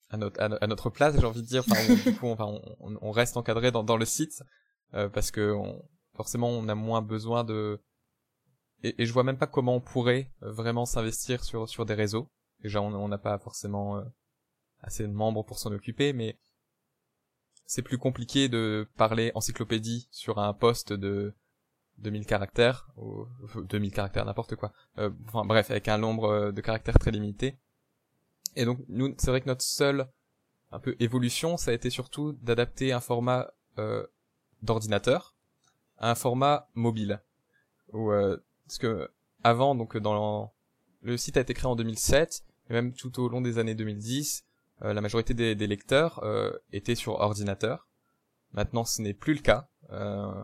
à 0.09 0.17
notre, 0.17 0.39
à, 0.41 0.67
notre 0.67 0.89
place, 0.89 1.19
j'ai 1.19 1.25
envie 1.25 1.41
de 1.41 1.47
dire. 1.47 1.63
Enfin, 1.69 1.93
du 1.93 2.15
coup, 2.15 2.27
enfin, 2.27 2.59
on, 2.79 2.97
on, 3.01 3.11
reste 3.11 3.37
encadré 3.37 3.71
dans, 3.71 3.83
dans 3.83 3.97
le 3.97 4.05
site 4.05 4.43
euh, 4.93 5.09
parce 5.09 5.31
que 5.31 5.51
on, 5.51 5.83
forcément, 6.15 6.49
on 6.49 6.67
a 6.67 6.75
moins 6.75 7.01
besoin 7.01 7.43
de. 7.43 7.81
Et, 8.83 9.01
et, 9.01 9.05
je 9.05 9.13
vois 9.13 9.23
même 9.23 9.37
pas 9.37 9.47
comment 9.47 9.75
on 9.75 9.81
pourrait 9.81 10.31
vraiment 10.41 10.85
s'investir 10.85 11.43
sur 11.43 11.67
sur 11.67 11.85
des 11.85 11.95
réseaux. 11.95 12.29
Déjà, 12.61 12.81
on 12.81 13.07
n'a 13.07 13.17
pas 13.17 13.37
forcément 13.39 13.97
euh, 13.97 14.03
assez 14.79 15.03
de 15.03 15.11
membres 15.11 15.43
pour 15.43 15.59
s'en 15.59 15.71
occuper, 15.71 16.13
mais 16.13 16.39
c'est 17.65 17.81
plus 17.81 17.97
compliqué 17.97 18.47
de 18.47 18.87
parler 18.95 19.31
encyclopédie 19.35 20.07
sur 20.11 20.39
un 20.39 20.53
poste 20.53 20.93
de 20.93 21.33
2000 21.99 22.25
caractères 22.25 22.87
ou 22.97 23.25
2000 23.55 23.91
caractères 23.91 24.25
n'importe 24.25 24.55
quoi. 24.55 24.71
Euh, 24.97 25.09
enfin 25.27 25.45
bref, 25.45 25.71
avec 25.71 25.87
un 25.87 25.97
nombre 25.97 26.51
de 26.51 26.61
caractères 26.61 26.99
très 26.99 27.11
limité 27.11 27.57
et 28.55 28.65
donc 28.65 28.79
nous, 28.87 29.13
c'est 29.17 29.31
vrai 29.31 29.41
que 29.41 29.47
notre 29.47 29.63
seule 29.63 30.07
un 30.71 30.79
peu 30.79 30.95
évolution, 30.99 31.57
ça 31.57 31.71
a 31.71 31.73
été 31.73 31.89
surtout 31.89 32.33
d'adapter 32.41 32.91
un 32.91 32.99
format 32.99 33.51
euh, 33.77 34.05
d'ordinateur 34.61 35.35
à 35.97 36.11
un 36.11 36.15
format 36.15 36.69
mobile. 36.73 37.21
Ou 37.93 38.11
euh, 38.11 38.37
parce 38.65 38.77
que 38.77 39.09
avant, 39.43 39.75
donc 39.75 39.97
dans 39.97 40.53
le 41.01 41.17
site 41.17 41.37
a 41.37 41.41
été 41.41 41.53
créé 41.53 41.67
en 41.67 41.75
2007, 41.75 42.43
et 42.69 42.73
même 42.73 42.93
tout 42.93 43.19
au 43.21 43.29
long 43.29 43.41
des 43.41 43.57
années 43.57 43.75
2010, 43.75 44.45
euh, 44.81 44.93
la 44.93 45.01
majorité 45.01 45.33
des, 45.33 45.55
des 45.55 45.67
lecteurs 45.67 46.23
euh, 46.23 46.51
étaient 46.71 46.95
sur 46.95 47.13
ordinateur. 47.19 47.87
Maintenant, 48.53 48.85
ce 48.85 49.01
n'est 49.01 49.13
plus 49.13 49.33
le 49.33 49.41
cas. 49.41 49.69
Euh, 49.91 50.43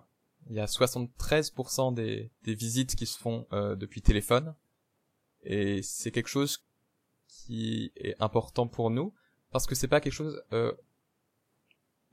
il 0.49 0.55
y 0.55 0.59
a 0.59 0.65
73% 0.65 1.93
des, 1.93 2.31
des 2.43 2.55
visites 2.55 2.95
qui 2.95 3.05
se 3.05 3.17
font 3.17 3.47
euh, 3.53 3.75
depuis 3.75 4.01
téléphone, 4.01 4.55
et 5.43 5.81
c'est 5.81 6.11
quelque 6.11 6.29
chose 6.29 6.65
qui 7.27 7.91
est 7.95 8.15
important 8.19 8.67
pour 8.67 8.89
nous 8.89 9.13
parce 9.51 9.65
que 9.65 9.75
c'est 9.75 9.87
pas 9.87 10.01
quelque 10.01 10.13
chose 10.13 10.41
euh, 10.53 10.71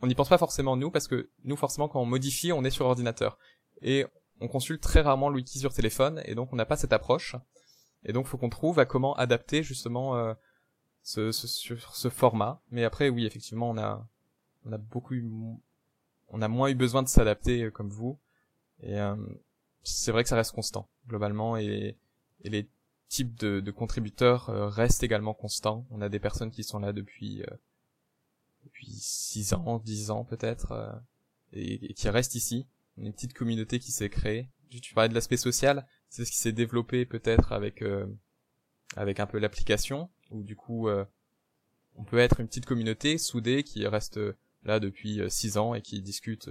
on 0.01 0.07
n'y 0.07 0.14
pense 0.14 0.29
pas 0.29 0.39
forcément 0.39 0.76
nous 0.76 0.91
parce 0.91 1.09
que 1.09 1.31
nous 1.45 1.57
forcément 1.57 1.89
quand 1.89 2.01
on 2.01 2.07
modifie 2.07 2.53
on 2.53 2.64
est 2.64 2.70
sur 2.70 2.87
ordinateur. 2.87 3.39
Et 3.83 4.07
on 4.41 4.49
consulte 4.49 4.83
très 4.83 5.01
rarement 5.01 5.29
le 5.29 5.37
wiki 5.37 5.59
sur 5.59 5.72
téléphone 5.74 6.22
et 6.24 6.35
donc 6.35 6.53
on 6.53 6.57
n'a 6.57 6.66
pas 6.66 6.76
cette 6.76 6.93
approche. 6.93 7.37
Et 8.05 8.12
donc 8.12 8.26
faut 8.26 8.39
qu'on 8.39 8.49
trouve 8.49 8.79
à 8.79 8.87
comment 8.87 9.14
adapter 9.16 9.62
justement 9.62 10.16
euh, 10.16 10.35
ce, 11.03 11.33
ce, 11.33 11.47
ce 11.76 12.09
format. 12.09 12.62
Mais 12.70 12.85
après 12.85 13.09
oui 13.09 13.26
effectivement 13.26 13.70
on 13.70 13.79
a 13.79 14.09
on 14.64 14.72
a 14.72 14.79
beaucoup 14.79 15.14
on 16.29 16.43
a 16.43 16.49
moins 16.49 16.68
eu 16.68 16.74
besoin 16.74 17.03
de 17.03 17.09
s'adapter 17.09 17.64
euh, 17.64 17.70
comme 17.70 17.91
vous 17.91 18.18
et 18.83 18.99
euh, 18.99 19.16
c'est 19.83 20.12
vrai 20.12 20.22
que 20.22 20.29
ça 20.29 20.37
reste 20.37 20.53
constant 20.53 20.89
globalement 21.07 21.57
et, 21.57 21.97
et 22.43 22.51
les 22.51 22.68
type 23.09 23.35
de, 23.39 23.61
de 23.61 23.70
contributeurs 23.70 24.51
euh, 24.51 24.68
reste 24.68 25.03
également 25.03 25.35
constant. 25.35 25.87
On 25.91 26.01
a 26.01 26.09
des 26.09 26.18
personnes 26.18 26.51
qui 26.51 26.62
sont 26.62 26.79
là 26.79 26.93
depuis 26.93 27.43
euh, 27.43 27.57
depuis 28.64 28.87
6 28.91 29.55
ans, 29.55 29.81
10 29.85 30.11
ans 30.11 30.24
peut-être, 30.24 30.72
euh, 30.72 30.93
et, 31.53 31.95
qui 31.95 32.09
restent 32.09 32.35
ici. 32.35 32.66
Une 32.99 33.12
petite 33.12 33.33
communauté 33.33 33.79
qui 33.79 33.93
s'est 33.93 34.11
créée. 34.11 34.49
Tu, 34.70 34.93
parlais 34.93 35.09
de 35.09 35.14
l'aspect 35.14 35.37
social, 35.37 35.87
c'est 36.11 36.24
ce 36.24 36.31
qui 36.31 36.37
s'est 36.37 36.53
développé 36.53 37.07
peut-être 37.07 37.53
avec 37.53 37.83
avec 38.97 39.20
un 39.20 39.26
peu 39.26 39.39
l'application, 39.39 40.11
où 40.31 40.43
du 40.43 40.57
coup 40.57 40.89
on 40.91 42.05
peut 42.05 42.18
être 42.18 42.41
une 42.41 42.49
petite 42.49 42.66
communauté 42.66 43.16
soudée 43.16 43.62
qui 43.62 43.87
reste 43.87 44.18
là 44.69 44.79
depuis 44.79 45.21
6 45.29 45.59
ans 45.59 45.75
et 45.75 45.83
qui 45.83 46.01
discute 46.01 46.49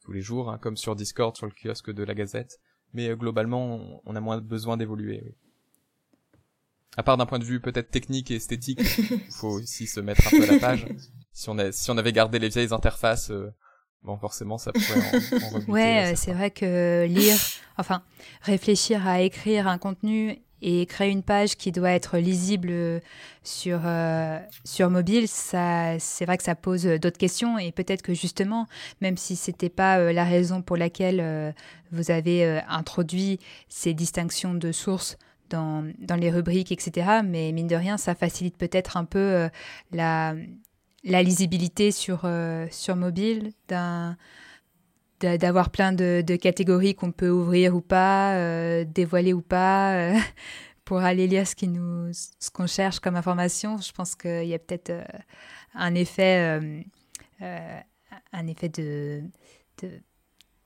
tous 0.00 0.12
les 0.12 0.20
jours, 0.20 0.50
hein, 0.50 0.58
comme 0.58 0.76
sur 0.76 0.94
Discord, 0.94 1.36
sur 1.36 1.46
le 1.46 1.52
kiosque 1.52 1.90
de 1.90 2.04
la 2.04 2.14
Gazette. 2.14 2.60
Mais 2.92 3.14
globalement, 3.16 4.00
on, 4.04 4.14
a 4.14 4.20
moins 4.20 4.40
besoin 4.40 4.76
d'évoluer. 4.76 5.20
Oui 5.24 5.34
à 6.96 7.02
part 7.02 7.16
d'un 7.16 7.26
point 7.26 7.38
de 7.38 7.44
vue 7.44 7.60
peut-être 7.60 7.90
technique 7.90 8.30
et 8.30 8.36
esthétique, 8.36 8.80
il 8.98 9.32
faut 9.32 9.48
aussi 9.48 9.86
se 9.86 10.00
mettre 10.00 10.26
un 10.26 10.30
peu 10.30 10.42
à 10.42 10.46
la 10.46 10.58
page. 10.58 10.86
Si 11.36 11.48
on, 11.48 11.58
a, 11.58 11.72
si 11.72 11.90
on 11.90 11.98
avait 11.98 12.12
gardé 12.12 12.38
les 12.38 12.48
vieilles 12.48 12.72
interfaces, 12.72 13.32
euh, 13.32 13.52
bon 14.04 14.16
forcément 14.16 14.56
ça 14.56 14.70
pourrait 14.72 15.40
en, 15.42 15.56
en 15.56 15.64
Ouais, 15.64 16.12
euh, 16.12 16.14
c'est 16.14 16.32
vrai 16.32 16.52
que 16.52 17.06
lire, 17.06 17.36
enfin 17.76 18.04
réfléchir 18.42 19.04
à 19.04 19.20
écrire 19.20 19.66
un 19.66 19.78
contenu 19.78 20.38
et 20.66 20.86
créer 20.86 21.10
une 21.10 21.22
page 21.22 21.56
qui 21.56 21.72
doit 21.72 21.90
être 21.90 22.16
lisible 22.18 23.00
sur, 23.42 23.80
euh, 23.84 24.38
sur 24.64 24.88
mobile, 24.88 25.28
c'est 25.28 26.24
vrai 26.24 26.36
que 26.38 26.42
ça 26.42 26.54
pose 26.54 26.84
d'autres 26.84 27.18
questions 27.18 27.58
et 27.58 27.70
peut-être 27.70 28.02
que 28.02 28.14
justement, 28.14 28.66
même 29.00 29.16
si 29.16 29.36
c'était 29.36 29.68
pas 29.68 30.12
la 30.12 30.24
raison 30.24 30.62
pour 30.62 30.76
laquelle 30.76 31.54
vous 31.92 32.10
avez 32.10 32.60
introduit 32.68 33.38
ces 33.68 33.92
distinctions 33.92 34.54
de 34.54 34.72
sources 34.72 35.18
dans, 35.50 35.84
dans, 35.98 36.16
les 36.16 36.30
rubriques, 36.30 36.72
etc. 36.72 37.20
Mais 37.24 37.52
mine 37.52 37.66
de 37.66 37.76
rien, 37.76 37.96
ça 37.96 38.14
facilite 38.14 38.56
peut-être 38.56 38.96
un 38.96 39.04
peu 39.04 39.18
euh, 39.18 39.48
la, 39.92 40.34
la, 41.04 41.22
lisibilité 41.22 41.90
sur, 41.90 42.22
euh, 42.24 42.66
sur 42.70 42.96
mobile, 42.96 43.52
d'avoir 45.20 45.70
plein 45.70 45.92
de, 45.92 46.36
catégories 46.36 46.94
qu'on 46.94 47.12
peut 47.12 47.30
ouvrir 47.30 47.74
ou 47.74 47.80
pas, 47.80 48.34
euh, 48.34 48.84
dévoiler 48.84 49.32
ou 49.32 49.42
pas, 49.42 50.12
pour 50.84 50.98
aller 50.98 51.26
lire 51.26 51.46
ce 51.46 52.50
qu'on 52.50 52.66
cherche 52.66 53.00
comme 53.00 53.16
information. 53.16 53.78
Je 53.78 53.92
pense 53.92 54.14
qu'il 54.14 54.46
y 54.46 54.54
a 54.54 54.58
peut-être 54.58 54.92
un 55.74 55.94
effet, 55.94 56.60
un 57.40 58.46
effet 58.46 58.68
de, 58.68 59.22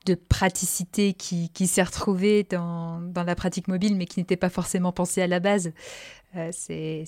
de 0.05 0.15
praticité 0.15 1.13
qui, 1.13 1.67
s'est 1.67 1.83
retrouvée 1.83 2.43
dans, 2.43 3.01
dans, 3.01 3.23
la 3.23 3.35
pratique 3.35 3.67
mobile, 3.67 3.95
mais 3.95 4.05
qui 4.05 4.19
n'était 4.19 4.37
pas 4.37 4.49
forcément 4.49 4.91
pensée 4.91 5.21
à 5.21 5.27
la 5.27 5.39
base. 5.39 5.71
Euh, 6.35 6.49
c'est 6.51 7.05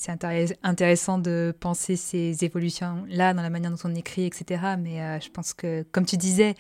intéressant 0.63 1.19
de 1.19 1.55
penser 1.59 1.95
ces 1.95 2.43
évolutions-là 2.43 3.33
dans 3.33 3.43
la 3.43 3.49
manière 3.49 3.71
dont 3.71 3.77
on 3.83 3.93
écrit, 3.95 4.25
etc. 4.25 4.75
Mais 4.79 5.01
euh, 5.01 5.19
je 5.19 5.29
pense 5.29 5.53
que, 5.53 5.83
comme 5.91 6.05
tu 6.05 6.17
disais, 6.17 6.55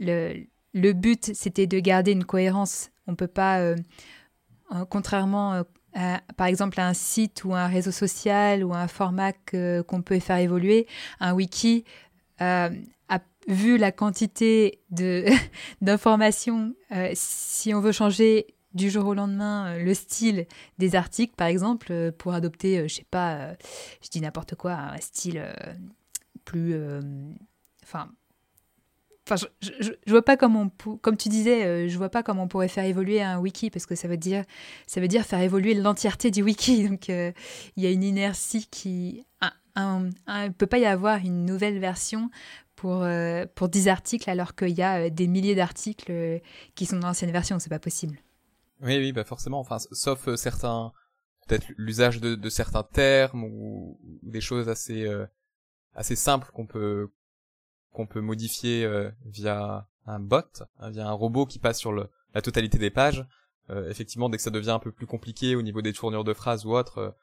le, 0.00 0.92
but, 0.92 1.30
c'était 1.34 1.66
de 1.66 1.78
garder 1.78 2.12
une 2.12 2.24
cohérence. 2.24 2.90
On 3.06 3.12
ne 3.12 3.16
peut 3.16 3.28
pas, 3.28 3.60
euh, 3.60 3.76
contrairement 4.88 5.64
à, 5.94 6.20
par 6.36 6.46
exemple 6.46 6.80
à 6.80 6.88
un 6.88 6.94
site 6.94 7.44
ou 7.44 7.54
un 7.54 7.66
réseau 7.66 7.90
social 7.92 8.64
ou 8.64 8.74
un 8.74 8.88
format 8.88 9.32
qu'on 9.32 10.02
peut 10.02 10.18
faire 10.18 10.38
évoluer, 10.38 10.86
un 11.20 11.32
wiki 11.34 11.84
vu 13.48 13.76
la 13.76 13.92
quantité 13.92 14.80
d'informations, 15.80 16.74
euh, 16.92 17.10
si 17.14 17.74
on 17.74 17.80
veut 17.80 17.92
changer 17.92 18.46
du 18.72 18.88
jour 18.90 19.06
au 19.06 19.14
lendemain 19.14 19.74
euh, 19.74 19.82
le 19.82 19.94
style 19.94 20.46
des 20.78 20.94
articles, 20.94 21.34
par 21.34 21.48
exemple, 21.48 21.88
euh, 21.90 22.12
pour 22.12 22.32
adopter, 22.34 22.88
je 22.88 22.94
sais 22.94 23.06
pas, 23.10 23.54
je 24.02 24.08
dis 24.10 24.20
n'importe 24.20 24.54
quoi, 24.54 24.72
un 24.72 24.98
style 24.98 25.44
plus, 26.44 26.76
enfin. 27.82 28.10
Enfin, 29.28 29.46
je, 29.60 29.92
vois 30.06 30.24
pas 30.24 30.36
comment 30.36 30.72
on 30.86 30.96
comme 30.96 31.16
tu 31.16 31.28
disais, 31.28 31.88
je 31.88 31.96
vois 31.98 32.08
pas 32.08 32.22
comment 32.22 32.44
on 32.44 32.48
pourrait 32.48 32.68
faire 32.68 32.84
évoluer 32.84 33.22
un 33.22 33.38
wiki 33.38 33.70
parce 33.70 33.86
que 33.86 33.94
ça 33.94 34.08
veut 34.08 34.16
dire 34.16 34.44
ça 34.86 35.00
veut 35.00 35.08
dire 35.08 35.24
faire 35.24 35.40
évoluer 35.40 35.74
l'entièreté 35.74 36.30
du 36.30 36.42
wiki. 36.42 36.88
Donc 36.88 37.08
il 37.08 37.34
y 37.76 37.86
a 37.86 37.90
une 37.90 38.02
inertie 38.02 38.66
qui 38.70 39.24
il 39.76 40.12
ne 40.26 40.48
peut 40.50 40.66
pas 40.66 40.78
y 40.78 40.86
avoir 40.86 41.18
une 41.18 41.44
nouvelle 41.44 41.78
version 41.78 42.30
pour, 42.76 43.02
euh, 43.02 43.44
pour 43.54 43.68
10 43.68 43.88
articles 43.88 44.30
alors 44.30 44.54
qu'il 44.54 44.70
y 44.70 44.82
a 44.82 45.06
euh, 45.06 45.10
des 45.10 45.26
milliers 45.26 45.54
d'articles 45.54 46.10
euh, 46.10 46.38
qui 46.74 46.86
sont 46.86 46.98
dans 46.98 47.08
l'ancienne 47.08 47.30
version, 47.30 47.58
c'est 47.58 47.68
pas 47.68 47.78
possible. 47.78 48.18
Oui, 48.80 48.96
oui, 48.96 49.12
bah 49.12 49.24
forcément, 49.24 49.60
enfin, 49.60 49.76
sauf 49.92 50.34
certains, 50.36 50.92
peut-être 51.46 51.66
l'usage 51.76 52.20
de, 52.20 52.34
de, 52.34 52.48
certains 52.48 52.82
termes 52.82 53.44
ou, 53.44 54.00
des 54.22 54.40
choses 54.40 54.70
assez, 54.70 55.06
assez 55.92 56.16
simples 56.16 56.50
qu'on 56.54 56.66
peut, 56.66 57.10
qu'on 57.92 58.06
peut 58.06 58.20
modifier 58.20 58.88
via 59.24 59.86
un 60.06 60.20
bot, 60.20 60.62
hein, 60.78 60.90
via 60.90 61.06
un 61.06 61.12
robot 61.12 61.46
qui 61.46 61.58
passe 61.58 61.78
sur 61.78 61.92
la 61.92 62.42
totalité 62.42 62.78
des 62.78 62.90
pages. 62.90 63.26
effectivement, 63.88 64.28
dès 64.28 64.36
que 64.36 64.42
ça 64.42 64.50
devient 64.50 64.70
un 64.70 64.78
peu 64.78 64.92
plus 64.92 65.06
compliqué 65.06 65.56
au 65.56 65.62
niveau 65.62 65.82
des 65.82 65.92
tournures 65.92 66.24
de 66.24 66.34
phrases 66.34 66.64
ou 66.66 66.72
autre, 66.72 67.16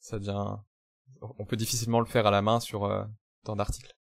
ça 0.00 0.18
devient, 0.18 0.56
on 1.20 1.44
peut 1.44 1.56
difficilement 1.56 2.00
le 2.00 2.06
faire 2.06 2.26
à 2.26 2.30
la 2.30 2.42
main 2.42 2.60
sur 2.60 3.06
tant 3.44 3.56
d'articles. 3.56 3.98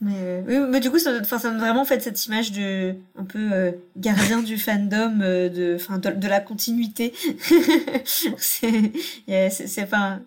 Mais, 0.00 0.44
oui, 0.46 0.58
mais 0.68 0.80
du 0.80 0.90
coup, 0.90 0.98
ça, 0.98 1.24
ça 1.24 1.38
donne 1.38 1.58
vraiment 1.58 1.86
fait 1.86 2.00
cette 2.00 2.26
image 2.26 2.52
de 2.52 2.94
un 3.16 3.24
peu 3.24 3.50
euh, 3.52 3.72
gardien 3.96 4.42
du 4.42 4.58
fandom, 4.58 5.20
euh, 5.22 5.48
de, 5.48 5.76
enfin, 5.76 5.98
de, 5.98 6.28
la 6.28 6.40
continuité. 6.40 7.14
c'est, 8.04 8.92
c'est, 9.50 9.86
pas 9.86 10.18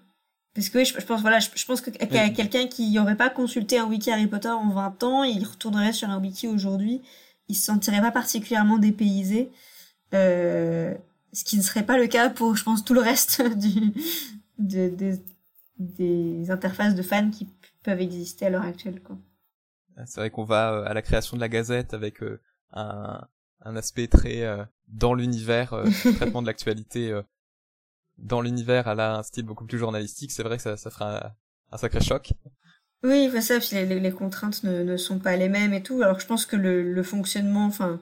parce 0.54 0.70
que 0.70 0.80
oui, 0.80 0.86
je, 0.86 0.94
pense 1.00 1.22
voilà, 1.22 1.40
je, 1.40 1.66
pense 1.66 1.82
que 1.82 1.90
quelqu'un 1.90 2.68
qui 2.68 2.92
n'aurait 2.92 3.16
pas 3.16 3.30
consulté 3.30 3.78
un 3.78 3.86
wiki 3.86 4.12
Harry 4.12 4.28
Potter 4.28 4.50
en 4.50 4.70
20 4.70 5.04
ans, 5.04 5.24
il 5.24 5.44
retournerait 5.46 5.94
sur 5.94 6.10
un 6.10 6.20
wiki 6.20 6.48
aujourd'hui, 6.48 7.02
il 7.48 7.56
se 7.56 7.66
sentirait 7.66 8.02
pas 8.02 8.12
particulièrement 8.12 8.78
dépaysé, 8.78 9.52
euh, 10.14 10.94
ce 11.34 11.44
qui 11.44 11.58
ne 11.58 11.62
serait 11.62 11.86
pas 11.86 11.98
le 11.98 12.08
cas 12.08 12.30
pour, 12.30 12.56
je 12.56 12.64
pense, 12.64 12.84
tout 12.84 12.94
le 12.94 13.02
reste 13.02 13.42
du, 13.58 13.94
de, 14.58 14.90
des, 14.90 15.22
des 15.78 16.52
interfaces 16.52 16.96
de 16.96 17.04
fans 17.04 17.30
qui 17.30 17.48
peuvent 17.84 18.02
exister 18.02 18.48
à 18.48 18.50
l'heure 18.50 18.66
actuelle, 18.66 19.02
quoi. 19.02 19.18
C'est 20.06 20.22
vrai 20.22 20.30
qu'on 20.30 20.44
va 20.44 20.74
euh, 20.74 20.84
à 20.86 20.94
la 20.94 21.02
création 21.02 21.36
de 21.36 21.42
la 21.42 21.50
Gazette 21.50 21.94
avec 21.94 22.24
euh, 22.24 22.40
un, 22.72 23.22
un 23.62 23.76
aspect 23.76 24.08
très 24.08 24.44
euh, 24.44 24.64
dans 24.88 25.14
l'univers, 25.14 25.84
traitement 26.16 26.42
de 26.42 26.48
l'actualité 26.48 27.20
dans 28.22 28.42
l'univers, 28.42 28.88
elle 28.88 29.00
a 29.00 29.18
un 29.18 29.24
style 29.24 29.46
beaucoup 29.46 29.66
plus 29.66 29.78
journalistique. 29.78 30.32
C'est 30.32 30.44
vrai 30.44 30.58
que 30.58 30.64
ça, 30.64 30.78
ça 30.78 31.36
un, 31.72 31.78
sacré 31.78 32.02
choc. 32.02 32.34
Oui, 33.04 33.28
enfin 33.28 33.42
ça, 33.42 33.58
les, 33.72 34.00
les, 34.00 34.12
contraintes 34.12 34.64
ne, 34.64 34.98
sont 34.98 35.20
pas 35.20 35.36
les 35.36 35.50
mêmes 35.50 35.74
et 35.74 35.82
tout. 35.82 36.02
Alors 36.02 36.20
je 36.20 36.28
pense 36.28 36.46
que 36.46 36.56
le, 36.56 37.04
fonctionnement, 37.04 37.66
enfin, 37.66 38.00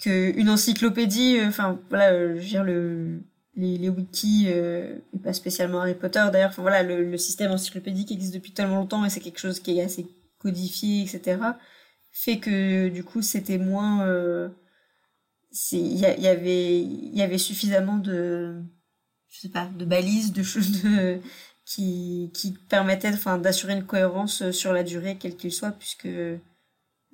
que 0.00 0.36
une 0.36 0.50
encyclopédie, 0.50 1.38
enfin 1.44 1.78
voilà, 1.88 2.12
je 2.34 2.40
veux 2.40 2.40
dire 2.40 2.64
le 2.64 3.20
les, 3.54 3.88
wikis 3.88 4.48
et 4.48 5.02
pas 5.22 5.32
spécialement 5.32 5.80
Harry 5.80 5.94
Potter 5.94 6.24
d'ailleurs. 6.32 6.50
Enfin 6.50 6.62
voilà, 6.62 6.82
le, 6.82 7.16
système 7.16 7.52
encyclopédique 7.52 8.10
existe 8.12 8.34
depuis 8.34 8.52
tellement 8.52 8.76
longtemps 8.76 9.04
et 9.04 9.10
c'est 9.10 9.20
quelque 9.20 9.40
chose 9.40 9.60
qui 9.60 9.78
est 9.78 9.82
assez 9.82 10.06
codifié, 10.38 11.02
etc., 11.02 11.38
fait 12.10 12.38
que 12.38 12.88
du 12.88 13.04
coup 13.04 13.22
c'était 13.22 13.58
moins... 13.58 14.06
Euh, 14.06 14.48
il 15.72 15.98
y 15.98 17.22
avait 17.22 17.38
suffisamment 17.38 17.98
de 17.98 18.62
je 19.30 19.40
sais 19.40 19.48
pas 19.48 19.66
de 19.66 19.84
balises 19.84 20.32
de 20.32 20.42
choses 20.42 20.82
de, 20.82 21.20
qui 21.64 22.30
qui 22.34 22.52
permettaient 22.52 23.12
enfin 23.12 23.38
d'assurer 23.38 23.74
une 23.74 23.84
cohérence 23.84 24.50
sur 24.50 24.72
la 24.72 24.82
durée 24.82 25.16
quel 25.18 25.36
qu'il 25.36 25.52
soit 25.52 25.72
puisque 25.72 26.08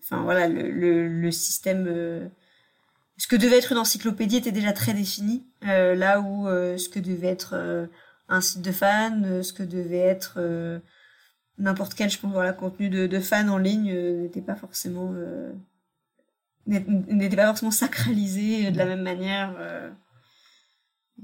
enfin 0.01 0.23
voilà 0.23 0.49
le, 0.49 0.71
le, 0.71 1.09
le 1.09 1.31
système 1.31 1.87
euh, 1.89 2.27
ce 3.17 3.27
que 3.27 3.37
devait 3.37 3.59
être 3.59 3.73
une 3.73 3.79
encyclopédie 3.79 4.37
était 4.37 4.53
déjà 4.53 4.73
très 4.73 4.95
défini 4.95 5.45
euh, 5.67 5.95
là 5.95 6.21
où 6.21 6.47
ce 6.47 6.89
que 6.89 6.99
devait 6.99 7.29
être 7.29 7.89
un 8.29 8.41
site 8.41 8.63
de 8.63 8.73
fans 8.73 9.43
ce 9.43 9.53
que 9.53 9.63
devait 9.63 9.99
être 9.99 10.39
n'importe 11.59 11.95
quel 11.95 12.11
je 12.11 12.19
pense 12.19 12.33
voilà 12.33 12.53
contenu 12.53 12.89
de, 12.89 13.07
de 13.07 13.21
fans 13.21 13.49
en 13.49 13.59
ligne 13.59 13.91
euh, 13.93 14.23
n'était 14.23 14.41
pas 14.41 14.57
forcément 14.57 15.13
euh, 15.15 15.53
n'était 16.67 17.37
pas 17.37 17.47
forcément 17.47 17.71
sacralisé 17.71 18.71
de 18.71 18.79
la 18.79 18.87
même 18.87 19.03
manière 19.03 19.55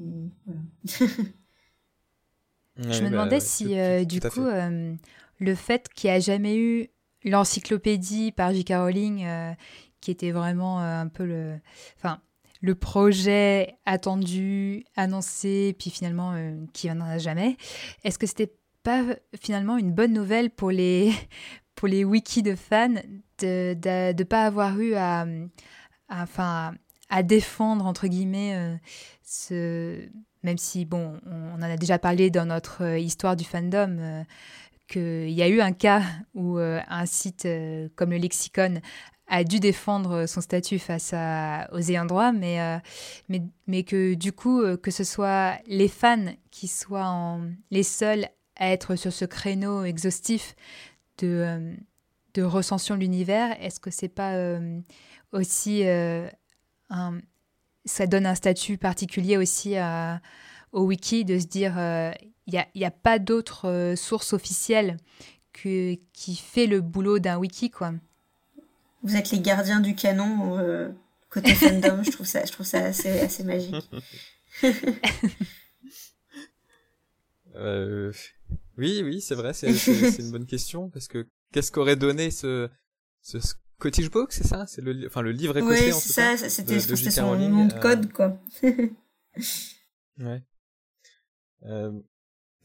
euh, 0.01 0.29
voilà. 0.47 0.61
je 2.77 3.03
me 3.03 3.11
demandais 3.11 3.37
bah, 3.37 3.41
si 3.41 4.07
du 4.07 4.21
coup 4.21 4.47
le 5.39 5.55
fait 5.55 5.89
qu'il 5.95 6.11
n'y 6.11 6.17
a 6.17 6.21
jamais 6.21 6.57
eu 6.57 6.89
l'encyclopédie 7.25 8.33
par 8.33 8.53
J.K. 8.53 8.73
Rowling 8.75 9.27
qui 10.01 10.11
était 10.11 10.31
vraiment 10.31 10.81
un 10.81 11.09
peu 11.09 11.25
le 11.25 11.59
enfin 11.97 12.21
le 12.63 12.75
projet 12.75 13.79
attendu, 13.87 14.85
annoncé, 14.95 15.75
puis 15.79 15.89
finalement 15.89 16.35
qui 16.75 16.89
n'en 16.89 17.07
a 17.07 17.17
jamais. 17.17 17.57
Est-ce 18.05 18.19
que 18.19 18.27
c'était 18.27 18.53
pas 18.83 19.03
finalement 19.41 19.77
une 19.77 19.93
bonne 19.93 20.13
nouvelle 20.13 20.51
pour 20.51 20.71
les, 20.71 21.13
pour 21.75 21.89
les 21.89 22.05
wikis 22.05 22.43
de 22.43 22.55
fans 22.55 22.95
de 23.39 23.75
ne 23.75 24.25
pas 24.25 24.45
avoir 24.45 24.79
eu 24.81 24.95
à, 24.95 25.27
enfin, 26.09 26.75
à 27.11 27.25
défendre, 27.25 27.85
entre 27.85 28.07
guillemets, 28.07 28.55
euh, 28.55 28.77
ce, 29.25 30.09
même 30.43 30.59
si, 30.59 30.85
bon, 30.85 31.21
on, 31.27 31.55
en 31.57 31.63
a 31.63 31.77
déjà 31.77 31.99
parlé 31.99 32.31
dans 32.31 32.47
notre 32.47 32.85
euh, 32.85 32.99
histoire 32.99 33.37
du 33.37 33.45
fandom, 33.45 33.99
euh, 33.99 34.23
qu'il 34.87 35.31
y 35.31 35.43
a 35.43 35.49
eu 35.49 35.61
un 35.61 35.73
cas 35.73 36.03
où 36.35 36.59
un 36.59 37.07
site 37.07 37.47
comme 37.95 38.11
le 38.11 38.17
Lexicon 38.17 38.81
a 39.29 39.45
dû 39.45 39.61
défendre 39.61 40.27
son 40.27 40.41
statut 40.41 40.81
face 40.81 41.13
à, 41.13 41.69
aux 41.73 41.79
ayants 41.79 42.07
droit, 42.07 42.33
mais, 42.33 42.59
mais, 43.29 43.43
mais 43.69 43.85
que 43.85 44.15
du 44.15 44.33
coup, 44.33 44.61
que 44.79 44.91
ce 44.91 45.05
soit 45.05 45.59
les 45.67 45.87
fans 45.87 46.35
qui 46.51 46.67
soient 46.67 47.07
en, 47.07 47.53
les 47.71 47.85
seuls 47.85 48.27
à 48.57 48.73
être 48.73 48.97
sur 48.97 49.13
ce 49.13 49.25
créneau 49.25 49.85
exhaustif 49.85 50.57
de, 51.19 51.77
de 52.35 52.43
recension 52.43 52.97
de 52.97 53.01
l'univers, 53.01 53.57
est-ce 53.63 53.79
que 53.79 53.93
c'est 53.93 54.09
pas 54.09 54.35
aussi 55.31 55.85
un, 56.91 57.19
ça 57.85 58.07
donne 58.07 58.27
un 58.27 58.35
statut 58.35 58.79
particulier 58.79 59.37
aussi 59.37 59.77
à, 59.77 60.21
au 60.73 60.85
wiki 60.85 61.25
de 61.25 61.39
se 61.39 61.47
dire 61.47 61.73
il 62.47 62.53
n'y 62.53 62.59
a, 62.59 62.69
y 62.75 62.85
a, 62.85 62.91
pas 62.91 63.19
d'autre 63.19 63.95
source 63.97 64.33
officielle 64.33 64.97
que, 65.53 65.97
qui 66.13 66.37
fait 66.37 66.67
le 66.67 66.81
boulot 66.81 67.19
d'un 67.19 67.39
wiki 67.39 67.71
quoi. 67.71 67.93
Vous 69.03 69.17
êtes 69.17 69.31
les 69.31 69.41
gardiens 69.41 69.81
du 69.81 69.95
canon 69.95 70.59
côté 71.31 71.55
fandom, 71.55 72.03
je 72.03 72.11
trouve 72.11 72.27
ça, 72.27 72.45
je 72.45 72.53
trouve 72.53 72.67
ça 72.67 72.85
assez, 72.85 73.21
assez 73.21 73.45
magique. 73.45 73.89
euh, 77.55 78.13
oui, 78.77 79.01
oui, 79.03 79.21
c'est 79.21 79.37
vrai, 79.37 79.55
c'est 79.55 80.19
une 80.19 80.33
bonne 80.33 80.47
question 80.47 80.91
parce 80.91 81.09
que 81.09 81.27
qu'est-ce 81.53 81.73
qu'aurait 81.73 81.97
donné 81.97 82.31
ce 82.31 82.69
ce 83.23 83.39
Scottish 83.81 84.11
Book, 84.11 84.33
c'est 84.33 84.47
ça? 84.47 84.67
C'est 84.67 84.83
le 84.83 85.07
enfin 85.07 85.23
le 85.23 85.33
livre 85.33 85.57
écossais 85.57 85.87
oui, 85.87 85.93
en 85.93 85.99
tout 85.99 86.09
ça, 86.09 86.37
c'était 86.37 86.81
son 86.81 87.35
nom 87.35 87.65
de 87.65 87.73
code 87.81 88.05
euh, 88.05 88.09
quoi. 88.09 88.39
ouais. 90.19 90.43
Euh, 91.63 91.99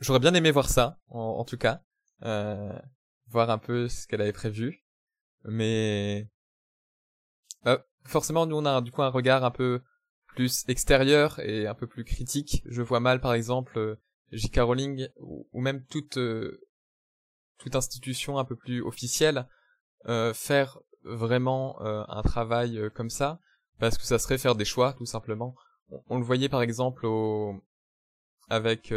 J'aurais 0.02 0.20
bien 0.20 0.34
aimé 0.34 0.52
voir 0.52 0.68
ça, 0.68 1.00
en, 1.08 1.20
en 1.20 1.46
tout 1.46 1.58
cas, 1.58 1.82
euh, 2.24 2.78
voir 3.30 3.50
un 3.50 3.58
peu 3.58 3.88
ce 3.88 4.08
qu'elle 4.08 4.20
avait 4.20 4.34
prévu, 4.34 4.84
mais 5.46 6.28
euh, 7.66 7.78
forcément 8.04 8.46
nous 8.46 8.58
on 8.58 8.66
a 8.66 8.82
du 8.82 8.92
coup 8.92 9.02
un 9.02 9.10
regard 9.10 9.46
un 9.46 9.52
peu 9.52 9.82
plus 10.28 10.66
extérieur 10.68 11.40
et 11.40 11.66
un 11.66 11.76
peu 11.76 11.88
plus 11.88 12.04
critique. 12.04 12.62
Je 12.66 12.82
vois 12.82 13.00
mal 13.00 13.22
par 13.22 13.34
exemple 13.34 13.98
J.K. 14.34 14.60
Rowling 14.60 15.08
ou, 15.22 15.48
même 15.62 15.86
toute 15.86 16.18
euh, 16.18 16.60
toute 17.58 17.78
institution 17.78 18.38
un 18.38 18.44
peu 18.44 18.58
plus 18.58 18.82
officielle 18.82 19.48
euh, 20.08 20.34
faire 20.34 20.78
vraiment 21.06 21.82
euh, 21.82 22.04
un 22.08 22.22
travail 22.22 22.90
comme 22.94 23.10
ça 23.10 23.40
parce 23.80 23.98
que 23.98 24.04
ça 24.04 24.20
serait 24.20 24.38
faire 24.38 24.56
des 24.56 24.66
choix 24.66 24.94
tout 24.94 25.06
simplement. 25.06 25.56
On, 26.10 26.18
le 26.18 26.24
voyait 26.24 26.50
par 26.50 26.62
exemple 26.62 27.06
au 27.06 27.62
avec 28.50 28.94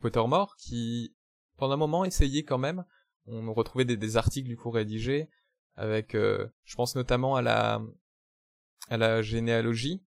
Pottermore 0.00 0.56
qui 0.56 1.14
pendant 1.56 1.74
un 1.74 1.78
moment 1.78 2.04
essayait 2.04 2.44
quand 2.44 2.58
même. 2.58 2.84
On 3.26 3.52
retrouvait 3.52 3.84
des, 3.84 3.96
des 3.96 4.16
articles 4.16 4.48
du 4.48 4.56
coup 4.56 4.70
rédigés 4.70 5.28
avec, 5.76 6.12
je 6.14 6.76
pense 6.76 6.96
notamment 6.96 7.36
à 7.36 7.42
la 7.42 7.82
à 8.88 8.96
la 8.96 9.20
généalogie, 9.22 10.02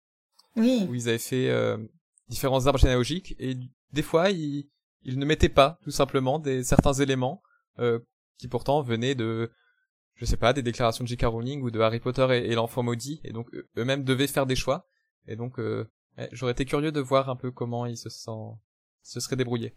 oui. 0.56 0.86
où 0.88 0.94
ils 0.94 1.08
avaient 1.08 1.18
fait 1.18 1.52
différents 2.28 2.66
arbres 2.66 2.78
généalogiques 2.78 3.34
et 3.38 3.56
des 3.92 4.02
fois 4.02 4.30
ils, 4.30 4.70
ils 5.04 5.18
ne 5.18 5.24
mettaient 5.24 5.48
pas 5.48 5.78
tout 5.82 5.90
simplement 5.90 6.38
des 6.38 6.64
certains 6.64 6.94
éléments 6.94 7.42
euh, 7.78 7.98
qui 8.38 8.48
pourtant 8.48 8.82
venaient 8.82 9.14
de 9.14 9.50
je 10.14 10.24
sais 10.24 10.36
pas 10.36 10.52
des 10.52 10.62
déclarations 10.62 11.04
de 11.04 11.08
J.K. 11.08 11.24
Rowling 11.24 11.62
ou 11.62 11.70
de 11.70 11.80
Harry 11.80 12.00
Potter 12.00 12.26
et, 12.30 12.54
l'enfant 12.54 12.82
maudit 12.82 13.20
et 13.24 13.32
donc 13.32 13.48
eux-mêmes 13.76 14.04
devaient 14.04 14.26
faire 14.26 14.46
des 14.46 14.56
choix 14.56 14.88
et 15.26 15.36
donc 15.36 15.58
euh, 15.58 15.88
j'aurais 16.32 16.52
été 16.52 16.64
curieux 16.64 16.92
de 16.92 17.00
voir 17.00 17.28
un 17.28 17.36
peu 17.36 17.50
comment 17.50 17.86
ils 17.86 17.96
se 17.96 18.08
sent 18.08 18.30
se 19.02 19.20
seraient 19.20 19.36
débrouillés. 19.36 19.74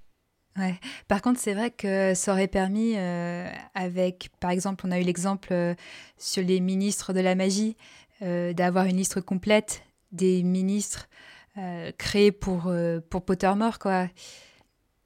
Ouais. 0.57 0.79
Par 1.07 1.21
contre, 1.21 1.39
c'est 1.39 1.53
vrai 1.53 1.69
que 1.69 2.13
ça 2.13 2.31
aurait 2.31 2.47
permis, 2.47 2.93
euh, 2.95 3.49
avec, 3.73 4.29
par 4.39 4.51
exemple, 4.51 4.85
on 4.87 4.91
a 4.91 4.99
eu 4.99 5.03
l'exemple 5.03 5.49
euh, 5.51 5.75
sur 6.17 6.43
les 6.43 6.61
ministres 6.61 7.11
de 7.11 7.19
la 7.19 7.35
magie, 7.35 7.75
d'avoir 8.21 8.85
une 8.85 8.95
liste 8.95 9.19
complète 9.19 9.83
des 10.13 10.41
ministres 10.41 11.09
euh, 11.57 11.91
créé 11.97 12.31
pour, 12.31 12.73
pour 13.09 13.25
Pottermore, 13.25 13.77
quoi. 13.77 14.07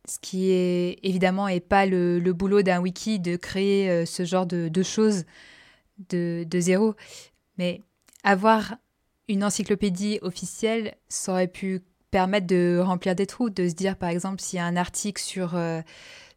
Ce 0.09 0.17
qui 0.17 0.49
est 0.49 0.97
évidemment 1.03 1.47
est 1.47 1.59
pas 1.59 1.85
le, 1.85 2.19
boulot 2.33 2.63
d'un 2.63 2.79
wiki 2.79 3.19
de 3.19 3.35
créer 3.35 3.91
euh, 3.91 4.05
ce 4.07 4.25
genre 4.25 4.47
de, 4.47 4.81
choses 4.81 5.25
de, 6.09 6.47
zéro. 6.51 6.95
Mais 7.59 7.83
avoir 8.23 8.75
une 9.27 9.43
encyclopédie 9.43 10.17
officielle, 10.23 10.95
ça 11.09 11.33
aurait 11.33 11.47
pu 11.47 11.83
permettre 12.09 12.47
de 12.47 12.79
remplir 12.83 13.13
des 13.13 13.27
trous, 13.27 13.51
de 13.51 13.69
se 13.69 13.75
dire 13.75 13.95
par 13.97 14.09
exemple 14.09 14.41
s'il 14.41 14.57
y 14.57 14.59
a 14.59 14.65
un 14.65 14.77
article 14.77 15.21
sur, 15.21 15.55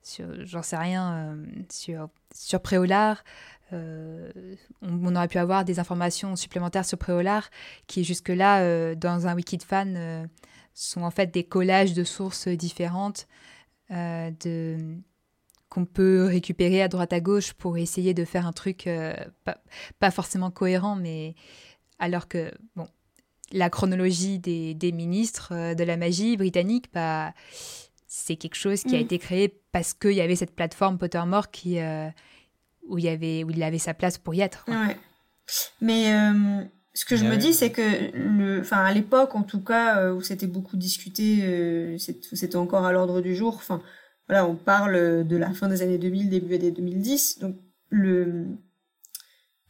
sur 0.03 0.27
j'en 0.45 0.63
sais 0.63 0.77
rien, 0.77 1.39
sur 1.71 2.11
sur 2.35 2.61
Préolard, 2.61 3.25
on, 3.71 4.29
on, 4.83 5.17
aurait 5.17 5.29
pu 5.29 5.39
avoir 5.39 5.65
des 5.65 5.81
informations 5.81 6.37
supplémentaires 6.37 6.85
sur 6.85 6.99
Préolard 6.99 7.49
qui 7.87 8.05
jusque-là, 8.05 8.95
dans 8.97 9.27
un 9.27 9.35
wiki 9.35 9.57
de 9.57 9.63
fans, 9.63 10.27
sont 10.75 11.03
en 11.05 11.11
fait 11.11 11.33
des 11.33 11.45
collages 11.45 11.95
de 11.95 12.05
sources 12.05 12.49
différentes 12.49 13.27
de 13.93 14.79
qu'on 15.69 15.85
peut 15.87 16.27
récupérer 16.27 16.83
à 16.83 16.89
droite 16.89 17.13
à 17.13 17.21
gauche 17.21 17.55
pour 17.55 17.79
essayer 17.79 18.13
de 18.13 18.25
faire 18.25 18.47
un 18.47 18.53
truc 18.53 18.89
pas, 19.45 19.59
pas, 19.99 20.11
forcément 20.11 20.51
cohérent, 20.51 20.97
mais 20.97 21.35
alors 21.99 22.29
que 22.29 22.53
bon, 22.77 22.89
la 23.53 23.71
chronologie 23.71 24.39
des, 24.39 24.75
des 24.75 24.93
ministres 24.93 25.53
euh, 25.53 25.75
de 25.75 25.85
la 25.85 25.97
magie 25.97 26.37
britannique, 26.37 26.87
bah, 26.93 27.33
c'est 28.09 28.37
quelque 28.37 28.57
chose 28.57 28.83
qui 28.83 28.95
a 28.95 28.99
mm. 28.99 29.03
été 29.03 29.19
créé 29.19 29.61
parce 29.73 29.95
qu'il 29.95 30.13
y 30.13 30.21
avait 30.21 30.37
cette 30.37 30.55
plateforme 30.55 30.99
Pottermore 30.99 31.51
qui, 31.51 31.79
euh, 31.79 32.09
où, 32.89 32.99
il 32.99 33.05
y 33.05 33.09
avait, 33.09 33.45
où 33.45 33.51
il 33.51 33.63
avait 33.63 33.79
sa 33.79 33.95
place 33.95 34.19
pour 34.19 34.35
y 34.35 34.41
être. 34.41 34.65
Ouais. 34.69 34.97
Mais 35.81 36.13
euh, 36.13 36.65
ce 36.95 37.05
que 37.05 37.17
je 37.17 37.25
me 37.25 37.37
dis, 37.37 37.55
c'est 37.55 37.71
que, 37.71 38.15
le, 38.15 38.61
enfin, 38.61 38.85
à 38.85 38.93
l'époque, 38.93 39.35
en 39.35 39.43
tout 39.43 39.63
cas, 39.63 40.13
où 40.13 40.21
c'était 40.21 40.47
beaucoup 40.47 40.77
discuté, 40.77 41.97
c'était 41.99 42.57
encore 42.57 42.85
à 42.85 42.93
l'ordre 42.93 43.21
du 43.21 43.35
jour. 43.35 43.55
Enfin, 43.55 43.81
voilà, 44.29 44.47
on 44.47 44.57
parle 44.57 45.27
de 45.27 45.37
la 45.37 45.53
fin 45.55 45.69
des 45.69 45.83
années 45.83 45.99
2000, 45.99 46.29
début 46.29 46.49
des 46.49 46.57
années 46.57 46.71
2010. 46.71 47.39
Donc, 47.41 47.57
le 47.91 48.47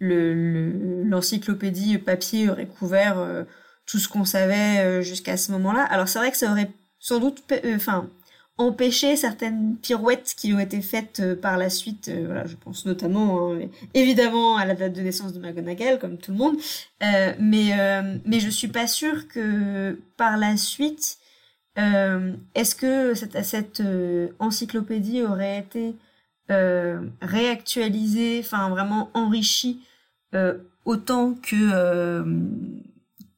l'encyclopédie 0.01 1.99
papier 1.99 2.51
aurait 2.51 2.67
couvert 2.67 3.47
tout 3.87 3.99
ce 3.99 4.09
qu'on 4.09 4.25
savait 4.25 4.81
euh, 4.81 5.03
jusqu'à 5.03 5.37
ce 5.37 5.53
moment-là. 5.53 5.85
Alors 5.85 6.09
c'est 6.09 6.19
vrai 6.19 6.31
que 6.31 6.37
ça 6.37 6.51
aurait 6.51 6.71
sans 6.99 7.19
doute, 7.19 7.43
euh, 7.53 7.79
empêché 8.59 9.17
certaines 9.17 9.77
pirouettes 9.77 10.35
qui 10.37 10.53
ont 10.53 10.59
été 10.59 10.81
faites 10.83 11.21
euh, 11.21 11.35
par 11.35 11.57
la 11.57 11.71
suite. 11.71 12.11
voilà, 12.27 12.47
je 12.47 12.57
pense 12.57 12.87
notamment, 12.87 13.53
hein, 13.53 13.69
évidemment, 13.95 14.57
à 14.57 14.65
la 14.65 14.75
date 14.75 14.93
de 14.93 15.01
naissance 15.01 15.33
de 15.33 15.41
McGonagall, 15.41 15.99
comme 15.99 16.19
tout 16.19 16.33
le 16.33 16.39
monde. 16.39 16.57
mais 17.01 17.73
mais 18.25 18.41
je 18.41 18.49
suis 18.49 18.69
pas 18.69 18.87
sûre 18.87 19.29
que 19.29 19.99
par 20.17 20.37
la 20.37 20.57
suite, 20.57 21.19
est-ce 21.77 22.75
que 22.75 23.15
cette, 23.15 23.43
cette 23.45 23.83
encyclopédie 24.39 25.23
aurait 25.23 25.59
été 25.59 25.97
réactualisée, 27.21 28.41
enfin 28.41 28.69
vraiment 28.69 29.11
enrichie 29.15 29.81
autant 30.85 31.35
que 31.35 32.23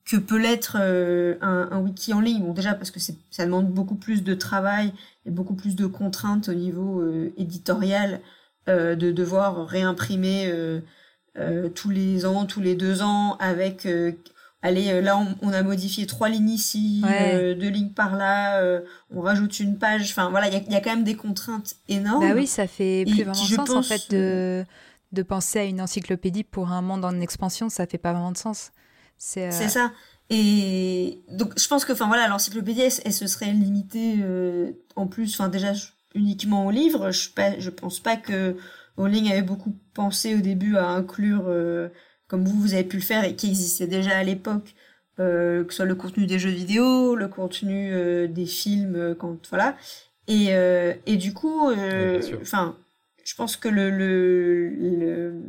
que 0.05 0.17
peut 0.17 0.39
l'être 0.39 0.77
euh, 0.79 1.37
un, 1.41 1.69
un, 1.71 1.79
wiki 1.79 2.13
en 2.13 2.21
ligne. 2.21 2.43
Bon, 2.43 2.53
déjà 2.53 2.75
parce 2.75 2.91
que 2.91 3.01
ça 3.01 3.45
demande 3.45 3.69
beaucoup 3.69 3.95
plus 3.95 4.23
de 4.23 4.35
travail 4.35 4.93
et 5.27 5.31
beaucoup 5.31 5.55
plus 5.55 5.77
de 5.77 5.87
contraintes 5.87 6.49
au 6.49 6.55
niveau 6.55 7.01
euh, 7.01 7.33
éditorial 7.39 8.21
euh, 8.69 8.97
de 8.97 9.11
devoir 9.11 9.67
réimprimer 9.67 10.53
tous 11.75 11.91
les 11.91 12.27
ans, 12.27 12.45
tous 12.45 12.61
les 12.61 12.77
deux 12.77 13.03
ans 13.03 13.37
avec 13.41 13.89
allez 14.63 15.03
là 15.03 15.21
on, 15.43 15.53
a 15.53 15.63
modifié 15.65 16.07
trois 16.07 16.29
lignes 16.29 16.51
ici, 16.51 17.03
deux 17.03 17.69
lignes 17.69 17.91
par 17.91 18.15
là, 18.15 18.63
on 19.11 19.21
rajoute 19.21 19.59
une 19.59 19.77
page. 19.79 20.11
Enfin 20.11 20.31
voilà, 20.31 20.47
il 20.47 20.55
y 20.55 20.57
a, 20.57 20.61
y 20.61 20.77
a, 20.77 20.81
quand 20.81 20.91
même 20.95 21.03
des 21.03 21.17
contraintes 21.17 21.75
énormes. 21.89 22.21
Bah 22.21 22.35
oui, 22.37 22.47
ça 22.47 22.69
fait 22.69 23.05
plus 23.05 23.25
vraiment 23.25 23.35
sens 23.35 23.71
en 23.71 23.83
fait 23.83 24.11
de 24.13 24.65
de 25.11 25.23
penser 25.23 25.61
à 25.61 25.65
une 25.65 25.81
encyclopédie 25.81 26.45
pour 26.45 26.71
un 26.71 26.83
monde 26.83 27.05
en 27.05 27.21
expansion, 27.21 27.69
ça 27.69 27.87
fait 27.87 27.99
pas 27.99 28.13
vraiment 28.13 28.33
de 28.33 28.37
sens. 28.37 28.71
C'est 29.25 29.49
euh, 29.49 29.69
ça. 29.69 29.93
Et 30.29 31.23
donc, 31.31 31.59
je 31.59 31.67
pense 31.67 31.87
que, 31.87 31.93
enfin 31.93 32.09
voilà, 32.09 32.29
l'encyclopédie, 32.29 32.83
elle, 32.83 33.13
se 33.13 33.27
serait 33.27 33.53
limitée 33.53 34.17
euh, 34.23 34.73
en 34.97 35.07
plus, 35.07 35.35
enfin 35.35 35.49
déjà 35.49 35.73
uniquement 36.15 36.67
aux 36.67 36.71
livres. 36.71 37.11
Je, 37.11 37.31
pas, 37.31 37.59
je 37.59 37.71
pense 37.71 38.01
pas 38.01 38.17
que 38.17 38.55
Rowling 38.99 39.33
avait 39.33 39.43
beaucoup 39.43 39.75
pensé 39.95 40.35
au 40.35 40.41
début 40.41 40.77
à 40.77 40.89
inclure, 40.89 41.45
euh, 41.47 41.89
comme 42.29 42.45
vous, 42.45 42.61
vous 42.61 42.75
avez 42.75 42.85
pu 42.85 42.97
le 42.97 43.03
faire 43.03 43.25
et 43.25 43.35
qui 43.35 43.49
existait 43.49 43.87
déjà 43.87 44.19
à 44.19 44.25
l'époque, 44.25 44.75
que 45.17 45.67
ce 45.71 45.77
soit 45.77 45.87
le 45.87 45.95
contenu 45.95 46.27
des 46.27 46.39
jeux 46.39 46.51
vidéo, 46.51 47.15
le 47.15 47.29
contenu 47.29 48.29
des 48.29 48.47
films, 48.47 49.15
quand 49.19 49.49
voilà. 49.49 49.77
Et, 50.27 50.49
et 51.07 51.17
du 51.17 51.33
coup, 51.33 51.71
enfin, 52.43 52.77
je 53.25 53.35
pense 53.37 53.57
que 53.57 53.69
le, 53.69 53.91
le, 53.91 54.69
le 54.69 55.43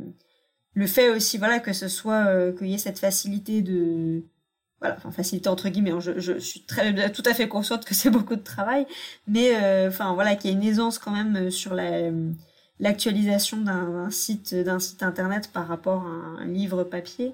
le 0.76 0.88
fait 0.88 1.10
aussi 1.10 1.38
voilà 1.38 1.60
que 1.60 1.74
ce 1.74 1.88
soit 1.88 2.28
euh, 2.28 2.52
qu'il 2.54 2.68
y 2.68 2.76
ait 2.76 2.78
cette 2.78 3.00
facilité 3.00 3.62
de 3.62 4.24
voilà 4.80 4.96
enfin 4.98 5.12
facilité 5.12 5.50
entre 5.50 5.70
guillemets 5.70 5.92
hein, 5.92 6.00
je, 6.00 6.20
je 6.20 6.38
suis 6.38 6.62
très 6.62 7.12
tout 7.12 7.24
à 7.26 7.34
fait 7.34 7.48
consciente 7.48 7.86
que 7.86 7.94
c'est 7.96 8.10
beaucoup 8.10 8.36
de 8.36 8.44
travail 8.44 8.86
mais 9.28 9.56
euh, 9.56 9.90
enfin 9.90 10.14
voilà 10.14 10.36
qu'il 10.36 10.52
y 10.52 10.54
ait 10.54 10.58
une 10.58 10.64
aisance 10.64 11.00
quand 11.00 11.12
même 11.12 11.36
euh, 11.36 11.50
sur 11.50 11.74
la 11.74 12.12
l'actualisation 12.80 13.58
d'un 13.62 14.10
site 14.12 14.54
d'un 14.54 14.80
site 14.80 15.02
internet 15.02 15.50
par 15.54 15.68
rapport 15.68 16.02
à 16.02 16.42
un 16.42 16.46
livre 16.46 16.84
papier 16.84 17.34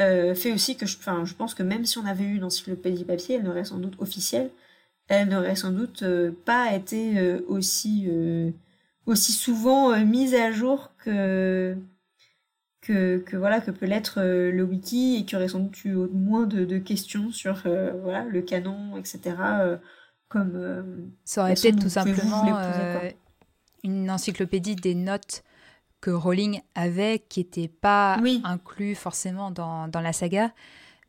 euh, 0.00 0.34
fait 0.34 0.52
aussi 0.52 0.76
que 0.76 0.86
je 0.86 0.96
enfin 0.96 1.24
je 1.26 1.34
pense 1.34 1.54
que 1.54 1.62
même 1.62 1.84
si 1.84 1.98
on 1.98 2.06
avait 2.06 2.24
eu 2.24 2.36
une 2.36 2.44
encyclopédie 2.44 3.04
papier 3.04 3.36
elle 3.36 3.42
n'aurait 3.42 3.64
sans 3.64 3.76
doute 3.78 4.00
officielle 4.00 4.50
elle 5.08 5.28
n'aurait 5.28 5.56
sans 5.56 5.70
doute 5.72 6.02
pas 6.46 6.72
été 6.72 7.20
aussi 7.48 8.08
aussi 9.04 9.32
souvent 9.32 9.94
mise 9.98 10.34
à 10.34 10.50
jour 10.50 10.92
que 11.04 11.76
que, 12.80 13.18
que 13.18 13.36
voilà 13.36 13.60
que 13.60 13.70
peut 13.70 13.86
l'être 13.86 14.20
euh, 14.20 14.50
le 14.50 14.62
wiki 14.62 15.16
et 15.16 15.24
qui 15.24 15.36
aurait 15.36 15.48
sans 15.48 15.60
doute 15.60 15.84
eu 15.84 15.94
moins 16.12 16.46
de, 16.46 16.64
de 16.64 16.78
questions 16.78 17.30
sur 17.30 17.62
euh, 17.66 17.92
voilà 18.02 18.24
le 18.24 18.40
canon 18.42 18.96
etc 18.96 19.36
euh, 19.38 19.76
comme 20.28 21.10
ça 21.24 21.42
aurait 21.42 21.52
été 21.52 21.74
tout 21.74 21.88
simplement 21.88 22.46
une 23.82 24.10
encyclopédie 24.10 24.76
des 24.76 24.94
notes 24.94 25.42
que 26.00 26.10
Rowling 26.10 26.60
avait 26.74 27.18
qui 27.18 27.40
n'étaient 27.40 27.68
pas 27.68 28.18
oui. 28.22 28.40
inclus 28.44 28.94
forcément 28.94 29.50
dans, 29.50 29.88
dans 29.88 30.00
la 30.00 30.12
saga 30.12 30.52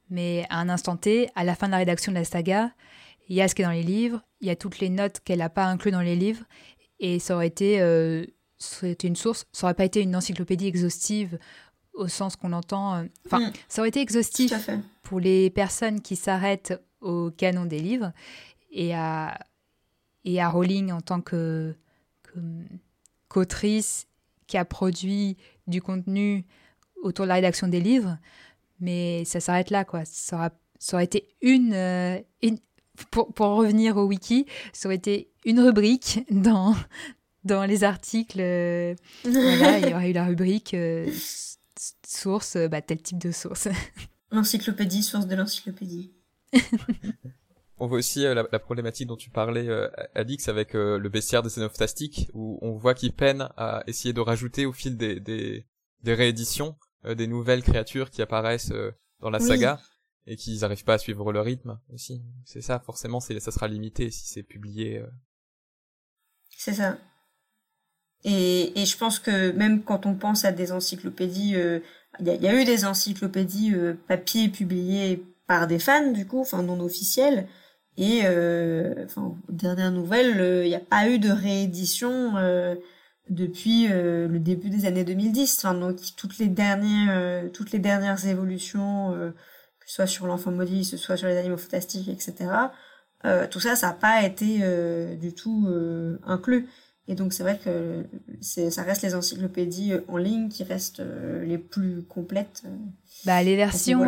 mais 0.09 0.45
à 0.49 0.59
un 0.59 0.69
instant 0.69 0.97
T 0.97 1.29
à 1.35 1.43
la 1.43 1.55
fin 1.55 1.67
de 1.67 1.71
la 1.71 1.77
rédaction 1.77 2.11
de 2.11 2.17
la 2.17 2.25
saga 2.25 2.71
il 3.29 3.35
y 3.35 3.41
a 3.41 3.47
ce 3.47 3.55
qui 3.55 3.61
est 3.61 3.65
dans 3.65 3.71
les 3.71 3.83
livres 3.83 4.21
il 4.41 4.47
y 4.47 4.51
a 4.51 4.55
toutes 4.55 4.79
les 4.79 4.89
notes 4.89 5.21
qu'elle 5.23 5.39
n'a 5.39 5.49
pas 5.49 5.65
inclus 5.65 5.91
dans 5.91 6.01
les 6.01 6.15
livres 6.15 6.43
et 6.99 7.19
ça 7.19 7.35
aurait 7.35 7.47
été 7.47 7.79
c'était 8.61 9.07
une 9.07 9.15
source, 9.15 9.45
ça 9.51 9.67
aurait 9.67 9.73
pas 9.73 9.85
été 9.85 10.01
une 10.01 10.15
encyclopédie 10.15 10.67
exhaustive 10.67 11.39
au 11.93 12.07
sens 12.07 12.35
qu'on 12.35 12.53
entend. 12.53 12.95
Euh, 12.95 13.03
enfin, 13.25 13.39
mm. 13.39 13.53
ça 13.67 13.81
aurait 13.81 13.89
été 13.89 14.01
exhaustif 14.01 14.53
pour 15.03 15.19
les 15.19 15.49
personnes 15.49 16.01
qui 16.01 16.15
s'arrêtent 16.15 16.79
au 17.01 17.31
canon 17.31 17.65
des 17.65 17.79
livres 17.79 18.11
et 18.71 18.95
à, 18.95 19.37
et 20.23 20.39
à 20.41 20.49
Rowling 20.49 20.91
en 20.91 21.01
tant 21.01 21.21
que 21.21 21.75
qu'autrice 23.27 24.07
qui 24.47 24.57
a 24.57 24.63
produit 24.63 25.35
du 25.67 25.81
contenu 25.81 26.45
autour 27.01 27.25
de 27.25 27.27
la 27.27 27.35
rédaction 27.35 27.67
des 27.67 27.81
livres. 27.81 28.17
Mais 28.79 29.25
ça 29.25 29.41
s'arrête 29.41 29.69
là, 29.69 29.83
quoi. 29.83 30.05
Ça, 30.05 30.37
aura, 30.37 30.49
ça 30.79 30.95
aurait 30.95 31.03
été 31.03 31.27
une, 31.41 31.73
euh, 31.73 32.19
une 32.41 32.57
pour, 33.09 33.33
pour, 33.33 33.47
revenir 33.47 33.97
au 33.97 34.05
wiki, 34.05 34.45
ça 34.73 34.87
aurait 34.87 34.95
été 34.95 35.29
une 35.45 35.59
rubrique 35.59 36.21
dans, 36.31 36.75
dans 37.43 37.65
les 37.65 37.83
articles, 37.83 38.39
euh, 38.39 38.95
voilà, 39.23 39.79
il 39.79 39.89
y 39.89 39.93
aurait 39.93 40.09
eu 40.11 40.13
la 40.13 40.25
rubrique 40.25 40.73
euh, 40.73 41.09
source, 42.05 42.55
euh, 42.55 42.67
bah, 42.67 42.81
tel 42.81 43.01
type 43.01 43.17
de 43.17 43.31
source. 43.31 43.67
L'encyclopédie, 44.31 45.03
source 45.03 45.27
de 45.27 45.35
l'encyclopédie. 45.35 46.13
on 47.77 47.87
voit 47.87 47.97
aussi 47.97 48.23
la, 48.23 48.47
la, 48.49 48.59
problématique 48.59 49.07
dont 49.07 49.17
tu 49.17 49.29
parlais, 49.29 49.67
Alix, 50.15 50.47
avec 50.47 50.73
le 50.73 51.09
bestiaire 51.09 51.43
des 51.43 51.49
Xénophastiques, 51.49 52.29
où 52.33 52.57
on 52.61 52.71
voit 52.71 52.93
qu'ils 52.93 53.11
peinent 53.11 53.49
à 53.57 53.83
essayer 53.87 54.13
de 54.13 54.21
rajouter 54.21 54.65
au 54.65 54.71
fil 54.71 54.95
des, 54.95 55.19
des, 55.19 55.65
des 56.03 56.13
rééditions 56.13 56.77
des 57.03 57.27
nouvelles 57.27 57.63
créatures 57.63 58.09
qui 58.09 58.21
apparaissent 58.21 58.71
dans 59.19 59.29
la 59.29 59.39
saga. 59.39 59.81
Et 60.27 60.37
qu'ils 60.37 60.59
n'arrivent 60.59 60.83
pas 60.83 60.93
à 60.93 60.97
suivre 60.97 61.33
le 61.33 61.41
rythme 61.41 61.79
aussi. 61.91 62.21
C'est 62.45 62.61
ça, 62.61 62.79
forcément, 62.79 63.19
ça 63.19 63.39
sera 63.39 63.67
limité 63.67 64.11
si 64.11 64.27
c'est 64.27 64.43
publié. 64.43 65.03
C'est 66.55 66.73
ça. 66.73 66.97
Et, 68.23 68.79
et, 68.79 68.85
je 68.85 68.97
pense 68.97 69.19
que 69.19 69.51
même 69.51 69.81
quand 69.83 70.05
on 70.05 70.13
pense 70.15 70.45
à 70.45 70.51
des 70.51 70.71
encyclopédies, 70.71 71.55
euh, 71.55 71.79
il 72.19 72.27
y, 72.27 72.29
a, 72.29 72.35
y, 72.35 72.47
a 72.47 72.53
eu 72.61 72.65
des 72.65 72.85
encyclopédies 72.85 73.73
euh, 73.73 73.93
papier 74.07 74.49
publiées 74.49 75.25
par 75.47 75.67
des 75.67 75.79
fans, 75.79 76.11
du 76.11 76.27
coup, 76.27 76.41
enfin 76.41 76.61
non 76.61 76.79
officielles. 76.81 77.47
Et 77.97 78.21
euh, 78.25 79.05
enfin, 79.05 79.35
dernière 79.49 79.91
nouvelle, 79.91 80.63
il 80.63 80.69
n'y 80.69 80.75
a 80.75 80.79
pas 80.79 81.09
eu 81.09 81.19
de 81.19 81.29
réédition 81.29 82.33
depuis 83.29 83.87
le 83.87 84.39
début 84.39 84.69
des 84.69 84.85
années 84.85 85.03
2010. 85.03 85.57
Enfin, 85.57 85.73
donc 85.73 85.97
toutes 86.15 86.37
les 86.37 86.47
dernières, 86.47 87.51
toutes 87.51 87.71
les 87.71 87.79
dernières 87.79 88.25
évolutions, 88.25 89.11
que 89.79 89.87
ce 89.87 89.95
soit 89.95 90.07
sur 90.07 90.25
l'enfant 90.25 90.51
maudit, 90.51 90.81
que 90.81 90.87
ce 90.87 90.97
soit 90.97 91.17
sur 91.17 91.27
les 91.27 91.37
animaux 91.37 91.57
fantastiques, 91.57 92.07
etc. 92.07 92.49
tout 93.49 93.59
ça, 93.59 93.75
ça 93.75 93.87
n'a 93.87 93.93
pas 93.93 94.23
été 94.23 94.61
du 95.17 95.33
tout 95.33 95.67
inclus. 96.25 96.69
Et 97.07 97.15
donc 97.15 97.33
c'est 97.33 97.43
vrai 97.43 97.59
que 97.63 98.05
ça 98.41 98.83
reste 98.83 99.01
les 99.01 99.15
encyclopédies 99.15 99.93
euh, 99.93 100.01
en 100.07 100.17
ligne 100.17 100.49
qui 100.49 100.63
restent 100.63 100.99
euh, 100.99 101.43
les 101.43 101.57
plus 101.57 102.03
complètes. 102.03 102.63
Euh, 102.65 102.69
bah, 103.25 103.41
les 103.43 103.55
versions 103.55 104.01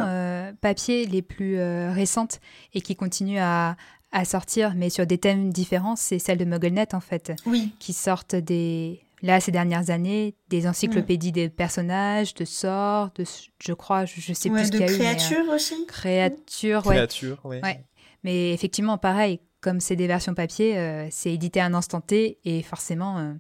papier 0.61 1.05
les 1.05 1.21
plus 1.21 1.59
récentes 1.89 2.39
et 2.73 2.81
qui 2.81 2.95
continuent 2.95 3.41
à, 3.41 3.75
à, 4.11 4.25
sortir, 4.25 4.73
mais 4.75 4.89
sur 4.89 5.05
des 5.05 5.17
thèmes 5.17 5.51
différents, 5.51 5.95
c'est 5.95 6.19
celle 6.19 6.37
de 6.37 6.45
MuggleNet 6.45 6.93
en 6.93 6.99
fait, 6.99 7.33
oui. 7.45 7.73
qui 7.79 7.93
sortent 7.93 8.35
des 8.35 9.01
là, 9.23 9.39
ces 9.39 9.51
dernières 9.51 9.89
années, 9.89 10.35
des 10.49 10.67
encyclopédies 10.67 11.31
des 11.31 11.49
personnages, 11.49 12.33
de 12.35 12.45
sorts, 12.45 13.09
de, 13.15 13.23
je 13.59 13.73
crois, 13.73 14.05
je, 14.05 14.33
sais 14.33 14.49
plus 14.49 14.65
ce 14.65 14.71
qu'il 14.71 14.81
y 14.81 14.83
a 14.83 14.91
eu. 14.91 14.97
Créatures 14.97 15.49
aussi 15.49 15.85
Créatures, 15.87 16.85
ouais. 16.85 16.95
Créatures, 16.95 17.39
oui. 17.45 17.57
Ouais. 17.63 17.83
Mais 18.23 18.53
effectivement, 18.53 18.97
pareil, 18.97 19.39
comme 19.63 19.79
c'est 19.79 19.95
des 19.95 20.07
versions 20.07 20.35
papier, 20.35 20.77
euh, 20.77 21.07
c'est 21.09 21.33
édité 21.33 21.61
à 21.61 21.65
un 21.65 21.73
instant 21.73 22.01
T 22.01 22.37
et 22.43 22.61
forcément, 22.61 23.17
euh, 23.17 23.33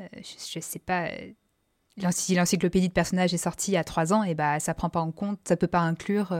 euh, 0.00 0.06
je, 0.14 0.58
ne 0.58 0.62
sais 0.62 0.78
pas, 0.78 1.10
si 2.10 2.34
l'encyclopédie 2.34 2.88
de 2.88 2.92
personnages 2.94 3.34
est 3.34 3.38
sortie 3.38 3.72
il 3.72 3.74
y 3.74 3.76
a 3.78 3.84
trois 3.84 4.14
ans, 4.14 4.22
et 4.22 4.34
bah 4.34 4.58
ça 4.60 4.72
prend 4.72 4.88
pas 4.88 5.00
en 5.00 5.12
compte, 5.12 5.40
ça 5.46 5.56
peut 5.56 5.66
pas 5.66 5.80
inclure, 5.80 6.34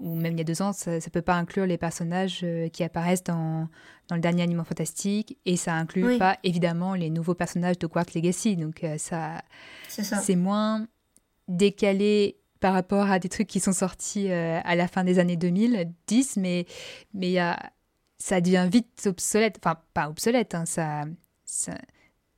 ou 0.00 0.14
même 0.14 0.32
il 0.32 0.38
y 0.38 0.40
a 0.40 0.44
deux 0.44 0.62
ans, 0.62 0.72
ça, 0.72 0.92
ne 0.92 1.10
peut 1.10 1.20
pas 1.20 1.34
inclure 1.34 1.66
les 1.66 1.76
personnages 1.76 2.46
qui 2.72 2.82
apparaissent 2.82 3.24
dans, 3.24 3.68
dans 4.08 4.14
le 4.14 4.22
dernier 4.22 4.44
Animal 4.44 4.64
Fantastique 4.64 5.36
et 5.44 5.56
ça 5.56 5.74
inclut 5.74 6.16
pas 6.16 6.38
évidemment 6.42 6.94
les 6.94 7.10
nouveaux 7.10 7.34
personnages 7.34 7.78
de 7.78 7.86
Quark 7.86 8.14
Legacy. 8.14 8.56
Donc 8.56 8.82
ça, 8.96 9.42
c'est 9.88 10.36
moins 10.36 10.86
décalé 11.48 12.38
par 12.60 12.72
rapport 12.72 13.10
à 13.10 13.18
des 13.18 13.28
trucs 13.28 13.48
qui 13.48 13.60
sont 13.60 13.72
sortis 13.72 14.30
à 14.30 14.74
la 14.74 14.88
fin 14.88 15.04
des 15.04 15.18
années 15.18 15.36
2010, 15.36 16.36
mais 16.36 16.64
mais 17.12 17.28
il 17.28 17.32
y 17.32 17.38
a 17.40 17.58
ça 18.18 18.40
devient 18.40 18.68
vite 18.70 19.06
obsolète. 19.06 19.58
Enfin, 19.62 19.80
pas 19.94 20.08
obsolète, 20.08 20.54
hein, 20.54 20.66
ça, 20.66 21.04
ça, 21.44 21.74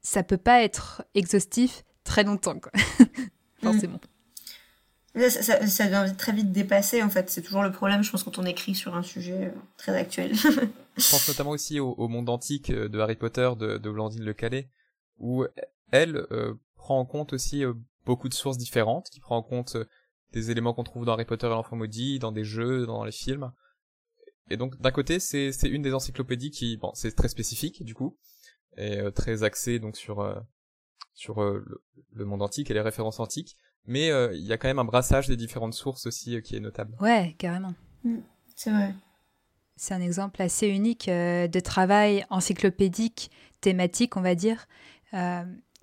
ça 0.02 0.22
peut 0.22 0.36
pas 0.36 0.62
être 0.62 1.04
exhaustif 1.14 1.84
très 2.04 2.24
longtemps, 2.24 2.58
quoi. 2.58 2.72
Forcément. 3.62 3.96
Mm. 3.96 5.18
Ça, 5.18 5.42
ça, 5.42 5.66
ça, 5.66 5.86
devient 5.86 6.16
très 6.16 6.32
vite 6.32 6.52
dépassé, 6.52 7.02
en 7.02 7.10
fait. 7.10 7.28
C'est 7.30 7.42
toujours 7.42 7.62
le 7.62 7.72
problème, 7.72 8.02
je 8.02 8.10
pense, 8.10 8.22
quand 8.22 8.38
on 8.38 8.44
écrit 8.44 8.76
sur 8.76 8.94
un 8.94 9.02
sujet 9.02 9.46
euh, 9.46 9.60
très 9.76 9.96
actuel. 9.96 10.34
je 10.34 11.10
pense 11.10 11.26
notamment 11.26 11.50
aussi 11.50 11.80
au, 11.80 12.06
monde 12.06 12.28
antique 12.28 12.70
euh, 12.70 12.88
de 12.88 12.98
Harry 13.00 13.16
Potter 13.16 13.50
de, 13.58 13.78
de 13.78 13.90
Blandine 13.90 14.22
Le 14.22 14.32
Calais, 14.34 14.68
où 15.18 15.44
elle 15.90 16.26
euh, 16.30 16.54
prend 16.76 17.00
en 17.00 17.04
compte 17.04 17.32
aussi 17.32 17.64
beaucoup 18.06 18.28
de 18.28 18.34
sources 18.34 18.56
différentes, 18.56 19.10
qui 19.10 19.18
prend 19.18 19.36
en 19.36 19.42
compte 19.42 19.76
des 20.32 20.52
éléments 20.52 20.74
qu'on 20.74 20.84
trouve 20.84 21.04
dans 21.04 21.14
Harry 21.14 21.24
Potter 21.24 21.48
et 21.48 21.50
l'enfant 21.50 21.74
maudit, 21.74 22.20
dans 22.20 22.30
des 22.30 22.44
jeux, 22.44 22.86
dans 22.86 23.04
les 23.04 23.12
films, 23.12 23.50
et 24.50 24.56
donc 24.56 24.80
d'un 24.80 24.90
côté, 24.90 25.20
c'est 25.20 25.52
c'est 25.52 25.68
une 25.68 25.82
des 25.82 25.94
encyclopédies 25.94 26.50
qui 26.50 26.76
bon, 26.76 26.90
c'est 26.94 27.14
très 27.14 27.28
spécifique 27.28 27.84
du 27.84 27.94
coup 27.94 28.16
et 28.76 28.98
euh, 28.98 29.10
très 29.10 29.42
axé 29.42 29.78
donc 29.78 29.96
sur 29.96 30.20
euh, 30.20 30.38
sur 31.14 31.42
euh, 31.42 31.64
le, 32.12 32.24
monde 32.24 32.42
antique 32.42 32.70
et 32.70 32.74
les 32.74 32.80
références 32.80 33.20
antiques, 33.20 33.56
mais 33.86 34.08
il 34.08 34.44
y 34.44 34.52
a 34.52 34.58
quand 34.58 34.68
même 34.68 34.78
un 34.78 34.84
brassage 34.84 35.28
des 35.28 35.36
différentes 35.36 35.74
sources 35.74 36.06
aussi 36.06 36.40
qui 36.42 36.56
est 36.56 36.60
notable. 36.60 36.96
Ouais, 37.00 37.34
carrément. 37.38 37.74
Mm, 38.04 38.18
c'est 38.56 38.70
vrai. 38.70 38.94
C'est 39.76 39.94
un 39.94 40.00
exemple 40.00 40.42
assez 40.42 40.66
unique 40.68 41.08
de 41.08 41.60
travail 41.60 42.26
encyclopédique, 42.30 43.30
thématique, 43.60 44.16
on 44.16 44.20
va 44.20 44.34
dire, 44.34 44.66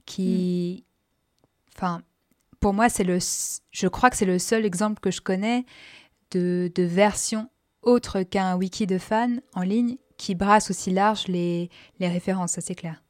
qui, 0.06 0.86
mm. 0.86 1.78
enfin, 1.78 2.02
pour 2.60 2.74
moi, 2.74 2.90
c'est 2.90 3.04
le, 3.04 3.20
je 3.72 3.88
crois 3.88 4.10
que 4.10 4.18
c'est 4.18 4.26
le 4.26 4.40
seul 4.40 4.66
exemple 4.66 5.00
que 5.00 5.12
je 5.12 5.22
connais 5.22 5.66
de, 6.32 6.72
de 6.74 6.84
version 6.84 7.50
autre 7.82 8.24
qu'un 8.24 8.56
wiki 8.56 8.88
de 8.88 8.98
fans 8.98 9.38
en 9.54 9.62
ligne 9.62 9.98
qui 10.18 10.36
brasse 10.36 10.72
aussi 10.72 10.92
large 10.92 11.28
les, 11.28 11.70
les 12.00 12.08
références, 12.08 12.54
ça 12.54 12.62
c'est 12.62 12.76
clair. 12.76 13.02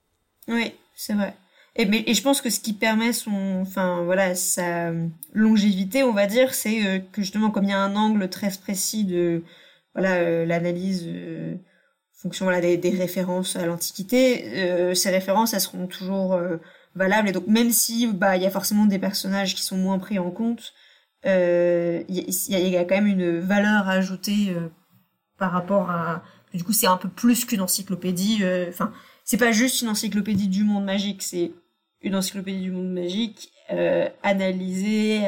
Oui, 0.47 0.73
c'est 0.95 1.13
vrai. 1.13 1.35
Et, 1.75 1.85
mais, 1.85 2.03
et 2.07 2.13
je 2.13 2.21
pense 2.23 2.41
que 2.41 2.49
ce 2.49 2.59
qui 2.59 2.73
permet 2.73 3.13
son, 3.13 3.61
enfin 3.61 4.01
voilà, 4.03 4.33
sa 4.35 4.91
longévité, 5.33 6.03
on 6.03 6.11
va 6.11 6.25
dire, 6.25 6.53
c'est 6.53 6.85
euh, 6.85 6.99
que 7.11 7.21
justement 7.21 7.51
comme 7.51 7.65
il 7.65 7.69
y 7.69 7.73
a 7.73 7.79
un 7.79 7.95
angle 7.95 8.29
très 8.29 8.49
précis 8.49 9.03
de 9.05 9.43
voilà 9.93 10.15
euh, 10.15 10.45
l'analyse 10.45 11.03
euh, 11.07 11.55
fonction 12.13 12.49
des, 12.59 12.77
des 12.77 12.89
références 12.89 13.55
à 13.55 13.65
l'Antiquité, 13.67 14.95
ces 14.95 15.11
références 15.11 15.53
elles 15.53 15.61
seront 15.61 15.85
toujours 15.85 16.39
valables 16.95 17.29
et 17.29 17.31
donc 17.31 17.45
même 17.45 17.69
si 17.69 18.07
bah 18.07 18.37
y 18.37 18.45
a 18.47 18.49
forcément 18.49 18.87
des 18.87 18.97
personnages 18.97 19.53
qui 19.53 19.61
sont 19.61 19.77
moins 19.77 19.99
pris 19.99 20.17
en 20.17 20.31
compte, 20.31 20.73
il 21.23 21.29
euh, 21.29 22.03
y, 22.09 22.31
y, 22.51 22.77
a 22.77 22.85
quand 22.85 22.95
même 22.95 23.07
une 23.07 23.39
valeur 23.39 23.89
ajoutée 23.89 24.49
euh, 24.49 24.69
par 25.37 25.51
rapport 25.51 25.89
à 25.89 26.23
du 26.53 26.63
coup 26.63 26.73
c'est 26.73 26.87
un 26.87 26.97
peu 26.97 27.09
plus 27.09 27.45
qu'une 27.45 27.61
encyclopédie 27.61 28.39
euh, 28.43 28.67
enfin 28.69 28.93
c'est 29.23 29.37
pas 29.37 29.51
juste 29.51 29.81
une 29.81 29.89
encyclopédie 29.89 30.47
du 30.47 30.63
monde 30.63 30.85
magique 30.85 31.23
c'est 31.23 31.51
une 32.01 32.15
encyclopédie 32.15 32.61
du 32.61 32.71
monde 32.71 32.93
magique 32.93 33.51
analysée 34.23 35.23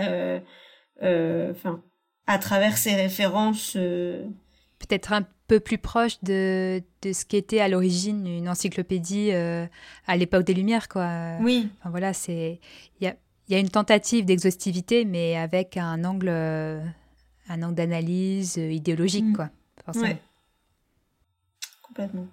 enfin 1.01 1.81
à 2.27 2.37
travers 2.37 2.77
ses 2.77 2.95
références 2.95 3.73
peut-être 3.73 5.11
un 5.11 5.27
peu 5.47 5.59
plus 5.59 5.79
proche 5.79 6.21
de, 6.23 6.81
de 7.01 7.11
ce 7.11 7.25
qu'était 7.25 7.59
à 7.59 7.67
l'origine 7.67 8.27
une 8.27 8.47
encyclopédie 8.47 9.31
à 9.31 10.15
l'époque 10.15 10.45
des 10.45 10.53
Lumières 10.53 10.87
quoi. 10.87 11.37
Oui. 11.41 11.67
Enfin 11.79 11.89
voilà 11.89 12.13
c'est 12.13 12.59
il 13.01 13.03
y 13.03 13.07
a 13.07 13.15
il 13.49 13.53
y 13.53 13.55
a 13.55 13.59
une 13.59 13.69
tentative 13.69 14.25
d'exhaustivité, 14.25 15.05
mais 15.05 15.35
avec 15.35 15.75
un 15.75 16.03
angle, 16.03 16.29
euh, 16.29 16.79
un 17.49 17.63
angle 17.63 17.75
d'analyse 17.75 18.59
euh, 18.59 18.71
idéologique, 18.71 19.25
mm. 19.25 19.35
quoi, 19.35 19.49
forcément. 19.83 20.19
Complètement. 21.81 22.27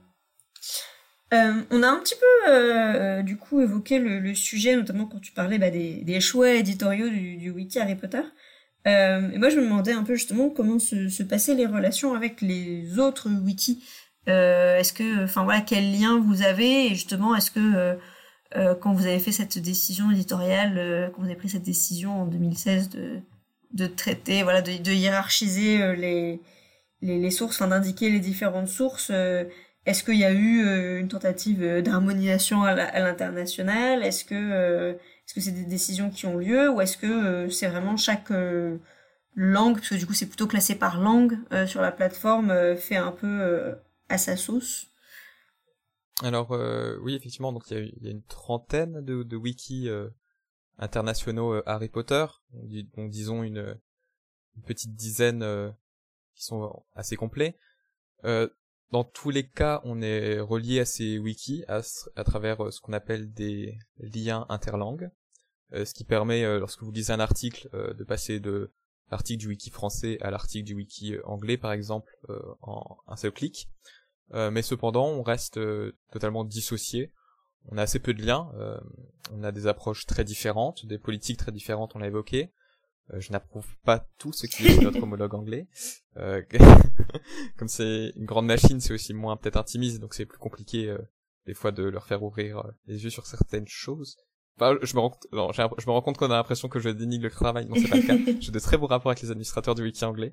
Euh, 1.33 1.63
on 1.71 1.83
a 1.83 1.89
un 1.89 1.99
petit 2.01 2.15
peu, 2.15 3.23
du 3.23 3.39
coup, 3.39 3.61
évoqué 3.63 3.99
le, 3.99 4.35
sujet, 4.35 4.77
notamment 4.77 5.07
quand 5.07 5.19
tu 5.19 5.33
parlais 5.33 5.59
bah, 5.59 5.71
des, 5.71 6.05
des, 6.05 6.21
choix 6.21 6.51
éditoriaux 6.51 7.09
du, 7.09 7.51
wiki 7.51 7.79
Harry 7.79 7.97
Potter. 7.97 8.23
et 8.85 9.39
moi, 9.39 9.49
je 9.49 9.57
me 9.57 9.63
demandais 9.63 9.93
un 9.93 10.05
peu 10.05 10.15
justement 10.15 10.51
comment 10.51 10.79
se, 10.79 11.09
se 11.09 11.23
passaient 11.23 11.55
les 11.55 11.67
relations 11.67 12.15
avec 12.15 12.43
les 12.43 12.99
autres 12.99 13.29
wikis. 13.31 13.83
est-ce 14.27 14.93
que, 14.93 15.25
enfin 15.25 15.45
voilà, 15.45 15.63
quel 15.63 15.99
lien 15.99 16.21
vous 16.21 16.43
avez? 16.43 16.87
Et 16.87 16.89
justement, 16.91 17.35
est-ce 17.35 17.51
que 17.51 17.99
euh, 18.57 18.75
quand 18.75 18.93
vous 18.95 19.07
avez 19.07 19.19
fait 19.19 19.33
cette 19.33 19.59
décision 19.59 20.11
éditoriale, 20.11 20.79
euh, 20.79 21.09
quand 21.11 21.21
vous 21.21 21.29
avez 21.29 21.37
pris 21.37 21.51
cette 21.51 21.63
décision 21.63 22.23
en 22.23 22.27
2016 22.27 22.89
de, 22.89 23.21
de 23.73 23.87
traiter, 23.87 24.43
voilà, 24.43 24.63
de, 24.63 24.93
hiérarchiser 24.93 25.83
euh, 25.83 25.95
les, 25.95 26.41
les, 27.03 27.19
les, 27.19 27.31
sources, 27.31 27.57
enfin 27.57 27.69
d'indiquer 27.69 28.09
les 28.11 28.21
différentes 28.21 28.69
sources, 28.69 29.11
est-ce 29.85 30.03
qu'il 30.03 30.17
y 30.17 30.25
a 30.25 30.33
eu 30.33 30.99
une 30.99 31.09
tentative 31.09 31.83
d'harmonisation 31.83 32.65
à 32.65 32.75
l'international? 33.01 34.03
Est-ce 34.03 34.25
que 34.25 34.93
est-ce 34.93 35.35
que 35.35 35.41
c'est 35.41 35.53
des 35.53 35.65
décisions 35.65 36.11
qui 36.11 36.27
ont 36.27 36.37
lieu? 36.37 36.71
Ou 36.71 36.81
est-ce 36.81 36.97
que 36.97 37.49
c'est 37.51 37.69
vraiment 37.69 37.97
chaque 37.97 38.31
langue, 39.37 39.75
parce 39.75 39.91
que 39.91 39.95
du 39.95 40.07
coup 40.07 40.15
c'est 40.15 40.27
plutôt 40.27 40.47
classé 40.49 40.75
par 40.75 41.01
langue 41.01 41.39
sur 41.67 41.83
la 41.83 41.93
plateforme, 41.93 42.77
fait 42.77 42.97
un 42.97 43.13
peu 43.13 43.77
à 44.09 44.19
sa 44.19 44.37
sauce? 44.37 44.89
Alors 46.23 46.53
euh, 46.53 46.99
oui, 47.03 47.15
effectivement, 47.15 47.53
donc 47.53 47.71
il 47.71 47.93
y 48.01 48.09
a, 48.09 48.11
une 48.11 48.23
trentaine 48.23 49.05
de, 49.05 49.37
wikis 49.37 49.89
euh, 49.89 50.09
internationaux 50.79 51.55
euh, 51.55 51.63
Harry 51.67 51.89
Potter, 51.89 52.25
donc, 52.97 53.11
disons 53.11 53.43
une, 53.43 53.79
petite 54.65 54.95
dizaine 54.95 55.45
qui 56.35 56.45
sont 56.45 56.83
assez 56.95 57.15
complets. 57.15 57.59
dans 58.25 59.05
tous 59.05 59.29
les 59.29 59.47
cas, 59.47 59.83
on 59.85 60.01
est 60.01 60.41
relié 60.41 60.81
à 60.81 60.87
ces 60.87 61.19
wikis 61.19 61.63
à 61.69 62.25
travers 62.25 62.73
ce 62.73 62.81
qu'on 62.81 62.95
appelle 62.95 63.31
des 63.35 63.77
liens 63.99 64.47
interlangues, 64.49 65.11
ce 65.75 65.93
qui 65.93 66.05
permet, 66.05 66.59
lorsque 66.59 66.83
vous 66.83 66.91
lisez 66.91 67.13
un 67.13 67.21
article, 67.21 67.69
de 67.71 68.03
passer 68.03 68.41
de 68.41 68.73
l'article 69.11 69.41
du 69.41 69.49
wiki 69.49 69.69
français 69.69 70.17
à 70.23 70.31
l'article 70.31 70.65
du 70.65 70.75
wiki 70.75 71.17
anglais, 71.25 71.59
par 71.59 71.73
exemple, 71.73 72.17
en 72.63 72.97
un 73.07 73.17
seul 73.17 73.33
clic. 73.33 73.69
Euh, 74.35 74.51
mais 74.51 74.63
cependant 74.63 75.07
on 75.07 75.23
reste 75.23 75.59
euh, 75.59 75.93
totalement 76.11 76.45
dissocié. 76.45 77.13
On 77.69 77.79
a 77.79 77.83
assez 77.83 77.99
peu 77.99 78.15
de 78.15 78.25
liens, 78.25 78.51
euh, 78.59 78.79
on 79.33 79.43
a 79.43 79.51
des 79.51 79.67
approches 79.67 80.07
très 80.07 80.25
différentes, 80.25 80.87
des 80.87 80.99
politiques 80.99 81.39
très 81.39 81.51
différentes, 81.51 81.97
on 81.97 81.99
l'a 81.99 82.07
évoqué. 82.07 82.53
je 83.13 83.33
n'approuve 83.33 83.67
pas 83.85 84.07
tout 84.19 84.33
ce 84.33 84.47
qui 84.47 84.67
est 84.67 84.81
notre 84.81 85.03
homologue 85.03 85.35
anglais. 85.35 85.67
comme 87.57 87.69
c'est 87.69 88.13
une 88.15 88.25
grande 88.25 88.47
machine, 88.47 88.81
c'est 88.81 88.95
aussi 88.95 89.15
moins 89.15 89.37
peut-être 89.37 89.57
intimiste, 89.57 89.99
donc 90.01 90.15
c'est 90.15 90.27
plus 90.27 90.39
compliqué 90.39 90.97
des 91.47 91.55
fois 91.55 91.73
de 91.73 91.83
leur 91.83 92.07
faire 92.07 92.23
ouvrir 92.23 92.63
les 92.87 93.03
yeux 93.03 93.11
sur 93.11 93.27
certaines 93.27 93.67
choses. 93.67 94.17
Enfin, 94.59 94.79
je 94.81 94.95
me 94.95 95.01
rends 95.01 95.19
non, 95.33 95.53
je 95.53 95.63
me 95.63 95.91
rends 95.91 96.03
compte 96.03 96.19
qu'on 96.19 96.31
a 96.31 96.37
l'impression 96.37 96.69
que 96.69 96.79
je 96.79 96.89
dénigre 96.89 97.25
le 97.25 97.31
travail. 97.31 97.67
Non, 97.67 97.75
c'est 97.77 97.89
pas 97.89 97.97
le 97.97 98.03
cas. 98.03 98.17
J'ai 98.41 98.53
de 98.53 98.59
très 98.61 98.79
beaux 98.79 98.87
rapports 98.87 99.11
avec 99.11 99.23
les 99.23 99.31
administrateurs 99.33 99.75
du 99.75 99.83
wiki 99.83 100.05
anglais. 100.05 100.33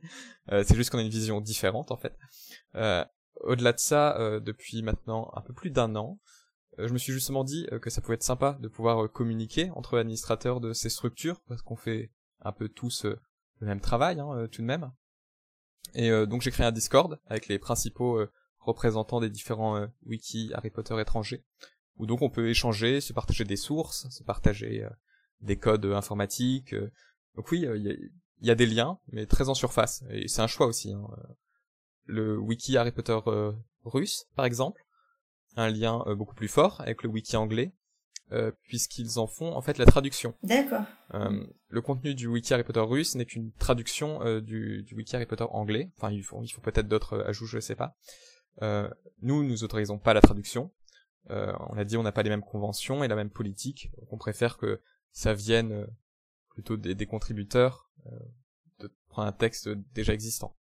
c'est 0.49 0.75
juste 0.75 0.91
qu'on 0.91 0.99
a 0.99 1.01
une 1.01 1.09
vision 1.09 1.41
différente, 1.41 1.91
en 1.91 1.97
fait. 1.97 2.15
Euh, 2.75 3.03
au-delà 3.41 3.73
de 3.73 3.79
ça, 3.79 4.17
euh, 4.17 4.39
depuis 4.39 4.81
maintenant 4.81 5.31
un 5.35 5.41
peu 5.41 5.53
plus 5.53 5.69
d'un 5.69 5.95
an, 5.95 6.19
euh, 6.79 6.87
je 6.87 6.93
me 6.93 6.97
suis 6.97 7.13
justement 7.13 7.43
dit 7.43 7.67
euh, 7.71 7.79
que 7.79 7.89
ça 7.89 8.01
pouvait 8.01 8.15
être 8.15 8.23
sympa 8.23 8.57
de 8.59 8.67
pouvoir 8.67 9.11
communiquer 9.11 9.69
entre 9.71 9.97
administrateurs 9.97 10.59
de 10.59 10.73
ces 10.73 10.89
structures, 10.89 11.41
parce 11.47 11.61
qu'on 11.61 11.75
fait 11.75 12.11
un 12.41 12.51
peu 12.51 12.69
tous 12.69 13.05
le 13.05 13.67
même 13.67 13.79
travail, 13.79 14.19
hein, 14.19 14.47
tout 14.51 14.61
de 14.61 14.67
même. 14.67 14.91
Et 15.95 16.09
donc 16.25 16.41
j'ai 16.41 16.51
créé 16.51 16.65
un 16.65 16.71
Discord 16.71 17.19
avec 17.27 17.47
les 17.47 17.59
principaux 17.59 18.19
représentants 18.59 19.21
des 19.21 19.29
différents 19.29 19.87
wikis 20.05 20.51
Harry 20.53 20.69
Potter 20.71 20.99
étrangers, 20.99 21.45
où 21.97 22.05
donc 22.05 22.21
on 22.21 22.29
peut 22.29 22.49
échanger, 22.49 22.99
se 22.99 23.13
partager 23.13 23.45
des 23.45 23.55
sources, 23.55 24.09
se 24.09 24.23
partager 24.23 24.85
des 25.39 25.57
codes 25.57 25.85
informatiques. 25.85 26.75
donc 27.35 27.51
oui, 27.51 27.61
il 27.61 28.11
y 28.41 28.51
a, 28.51 28.55
des 28.55 28.65
liens, 28.65 28.99
mais 29.07 29.25
très 29.25 29.47
en 29.47 29.53
surface. 29.53 30.03
Et 30.09 30.27
c'est 30.27 30.41
un 30.41 30.47
choix 30.47 30.67
aussi. 30.67 30.91
Hein 30.91 31.07
le 32.05 32.37
wiki 32.37 32.77
Harry 32.77 32.91
Potter 32.91 33.19
euh, 33.27 33.51
russe, 33.85 34.25
par 34.35 34.45
exemple, 34.45 34.81
un 35.55 35.69
lien 35.69 36.03
euh, 36.07 36.15
beaucoup 36.15 36.35
plus 36.35 36.47
fort 36.47 36.81
avec 36.81 37.03
le 37.03 37.09
wiki 37.09 37.35
anglais, 37.35 37.73
euh, 38.31 38.51
puisqu'ils 38.63 39.19
en 39.19 39.27
font 39.27 39.53
en 39.53 39.61
fait 39.61 39.77
la 39.77 39.85
traduction. 39.85 40.33
D'accord. 40.41 40.85
Euh, 41.13 41.45
le 41.67 41.81
contenu 41.81 42.15
du 42.15 42.25
wiki 42.25 42.53
Harry 42.53 42.63
Potter 42.63 42.79
russe 42.79 43.13
n'est 43.13 43.25
qu'une 43.25 43.51
traduction 43.51 44.23
euh, 44.23 44.41
du, 44.41 44.81
du, 44.81 44.95
wiki 44.95 45.15
Harry 45.15 45.27
Potter 45.27 45.45
anglais. 45.51 45.91
Enfin, 45.97 46.09
il 46.09 46.23
faut, 46.23 46.41
il 46.41 46.49
faut 46.49 46.61
peut-être 46.61 46.87
d'autres 46.87 47.23
ajouts, 47.27 47.45
je 47.45 47.59
sais 47.59 47.75
pas. 47.75 47.95
nous, 49.21 49.43
nous 49.43 49.63
autorisons 49.63 49.99
pas 49.99 50.15
la 50.15 50.21
traduction. 50.21 50.71
on 51.29 51.77
a 51.77 51.83
dit 51.83 51.95
on 51.95 52.03
n'a 52.03 52.11
pas 52.11 52.23
les 52.23 52.29
mêmes 52.29 52.43
conventions 52.43 53.03
et 53.03 53.07
la 53.07 53.15
même 53.15 53.29
politique. 53.29 53.91
Donc 53.99 54.11
on 54.11 54.17
préfère 54.17 54.57
que 54.57 54.81
ça 55.11 55.35
vienne 55.35 55.85
plutôt 56.49 56.75
des, 56.75 56.95
des 56.95 57.05
contributeurs 57.05 57.91
de 58.79 58.91
prendre 59.09 59.27
un 59.27 59.33
texte 59.33 59.69
déjà 59.93 60.13
existant. 60.13 60.55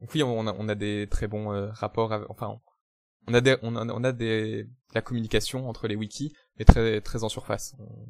Donc 0.00 0.10
oui, 0.14 0.22
on 0.22 0.46
a, 0.46 0.54
on 0.58 0.68
a 0.68 0.74
des 0.74 1.06
très 1.10 1.28
bons 1.28 1.70
rapports. 1.72 2.12
enfin, 2.28 2.60
on 3.26 3.34
a 3.34 3.40
des, 3.40 3.56
on 3.62 3.76
a, 3.76 3.84
on 3.86 4.04
a 4.04 4.12
des, 4.12 4.66
la 4.94 5.02
communication 5.02 5.68
entre 5.68 5.88
les 5.88 5.96
wikis, 5.96 6.34
mais 6.58 6.64
très, 6.64 7.00
très 7.00 7.22
en 7.22 7.28
surface. 7.28 7.74
On, 7.78 8.06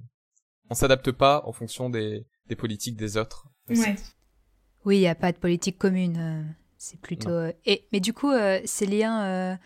on 0.71 0.75
s'adapte 0.75 1.11
pas 1.11 1.43
en 1.47 1.53
fonction 1.53 1.91
des, 1.91 2.27
des 2.47 2.57
politiques 2.57 2.97
des 2.97 3.17
autres. 3.17 3.49
Ouais. 3.69 3.97
Oui, 4.85 4.97
il 4.99 5.01
n'y 5.01 5.09
a 5.09 5.15
pas 5.15 5.33
de 5.33 5.39
politique 5.39 5.79
commune. 5.79 6.17
Euh, 6.17 6.43
c'est 6.79 7.01
plutôt. 7.01 7.31
Euh, 7.31 7.53
et, 7.67 7.89
mais 7.93 8.01
du 8.01 8.13
coup, 8.13 8.31
euh, 8.31 8.61
ces 8.65 8.87
liens 8.87 9.59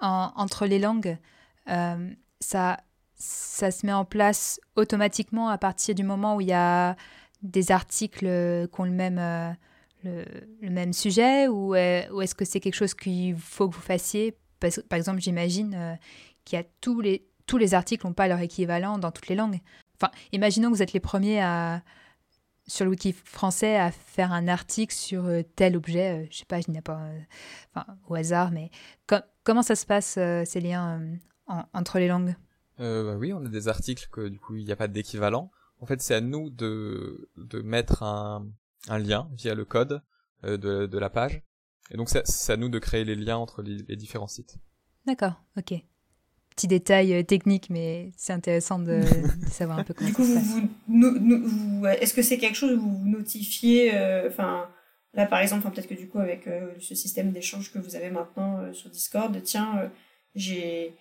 en, 0.00 0.32
entre 0.34 0.66
les 0.66 0.78
langues, 0.78 1.18
ça, 1.66 2.80
ça 3.14 3.70
se 3.70 3.86
met 3.86 3.92
en 3.92 4.04
place 4.04 4.58
automatiquement 4.74 5.48
à 5.48 5.58
partir 5.58 5.94
du 5.94 6.02
moment 6.02 6.36
où 6.36 6.40
il 6.40 6.48
y 6.48 6.52
a 6.52 6.96
des 7.42 7.70
articles 7.70 8.26
qui 8.68 8.80
ont 8.80 8.84
le 8.84 8.90
même, 8.90 9.56
le, 10.04 10.70
même 10.70 10.92
sujet 10.92 11.48
ou, 11.48 11.70
ou 11.70 11.74
est-ce 11.74 12.34
que 12.34 12.44
c'est 12.44 12.60
quelque 12.60 12.74
chose 12.74 12.94
qu'il 12.94 13.36
faut 13.36 13.68
que 13.68 13.74
vous 13.74 13.80
fassiez? 13.80 14.36
Par 14.88 14.98
exemple, 14.98 15.20
j'imagine 15.20 15.74
euh, 15.74 15.94
qu'il 16.44 16.58
y 16.58 16.60
a 16.60 16.64
tous 16.80 17.00
les, 17.00 17.26
tous 17.46 17.58
les 17.58 17.74
articles 17.74 18.06
n'ont 18.06 18.12
pas 18.12 18.28
leur 18.28 18.40
équivalent 18.40 18.98
dans 18.98 19.10
toutes 19.10 19.28
les 19.28 19.34
langues. 19.34 19.60
Enfin, 20.00 20.12
imaginons 20.32 20.70
que 20.70 20.76
vous 20.76 20.82
êtes 20.82 20.92
les 20.92 21.00
premiers 21.00 21.42
à, 21.42 21.82
sur 22.66 22.84
le 22.84 22.90
wiki 22.90 23.12
français 23.12 23.76
à 23.76 23.90
faire 23.90 24.32
un 24.32 24.48
article 24.48 24.94
sur 24.94 25.24
euh, 25.24 25.42
tel 25.56 25.76
objet, 25.76 26.22
euh, 26.22 26.26
je 26.30 26.38
sais 26.38 26.44
pas, 26.44 26.60
je 26.60 26.70
n'ai 26.70 26.80
pas 26.80 27.00
enfin, 27.74 27.86
au 28.08 28.14
hasard, 28.14 28.50
mais 28.50 28.70
comment 29.44 29.62
ça 29.62 29.74
se 29.74 29.86
passe 29.86 30.18
ces 30.44 30.60
liens 30.60 31.00
entre 31.46 31.98
les 31.98 32.08
langues? 32.08 32.34
Bah 32.78 33.16
Oui, 33.16 33.32
on 33.32 33.44
a 33.44 33.48
des 33.48 33.68
articles 33.68 34.08
que 34.10 34.28
du 34.28 34.38
coup 34.38 34.56
il 34.56 34.64
n'y 34.64 34.72
a 34.72 34.76
pas 34.76 34.88
d'équivalent. 34.88 35.50
En 35.80 35.86
fait, 35.86 36.00
c'est 36.00 36.14
à 36.14 36.20
nous 36.20 36.48
de, 36.48 37.28
de 37.36 37.60
mettre 37.60 38.04
un, 38.04 38.46
un 38.88 38.98
lien 38.98 39.28
via 39.32 39.54
le 39.54 39.64
code 39.64 40.02
de, 40.42 40.56
de 40.56 40.98
la 40.98 41.10
page 41.10 41.42
et 41.92 41.96
donc 41.96 42.08
c'est 42.08 42.52
à 42.52 42.56
nous 42.56 42.68
de 42.68 42.78
créer 42.78 43.04
les 43.04 43.14
liens 43.14 43.36
entre 43.36 43.62
les, 43.62 43.96
différents 43.96 44.26
sites. 44.26 44.56
D'accord, 45.06 45.42
ok. 45.58 45.74
Petit 46.50 46.68
détail 46.68 47.14
euh, 47.14 47.22
technique, 47.22 47.70
mais 47.70 48.12
c'est 48.16 48.32
intéressant 48.32 48.78
de, 48.78 49.00
savoir 49.50 49.78
un 49.78 49.84
peu 49.84 49.94
comment 49.94 50.08
du 50.08 50.14
coup, 50.14 50.24
ça 50.24 50.40
vous, 50.40 51.86
est-ce 51.86 52.14
que 52.14 52.22
c'est 52.22 52.38
quelque 52.38 52.56
chose 52.56 52.72
où 52.72 52.80
vous 52.80 53.08
notifiez, 53.08 53.94
euh, 53.94 54.28
enfin, 54.28 54.68
là 55.14 55.26
par 55.26 55.40
exemple, 55.40 55.68
peut-être 55.70 55.88
que 55.88 55.94
du 55.94 56.08
coup 56.08 56.18
avec 56.18 56.46
euh, 56.46 56.72
ce 56.78 56.94
système 56.94 57.32
d'échange 57.32 57.72
que 57.72 57.78
vous 57.78 57.96
avez 57.96 58.10
maintenant 58.10 58.72
sur 58.72 58.90
Discord, 58.90 59.36
tiens, 59.42 59.90
j'ai, 60.34 60.94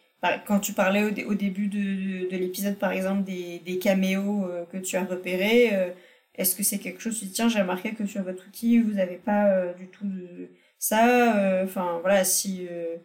quand 0.45 0.59
tu 0.59 0.73
parlais 0.73 1.03
au, 1.03 1.35
début 1.35 1.67
de, 1.67 2.29
de, 2.29 2.37
l'épisode 2.37 2.77
par 2.77 2.91
exemple 2.91 3.23
des, 3.23 3.59
des 3.59 3.77
caméos 3.77 4.47
que 4.71 4.77
tu 4.77 4.95
as 4.95 5.03
repérés, 5.03 5.93
est-ce 6.35 6.55
que 6.55 6.63
c'est 6.63 6.79
quelque 6.79 7.01
chose, 7.01 7.19
tu 7.19 7.25
dis, 7.25 7.31
tiens, 7.31 7.49
j'ai 7.49 7.61
remarqué 7.61 7.93
que 7.93 8.05
sur 8.05 8.23
votre 8.23 8.47
outil, 8.47 8.79
vous 8.79 8.93
n'avez 8.93 9.17
pas 9.17 9.73
du 9.73 9.87
tout 9.87 10.05
de 10.05 10.49
ça, 10.81 11.37
euh, 11.37 11.63
enfin 11.63 11.99
voilà, 12.01 12.25
si 12.25 12.67
euh, 12.69 12.97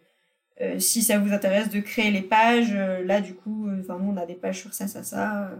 euh, 0.61 0.79
si 0.79 1.03
ça 1.03 1.19
vous 1.19 1.31
intéresse 1.31 1.69
de 1.69 1.79
créer 1.79 2.09
les 2.09 2.23
pages, 2.23 2.73
là 2.73 3.21
du 3.21 3.35
coup, 3.35 3.69
enfin 3.79 3.99
nous 3.99 4.11
on 4.11 4.17
a 4.17 4.25
des 4.25 4.33
pages 4.33 4.59
sur 4.59 4.73
ça, 4.73 4.87
ça, 4.87 5.03
ça. 5.03 5.51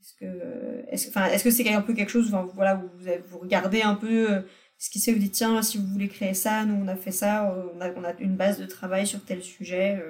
est-ce 0.00 0.14
que 0.14 0.84
est-ce 0.88 1.08
enfin 1.08 1.26
est-ce 1.26 1.42
que 1.42 1.50
c'est 1.50 1.68
un 1.74 1.82
peu 1.82 1.92
quelque 1.92 2.10
chose, 2.10 2.30
voilà, 2.54 2.76
où 2.76 2.88
vous, 2.98 3.10
vous 3.28 3.38
regardez 3.38 3.82
un 3.82 3.96
peu 3.96 4.44
ce 4.78 4.90
qui 4.90 5.00
se 5.00 5.06
fait, 5.06 5.12
vous 5.12 5.22
dites 5.22 5.32
tiens, 5.32 5.60
si 5.62 5.76
vous 5.76 5.86
voulez 5.86 6.08
créer 6.08 6.34
ça, 6.34 6.64
nous 6.64 6.76
on 6.76 6.86
a 6.86 6.94
fait 6.94 7.10
ça, 7.10 7.52
on 7.74 7.80
a, 7.80 7.90
on 7.94 8.04
a 8.04 8.14
une 8.20 8.36
base 8.36 8.60
de 8.60 8.66
travail 8.66 9.08
sur 9.08 9.24
tel 9.24 9.42
sujet. 9.42 10.00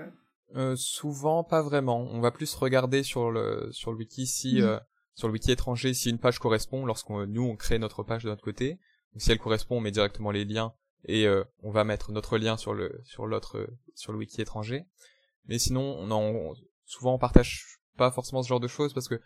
Euh, 0.54 0.76
souvent 0.76 1.42
pas 1.42 1.62
vraiment. 1.62 2.06
On 2.12 2.20
va 2.20 2.30
plus 2.30 2.54
regarder 2.54 3.02
sur 3.02 3.30
le 3.30 3.70
sur 3.72 3.92
le 3.92 3.96
wiki 3.96 4.26
si 4.26 4.60
mmh. 4.60 4.80
Sur 5.16 5.26
le 5.26 5.32
wiki 5.32 5.50
étranger 5.50 5.92
si 5.92 6.10
une 6.10 6.18
page 6.18 6.38
correspond 6.38 6.86
lorsqu'on 6.86 7.26
nous 7.26 7.42
on 7.42 7.56
crée 7.56 7.80
notre 7.80 8.04
page 8.04 8.22
de 8.22 8.28
notre 8.28 8.42
côté 8.42 8.78
si 9.18 9.32
elle 9.32 9.38
correspond, 9.38 9.76
on 9.76 9.80
met 9.80 9.90
directement 9.90 10.30
les 10.30 10.44
liens 10.44 10.72
et 11.04 11.26
euh, 11.26 11.44
on 11.62 11.70
va 11.70 11.84
mettre 11.84 12.12
notre 12.12 12.38
lien 12.38 12.56
sur 12.56 12.74
le 12.74 13.00
sur 13.04 13.26
l'autre 13.26 13.68
sur 13.94 14.12
le 14.12 14.18
wiki 14.18 14.40
étranger. 14.40 14.84
Mais 15.46 15.58
sinon, 15.58 15.96
on 15.98 16.10
en, 16.10 16.54
souvent 16.84 17.14
on 17.14 17.18
partage 17.18 17.78
pas 17.96 18.10
forcément 18.10 18.42
ce 18.42 18.48
genre 18.48 18.60
de 18.60 18.68
choses 18.68 18.92
parce 18.92 19.08
que 19.08 19.20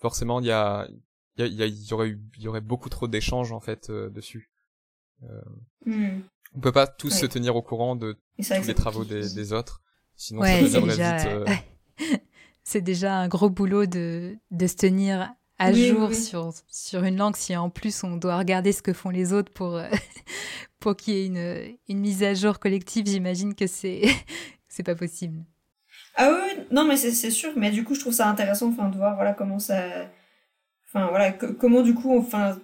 forcément 0.00 0.40
il 0.40 0.46
y 0.46 0.50
a 0.50 0.88
il 1.38 1.46
y, 1.46 1.88
y, 1.88 1.92
aurait 1.94 2.10
il 2.36 2.42
y 2.42 2.48
aurait 2.48 2.60
beaucoup 2.60 2.90
trop 2.90 3.08
d'échanges 3.08 3.52
en 3.52 3.60
fait 3.60 3.88
euh, 3.90 4.10
dessus. 4.10 4.50
Euh, 5.22 5.40
hmm. 5.86 6.20
On 6.54 6.60
peut 6.60 6.72
pas 6.72 6.86
tous 6.86 7.10
se 7.10 7.24
tenir 7.24 7.56
au 7.56 7.62
courant 7.62 7.96
de 7.96 8.18
tous 8.36 8.66
les 8.66 8.74
travaux 8.74 9.04
des, 9.04 9.32
des, 9.32 9.52
autres, 9.54 9.80
sinon 10.16 10.42
ça 10.42 10.60
deviendrait 10.60 10.90
déjà... 10.90 11.44
vite. 11.44 12.22
C'est 12.64 12.80
déjà 12.80 13.16
un 13.16 13.28
gros 13.28 13.50
boulot 13.50 13.86
de 13.86 14.36
de 14.50 14.66
se 14.66 14.76
tenir 14.76 15.34
à 15.58 15.72
jour 15.72 16.14
Sur, 16.14 16.52
sur 16.68 17.04
une 17.04 17.16
langue 17.16 17.36
si 17.36 17.56
en 17.56 17.70
plus 17.70 18.02
on 18.02 18.16
doit 18.16 18.38
regarder 18.38 18.72
ce 18.72 18.82
que 18.82 18.92
font 18.92 19.10
les 19.10 19.32
autres 19.32 19.52
pour, 19.52 19.80
pour 20.80 20.96
qu'il 20.96 21.14
y 21.14 21.18
ait 21.18 21.26
une, 21.26 21.76
une 21.88 22.00
mise 22.00 22.22
à 22.22 22.34
jour 22.34 22.58
collective, 22.58 23.06
j'imagine 23.06 23.54
que 23.54 23.66
c'est 23.66 24.02
c'est 24.68 24.82
pas 24.82 24.94
possible. 24.94 25.44
Ah 26.16 26.30
oui, 26.32 26.64
non 26.70 26.84
mais 26.84 26.96
c'est 26.96 27.30
sûr, 27.30 27.52
mais 27.56 27.70
du 27.70 27.84
coup 27.84 27.94
je 27.94 28.00
trouve 28.00 28.12
ça 28.12 28.28
intéressant 28.28 28.68
enfin, 28.68 28.88
de 28.88 28.96
voir 28.96 29.14
voilà, 29.14 29.32
comment 29.32 29.58
ça... 29.58 29.82
Enfin 30.86 31.06
voilà, 31.08 31.32
comment 31.32 31.80
du 31.80 31.94
coup, 31.94 32.18
enfin, 32.18 32.58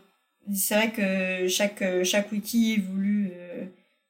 c'est 0.53 0.75
vrai 0.75 0.93
que 0.93 1.49
chaque, 1.49 1.83
chaque 2.05 2.31
wiki 2.31 2.75
évolue, 2.75 3.31
euh, 3.33 3.65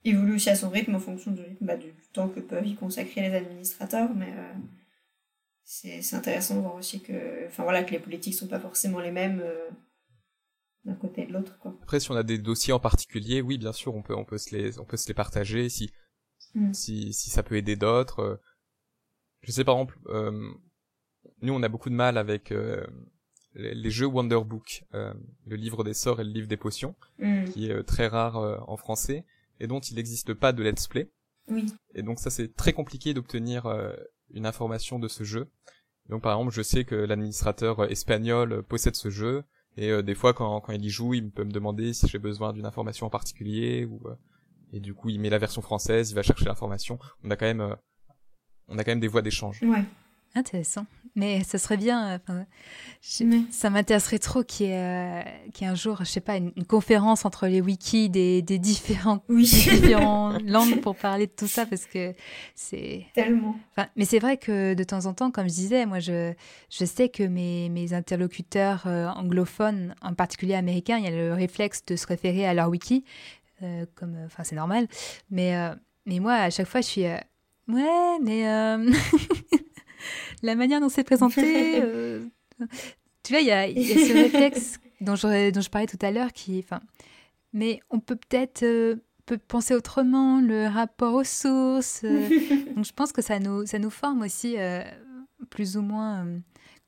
évolue 0.04 0.34
aussi 0.34 0.50
à 0.50 0.56
son 0.56 0.70
rythme 0.70 0.96
en 0.96 0.98
fonction 0.98 1.30
du, 1.30 1.40
rythme, 1.42 1.66
bah, 1.66 1.76
du 1.76 1.92
temps 2.12 2.28
que 2.28 2.40
peuvent 2.40 2.66
y 2.66 2.74
consacrer 2.74 3.20
les 3.20 3.34
administrateurs, 3.34 4.10
mais... 4.14 4.26
Euh, 4.26 4.52
c'est 5.70 6.14
intéressant 6.14 6.56
de 6.56 6.60
voir 6.60 6.76
aussi 6.76 7.02
que, 7.02 7.46
enfin 7.46 7.62
voilà, 7.62 7.84
que 7.84 7.90
les 7.90 7.98
politiques 7.98 8.32
sont 8.32 8.48
pas 8.48 8.58
forcément 8.58 9.00
les 9.00 9.10
mêmes 9.10 9.40
euh, 9.44 9.68
d'un 10.86 10.94
côté 10.94 11.22
et 11.22 11.26
de 11.26 11.34
l'autre. 11.34 11.58
Après, 11.82 12.00
si 12.00 12.10
on 12.10 12.16
a 12.16 12.22
des 12.22 12.38
dossiers 12.38 12.72
en 12.72 12.80
particulier, 12.80 13.42
oui, 13.42 13.58
bien 13.58 13.74
sûr, 13.74 13.94
on 13.94 14.00
peut, 14.00 14.16
on 14.16 14.24
peut 14.24 14.38
se 14.38 14.56
les, 14.56 14.78
on 14.78 14.86
peut 14.86 14.96
se 14.96 15.06
les 15.08 15.14
partager 15.14 15.68
si, 15.68 15.90
mm. 16.54 16.72
si, 16.72 17.12
si 17.12 17.28
ça 17.28 17.42
peut 17.42 17.56
aider 17.56 17.76
d'autres. 17.76 18.20
Euh. 18.20 18.36
Je 19.42 19.52
sais 19.52 19.62
par 19.62 19.74
exemple, 19.74 19.98
euh, 20.06 20.50
nous 21.42 21.52
on 21.52 21.62
a 21.62 21.68
beaucoup 21.68 21.90
de 21.90 21.94
mal 21.94 22.16
avec 22.16 22.52
les, 23.54 23.90
jeux 23.90 24.06
Wonderbook, 24.06 24.84
le 24.92 25.56
livre 25.56 25.84
des 25.84 25.94
sorts 25.94 26.20
et 26.20 26.24
le 26.24 26.30
livre 26.30 26.48
des 26.48 26.56
potions, 26.56 26.96
mm. 27.18 27.44
qui 27.50 27.70
est 27.70 27.82
très 27.84 28.08
rare 28.08 28.36
en 28.68 28.76
français 28.78 29.26
et 29.60 29.66
dont 29.66 29.80
il 29.80 29.96
n'existe 29.96 30.32
pas 30.32 30.52
de 30.52 30.62
let's 30.62 30.86
play. 30.88 31.10
Oui. 31.48 31.66
Et 31.94 32.02
donc 32.02 32.18
ça 32.18 32.30
c'est 32.30 32.56
très 32.56 32.72
compliqué 32.72 33.14
d'obtenir 33.14 33.66
une 34.32 34.46
information 34.46 34.98
de 34.98 35.08
ce 35.08 35.24
jeu. 35.24 35.50
Donc 36.08 36.22
par 36.22 36.32
exemple, 36.32 36.52
je 36.52 36.62
sais 36.62 36.84
que 36.84 36.94
l'administrateur 36.94 37.90
espagnol 37.90 38.62
possède 38.62 38.96
ce 38.96 39.10
jeu 39.10 39.44
et 39.76 39.90
euh, 39.90 40.02
des 40.02 40.14
fois 40.14 40.32
quand, 40.32 40.60
quand 40.60 40.72
il 40.72 40.84
y 40.84 40.90
joue, 40.90 41.14
il 41.14 41.30
peut 41.30 41.44
me 41.44 41.52
demander 41.52 41.92
si 41.92 42.08
j'ai 42.08 42.18
besoin 42.18 42.52
d'une 42.52 42.66
information 42.66 43.06
en 43.06 43.10
particulier 43.10 43.84
ou 43.84 44.00
euh, 44.08 44.14
et 44.72 44.80
du 44.80 44.94
coup 44.94 45.08
il 45.08 45.20
met 45.20 45.30
la 45.30 45.38
version 45.38 45.62
française, 45.62 46.10
il 46.10 46.14
va 46.14 46.22
chercher 46.22 46.46
l'information. 46.46 46.98
On 47.24 47.30
a 47.30 47.36
quand 47.36 47.46
même 47.46 47.60
euh, 47.60 47.74
on 48.68 48.78
a 48.78 48.84
quand 48.84 48.90
même 48.90 49.00
des 49.00 49.08
voies 49.08 49.22
d'échange. 49.22 49.62
Ouais. 49.62 49.84
Intéressant. 50.34 50.86
Mais 51.18 51.42
ce 51.42 51.58
serait 51.58 51.76
bien. 51.76 52.20
Euh, 52.30 52.44
ça 53.50 53.70
m'intéresserait 53.70 54.20
trop 54.20 54.44
qu'il 54.44 54.66
y, 54.66 54.70
ait 54.70 55.24
euh, 55.24 55.62
un 55.62 55.74
jour, 55.74 55.98
je 56.00 56.04
sais 56.04 56.20
pas, 56.20 56.36
une, 56.36 56.52
conférence 56.64 57.24
entre 57.24 57.48
les 57.48 57.60
wikis 57.60 58.08
des, 58.08 58.40
des 58.40 58.58
différentes, 58.60 59.24
langues 59.28 60.80
pour 60.80 60.94
parler 60.94 61.26
de 61.26 61.32
tout 61.32 61.48
ça 61.48 61.66
parce 61.66 61.86
que 61.86 62.14
c'est. 62.54 63.06
Tellement. 63.14 63.56
mais 63.96 64.04
c'est 64.04 64.20
vrai 64.20 64.36
que 64.36 64.74
de 64.74 64.84
temps 64.84 65.06
en 65.06 65.12
temps, 65.12 65.32
comme 65.32 65.48
je 65.48 65.54
disais, 65.54 65.86
moi 65.86 65.98
je, 65.98 66.32
je 66.70 66.84
sais 66.84 67.08
que 67.08 67.24
mes, 67.24 67.68
mes 67.68 67.94
interlocuteurs 67.94 68.84
euh, 68.86 69.08
anglophones, 69.08 69.96
en 70.02 70.14
particulier 70.14 70.54
américains, 70.54 70.98
il 70.98 71.04
y 71.04 71.08
a 71.08 71.10
le 71.10 71.32
réflexe 71.34 71.84
de 71.84 71.96
se 71.96 72.06
référer 72.06 72.46
à 72.46 72.54
leur 72.54 72.68
wiki. 72.68 73.04
comme, 73.96 74.16
enfin, 74.26 74.44
c'est 74.44 74.56
normal. 74.56 74.86
Mais, 75.32 75.56
mais 76.06 76.20
moi, 76.20 76.34
à 76.34 76.50
chaque 76.50 76.68
fois, 76.68 76.80
je 76.80 76.86
suis. 76.86 77.02
ouais, 77.02 78.18
mais. 78.22 78.44
la 80.42 80.54
manière 80.54 80.80
dont 80.80 80.88
c'est 80.88 81.04
présenté. 81.04 81.82
Euh, 81.88 82.26
tu 83.22 83.32
vois, 83.34 83.40
il 83.40 83.46
y 83.46 83.52
a, 83.52 83.68
ce 83.68 84.12
réflexe 84.12 84.80
dont 85.00 85.14
je, 85.14 85.50
dont 85.50 85.60
je 85.60 85.70
parlais 85.70 85.86
tout 85.86 85.98
à 86.00 86.10
l'heure 86.10 86.32
qui. 86.32 86.58
Enfin, 86.58 86.80
mais 87.52 87.80
on 87.90 88.00
peut 88.00 88.16
peut-être 88.16 88.64
euh, 88.64 88.96
peut 89.26 89.38
penser 89.38 89.74
autrement, 89.74 90.40
le 90.40 90.66
rapport 90.66 91.14
aux 91.14 91.24
sources. 91.24 92.02
Euh. 92.04 92.28
donc 92.74 92.84
je 92.84 92.92
pense 92.92 93.12
que 93.12 93.22
ça 93.22 93.38
nous, 93.38 93.64
ça 93.66 93.78
nous 93.78 93.90
forme 93.90 94.22
aussi 94.22 94.56
plus 95.50 95.76
ou 95.76 95.82
moins 95.82 96.26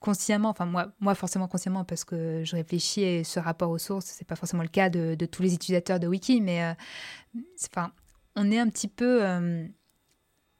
consciemment, 0.00 0.48
enfin 0.48 0.66
moi, 0.66 0.92
moi 0.98 1.14
forcément 1.14 1.46
consciemment 1.46 1.84
parce 1.84 2.04
que 2.04 2.42
je 2.42 2.56
réfléchis 2.56 3.02
et 3.02 3.22
ce 3.22 3.38
rapport 3.38 3.70
aux 3.70 3.78
sources, 3.78 4.06
c'est 4.06 4.26
pas 4.26 4.36
forcément 4.36 4.62
le 4.62 4.68
cas 4.68 4.88
de, 4.88 5.14
de, 5.14 5.26
tous 5.26 5.42
les 5.42 5.54
utilisateurs 5.54 6.00
de 6.00 6.08
Wiki, 6.08 6.40
mais 6.40 6.74
enfin, 7.70 7.92
on 8.34 8.50
est 8.50 8.58
un 8.58 8.68
petit 8.68 8.88
peu, 8.88 9.22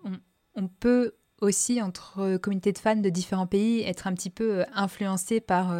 on, 0.05 0.13
on, 0.55 0.69
peut 0.69 1.15
aussi 1.41 1.81
entre 1.81 2.37
communautés 2.37 2.73
de 2.73 2.79
fans 2.79 2.97
de 2.97 3.09
différents 3.09 3.47
pays 3.47 3.83
être 3.83 4.07
un 4.07 4.15
petit 4.15 4.31
peu 4.31 4.65
influencé 4.75 5.41
par 5.41 5.73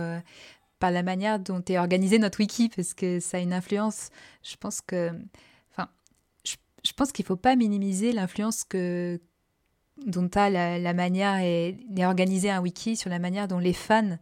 par 0.81 0.91
la 0.91 1.05
manière 1.05 1.39
dont 1.39 1.63
est 1.69 1.79
organisé 1.79 2.19
notre 2.19 2.41
wiki, 2.41 2.71
parce 2.75 2.95
que 2.95 3.21
ça 3.21 3.37
a 3.37 3.41
une 3.41 3.53
influence. 3.53 4.09
Je 4.43 4.57
pense 4.57 4.81
que, 4.81 5.13
enfin, 5.71 5.89
je, 6.43 6.93
pense 6.95 7.13
qu'il 7.13 7.25
faut 7.25 7.37
pas 7.37 7.55
minimiser 7.55 8.13
l'influence 8.13 8.65
que 8.65 9.21
dont 10.07 10.31
a 10.35 10.49
la, 10.49 10.95
manière 10.95 11.37
est 11.37 11.77
organisé 12.05 12.51
un 12.51 12.61
wiki 12.61 12.97
sur 12.97 13.11
la 13.11 13.19
manière 13.19 13.47
dont 13.47 13.59
les 13.59 13.75
fans 13.75 14.17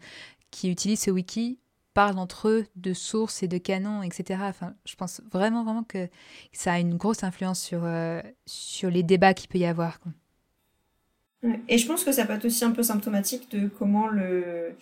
qui 0.51 0.69
utilisent 0.69 1.03
ce 1.03 1.13
wiki 1.13 1.61
parlent 1.95 2.19
entre 2.19 2.49
eux 2.49 2.67
de 2.75 2.93
sources 2.93 3.45
et 3.45 3.49
de 3.49 3.59
canons, 3.59 4.03
etc. 4.03 4.41
Enfin, 4.43 4.75
je 4.85 4.97
pense 4.97 5.21
vraiment, 5.31 5.63
vraiment 5.63 5.85
que 5.85 6.09
ça 6.53 6.73
a 6.73 6.81
une 6.81 6.97
grosse 6.97 7.23
influence 7.23 7.61
sur, 7.61 7.85
euh, 7.85 8.21
sur 8.47 8.91
les 8.91 9.05
débats 9.05 9.35
qu'il 9.35 9.49
peut 9.49 9.59
y 9.59 9.67
avoir. 9.67 10.01
Et 11.69 11.79
je 11.79 11.87
pense 11.87 12.05
que 12.05 12.13
ça 12.13 12.25
peut 12.25 12.33
être 12.33 12.45
aussi 12.47 12.65
un 12.65 12.73
peu 12.73 12.83
symptomatique 12.83 13.51
de 13.51 13.69
comment 13.69 14.09
le, 14.09 14.75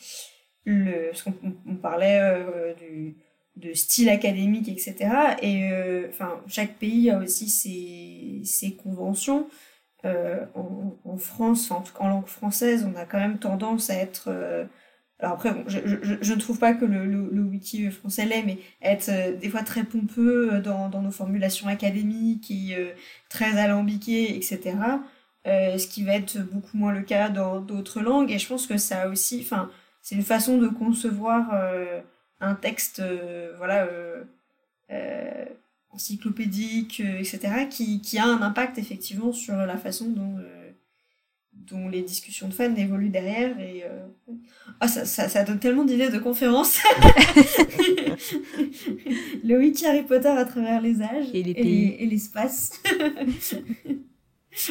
le, 0.65 1.09
parce 1.11 1.23
qu'on 1.23 1.35
on 1.67 1.77
parlait 1.77 2.19
euh, 2.21 2.75
du, 2.75 3.17
de 3.57 3.75
style 3.75 4.09
académique, 4.09 4.69
etc. 4.69 4.97
Et 5.43 5.71
euh, 5.71 6.09
enfin, 6.09 6.41
chaque 6.49 6.77
pays 6.77 7.11
a 7.11 7.19
aussi 7.19 7.51
ses, 7.51 8.41
ses 8.45 8.75
conventions. 8.75 9.49
Euh, 10.05 10.45
en, 10.55 10.97
en, 11.05 11.17
France, 11.19 11.71
en 11.71 11.83
en 11.99 12.09
langue 12.09 12.27
française, 12.27 12.87
on 12.91 12.97
a 12.97 13.05
quand 13.05 13.19
même 13.19 13.39
tendance 13.39 13.91
à 13.91 13.95
être 13.95 14.31
alors 15.19 15.33
après, 15.37 15.51
bon, 15.51 15.65
je, 15.67 15.79
je, 16.21 16.35
ne 16.35 16.39
trouve 16.39 16.59
pas 16.59 16.75
que 16.75 16.85
le, 16.85 17.07
le, 17.07 17.31
le 17.33 17.41
wiki 17.41 17.91
français 17.91 18.27
l'est, 18.27 18.43
mais 18.43 18.59
être 18.83 19.39
des 19.39 19.49
fois 19.49 19.63
très 19.63 19.83
pompeux 19.83 20.61
dans, 20.61 20.91
dans 20.91 21.01
nos 21.01 21.11
formulations 21.11 21.69
académiques 21.69 22.51
et 22.51 22.77
très 23.31 23.59
alambiqué, 23.59 24.37
etc. 24.37 24.77
Euh, 25.47 25.79
ce 25.79 25.87
qui 25.87 26.03
va 26.03 26.15
être 26.15 26.39
beaucoup 26.39 26.77
moins 26.77 26.93
le 26.93 27.03
cas 27.03 27.29
dans 27.29 27.61
d'autres 27.61 28.01
langues. 28.01 28.33
Et 28.33 28.39
je 28.39 28.49
pense 28.49 28.67
que 28.67 28.79
ça 28.79 29.03
a 29.03 29.09
aussi, 29.09 29.41
enfin, 29.43 29.71
c'est 30.07 30.15
une 30.15 30.23
façon 30.23 30.59
de 30.59 30.69
concevoir 30.69 31.51
euh, 31.53 32.01
un 32.41 32.55
texte 32.55 33.01
euh, 33.01 33.53
voilà 33.59 33.89
euh, 34.93 35.45
encyclopédique 35.91 37.01
etc 37.01 37.67
qui, 37.69 38.01
qui, 38.01 38.17
a 38.17 38.25
un 38.25 38.41
impact 38.41 38.79
effectivement 38.79 39.33
sur 39.33 39.57
la 39.57 39.77
façon 39.77 40.05
dont 40.11 40.37
dont 41.53 41.89
les 41.89 42.03
discussions 42.03 42.47
de 42.47 42.53
fans 42.55 42.73
évoluent 42.77 43.09
derrière. 43.09 43.59
Et 43.59 43.83
oh, 44.29 44.87
ça, 44.87 45.05
ça, 45.05 45.29
ça, 45.29 45.43
donne 45.43 45.59
tellement 45.59 45.85
d'idées 45.85 46.11
de 46.11 46.19
conférences. 46.19 46.79
Le 49.43 49.59
wiki 49.59 49.85
Harry 49.87 50.05
Potter 50.05 50.29
à 50.29 50.45
travers 50.45 50.81
les 50.81 51.03
âges 51.03 51.27
et 51.35 51.43
les 51.43 51.55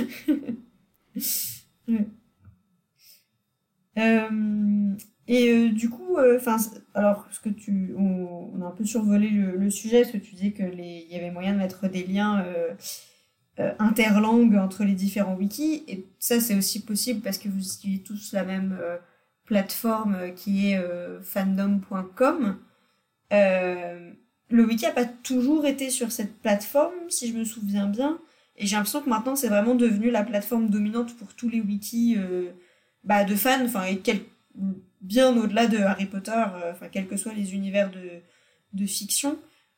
euh, 3.97 4.95
et 5.27 5.49
euh, 5.49 5.69
du 5.69 5.89
coup, 5.89 6.17
euh, 6.17 6.37
enfin, 6.37 6.57
alors, 6.93 7.25
ce 7.31 7.39
que 7.39 7.49
tu, 7.49 7.95
on, 7.97 8.61
a 8.61 8.65
un 8.65 8.71
peu 8.71 8.85
survolé 8.85 9.29
le, 9.29 9.69
sujet, 9.69 10.01
parce 10.01 10.13
que 10.13 10.17
tu 10.17 10.35
disais 10.35 10.51
que 10.51 10.63
il 10.63 11.11
y 11.11 11.15
avait 11.15 11.31
moyen 11.31 11.53
de 11.53 11.57
mettre 11.57 11.87
des 11.87 12.03
liens 12.03 12.45
interlangues 13.79 14.55
entre 14.55 14.83
les 14.83 14.95
différents 14.95 15.35
wikis, 15.35 15.83
et 15.87 16.05
ça 16.19 16.41
c'est 16.41 16.55
aussi 16.55 16.83
possible 16.83 17.21
parce 17.21 17.37
que 17.37 17.47
vous 17.47 17.65
utilisez 17.65 18.03
tous 18.03 18.33
la 18.33 18.43
même 18.43 18.77
plateforme 19.45 20.33
qui 20.35 20.71
est 20.71 20.81
fandom.com. 21.21 22.59
le 23.31 24.65
wiki 24.65 24.85
a 24.85 24.91
pas 24.91 25.05
toujours 25.05 25.65
été 25.65 25.89
sur 25.89 26.11
cette 26.11 26.41
plateforme, 26.41 27.09
si 27.09 27.31
je 27.31 27.37
me 27.37 27.45
souviens 27.45 27.87
bien, 27.87 28.19
et 28.57 28.65
j'ai 28.65 28.75
l'impression 28.75 29.01
que 29.01 29.09
maintenant 29.09 29.35
c'est 29.35 29.49
vraiment 29.49 29.75
devenu 29.75 30.11
la 30.11 30.23
plateforme 30.23 30.69
dominante 30.69 31.15
pour 31.17 31.33
tous 31.33 31.49
les 31.49 31.61
wikis 31.61 32.17
bah, 33.05 33.23
de 33.23 33.35
fans, 33.35 33.63
enfin, 33.63 33.85
et 33.85 34.01
bien 35.01 35.35
au-delà 35.37 35.67
de 35.67 35.77
Harry 35.77 36.07
Potter, 36.07 36.31
euh, 36.31 36.71
enfin, 36.71 36.87
quels 36.91 37.07
que 37.07 37.17
soient 37.17 37.33
les 37.33 37.53
univers 37.53 37.91
de, 37.91 38.21
de 38.73 38.85
fiction. 38.85 39.37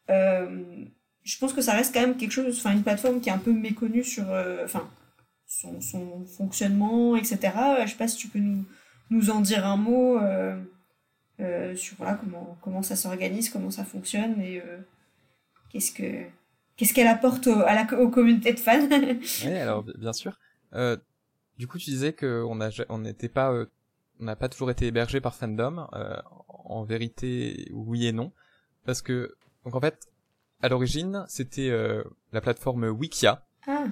Euh, 0.10 0.86
je 1.24 1.38
pense 1.38 1.54
que 1.54 1.62
ça 1.62 1.74
reste 1.74 1.94
quand 1.94 2.02
même 2.02 2.16
quelque 2.16 2.32
chose, 2.32 2.58
enfin, 2.58 2.72
une 2.72 2.84
plateforme 2.84 3.20
qui 3.20 3.30
est 3.30 3.34
un 3.34 3.38
peu 3.38 3.52
méconnue 3.52 4.04
sur, 4.04 4.32
euh, 4.32 4.64
enfin, 4.64 4.90
son, 5.46 5.82
son, 5.82 6.26
fonctionnement, 6.26 7.18
etc. 7.18 7.38
Je 7.84 7.92
sais 7.92 7.98
pas 7.98 8.08
si 8.08 8.18
tu 8.18 8.30
peux 8.30 8.40
nous, 8.40 8.64
nous 9.10 9.30
en 9.30 9.42
dire 9.42 9.66
un 9.66 9.78
mot 9.78 10.20
sur 11.76 11.96
voilà, 11.98 12.16
comment, 12.16 12.58
comment 12.62 12.82
ça 12.82 12.96
s'organise, 12.96 13.50
comment 13.50 13.72
ça 13.72 13.84
fonctionne 13.86 14.42
et 14.42 14.62
qu'est-ce 15.70 15.92
que 15.92 16.24
qu'est-ce 16.78 16.94
qu'elle 16.94 17.08
apporte 17.08 17.48
à 17.48 17.76
la, 17.76 18.00
aux 18.00 18.10
communautés 18.10 18.54
de 18.54 18.60
fans. 18.60 18.88
oui, 19.46 19.54
alors 19.54 19.84
bien 19.84 20.14
sûr. 20.14 20.40
Euh, 20.74 20.96
du 21.58 21.68
coup, 21.68 21.78
tu 21.78 21.90
disais 21.90 22.14
qu'on 22.14 22.58
on 22.90 22.98
n'était 23.00 23.30
pas 23.30 23.54
on 24.20 24.24
n'a 24.24 24.36
pas 24.36 24.50
toujours 24.50 24.72
été 24.72 24.88
hébergé 24.88 25.22
par 25.22 25.36
fandom. 25.36 25.88
Euh, 25.94 26.16
en 26.70 26.84
vérité, 26.84 27.70
oui 27.72 28.08
et 28.08 28.12
non, 28.12 28.32
parce 28.86 29.02
que 29.02 29.36
donc 29.64 29.76
en 29.76 29.82
fait, 29.82 30.08
à 30.62 30.70
l'origine, 30.70 31.26
c'était 31.28 31.70
euh, 31.70 32.04
la 32.32 32.42
plateforme 32.42 32.86
Wikia, 32.86 33.46
ah. 33.68 33.86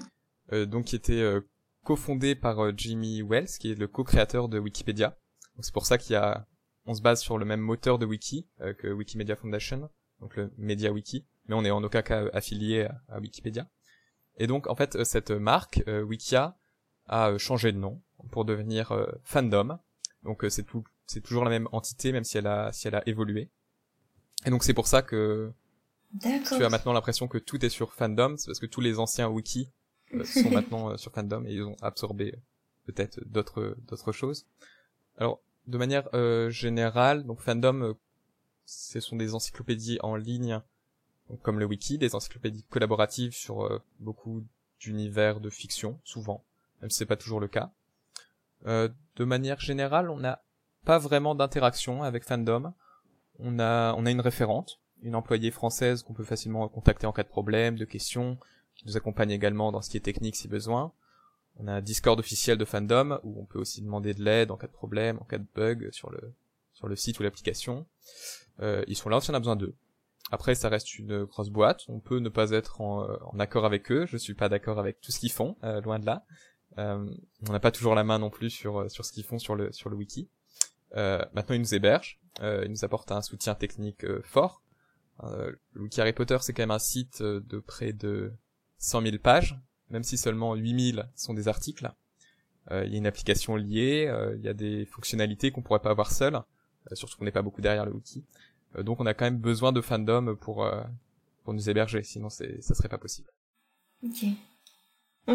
euh, 0.51 0.65
donc 0.65 0.85
qui 0.85 0.95
était 0.95 1.21
euh, 1.21 1.41
cofondée 1.83 2.35
par 2.35 2.63
euh, 2.63 2.73
Jimmy 2.75 3.21
Wells, 3.21 3.47
qui 3.59 3.71
est 3.71 3.75
le 3.75 3.87
co-créateur 3.87 4.49
de 4.49 4.59
Wikipédia. 4.59 5.17
C'est 5.61 5.73
pour 5.73 5.85
ça 5.85 5.97
qu'il 5.97 6.13
y 6.13 6.17
a, 6.17 6.47
on 6.85 6.93
se 6.93 7.01
base 7.01 7.21
sur 7.21 7.37
le 7.37 7.45
même 7.45 7.61
moteur 7.61 7.97
de 7.97 8.05
wiki 8.05 8.45
que 8.77 8.91
Wikimedia 8.91 9.37
Foundation, 9.37 9.89
donc 10.19 10.35
le 10.35 10.51
MediaWiki, 10.57 11.25
mais 11.47 11.55
on 11.55 11.63
est 11.63 11.71
en 11.71 11.83
aucun 11.83 12.01
cas 12.01 12.25
affilié 12.33 12.83
à, 12.83 13.01
à 13.09 13.19
Wikipédia. 13.19 13.67
Et 14.37 14.47
donc 14.47 14.67
en 14.67 14.75
fait, 14.75 15.03
cette 15.03 15.31
marque 15.31 15.83
Wikia 15.87 16.57
a 17.07 17.37
changé 17.37 17.71
de 17.71 17.77
nom 17.77 18.01
pour 18.31 18.45
devenir 18.45 18.91
Fandom, 19.23 19.79
donc 20.25 20.43
euh, 20.43 20.49
c'est 20.49 20.63
tout, 20.63 20.83
c'est 21.05 21.21
toujours 21.21 21.45
la 21.45 21.51
même 21.51 21.69
entité, 21.71 22.11
même 22.11 22.23
si 22.23 22.37
elle 22.37 22.47
a, 22.47 22.73
si 22.73 22.87
elle 22.87 22.95
a 22.95 23.07
évolué. 23.07 23.49
Et 24.45 24.49
donc 24.49 24.63
c'est 24.63 24.73
pour 24.73 24.87
ça 24.87 25.01
que 25.01 25.53
tu 26.19 26.63
as 26.63 26.69
maintenant 26.69 26.93
l'impression 26.93 27.27
que 27.27 27.37
tout 27.37 27.63
est 27.63 27.69
sur 27.69 27.93
fandom, 27.93 28.35
c'est 28.37 28.47
parce 28.47 28.59
que 28.59 28.65
tous 28.65 28.81
les 28.81 28.99
anciens 28.99 29.29
wikis 29.29 29.71
euh, 30.13 30.23
sont 30.25 30.49
maintenant 30.49 30.91
euh, 30.91 30.97
sur 30.97 31.11
fandom 31.11 31.45
et 31.45 31.53
ils 31.53 31.63
ont 31.63 31.75
absorbé 31.81 32.35
peut-être 32.85 33.19
d'autres 33.25 33.77
d'autres 33.87 34.11
choses. 34.11 34.47
Alors 35.17 35.41
de 35.67 35.77
manière 35.77 36.07
générale, 36.51 37.23
donc 37.23 37.41
fandom, 37.41 37.95
ce 38.65 38.99
sont 38.99 39.15
des 39.15 39.33
encyclopédies 39.33 39.97
en 40.03 40.15
ligne, 40.15 40.61
comme 41.41 41.59
le 41.59 41.65
wiki, 41.65 41.97
des 41.97 42.15
encyclopédies 42.15 42.63
collaboratives 42.69 43.33
sur 43.33 43.81
beaucoup 43.99 44.43
d'univers 44.79 45.39
de 45.39 45.49
fiction, 45.49 45.99
souvent, 46.03 46.43
même 46.81 46.89
si 46.89 46.97
c'est 46.97 47.05
pas 47.05 47.15
toujours 47.15 47.39
le 47.39 47.47
cas. 47.47 47.71
Euh, 48.67 48.89
de 49.15 49.25
manière 49.25 49.59
générale, 49.59 50.09
on 50.09 50.19
n'a 50.19 50.41
pas 50.85 50.97
vraiment 50.97 51.35
d'interaction 51.35 52.03
avec 52.03 52.23
Fandom. 52.23 52.73
On 53.39 53.59
a, 53.59 53.93
on 53.95 54.05
a 54.05 54.11
une 54.11 54.21
référente, 54.21 54.79
une 55.01 55.15
employée 55.15 55.51
française 55.51 56.03
qu'on 56.03 56.13
peut 56.13 56.23
facilement 56.23 56.67
contacter 56.67 57.05
en 57.05 57.11
cas 57.11 57.23
de 57.23 57.29
problème, 57.29 57.77
de 57.77 57.85
questions, 57.85 58.37
qui 58.75 58.85
nous 58.87 58.97
accompagne 58.97 59.31
également 59.31 59.71
dans 59.71 59.81
ce 59.81 59.89
qui 59.89 59.97
est 59.97 60.01
technique 60.01 60.35
si 60.35 60.47
besoin. 60.47 60.91
On 61.57 61.67
a 61.67 61.73
un 61.73 61.81
Discord 61.81 62.19
officiel 62.19 62.57
de 62.57 62.65
Fandom 62.65 63.19
où 63.23 63.39
on 63.39 63.45
peut 63.45 63.59
aussi 63.59 63.81
demander 63.81 64.13
de 64.13 64.23
l'aide 64.23 64.51
en 64.51 64.57
cas 64.57 64.67
de 64.67 64.73
problème, 64.73 65.17
en 65.21 65.25
cas 65.25 65.37
de 65.37 65.45
bug 65.55 65.89
sur 65.91 66.09
le 66.09 66.33
sur 66.73 66.89
le 66.89 66.97
site 66.97 67.19
ou 67.19 67.23
l'application. 67.23 67.85
Euh, 68.59 68.83
ils 68.87 68.97
sont 68.97 69.07
là 69.07 69.21
si 69.21 69.31
on 69.31 69.33
a 69.33 69.39
besoin 69.39 69.55
d'eux. 69.55 69.73
Après, 70.31 70.55
ça 70.55 70.69
reste 70.69 70.97
une 70.97 71.23
grosse 71.25 71.49
boîte. 71.49 71.83
On 71.87 71.99
peut 71.99 72.19
ne 72.19 72.29
pas 72.29 72.51
être 72.51 72.81
en, 72.81 73.05
en 73.05 73.39
accord 73.39 73.65
avec 73.65 73.91
eux. 73.91 74.05
Je 74.07 74.17
suis 74.17 74.33
pas 74.33 74.49
d'accord 74.49 74.79
avec 74.79 74.99
tout 75.01 75.11
ce 75.11 75.19
qu'ils 75.19 75.31
font, 75.31 75.55
euh, 75.63 75.81
loin 75.81 75.99
de 75.99 76.05
là. 76.05 76.25
Euh, 76.77 77.09
on 77.47 77.51
n'a 77.51 77.59
pas 77.59 77.71
toujours 77.71 77.95
la 77.95 78.03
main 78.03 78.19
non 78.19 78.29
plus 78.29 78.49
sur 78.49 78.81
euh, 78.81 78.89
sur 78.89 79.05
ce 79.05 79.13
qu'ils 79.13 79.23
font 79.23 79.39
sur 79.39 79.55
le 79.55 79.71
sur 79.71 79.89
le 79.89 79.95
wiki. 79.95 80.29
Euh, 80.95 81.23
maintenant, 81.33 81.55
ils 81.55 81.61
nous 81.61 81.73
hébergent, 81.73 82.19
ils 82.41 82.69
nous 82.69 82.85
apportent 82.85 83.11
un 83.11 83.21
soutien 83.21 83.55
technique 83.55 84.05
fort. 84.23 84.61
le 85.23 85.59
wiki 85.75 85.99
Harry 85.99 86.13
Potter, 86.13 86.37
c'est 86.41 86.53
quand 86.53 86.63
même 86.63 86.71
un 86.71 86.79
site 86.79 87.21
de 87.21 87.59
près 87.59 87.91
de 87.91 88.33
100 88.77 89.01
000 89.01 89.17
pages, 89.17 89.59
même 89.89 90.03
si 90.03 90.17
seulement 90.17 90.55
8000 90.55 91.09
sont 91.15 91.33
des 91.33 91.47
articles. 91.47 91.91
Il 92.71 92.91
y 92.91 92.95
a 92.95 92.97
une 92.97 93.07
application 93.07 93.57
liée, 93.57 94.09
il 94.37 94.41
y 94.41 94.47
a 94.47 94.53
des 94.53 94.85
fonctionnalités 94.85 95.51
qu'on 95.51 95.61
pourrait 95.61 95.81
pas 95.81 95.91
avoir 95.91 96.11
seul, 96.11 96.39
surtout 96.93 97.17
qu'on 97.17 97.25
n'est 97.25 97.31
pas 97.31 97.41
beaucoup 97.41 97.61
derrière 97.61 97.85
le 97.85 97.91
wiki. 97.91 98.23
Donc 98.83 98.99
on 98.99 99.05
a 99.05 99.13
quand 99.13 99.25
même 99.25 99.39
besoin 99.39 99.71
de 99.71 99.81
fandom 99.81 100.35
pour 100.35 100.67
pour 101.43 101.53
nous 101.53 101.69
héberger, 101.69 102.03
sinon 102.03 102.29
c'est 102.29 102.61
ça 102.61 102.75
serait 102.75 102.89
pas 102.89 102.97
possible. 102.97 103.29
Ok 104.03 104.25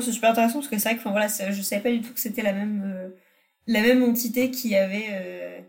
c'est 0.01 0.13
super 0.13 0.31
intéressant 0.31 0.61
parce 0.61 0.69
que 0.69 0.79
c'est 0.79 0.89
vrai 0.89 0.95
que 0.95 1.01
enfin, 1.01 1.11
voilà, 1.11 1.27
je 1.27 1.63
savais 1.63 1.83
pas 1.83 1.91
du 1.91 2.01
tout 2.01 2.15
que 2.15 2.21
c'était 2.21 2.43
la 2.43 2.53
même, 2.53 2.83
euh, 2.85 3.09
la 3.67 3.81
même 3.81 4.05
entité 4.05 4.53
qui 4.53 4.77
avait, 4.77 5.09
euh, 5.11 5.61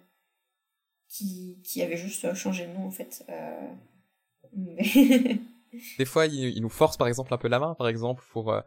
qui, 1.10 1.60
qui 1.64 1.82
avait 1.82 1.98
juste 1.98 2.32
changé 2.36 2.68
de 2.68 2.74
nom 2.74 2.86
en 2.86 2.92
fait. 2.92 3.26
Euh... 3.30 3.74
Des 5.98 6.06
fois, 6.06 6.28
il, 6.28 6.62
nous 6.62 6.70
force 6.70 6.98
par 6.98 7.08
exemple 7.08 7.34
un 7.34 7.38
peu 7.38 7.48
la 7.48 7.58
main, 7.60 7.74
par 7.76 7.88
exemple, 7.88 8.24
pour. 8.32 8.52
Euh, 8.52 8.62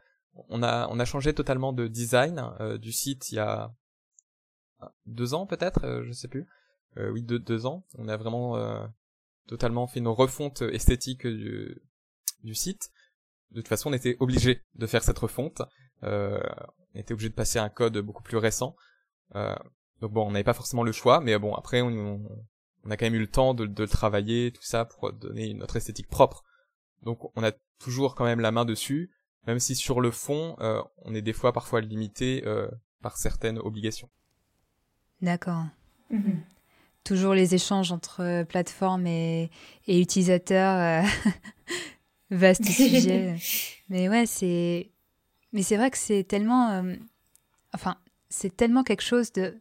on, 0.49 0.63
a, 0.63 0.89
on 0.91 0.99
a 0.99 1.05
changé 1.05 1.33
totalement 1.35 1.73
de 1.73 1.87
design 1.87 2.43
du 2.81 2.91
site 2.91 3.31
il 3.31 3.37
y 3.37 3.39
a 3.39 3.73
deux 5.07 5.33
ans 5.33 5.47
peut-être, 5.47 6.03
je 6.05 6.11
sais 6.11 6.27
plus. 6.27 6.49
Oui, 6.97 7.23
deux, 7.23 7.39
deux 7.39 7.67
ans. 7.67 7.85
On 7.99 8.09
a 8.09 8.17
vraiment 8.17 8.89
totalement 9.47 9.87
fait 9.87 10.01
une 10.01 10.09
refonte 10.09 10.63
esthétique 10.63 11.27
du, 11.27 11.83
du 12.43 12.55
site 12.55 12.91
de 13.55 13.61
toute 13.61 13.69
façon, 13.69 13.91
on 13.91 13.93
était 13.93 14.17
obligé 14.21 14.63
de 14.75 14.87
faire 14.87 15.03
cette 15.03 15.19
refonte. 15.19 15.63
Euh, 16.03 16.41
on 16.95 16.99
était 16.99 17.15
obligé 17.15 17.29
de 17.29 17.35
passer 17.35 17.59
un 17.59 17.69
code 17.69 17.97
beaucoup 17.99 18.23
plus 18.23 18.37
récent. 18.37 18.77
Euh, 19.37 19.55
donc 20.01 20.13
bon, 20.13 20.27
on 20.27 20.33
n'avait 20.33 20.45
pas 20.45 20.55
forcément 20.55 20.83
le 20.83 20.93
choix, 20.93 21.21
mais 21.21 21.39
bon, 21.39 21.55
après, 21.55 21.81
on, 21.81 22.21
on, 22.85 22.91
a 22.91 22.97
quand 22.97 23.07
même 23.07 23.15
eu 23.15 23.21
le 23.21 23.31
temps 23.31 23.55
de, 23.55 23.65
de 23.65 23.83
le 23.83 23.89
travailler, 23.89 24.51
tout 24.53 24.63
ça, 24.63 24.85
pour 24.85 25.13
donner 25.13 25.55
notre 25.55 25.77
esthétique 25.77 26.09
propre. 26.09 26.43
Donc 27.03 27.31
on 27.37 27.45
a 27.45 27.53
toujours 27.79 28.17
quand 28.17 28.25
même 28.25 28.41
la 28.41 28.51
main 28.51 28.65
dessus, 28.65 29.13
même 29.47 29.61
si 29.61 29.77
sur 29.77 30.01
le 30.01 30.11
fond, 30.11 30.57
euh, 30.61 30.83
on 31.03 31.15
est 31.15 31.23
des 31.23 31.33
fois 31.33 31.53
parfois 31.53 31.81
limité 31.81 32.43
euh, 32.47 32.69
par 33.03 33.17
certaines 33.17 33.59
obligations. 33.59 34.11
D'accord. 35.23 35.65
Mhm. 36.11 36.43
Toujours 37.05 37.35
les 37.35 37.55
échanges 37.55 37.93
entre 37.93 38.45
plateformes 38.45 39.07
et, 39.07 39.51
et 39.87 40.01
utilisateurs. 40.01 41.05
Vaste 42.31 42.65
sujet. 42.65 43.37
Mais 43.89 44.09
ouais, 44.09 44.27
c'est. 44.27 44.91
Mais 45.53 45.63
c'est 45.63 45.77
vrai 45.77 45.91
que 45.91 45.99
c'est 45.99 46.25
tellement. 46.25 46.83
Enfin, 47.75 47.97
c'est 48.29 48.57
tellement 48.57 48.83
quelque 48.83 49.03
chose 49.03 49.33
de. 49.33 49.61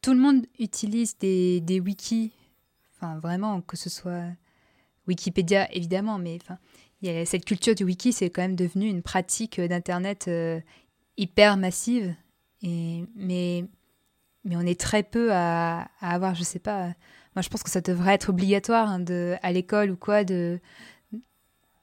Tout 0.00 0.14
le 0.14 0.20
monde 0.20 0.46
utilise 0.58 1.16
des, 1.18 1.60
des 1.60 1.78
wikis. 1.78 2.32
Enfin, 2.96 3.18
vraiment, 3.18 3.60
que 3.60 3.76
ce 3.76 3.90
soit 3.90 4.24
Wikipédia, 5.08 5.72
évidemment, 5.74 6.18
mais 6.18 6.38
enfin, 6.40 6.58
y 7.02 7.08
a 7.08 7.26
cette 7.26 7.44
culture 7.44 7.74
du 7.74 7.84
wiki, 7.84 8.12
c'est 8.12 8.30
quand 8.30 8.42
même 8.42 8.56
devenu 8.56 8.86
une 8.86 9.02
pratique 9.02 9.60
d'Internet 9.60 10.26
euh, 10.28 10.60
hyper 11.16 11.56
massive. 11.56 12.14
Et, 12.62 13.04
mais, 13.16 13.64
mais 14.44 14.56
on 14.56 14.62
est 14.62 14.78
très 14.78 15.02
peu 15.02 15.32
à, 15.32 15.88
à, 16.00 16.14
avoir, 16.14 16.34
je 16.34 16.42
sais 16.42 16.58
pas. 16.58 16.86
Moi, 17.34 17.42
je 17.42 17.48
pense 17.48 17.62
que 17.62 17.70
ça 17.70 17.80
devrait 17.80 18.14
être 18.14 18.28
obligatoire 18.30 18.88
hein, 18.88 18.98
de, 18.98 19.36
à 19.42 19.52
l'école 19.52 19.90
ou 19.90 19.96
quoi, 19.96 20.24
de, 20.24 20.60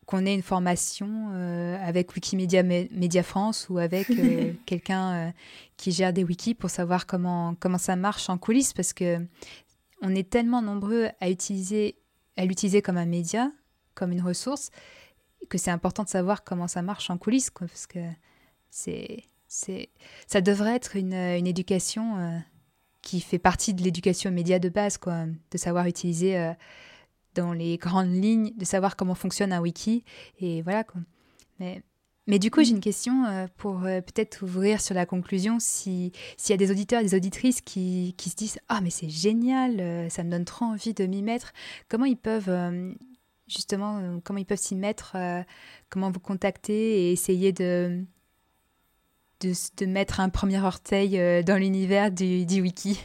qu'on 0.09 0.25
ait 0.25 0.33
une 0.33 0.41
formation 0.41 1.29
euh, 1.33 1.77
avec 1.79 2.15
Wikimedia 2.15 2.63
Média 2.63 3.21
France 3.21 3.67
ou 3.69 3.77
avec 3.77 4.09
euh, 4.09 4.53
quelqu'un 4.65 5.13
euh, 5.13 5.31
qui 5.77 5.91
gère 5.91 6.13
des 6.13 6.23
wikis 6.23 6.55
pour 6.55 6.71
savoir 6.71 7.05
comment, 7.05 7.53
comment 7.59 7.77
ça 7.77 7.95
marche 7.95 8.27
en 8.27 8.39
coulisses 8.39 8.73
parce 8.73 8.91
que 8.91 9.23
on 10.01 10.15
est 10.15 10.27
tellement 10.27 10.63
nombreux 10.63 11.09
à 11.21 11.29
utiliser 11.29 11.95
à 12.37 12.45
l'utiliser 12.45 12.81
comme 12.81 12.97
un 12.97 13.05
média, 13.05 13.51
comme 13.93 14.11
une 14.11 14.23
ressource 14.23 14.71
que 15.47 15.59
c'est 15.59 15.69
important 15.69 16.01
de 16.01 16.09
savoir 16.09 16.43
comment 16.43 16.67
ça 16.67 16.81
marche 16.81 17.11
en 17.11 17.19
coulisses 17.19 17.51
quoi, 17.51 17.67
parce 17.67 17.85
que 17.85 17.99
c'est 18.71 19.21
c'est 19.49 19.89
ça 20.27 20.39
devrait 20.39 20.75
être 20.75 20.95
une, 20.95 21.13
une 21.13 21.47
éducation 21.47 22.41
qui 23.01 23.19
fait 23.19 23.39
partie 23.39 23.73
de 23.73 23.83
l'éducation 23.83 24.31
média 24.31 24.59
de 24.59 24.69
base 24.69 24.97
quoi, 24.97 25.25
de 25.51 25.57
savoir 25.57 25.87
utiliser 25.87 26.53
dans 27.35 27.53
les 27.53 27.77
grandes 27.77 28.11
lignes, 28.11 28.51
de 28.57 28.65
savoir 28.65 28.95
comment 28.95 29.15
fonctionne 29.15 29.53
un 29.53 29.61
wiki. 29.61 30.03
Et 30.39 30.61
voilà. 30.61 30.83
Quoi. 30.83 31.01
Mais, 31.59 31.81
mais 32.27 32.39
du 32.39 32.51
coup, 32.51 32.63
j'ai 32.63 32.71
une 32.71 32.79
question 32.79 33.25
euh, 33.25 33.47
pour 33.57 33.83
euh, 33.85 34.01
peut-être 34.01 34.43
ouvrir 34.43 34.81
sur 34.81 34.95
la 34.95 35.05
conclusion. 35.05 35.57
S'il 35.59 36.11
y 36.49 36.53
a 36.53 36.57
des 36.57 36.71
auditeurs, 36.71 37.01
des 37.01 37.15
auditrices 37.15 37.61
qui, 37.61 38.13
qui 38.17 38.29
se 38.29 38.35
disent 38.35 38.59
Ah, 38.67 38.81
mais 38.81 38.89
c'est 38.89 39.09
génial, 39.09 39.79
euh, 39.79 40.09
ça 40.09 40.23
me 40.23 40.31
donne 40.31 40.45
trop 40.45 40.65
envie 40.65 40.93
de 40.93 41.05
m'y 41.05 41.21
mettre, 41.21 41.53
comment 41.87 42.05
ils 42.05 42.17
peuvent. 42.17 42.51
Justement, 43.47 44.19
comment 44.23 44.37
ils 44.37 44.45
peuvent 44.45 44.59
s'y 44.59 44.75
mettre, 44.75 45.17
comment 45.89 46.11
vous 46.11 46.19
contacter 46.19 47.07
et 47.07 47.11
essayer 47.11 47.51
de, 47.51 48.05
de, 49.41 49.53
de 49.77 49.85
mettre 49.85 50.19
un 50.19 50.29
premier 50.29 50.61
orteil 50.61 51.43
dans 51.43 51.57
l'univers 51.57 52.11
du, 52.11 52.45
du 52.45 52.61
wiki 52.61 52.99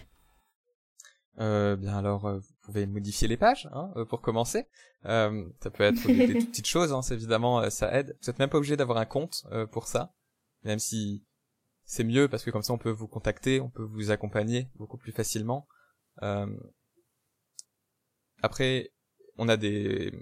euh, 1.41 1.77
bien 1.77 1.97
alors, 1.99 2.27
euh, 2.27 2.39
vous 2.39 2.55
pouvez 2.63 2.87
modifier 2.87 3.27
les 3.29 3.37
pages 3.37 3.69
hein, 3.73 3.93
euh, 3.97 4.05
pour 4.05 4.21
commencer. 4.21 4.69
Euh, 5.07 5.45
ça 5.63 5.71
peut 5.71 5.83
être 5.83 6.07
des, 6.07 6.27
des 6.27 6.35
petites 6.47 6.67
choses, 6.67 6.93
hein, 6.93 7.01
évidemment, 7.11 7.69
ça 7.71 7.93
aide. 7.93 8.17
Vous 8.21 8.31
n'êtes 8.31 8.39
même 8.39 8.51
pas 8.51 8.59
obligé 8.59 8.77
d'avoir 8.77 8.99
un 8.99 9.05
compte 9.05 9.45
pour 9.73 9.89
ça, 9.89 10.15
même 10.63 10.79
si 10.79 11.25
c'est 11.85 12.05
mieux 12.05 12.29
parce 12.29 12.45
que 12.45 12.51
comme 12.51 12.63
ça 12.63 12.73
on 12.73 12.79
peut 12.79 12.91
vous 12.91 13.09
contacter, 13.09 13.61
on 13.61 13.69
peut 13.69 13.83
vous 13.83 14.11
accompagner 14.11 14.71
beaucoup 14.77 14.97
plus 14.97 15.13
facilement. 15.13 15.67
Après, 18.43 18.93
on 19.37 19.49
a 19.49 19.57
des, 19.57 20.13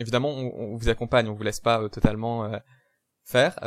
évidemment, 0.00 0.30
on, 0.30 0.72
on, 0.72 0.76
vous 0.76 0.88
accompagne, 0.88 1.28
on 1.28 1.34
vous 1.34 1.42
laisse 1.42 1.60
pas 1.60 1.88
totalement 1.88 2.50
faire. 3.24 3.58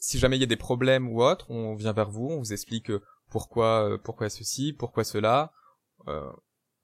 Si 0.00 0.18
jamais 0.18 0.36
il 0.36 0.40
y 0.40 0.44
a 0.44 0.46
des 0.46 0.56
problèmes 0.56 1.08
ou 1.08 1.22
autres, 1.22 1.48
on 1.50 1.74
vient 1.74 1.92
vers 1.92 2.10
vous, 2.10 2.28
on 2.30 2.38
vous 2.38 2.52
explique 2.52 2.90
pourquoi 3.28 3.88
euh, 3.88 3.98
pourquoi 3.98 4.28
ceci, 4.30 4.72
pourquoi 4.72 5.04
cela. 5.04 5.52
Euh, 6.08 6.32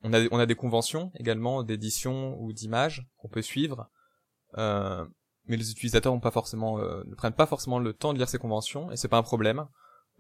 on 0.03 0.13
a 0.13 0.29
on 0.31 0.39
a 0.39 0.47
des 0.47 0.55
conventions 0.55 1.11
également 1.19 1.63
d'édition 1.63 2.39
ou 2.41 2.53
d'image 2.53 3.09
qu'on 3.17 3.29
peut 3.29 3.43
suivre. 3.43 3.89
Euh, 4.59 5.05
mais 5.47 5.57
les 5.57 5.71
utilisateurs 5.71 6.13
ont 6.13 6.21
pas 6.21 6.31
forcément 6.31 6.79
ne 6.79 7.15
prennent 7.15 7.33
pas 7.33 7.47
forcément 7.47 7.79
le 7.79 7.93
temps 7.93 8.13
de 8.13 8.19
lire 8.19 8.29
ces 8.29 8.39
conventions 8.39 8.91
et 8.91 8.97
c'est 8.97 9.09
pas 9.09 9.19
un 9.19 9.23
problème. 9.23 9.67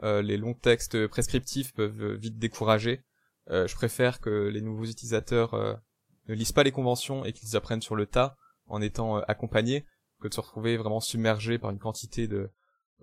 les 0.02 0.36
longs 0.36 0.55
textes 0.55 1.06
prescriptifs 1.09 1.74
peuvent 1.74 2.14
vite 2.14 2.39
décourager. 2.39 3.05
je 3.48 3.74
préfère 3.74 4.20
que 4.20 4.31
les 4.48 4.60
nouveaux 4.60 4.85
utilisateurs 4.85 5.81
ne 6.28 6.35
lisent 6.35 6.52
pas 6.52 6.62
les 6.62 6.70
conventions 6.70 7.24
et 7.24 7.32
qu'ils 7.32 7.56
apprennent 7.56 7.82
sur 7.82 7.97
le 7.97 8.06
tas 8.06 8.36
en 8.66 8.81
étant 8.81 9.16
accompagnés 9.16 9.85
que 10.20 10.28
de 10.28 10.35
se 10.35 10.40
retrouver 10.40 10.77
vraiment 10.77 11.01
submergés 11.01 11.59
par 11.59 11.73
une 11.73 11.81
quantité 11.81 12.28
de 12.28 12.52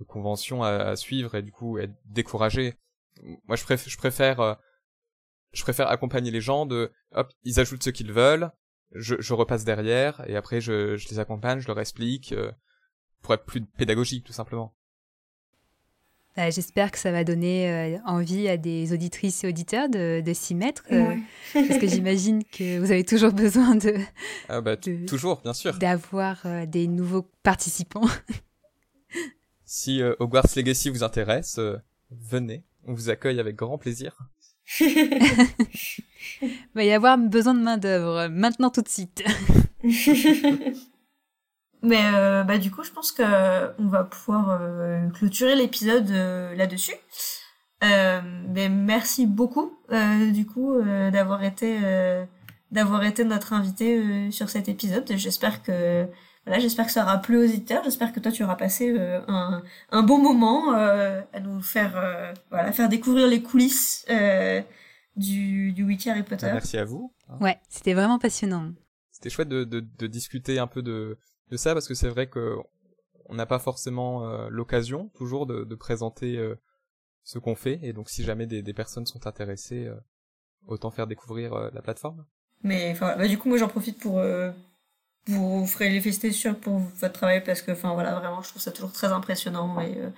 conventions 0.08 0.64
à, 0.64 0.70
à, 0.70 0.96
suivre 0.96 1.36
et 1.36 1.42
du 1.42 1.52
coup 1.52 1.78
être 1.78 1.94
découragés 2.06 2.76
moi 3.48 3.56
je 3.56 3.64
préfère 3.64 3.90
je 3.90 3.98
préfère 3.98 4.40
euh, 4.40 4.54
je 5.54 5.62
préfère 5.62 5.90
accompagner 5.90 6.32
les 6.32 6.42
gens 6.42 6.66
de 6.66 6.92
hop 7.12 7.32
ils 7.44 7.60
ajoutent 7.60 7.84
ce 7.84 7.90
qu'ils 7.90 8.12
veulent 8.12 8.52
je, 8.92 9.16
je 9.20 9.34
repasse 9.34 9.64
derrière 9.64 10.24
et 10.28 10.36
après 10.36 10.62
je, 10.62 10.98
je 10.98 11.10
les 11.10 11.20
accompagne 11.20 11.60
je 11.60 11.68
leur 11.68 11.80
explique 11.80 12.34
euh, 12.34 12.52
pour 13.22 13.34
être 13.34 13.46
plus 13.46 13.62
pédagogique 13.66 14.26
tout 14.26 14.34
simplement. 14.34 14.76
Bah, 16.36 16.50
J'espère 16.50 16.92
que 16.92 16.98
ça 16.98 17.12
va 17.12 17.24
donner 17.24 17.72
euh, 17.72 17.98
envie 18.06 18.50
à 18.50 18.58
des 18.58 18.92
auditrices 18.92 19.44
et 19.44 19.48
auditeurs 19.48 19.88
de, 19.88 20.20
de 20.20 20.34
s'y 20.34 20.56
mettre, 20.56 20.84
parce 21.54 21.78
que 21.80 21.88
j'imagine 21.88 22.44
que 22.44 22.80
vous 22.80 22.92
avez 22.92 23.06
toujours 23.06 23.32
besoin 23.32 23.76
de, 23.76 23.96
ah 24.50 24.60
bah, 24.60 24.76
toujours, 24.76 25.42
bien 25.42 25.54
sûr, 25.54 25.78
d'avoir 25.78 26.46
des 26.68 26.88
nouveaux 26.88 27.30
participants. 27.44 28.08
si 29.74 30.02
Hogwarts 30.20 30.56
Legacy 30.56 30.90
vous 30.90 31.04
intéresse, 31.04 31.60
venez. 32.12 32.64
On 32.86 32.94
vous 32.94 33.10
accueille 33.10 33.40
avec 33.40 33.56
grand 33.56 33.78
plaisir. 33.78 34.18
Il 34.80 35.98
va 36.76 36.84
y 36.84 36.92
avoir 36.92 37.18
besoin 37.18 37.54
de 37.54 37.62
main 37.62 37.78
d'œuvre 37.78 38.28
maintenant 38.28 38.70
tout 38.70 38.82
de 38.82 38.90
suite. 38.90 39.24
Mais 41.84 42.02
euh, 42.14 42.44
bah 42.44 42.58
du 42.60 42.72
coup, 42.72 42.84
je 42.84 42.92
pense 42.92 43.12
que 43.12 43.24
on 43.78 43.88
va 43.88 44.06
pouvoir 44.06 44.58
euh, 44.62 45.10
clôturer 45.10 45.56
l'épisode 45.56 46.10
euh, 46.12 46.56
là-dessus. 46.56 46.96
mais 47.82 48.70
merci 48.70 49.28
beaucoup 49.28 49.78
du 50.32 50.46
coup 50.46 50.82
d'avoir 51.12 51.44
été 51.44 51.78
d'avoir 52.72 53.04
été 53.04 53.26
notre 53.26 53.52
invité 53.52 54.32
sur 54.32 54.50
cet 54.50 54.70
épisode. 54.70 55.12
J'espère 55.18 55.62
que 55.62 56.08
voilà, 56.46 56.60
j'espère 56.60 56.86
que 56.86 56.92
ça 56.92 57.04
aura 57.04 57.20
plu 57.20 57.38
aux 57.38 57.44
auditeurs. 57.44 57.84
J'espère 57.84 58.12
que 58.12 58.20
toi, 58.20 58.32
tu 58.32 58.44
auras 58.44 58.56
passé 58.56 58.90
euh, 58.90 59.22
un, 59.28 59.64
un 59.92 60.04
bon 60.04 60.18
moment 60.18 60.76
euh, 60.76 61.22
à 61.32 61.40
nous 61.40 61.62
faire, 61.62 61.96
euh, 61.96 62.34
voilà, 62.50 62.74
faire 62.74 62.90
découvrir 62.90 63.28
les 63.28 63.42
coulisses 63.42 64.06
du, 65.16 65.72
du 65.72 65.84
Wiki 65.84 66.10
Harry 66.10 66.24
Potter. 66.24 66.48
Bah, 66.48 66.54
merci 66.54 66.78
à 66.78 66.84
vous. 66.84 67.14
Hein. 67.30 67.38
Ouais, 67.40 67.60
c'était 67.70 67.94
vraiment 67.94 68.20
passionnant. 68.20 68.74
C'était 69.12 69.30
chouette 69.30 69.48
de, 69.48 69.64
de, 69.64 69.80
de, 69.80 70.08
discuter 70.08 70.60
un 70.60 70.68
peu 70.68 70.82
de, 70.82 71.18
de 71.50 71.58
ça 71.58 71.74
parce 71.74 71.88
que 71.88 71.94
c'est 71.94 72.10
vrai 72.10 72.28
que 72.28 72.58
on 73.30 73.36
n'a 73.36 73.46
pas 73.46 73.60
forcément 73.60 74.28
l'occasion 74.50 75.10
toujours 75.16 75.46
de, 75.46 75.64
de 75.64 75.76
présenter 75.76 76.38
ce 77.24 77.40
qu'on 77.40 77.56
fait 77.56 77.80
et 77.82 77.94
donc 77.94 78.10
si 78.10 78.22
jamais 78.22 78.48
des, 78.48 78.62
des 78.62 78.74
personnes 78.74 79.06
sont 79.06 79.26
intéressées, 79.28 79.90
autant 80.68 80.92
faire 80.92 81.08
découvrir 81.08 81.72
la 81.74 81.82
plateforme. 81.82 82.26
Mais 82.64 82.92
enfin, 82.92 83.16
bah, 83.18 83.30
du 83.30 83.38
coup, 83.38 83.48
moi, 83.48 83.58
j'en 83.58 83.70
profite 83.70 83.98
pour 83.98 84.22
vous 85.28 85.66
ferez 85.66 85.90
les 85.90 86.02
féliciter 86.02 86.32
sur 86.32 86.56
pour 86.56 86.80
votre 87.00 87.14
travail 87.14 87.44
parce 87.44 87.62
que 87.62 87.72
enfin 87.72 87.94
voilà 87.94 88.16
vraiment 88.16 88.42
je 88.42 88.50
trouve 88.50 88.62
ça 88.62 88.72
toujours 88.72 88.92
très 88.92 89.08
impressionnant 89.08 89.80
et 89.80 89.98
euh, 89.98 90.10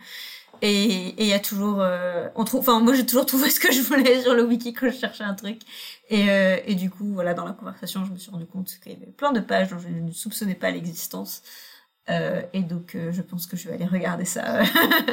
et 0.62 1.22
il 1.22 1.28
y 1.28 1.34
a 1.34 1.40
toujours 1.40 1.82
euh, 1.82 2.28
on 2.36 2.44
trouve 2.44 2.62
enfin 2.62 2.80
moi 2.80 2.94
j'ai 2.94 3.06
toujours 3.06 3.26
trouvé 3.28 3.50
ce 3.50 3.60
que 3.60 3.72
je 3.72 3.82
voulais 3.82 4.22
sur 4.22 4.34
le 4.34 4.44
wiki 4.44 4.74
quand 4.74 4.90
je 4.90 4.98
cherchais 4.98 5.24
un 5.24 5.36
truc 5.36 5.62
et 6.10 6.30
euh, 6.30 6.58
et 6.66 6.76
du 6.76 6.90
coup 6.90 7.14
voilà 7.14 7.34
dans 7.34 7.46
la 7.46 7.54
conversation 7.54 8.06
je 8.06 8.12
me 8.12 8.18
suis 8.18 8.32
rendu 8.32 8.46
compte 8.46 8.72
qu'il 8.82 8.94
y 8.94 8.96
avait 8.96 9.12
plein 9.12 9.32
de 9.32 9.40
pages 9.40 9.70
dont 9.70 9.80
je 9.80 9.90
ne 9.90 10.12
soupçonnais 10.12 10.56
pas 10.56 10.72
l'existence 10.72 11.44
euh, 12.10 12.42
et 12.54 12.62
donc 12.62 12.96
je 13.12 13.22
pense 13.24 13.48
que 13.48 13.58
je 13.58 13.68
vais 13.68 13.76
aller 13.76 13.86
regarder 13.86 14.26
ça 14.26 14.62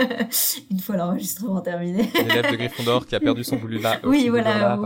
une 0.71 0.79
fois 0.79 0.97
l'enregistrement 0.99 1.63
terminé. 1.63 2.11
L'élève 2.15 2.51
de 2.51 2.57
Gryffondor 2.57 3.07
qui 3.07 3.15
a 3.15 3.21
perdu 3.21 3.45
son 3.45 3.57
boulot 3.57 3.81
là. 3.81 3.99
Oui 4.05 4.29
voilà. 4.29 4.79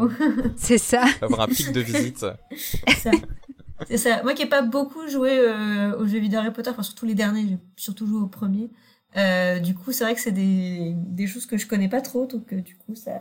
C'est 0.56 0.78
ça. 0.78 1.04
avoir 1.20 1.40
un 1.40 1.48
pic 1.48 1.72
de 1.72 1.80
visite. 1.80 2.18
ça. 2.18 2.36
C'est 3.86 3.98
ça. 3.98 4.22
Moi 4.22 4.34
qui 4.34 4.42
n'ai 4.42 4.48
pas 4.48 4.62
beaucoup 4.62 5.06
joué 5.08 5.38
euh, 5.38 5.96
aux 5.98 6.06
jeux 6.06 6.18
vidéo 6.18 6.40
Harry 6.40 6.52
Potter, 6.52 6.70
enfin 6.70 6.82
surtout 6.82 7.06
les 7.06 7.14
derniers, 7.14 7.46
j'ai 7.46 7.58
surtout 7.76 8.06
joué 8.06 8.20
au 8.20 8.26
premier. 8.26 8.70
Euh, 9.16 9.58
du 9.60 9.74
coup, 9.74 9.92
c'est 9.92 10.04
vrai 10.04 10.14
que 10.14 10.20
c'est 10.20 10.32
des, 10.32 10.92
des 10.94 11.26
choses 11.26 11.46
que 11.46 11.56
je 11.56 11.66
connais 11.66 11.88
pas 11.88 12.00
trop, 12.00 12.26
donc 12.26 12.52
euh, 12.52 12.60
du 12.60 12.76
coup, 12.76 12.94
ça, 12.94 13.12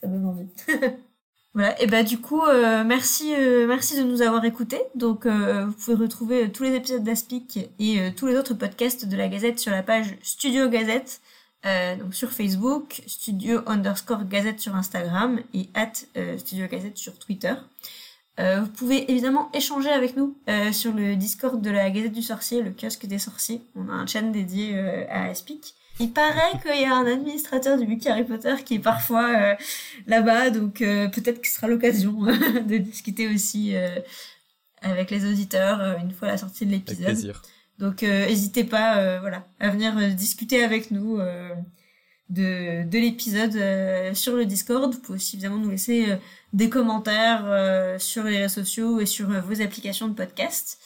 ça 0.00 0.08
donne 0.08 0.48
voilà. 1.54 1.80
Et 1.80 1.86
bah 1.86 2.02
du 2.02 2.18
coup, 2.18 2.42
euh, 2.42 2.82
merci, 2.84 3.32
euh, 3.34 3.66
merci 3.66 3.96
de 3.96 4.02
nous 4.02 4.22
avoir 4.22 4.44
écoutés. 4.44 4.80
Donc, 4.94 5.26
vous 5.26 5.72
pouvez 5.72 5.96
retrouver 5.96 6.50
tous 6.50 6.64
les 6.64 6.74
épisodes 6.74 7.04
d'Aspic 7.04 7.70
et 7.78 8.12
tous 8.16 8.26
les 8.26 8.36
autres 8.36 8.54
podcasts 8.54 9.06
de 9.06 9.16
la 9.16 9.28
Gazette 9.28 9.58
sur 9.58 9.72
la 9.72 9.82
page 9.82 10.16
Studio 10.22 10.68
Gazette 10.68 11.20
donc 11.98 12.14
sur 12.14 12.30
Facebook, 12.30 13.02
Studio 13.08 13.60
underscore 13.66 14.24
Gazette 14.26 14.60
sur 14.60 14.76
Instagram 14.76 15.40
et 15.52 15.68
at 15.74 15.92
Studio 16.38 16.68
Gazette 16.68 16.96
sur 16.96 17.18
Twitter. 17.18 17.54
Vous 18.38 18.68
pouvez 18.76 19.10
évidemment 19.10 19.50
échanger 19.54 19.88
avec 19.88 20.16
nous 20.16 20.36
sur 20.72 20.92
le 20.92 21.16
Discord 21.16 21.60
de 21.60 21.70
la 21.70 21.90
Gazette 21.90 22.12
du 22.12 22.22
Sorcier, 22.22 22.62
le 22.62 22.70
kiosque 22.70 23.06
des 23.06 23.18
sorciers. 23.18 23.62
On 23.74 23.88
a 23.88 23.92
un 23.92 24.06
channel 24.06 24.32
dédié 24.32 24.78
à 25.08 25.34
Speak. 25.34 25.74
Il 26.00 26.12
paraît 26.12 26.52
qu'il 26.62 26.80
y 26.80 26.84
a 26.84 26.94
un 26.94 27.06
administrateur 27.06 27.78
du 27.78 27.86
wiki 27.86 28.10
Harry 28.10 28.24
Potter 28.24 28.54
qui 28.62 28.74
est 28.74 28.78
parfois 28.78 29.56
là-bas, 30.06 30.50
donc 30.50 30.80
peut-être 30.80 31.40
que 31.40 31.48
ce 31.48 31.54
sera 31.54 31.66
l'occasion 31.66 32.12
de 32.66 32.76
discuter 32.76 33.26
aussi 33.28 33.74
avec 34.82 35.10
les 35.10 35.24
auditeurs 35.24 35.80
euh, 35.80 35.98
une 35.98 36.12
fois 36.12 36.28
la 36.28 36.38
sortie 36.38 36.66
de 36.66 36.70
l'épisode. 36.72 37.34
Donc 37.78 38.02
euh, 38.02 38.26
n'hésitez 38.26 38.64
pas 38.64 38.98
euh, 38.98 39.20
voilà, 39.20 39.46
à 39.60 39.70
venir 39.70 39.94
discuter 40.14 40.62
avec 40.62 40.90
nous 40.90 41.18
de, 42.30 42.88
de 42.88 42.98
l'épisode 42.98 44.14
sur 44.14 44.36
le 44.36 44.46
Discord. 44.46 44.92
Vous 44.92 45.00
pouvez 45.00 45.16
aussi 45.16 45.36
évidemment 45.36 45.58
nous 45.58 45.70
laisser 45.70 46.16
des 46.56 46.70
commentaires 46.70 48.00
sur 48.00 48.24
les 48.24 48.38
réseaux 48.38 48.64
sociaux 48.64 49.00
et 49.00 49.06
sur 49.06 49.28
vos 49.28 49.62
applications 49.62 50.08
de 50.08 50.14
podcast. 50.14 50.80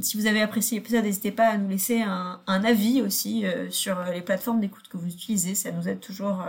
si 0.00 0.16
vous 0.16 0.26
avez 0.26 0.42
apprécié 0.42 0.78
l'épisode, 0.78 1.04
n'hésitez 1.04 1.30
pas 1.30 1.48
à 1.48 1.58
nous 1.58 1.68
laisser 1.68 2.00
un, 2.02 2.40
un 2.46 2.64
avis 2.64 3.02
aussi 3.02 3.44
sur 3.70 4.02
les 4.12 4.22
plateformes 4.22 4.60
d'écoute 4.60 4.88
que 4.88 4.96
vous 4.96 5.08
utilisez. 5.08 5.54
Ça 5.54 5.70
nous 5.72 5.88
aide 5.88 6.00
toujours 6.00 6.44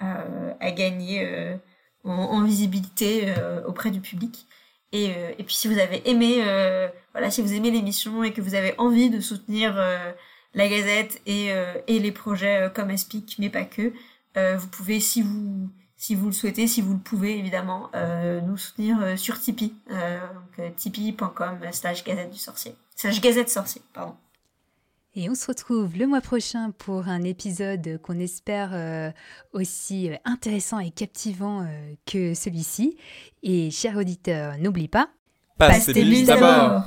à 0.00 0.70
gagner 0.70 1.58
en, 2.04 2.12
en, 2.12 2.44
visibilité 2.44 3.34
auprès 3.66 3.90
du 3.90 4.00
public. 4.00 4.46
Euh, 4.94 5.32
et, 5.38 5.44
puis 5.44 5.54
si 5.54 5.68
vous 5.68 5.78
avez 5.78 6.08
aimé, 6.08 6.42
euh, 6.46 6.88
voilà, 7.12 7.30
si 7.30 7.42
vous 7.42 7.52
aimez 7.52 7.70
l'émission 7.70 8.22
et 8.24 8.32
que 8.32 8.40
vous 8.40 8.54
avez 8.54 8.74
envie 8.78 9.10
de 9.10 9.20
soutenir 9.20 9.74
euh, 9.76 10.12
la 10.54 10.68
Gazette 10.68 11.20
et, 11.26 11.50
et 11.86 11.98
les 11.98 12.12
projets 12.12 12.70
comme 12.74 12.90
Aspic, 12.90 13.36
mais 13.38 13.50
pas 13.50 13.64
que, 13.64 13.92
vous 14.56 14.68
pouvez, 14.68 15.00
si 15.00 15.20
vous 15.20 15.68
si 16.06 16.14
vous 16.14 16.26
le 16.26 16.32
souhaitez, 16.32 16.68
si 16.68 16.82
vous 16.82 16.92
le 16.92 17.00
pouvez 17.00 17.36
évidemment, 17.36 17.90
nous 18.46 18.56
soutenir 18.56 19.18
sur 19.18 19.40
Tipeee, 19.40 19.74
donc 19.88 20.76
tipeee.com 20.76 21.58
slash 21.72 22.04
gazette 22.04 22.30
du 22.30 22.38
sorcier, 22.38 22.76
slash 22.94 23.20
gazette 23.20 23.50
sorcier, 23.50 23.82
pardon. 23.92 24.14
Et 25.16 25.28
on 25.28 25.34
se 25.34 25.48
retrouve 25.48 25.96
le 25.96 26.06
mois 26.06 26.20
prochain 26.20 26.70
pour 26.78 27.08
un 27.08 27.24
épisode 27.24 27.98
qu'on 28.02 28.20
espère 28.20 29.12
aussi 29.52 30.10
intéressant 30.24 30.78
et 30.78 30.92
captivant 30.92 31.66
que 32.06 32.34
celui-ci. 32.34 32.96
Et 33.42 33.72
chers 33.72 33.96
auditeurs, 33.96 34.58
n'oublie 34.58 34.86
pas, 34.86 35.08
passez, 35.58 35.92
passez 35.92 36.24
d'abord 36.24 36.84